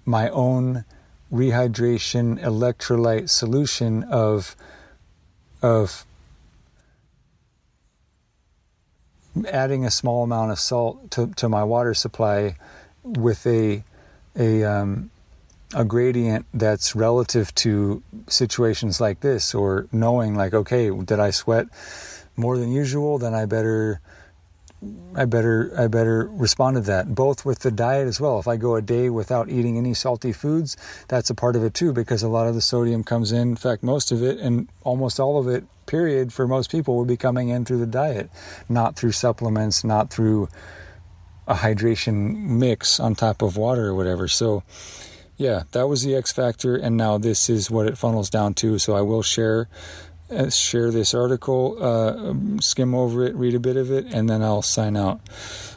my 0.05 0.29
own 0.29 0.85
rehydration 1.31 2.39
electrolyte 2.39 3.29
solution 3.29 4.03
of 4.03 4.55
of 5.63 6.05
adding 9.51 9.83
a 9.83 9.89
small 9.89 10.23
amount 10.23 10.51
of 10.51 10.59
salt 10.59 11.09
to, 11.09 11.27
to 11.27 11.49
my 11.49 11.63
water 11.63 11.95
supply 11.95 12.55
with 13.03 13.45
a 13.45 13.83
a 14.35 14.63
um, 14.63 15.11
a 15.73 15.85
gradient 15.85 16.45
that's 16.53 16.95
relative 16.95 17.53
to 17.55 18.01
situations 18.27 19.01
like 19.01 19.19
this 19.21 19.53
or 19.53 19.87
knowing 19.91 20.35
like 20.35 20.53
okay 20.53 20.89
did 20.89 21.19
I 21.19 21.31
sweat 21.31 21.67
more 22.35 22.57
than 22.57 22.71
usual 22.71 23.17
then 23.17 23.33
I 23.33 23.45
better 23.45 24.01
I 25.15 25.25
better 25.25 25.73
I 25.77 25.87
better 25.87 26.27
respond 26.31 26.75
to 26.75 26.81
that 26.81 27.13
both 27.13 27.45
with 27.45 27.59
the 27.59 27.71
diet 27.71 28.07
as 28.07 28.19
well. 28.19 28.39
If 28.39 28.47
I 28.47 28.57
go 28.57 28.75
a 28.75 28.81
day 28.81 29.09
without 29.09 29.49
eating 29.49 29.77
any 29.77 29.93
salty 29.93 30.31
foods, 30.31 30.75
that's 31.07 31.29
a 31.29 31.35
part 31.35 31.55
of 31.55 31.63
it 31.63 31.73
too 31.73 31.93
because 31.93 32.23
a 32.23 32.27
lot 32.27 32.47
of 32.47 32.55
the 32.55 32.61
sodium 32.61 33.03
comes 33.03 33.31
in. 33.31 33.49
In 33.49 33.55
fact, 33.55 33.83
most 33.83 34.11
of 34.11 34.23
it 34.23 34.39
and 34.39 34.67
almost 34.83 35.19
all 35.19 35.39
of 35.39 35.47
it, 35.47 35.63
period, 35.85 36.33
for 36.33 36.47
most 36.47 36.71
people 36.71 36.95
will 36.95 37.05
be 37.05 37.17
coming 37.17 37.49
in 37.49 37.63
through 37.63 37.79
the 37.79 37.85
diet, 37.85 38.29
not 38.67 38.95
through 38.95 39.11
supplements, 39.11 39.83
not 39.83 40.09
through 40.09 40.49
a 41.47 41.55
hydration 41.55 42.35
mix 42.35 42.99
on 42.99 43.15
top 43.15 43.41
of 43.41 43.57
water 43.57 43.87
or 43.87 43.95
whatever. 43.95 44.27
So, 44.27 44.63
yeah, 45.37 45.63
that 45.71 45.87
was 45.87 46.03
the 46.03 46.15
X 46.15 46.31
factor, 46.31 46.75
and 46.75 46.95
now 46.95 47.17
this 47.17 47.49
is 47.49 47.69
what 47.69 47.87
it 47.87 47.97
funnels 47.97 48.29
down 48.29 48.53
to. 48.55 48.79
So 48.79 48.95
I 48.95 49.01
will 49.01 49.23
share 49.23 49.67
uh, 50.31 50.49
share 50.49 50.89
this 50.89 51.13
article, 51.13 51.77
uh, 51.79 52.33
skim 52.59 52.95
over 52.95 53.23
it, 53.25 53.35
read 53.35 53.53
a 53.53 53.59
bit 53.59 53.77
of 53.77 53.91
it, 53.91 54.05
and 54.05 54.29
then 54.29 54.41
I'll 54.41 54.61
sign 54.61 54.95
out. 54.97 55.19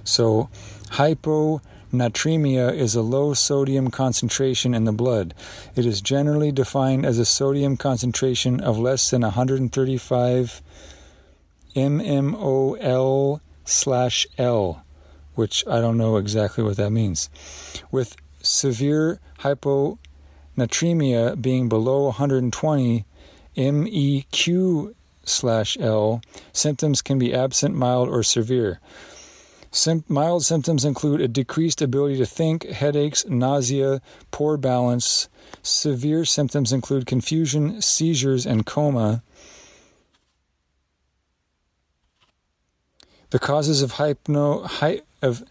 So, 0.05 0.49
hyponatremia 0.93 2.73
is 2.75 2.95
a 2.95 3.03
low 3.03 3.35
sodium 3.35 3.91
concentration 3.91 4.73
in 4.73 4.85
the 4.85 4.93
blood. 4.93 5.35
It 5.75 5.85
is 5.85 6.01
generally 6.01 6.53
defined 6.53 7.05
as 7.05 7.19
a 7.19 7.25
sodium 7.25 7.77
concentration 7.77 8.61
of 8.61 8.79
less 8.79 9.11
than 9.11 9.23
135 9.23 10.63
mmol 11.75 13.41
slash 13.65 14.27
L, 14.39 14.86
which 15.37 15.65
I 15.67 15.81
don't 15.81 15.97
know 15.97 16.17
exactly 16.17 16.65
what 16.65 16.77
that 16.77 16.91
means. 16.91 17.31
With 17.91 18.17
severe 18.43 19.21
hyponatremia 19.41 21.41
being 21.41 21.69
below 21.69 22.05
120 22.07 23.05
MEQ 23.57 24.95
slash 25.25 25.77
L. 25.81 26.21
Symptoms 26.53 27.03
can 27.03 27.19
be 27.19 27.35
absent, 27.35 27.75
mild, 27.75 28.09
or 28.09 28.23
severe. 28.23 28.81
Sim- 29.71 30.05
mild 30.09 30.45
symptoms 30.45 30.85
include 30.85 31.21
a 31.21 31.29
decreased 31.29 31.83
ability 31.83 32.17
to 32.19 32.27
think, 32.27 32.67
headaches, 32.67 33.27
nausea, 33.27 34.01
poor 34.31 34.57
balance. 34.57 35.29
Severe 35.63 36.25
symptoms 36.25 36.73
include 36.73 37.07
confusion, 37.07 37.83
seizures, 37.83 38.47
and 38.47 38.65
coma. 38.65 39.23
The 43.31 43.39
causes 43.39 43.83
of 43.83 43.93
hypno 43.93 44.63
hy, 44.63 45.03
of 45.27 45.45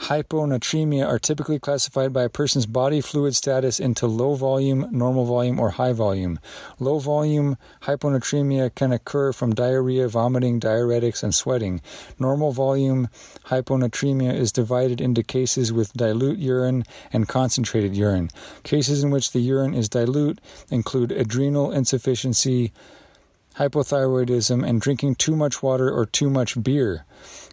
hyponatremia 0.00 1.06
are 1.06 1.18
typically 1.18 1.58
classified 1.58 2.12
by 2.12 2.22
a 2.22 2.28
person's 2.30 2.64
body 2.64 3.02
fluid 3.02 3.36
status 3.36 3.78
into 3.78 4.06
low 4.06 4.34
volume, 4.34 4.88
normal 4.90 5.26
volume, 5.26 5.60
or 5.60 5.70
high 5.70 5.92
volume. 5.92 6.40
Low 6.78 6.98
volume 6.98 7.58
hyponatremia 7.82 8.74
can 8.74 8.92
occur 8.92 9.32
from 9.32 9.54
diarrhea, 9.54 10.08
vomiting, 10.08 10.58
diuretics, 10.58 11.22
and 11.22 11.34
sweating. 11.34 11.82
Normal 12.18 12.52
volume 12.52 13.08
hyponatremia 13.46 14.34
is 14.34 14.52
divided 14.52 15.00
into 15.00 15.22
cases 15.22 15.70
with 15.70 15.92
dilute 15.92 16.38
urine 16.38 16.84
and 17.12 17.28
concentrated 17.28 17.94
urine. 17.94 18.30
Cases 18.62 19.04
in 19.04 19.10
which 19.10 19.32
the 19.32 19.40
urine 19.40 19.74
is 19.74 19.88
dilute 19.88 20.40
include 20.70 21.12
adrenal 21.12 21.72
insufficiency, 21.72 22.72
hypothyroidism, 23.56 24.66
and 24.66 24.80
drinking 24.80 25.16
too 25.16 25.36
much 25.36 25.62
water 25.62 25.90
or 25.90 26.06
too 26.06 26.30
much 26.30 26.62
beer. 26.62 27.04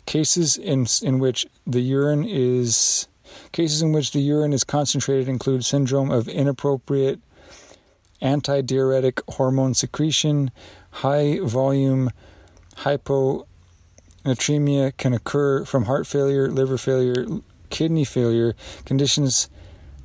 Cases 0.07 0.57
in 0.57 0.87
in 1.03 1.19
which 1.19 1.45
the 1.67 1.81
urine 1.81 2.25
is 2.25 3.07
cases 3.51 3.81
in 3.81 3.91
which 3.91 4.11
the 4.11 4.21
urine 4.21 4.53
is 4.53 4.63
concentrated 4.63 5.27
include 5.27 5.65
syndrome 5.65 6.09
of 6.09 6.27
inappropriate 6.27 7.19
antidiuretic 8.21 9.21
hormone 9.33 9.73
secretion, 9.73 10.51
high 10.91 11.39
volume 11.39 12.11
hyponatremia 12.77 14.95
can 14.97 15.13
occur 15.13 15.65
from 15.65 15.85
heart 15.85 16.07
failure, 16.07 16.49
liver 16.49 16.77
failure, 16.77 17.25
kidney 17.69 18.05
failure. 18.05 18.55
Conditions 18.85 19.49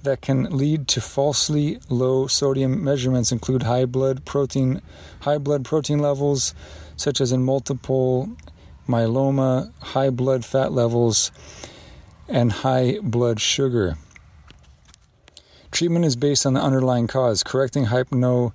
that 0.02 0.20
can 0.20 0.44
lead 0.56 0.88
to 0.88 1.00
falsely 1.00 1.78
low 1.88 2.26
sodium 2.26 2.82
measurements 2.82 3.30
include 3.30 3.62
high 3.62 3.84
blood 3.84 4.24
protein 4.24 4.82
high 5.20 5.38
blood 5.38 5.64
protein 5.64 6.00
levels 6.00 6.54
such 6.96 7.20
as 7.20 7.30
in 7.30 7.44
multiple 7.44 8.28
myeloma, 8.88 9.72
high 9.80 10.10
blood 10.10 10.44
fat 10.44 10.72
levels, 10.72 11.30
and 12.28 12.52
high 12.52 12.98
blood 13.02 13.40
sugar. 13.40 13.96
Treatment 15.70 16.04
is 16.04 16.16
based 16.16 16.44
on 16.44 16.52
the 16.52 16.60
underlying 16.60 17.06
cause. 17.06 17.42
Correcting 17.42 17.86
hypno, 17.86 18.52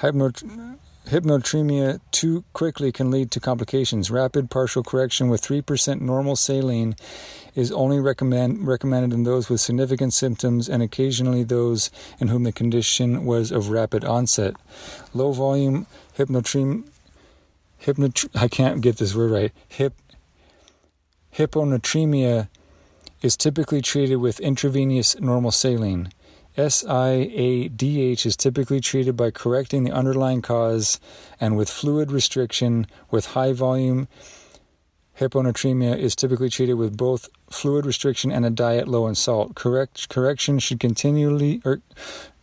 hypno, 0.00 0.30
hypnotremia 1.08 2.00
too 2.10 2.44
quickly 2.52 2.92
can 2.92 3.10
lead 3.10 3.30
to 3.30 3.40
complications. 3.40 4.10
Rapid 4.10 4.50
partial 4.50 4.82
correction 4.82 5.28
with 5.28 5.42
3% 5.42 6.00
normal 6.00 6.36
saline 6.36 6.96
is 7.54 7.72
only 7.72 7.98
recommend, 7.98 8.66
recommended 8.66 9.14
in 9.14 9.24
those 9.24 9.48
with 9.48 9.60
significant 9.60 10.12
symptoms 10.12 10.68
and 10.68 10.82
occasionally 10.82 11.44
those 11.44 11.90
in 12.18 12.28
whom 12.28 12.44
the 12.44 12.52
condition 12.52 13.24
was 13.24 13.50
of 13.50 13.70
rapid 13.70 14.04
onset. 14.04 14.54
Low 15.14 15.32
volume 15.32 15.86
hypnotremia 16.16 16.84
hypnot 17.84 18.28
I 18.34 18.48
can't 18.48 18.80
get 18.80 18.96
this 18.96 19.14
word 19.14 19.30
right. 19.30 19.52
Hip 19.68 19.94
hyponatremia 21.34 22.48
is 23.22 23.36
typically 23.36 23.82
treated 23.82 24.16
with 24.16 24.40
intravenous 24.40 25.18
normal 25.20 25.50
saline. 25.50 26.10
SIADH 26.56 28.26
is 28.26 28.36
typically 28.36 28.80
treated 28.80 29.16
by 29.16 29.30
correcting 29.30 29.84
the 29.84 29.92
underlying 29.92 30.42
cause 30.42 30.98
and 31.40 31.56
with 31.56 31.70
fluid 31.70 32.10
restriction 32.10 32.86
with 33.10 33.26
high 33.26 33.52
volume 33.52 34.08
hyponatremia 35.18 35.96
is 35.96 36.14
typically 36.14 36.48
treated 36.48 36.74
with 36.74 36.96
both 36.96 37.28
fluid 37.50 37.84
restriction 37.86 38.30
and 38.30 38.44
a 38.44 38.50
diet 38.50 38.88
low 38.88 39.06
in 39.06 39.14
salt. 39.14 39.54
Correct 39.54 40.08
correction 40.08 40.58
should 40.58 40.80
continually 40.80 41.60
or 41.64 41.80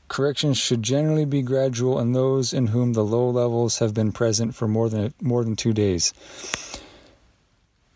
Corrections 0.08 0.58
should 0.58 0.84
generally 0.84 1.26
be 1.26 1.42
gradual 1.42 2.00
in 2.00 2.14
those 2.14 2.54
in 2.54 2.68
whom 2.68 2.94
the 2.94 3.04
low 3.04 3.30
levels 3.30 3.80
have 3.80 3.94
been 3.94 4.12
present 4.12 4.56
for 4.56 4.68
more 4.68 4.90
than 4.90 5.14
more 5.22 5.44
than 5.44 5.56
2 5.56 5.74
days. 5.74 6.14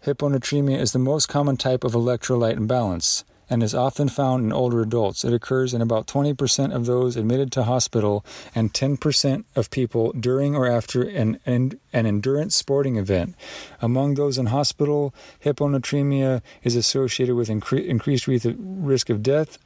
Hyponatremia 0.05 0.79
is 0.79 0.91
the 0.91 0.99
most 0.99 1.27
common 1.27 1.57
type 1.57 1.83
of 1.83 1.93
electrolyte 1.93 2.57
imbalance 2.57 3.23
and 3.49 3.63
is 3.63 3.73
often 3.73 4.07
found 4.07 4.45
in 4.45 4.53
older 4.53 4.81
adults. 4.81 5.25
It 5.25 5.33
occurs 5.33 5.73
in 5.73 5.81
about 5.81 6.07
20% 6.07 6.73
of 6.73 6.85
those 6.85 7.17
admitted 7.17 7.51
to 7.53 7.63
hospital 7.63 8.23
and 8.53 8.73
10% 8.73 9.43
of 9.55 9.71
people 9.71 10.11
during 10.13 10.55
or 10.55 10.67
after 10.67 11.01
an, 11.01 11.39
an, 11.45 11.79
an 11.91 12.05
endurance 12.05 12.55
sporting 12.55 12.97
event. 12.97 13.35
Among 13.81 14.13
those 14.13 14.37
in 14.37 14.47
hospital, 14.47 15.13
hyponatremia 15.43 16.41
is 16.63 16.75
associated 16.75 17.35
with 17.35 17.49
incre- 17.49 17.85
increased 17.85 18.27
risk 18.27 19.09
of 19.09 19.23
death, 19.23 19.57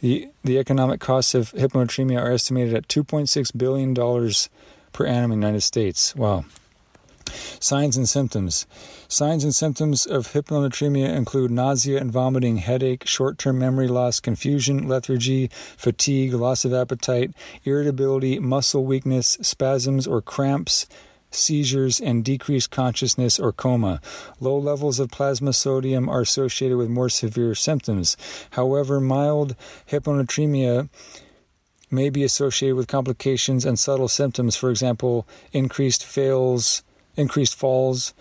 the, 0.00 0.28
the 0.42 0.58
economic 0.58 1.00
costs 1.00 1.34
of 1.34 1.52
hyponatremia 1.52 2.20
are 2.20 2.32
estimated 2.32 2.74
at 2.74 2.88
$2.6 2.88 3.56
billion 3.56 3.94
per 4.92 5.06
annum 5.06 5.32
in 5.32 5.40
the 5.40 5.46
United 5.46 5.62
States. 5.62 6.14
Wow. 6.14 6.44
Signs 7.58 7.96
and 7.96 8.08
symptoms. 8.08 8.66
Signs 9.08 9.44
and 9.44 9.54
symptoms 9.54 10.06
of 10.06 10.32
hyponatremia 10.32 11.08
include 11.08 11.50
nausea 11.50 11.98
and 11.98 12.12
vomiting, 12.12 12.58
headache, 12.58 13.06
short 13.06 13.38
term 13.38 13.58
memory 13.58 13.88
loss, 13.88 14.20
confusion, 14.20 14.86
lethargy, 14.86 15.48
fatigue, 15.76 16.34
loss 16.34 16.64
of 16.64 16.74
appetite, 16.74 17.32
irritability, 17.64 18.38
muscle 18.38 18.84
weakness, 18.84 19.38
spasms 19.40 20.06
or 20.06 20.20
cramps, 20.20 20.86
seizures, 21.34 22.00
and 22.00 22.24
decreased 22.24 22.70
consciousness 22.70 23.38
or 23.38 23.52
coma. 23.52 24.00
Low 24.40 24.58
levels 24.58 24.98
of 24.98 25.10
plasma 25.10 25.52
sodium 25.52 26.08
are 26.08 26.22
associated 26.22 26.76
with 26.76 26.88
more 26.88 27.08
severe 27.08 27.54
symptoms. 27.54 28.16
However, 28.50 29.00
mild 29.00 29.56
hyponatremia 29.90 30.88
may 31.90 32.10
be 32.10 32.24
associated 32.24 32.76
with 32.76 32.88
complications 32.88 33.64
and 33.64 33.78
subtle 33.78 34.08
symptoms, 34.08 34.56
for 34.56 34.70
example, 34.70 35.26
increased 35.52 36.04
fails, 36.04 36.82
increased 37.16 37.54
falls, 37.54 38.14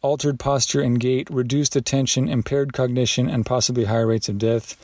altered 0.00 0.38
posture 0.38 0.80
and 0.80 0.98
gait, 0.98 1.30
reduced 1.30 1.76
attention, 1.76 2.28
impaired 2.28 2.72
cognition, 2.72 3.28
and 3.28 3.46
possibly 3.46 3.84
higher 3.84 4.06
rates 4.06 4.28
of 4.28 4.38
death. 4.38 4.76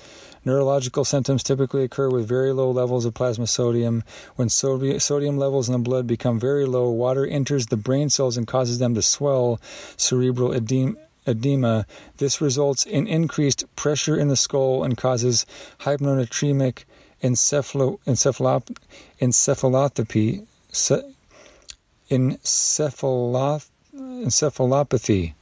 Neurological 0.45 1.05
symptoms 1.05 1.43
typically 1.43 1.85
occur 1.85 2.09
with 2.11 2.29
very 2.29 2.53
low 2.53 2.71
levels 2.71 3.05
of 3.05 3.15
plasma 3.15 3.47
sodium. 3.47 4.05
When 4.37 4.49
sodium 4.49 5.37
levels 5.37 5.69
in 5.69 5.73
the 5.73 5.79
blood 5.79 6.07
become 6.07 6.39
very 6.41 6.65
low, 6.65 6.91
water 6.91 7.27
enters 7.27 7.67
the 7.67 7.77
brain 7.77 8.11
cells 8.11 8.37
and 8.37 8.47
causes 8.47 8.79
them 8.79 8.95
to 8.95 9.03
swell, 9.03 9.61
cerebral 9.97 10.53
edema 10.53 10.97
edema. 11.29 11.87
This 12.17 12.41
results 12.41 12.87
in 12.87 13.07
increased 13.07 13.65
pressure 13.77 14.19
in 14.19 14.29
the 14.29 14.37
skull 14.37 14.83
and 14.83 14.97
causes 14.97 15.47
hyponatremic 15.81 16.85
encephalo, 17.23 17.99
encephalop, 18.07 18.75
encephalopathy, 19.21 20.45
encephalopathy. 24.01 25.35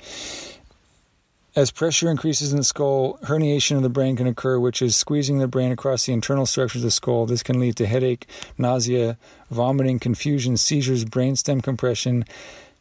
As 1.56 1.70
pressure 1.70 2.10
increases 2.10 2.52
in 2.52 2.58
the 2.58 2.64
skull, 2.64 3.18
herniation 3.22 3.78
of 3.78 3.82
the 3.82 3.88
brain 3.88 4.14
can 4.14 4.26
occur, 4.26 4.58
which 4.58 4.82
is 4.82 4.94
squeezing 4.94 5.38
the 5.38 5.48
brain 5.48 5.72
across 5.72 6.04
the 6.04 6.12
internal 6.12 6.44
structures 6.44 6.82
of 6.82 6.88
the 6.88 6.90
skull. 6.90 7.24
This 7.24 7.42
can 7.42 7.58
lead 7.58 7.76
to 7.76 7.86
headache, 7.86 8.28
nausea, 8.58 9.16
vomiting, 9.50 9.98
confusion, 9.98 10.58
seizures, 10.58 11.06
brainstem 11.06 11.62
compression, 11.62 12.26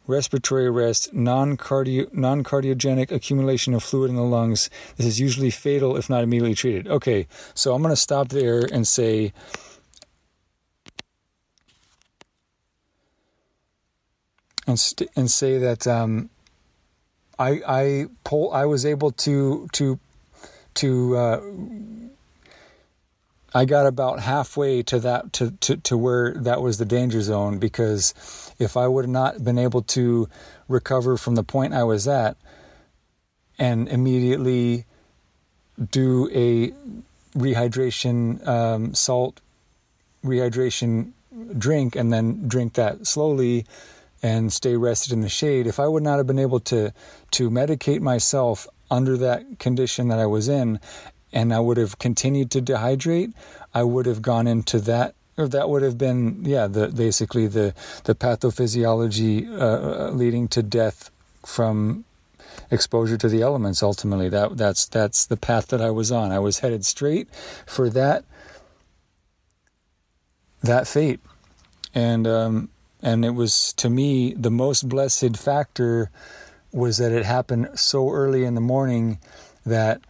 respiratory 0.06 0.66
arrest, 0.66 1.14
non 1.14 1.56
cardiogenic 1.56 3.10
accumulation 3.10 3.72
of 3.72 3.82
fluid 3.82 4.10
in 4.10 4.16
the 4.16 4.22
lungs. 4.22 4.68
This 4.98 5.06
is 5.06 5.18
usually 5.18 5.50
fatal 5.50 5.96
if 5.96 6.10
not 6.10 6.22
immediately 6.22 6.54
treated. 6.54 6.86
Okay, 6.86 7.26
so 7.54 7.74
I'm 7.74 7.80
going 7.80 7.92
to 7.92 7.96
stop 7.96 8.28
there 8.28 8.60
and 8.70 8.86
say. 8.86 9.32
And, 14.66 14.78
st- 14.78 15.08
and 15.16 15.30
say 15.30 15.58
that 15.58 15.86
um, 15.86 16.28
I 17.38 17.60
I 17.66 18.06
pull 18.24 18.52
I 18.52 18.64
was 18.64 18.86
able 18.86 19.10
to 19.12 19.68
to 19.72 19.98
to 20.74 21.16
uh, 21.16 21.40
I 23.54 23.64
got 23.64 23.86
about 23.86 24.20
halfway 24.20 24.82
to 24.82 24.98
that 25.00 25.32
to, 25.34 25.50
to, 25.50 25.76
to 25.78 25.96
where 25.96 26.34
that 26.34 26.60
was 26.60 26.76
the 26.76 26.84
danger 26.84 27.22
zone 27.22 27.58
because 27.58 28.12
if 28.58 28.76
I 28.76 28.86
would 28.86 29.06
have 29.06 29.10
not 29.10 29.42
been 29.42 29.58
able 29.58 29.80
to 29.82 30.28
recover 30.68 31.16
from 31.16 31.36
the 31.36 31.42
point 31.42 31.72
I 31.72 31.82
was 31.82 32.06
at 32.06 32.36
and 33.58 33.88
immediately 33.88 34.84
do 35.90 36.28
a 36.34 36.72
rehydration 37.38 38.46
um, 38.46 38.94
salt 38.94 39.40
rehydration 40.22 41.12
drink 41.56 41.96
and 41.96 42.12
then 42.12 42.46
drink 42.48 42.74
that 42.74 43.06
slowly 43.06 43.64
and 44.26 44.52
stay 44.52 44.76
rested 44.76 45.12
in 45.12 45.20
the 45.20 45.28
shade. 45.28 45.68
If 45.68 45.78
I 45.78 45.86
would 45.86 46.02
not 46.02 46.16
have 46.16 46.26
been 46.26 46.40
able 46.48 46.58
to 46.72 46.92
to 47.32 47.50
medicate 47.50 48.00
myself 48.00 48.66
under 48.90 49.16
that 49.18 49.60
condition 49.60 50.08
that 50.08 50.18
I 50.18 50.26
was 50.26 50.48
in, 50.48 50.80
and 51.32 51.54
I 51.54 51.60
would 51.60 51.76
have 51.76 52.00
continued 52.00 52.50
to 52.52 52.60
dehydrate, 52.60 53.32
I 53.72 53.84
would 53.84 54.06
have 54.06 54.22
gone 54.22 54.48
into 54.48 54.80
that 54.80 55.14
or 55.38 55.46
that 55.48 55.68
would 55.68 55.82
have 55.82 55.96
been 55.96 56.44
yeah 56.44 56.66
the 56.66 56.88
basically 56.88 57.46
the 57.46 57.72
the 58.04 58.14
pathophysiology 58.14 59.34
uh, 59.60 60.10
leading 60.10 60.48
to 60.48 60.62
death 60.62 61.10
from 61.44 62.04
exposure 62.70 63.18
to 63.18 63.28
the 63.28 63.42
elements 63.42 63.82
ultimately 63.82 64.28
that 64.28 64.56
that's 64.56 64.86
that's 64.86 65.26
the 65.26 65.36
path 65.36 65.66
that 65.68 65.80
I 65.80 65.90
was 65.90 66.10
on 66.10 66.32
I 66.32 66.38
was 66.38 66.60
headed 66.60 66.84
straight 66.84 67.28
for 67.66 67.90
that 67.90 68.24
that 70.62 70.88
fate 70.88 71.20
and 71.94 72.26
um 72.26 72.70
and 73.06 73.24
it 73.24 73.30
was 73.30 73.72
to 73.74 73.88
me 73.88 74.34
the 74.34 74.50
most 74.50 74.88
blessed 74.88 75.36
factor 75.36 76.10
was 76.72 76.98
that 76.98 77.12
it 77.12 77.24
happened 77.24 77.68
so 77.76 78.10
early 78.10 78.44
in 78.44 78.56
the 78.56 78.60
morning 78.60 79.18
that 79.64 80.00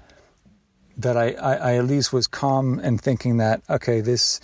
that 0.97 1.15
I, 1.15 1.33
I, 1.33 1.55
I, 1.55 1.77
at 1.77 1.85
least 1.85 2.11
was 2.11 2.27
calm 2.27 2.79
and 2.79 2.99
thinking 2.99 3.37
that 3.37 3.61
okay 3.69 4.01
this 4.01 4.41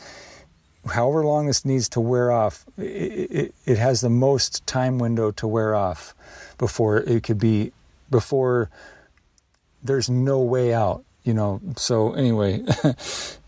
however 0.86 1.24
long 1.24 1.46
this 1.46 1.64
needs 1.64 1.88
to 1.90 2.00
wear 2.00 2.30
off 2.30 2.66
it, 2.76 2.82
it, 2.82 3.54
it 3.64 3.78
has 3.78 4.02
the 4.02 4.10
most 4.10 4.66
time 4.66 4.98
window 4.98 5.30
to 5.30 5.48
wear 5.48 5.74
off 5.74 6.14
before 6.58 6.98
it 6.98 7.22
could 7.22 7.38
be 7.38 7.72
before 8.10 8.68
there's 9.82 10.10
no 10.10 10.40
way 10.40 10.74
out 10.74 11.04
you 11.24 11.32
know? 11.32 11.60
So 11.76 12.12
anyway 12.12 12.64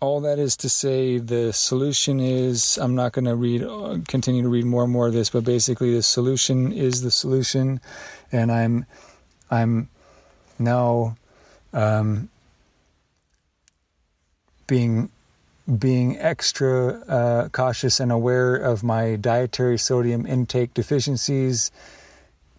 all 0.00 0.20
that 0.20 0.38
is 0.38 0.56
to 0.56 0.68
say 0.68 1.18
the 1.18 1.52
solution 1.52 2.20
is 2.20 2.78
i'm 2.78 2.94
not 2.94 3.12
going 3.12 3.24
to 3.24 3.34
read 3.34 3.62
continue 4.08 4.42
to 4.42 4.48
read 4.48 4.64
more 4.64 4.84
and 4.84 4.92
more 4.92 5.06
of 5.06 5.12
this 5.12 5.30
but 5.30 5.44
basically 5.44 5.94
the 5.94 6.02
solution 6.02 6.72
is 6.72 7.02
the 7.02 7.10
solution. 7.10 7.80
And 8.32 8.52
i'm 8.52 8.86
i'm 9.50 9.88
now 10.58 11.16
um, 11.72 12.28
being 14.66 15.10
being 15.78 16.18
extra 16.18 17.00
uh, 17.08 17.48
cautious 17.48 17.98
and 17.98 18.12
aware 18.12 18.54
of 18.54 18.82
my 18.84 19.16
dietary 19.16 19.78
sodium 19.78 20.26
intake 20.26 20.74
deficiencies 20.74 21.70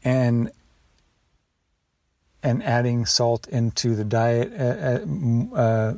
and 0.03 0.51
and 2.43 2.63
adding 2.63 3.05
salt 3.05 3.47
into 3.47 3.95
the 3.95 4.03
diet 4.03 4.51
uh, 4.53 5.55
uh, 5.55 5.93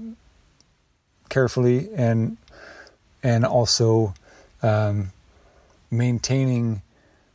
carefully 1.29 1.89
and 1.95 2.37
and 3.23 3.45
also 3.45 4.13
um, 4.61 5.11
maintaining 5.91 6.81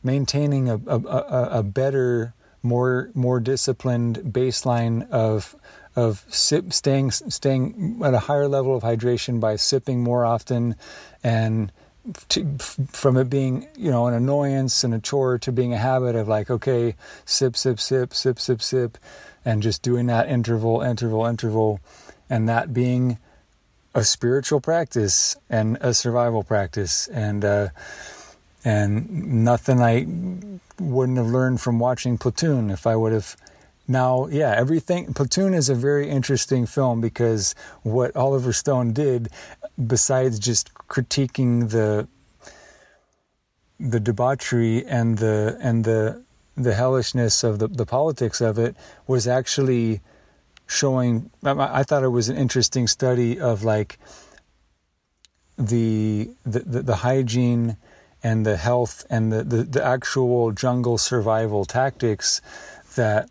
maintaining 0.03 0.69
a, 0.69 0.79
a, 0.87 1.59
a 1.59 1.63
better 1.63 2.33
more 2.63 3.09
more 3.13 3.39
disciplined 3.39 4.17
baseline 4.17 5.09
of 5.09 5.55
of 5.95 6.25
sip, 6.29 6.73
staying 6.73 7.11
staying 7.11 8.01
at 8.03 8.13
a 8.13 8.19
higher 8.19 8.47
level 8.47 8.75
of 8.75 8.83
hydration 8.83 9.39
by 9.39 9.55
sipping 9.55 10.03
more 10.03 10.25
often, 10.25 10.75
and 11.23 11.71
to, 12.29 12.57
from 12.91 13.17
it 13.17 13.29
being 13.29 13.67
you 13.77 13.89
know 13.89 14.07
an 14.07 14.13
annoyance 14.13 14.83
and 14.83 14.93
a 14.93 14.99
chore 14.99 15.37
to 15.39 15.51
being 15.51 15.73
a 15.73 15.77
habit 15.77 16.15
of 16.15 16.27
like 16.27 16.49
okay 16.49 16.95
sip 17.25 17.55
sip 17.55 17.79
sip 17.79 18.13
sip 18.13 18.39
sip 18.39 18.61
sip, 18.61 18.97
and 19.45 19.63
just 19.63 19.81
doing 19.81 20.07
that 20.07 20.27
interval 20.27 20.81
interval 20.81 21.25
interval, 21.25 21.79
and 22.29 22.49
that 22.49 22.73
being 22.73 23.17
a 23.95 24.03
spiritual 24.03 24.61
practice 24.61 25.35
and 25.49 25.77
a 25.81 25.93
survival 25.93 26.43
practice 26.43 27.07
and. 27.07 27.43
Uh, 27.43 27.69
and 28.65 29.43
nothing 29.45 29.79
I 29.79 30.07
wouldn't 30.79 31.19
have 31.19 31.27
learned 31.27 31.61
from 31.61 31.79
watching 31.79 32.17
Platoon 32.17 32.71
if 32.71 32.87
I 32.87 32.95
would 32.95 33.13
have. 33.13 33.37
Now, 33.87 34.25
yeah, 34.25 34.55
everything. 34.57 35.13
Platoon 35.13 35.53
is 35.53 35.69
a 35.69 35.75
very 35.75 36.09
interesting 36.09 36.65
film 36.65 36.99
because 36.99 37.53
what 37.83 38.15
Oliver 38.15 38.51
Stone 38.51 38.93
did, 38.93 39.29
besides 39.87 40.39
just 40.39 40.73
critiquing 40.73 41.69
the 41.69 42.07
the 43.79 43.99
debauchery 43.99 44.83
and 44.85 45.19
the 45.19 45.57
and 45.61 45.85
the 45.85 46.23
the 46.57 46.73
hellishness 46.73 47.43
of 47.43 47.59
the, 47.59 47.67
the 47.67 47.85
politics 47.85 48.41
of 48.41 48.57
it, 48.57 48.75
was 49.05 49.27
actually 49.27 50.01
showing. 50.67 51.29
I, 51.43 51.83
thought 51.83 52.03
it 52.03 52.09
was 52.09 52.29
an 52.29 52.37
interesting 52.37 52.87
study 52.87 53.39
of 53.39 53.63
like 53.63 53.99
the 55.57 56.29
the, 56.45 56.59
the, 56.59 56.81
the 56.81 56.95
hygiene 56.97 57.77
and 58.23 58.45
the 58.45 58.57
health 58.57 59.05
and 59.09 59.31
the, 59.31 59.43
the, 59.43 59.63
the 59.63 59.85
actual 59.85 60.51
jungle 60.51 60.97
survival 60.97 61.65
tactics 61.65 62.41
that 62.95 63.29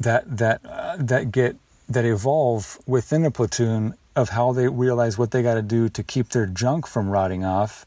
that 0.00 0.36
that 0.36 0.60
uh, 0.64 0.96
that 0.98 1.30
get 1.30 1.56
that 1.88 2.04
evolve 2.04 2.78
within 2.86 3.24
a 3.24 3.30
platoon 3.30 3.94
of 4.16 4.30
how 4.30 4.52
they 4.52 4.66
realize 4.66 5.16
what 5.18 5.30
they 5.30 5.42
got 5.42 5.54
to 5.54 5.62
do 5.62 5.88
to 5.88 6.02
keep 6.02 6.30
their 6.30 6.46
junk 6.46 6.86
from 6.86 7.08
rotting 7.08 7.44
off 7.44 7.86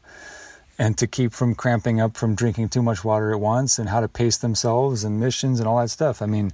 and 0.78 0.96
to 0.96 1.06
keep 1.06 1.32
from 1.32 1.54
cramping 1.54 2.00
up 2.00 2.16
from 2.16 2.34
drinking 2.34 2.68
too 2.70 2.80
much 2.80 3.04
water 3.04 3.32
at 3.32 3.40
once 3.40 3.78
and 3.78 3.90
how 3.90 4.00
to 4.00 4.08
pace 4.08 4.38
themselves 4.38 5.04
and 5.04 5.20
missions 5.20 5.60
and 5.60 5.68
all 5.68 5.78
that 5.78 5.90
stuff. 5.90 6.22
I 6.22 6.26
mean, 6.26 6.52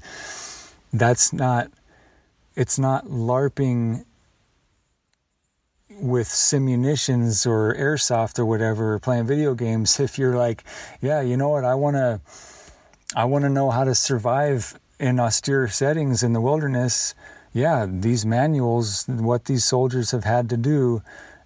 that's 0.92 1.32
not 1.32 1.70
it's 2.56 2.78
not 2.78 3.06
larping 3.06 4.04
with 6.00 6.28
simunitions 6.28 7.46
or 7.46 7.74
airsoft 7.74 8.38
or 8.38 8.44
whatever 8.44 8.94
or 8.94 8.98
playing 8.98 9.26
video 9.26 9.54
games 9.54 10.00
if 10.00 10.18
you're 10.18 10.36
like 10.36 10.64
yeah 11.00 11.20
you 11.20 11.36
know 11.36 11.50
what? 11.50 11.64
I 11.64 11.74
want 11.74 11.96
to 11.96 12.20
i 13.14 13.24
want 13.24 13.44
to 13.44 13.48
know 13.48 13.70
how 13.70 13.84
to 13.84 13.94
survive 13.94 14.78
in 14.98 15.20
austere 15.20 15.68
settings 15.68 16.22
in 16.22 16.32
the 16.32 16.40
wilderness. 16.40 17.14
Yeah 17.52 17.86
these 17.88 18.26
manuals 18.26 19.04
what 19.06 19.44
these 19.44 19.64
soldiers 19.64 20.10
have 20.10 20.24
had 20.24 20.48
to 20.50 20.56
do 20.56 21.02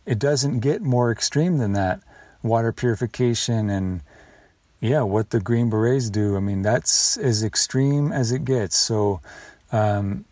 it 0.07 0.19
doesn't 0.19 0.61
get 0.61 0.81
more 0.81 1.12
extreme 1.12 1.59
than 1.59 1.73
that. 1.74 2.01
Water 2.43 2.73
purification 2.73 3.69
and 3.69 4.01
yeah 4.81 5.03
what 5.03 5.31
the 5.31 5.41
green 5.41 5.69
berets 5.69 6.09
do 6.09 6.37
i 6.37 6.41
mean 6.41 6.62
that's 6.62 7.19
as 7.19 7.45
extreme 7.45 8.11
as 8.12 8.32
it 8.32 8.45
gets. 8.45 8.77
So 8.77 9.20
um, 9.73 10.24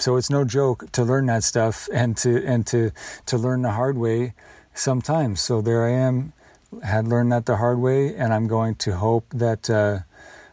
so 0.00 0.16
it's 0.16 0.30
no 0.30 0.44
joke 0.44 0.90
to 0.92 1.04
learn 1.04 1.26
that 1.26 1.44
stuff 1.44 1.88
and 1.92 2.16
to 2.18 2.44
and 2.46 2.66
to 2.68 2.90
to 3.26 3.36
learn 3.36 3.62
the 3.62 3.72
hard 3.72 3.98
way 3.98 4.34
sometimes. 4.74 5.40
So 5.40 5.60
there 5.60 5.84
I 5.84 5.90
am, 5.90 6.32
had 6.82 7.06
learned 7.06 7.32
that 7.32 7.46
the 7.46 7.56
hard 7.56 7.78
way, 7.78 8.14
and 8.14 8.32
I'm 8.32 8.46
going 8.46 8.76
to 8.76 8.96
hope 8.96 9.26
that 9.30 9.68
uh, 9.68 10.00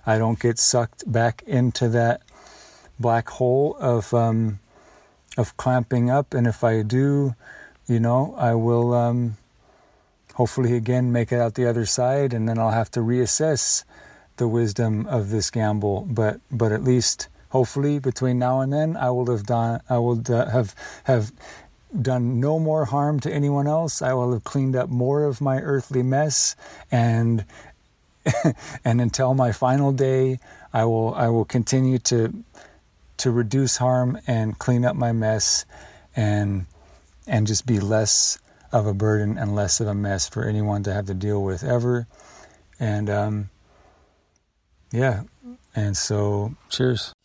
I 0.06 0.18
don't 0.18 0.40
get 0.40 0.60
sucked 0.60 1.10
back 1.12 1.44
into 1.46 1.90
that 1.90 2.22
black 3.00 3.30
hole 3.30 3.78
of 3.80 4.14
um, 4.14 4.60
of 5.38 5.56
clamping 5.58 6.10
up. 6.10 6.34
And 6.34 6.48
if 6.48 6.64
I 6.64 6.82
do, 6.82 7.36
you 7.88 8.00
know, 8.00 8.36
I 8.38 8.56
will 8.56 8.94
um, 8.94 9.38
hopefully 10.34 10.76
again 10.76 11.12
make 11.12 11.32
it 11.32 11.40
out 11.40 11.56
the 11.56 11.70
other 11.70 11.86
side, 11.86 12.34
and 12.34 12.50
then 12.50 12.58
I'll 12.58 12.72
have 12.72 12.92
to 12.92 13.00
reassess 13.00 13.84
the 14.38 14.48
wisdom 14.48 15.06
of 15.08 15.30
this 15.30 15.50
gamble. 15.52 16.08
But 16.10 16.42
but 16.52 16.72
at 16.72 16.84
least 16.84 17.30
hopefully 17.50 18.00
between 18.00 18.40
now 18.40 18.62
and 18.62 18.72
then 18.72 18.98
I 18.98 19.10
will 19.12 19.28
have 19.28 19.46
done 19.46 19.82
I 19.90 19.98
will 19.98 20.22
uh, 20.30 20.50
have 20.50 20.76
have 21.06 21.32
done 22.02 22.40
no 22.40 22.60
more 22.60 22.86
harm 22.86 23.20
to 23.22 23.34
anyone 23.34 23.68
else. 23.68 24.02
I 24.02 24.14
will 24.14 24.34
have 24.34 24.44
cleaned 24.44 24.76
up 24.76 24.90
more 24.90 25.24
of 25.24 25.40
my 25.40 25.60
earthly 25.60 26.04
mess 26.04 26.56
and 26.92 27.46
and 28.86 29.02
until 29.02 29.34
my 29.34 29.52
final 29.52 29.92
day 29.92 30.40
I 30.74 30.86
will 30.86 31.14
I 31.16 31.30
will 31.30 31.46
continue 31.46 31.98
to 32.00 32.34
to 33.18 33.32
reduce 33.32 33.78
harm 33.78 34.20
and 34.28 34.58
clean 34.60 34.86
up 34.86 34.96
my 34.96 35.12
mess 35.12 35.66
and 36.16 36.66
and 37.26 37.48
just 37.48 37.66
be 37.66 37.80
less 37.80 38.38
of 38.72 38.86
a 38.86 38.94
burden 38.94 39.38
and 39.38 39.56
less 39.56 39.80
of 39.80 39.88
a 39.88 39.94
mess 39.94 40.28
for 40.28 40.46
anyone 40.46 40.84
to 40.84 40.94
have 40.94 41.06
to 41.08 41.14
deal 41.14 41.44
with 41.44 41.64
ever. 41.64 42.08
And 42.80 43.10
um, 43.10 43.50
yeah, 44.92 45.24
and 45.76 45.96
so 45.96 46.56
cheers. 46.70 47.14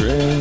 gotta 0.00 0.39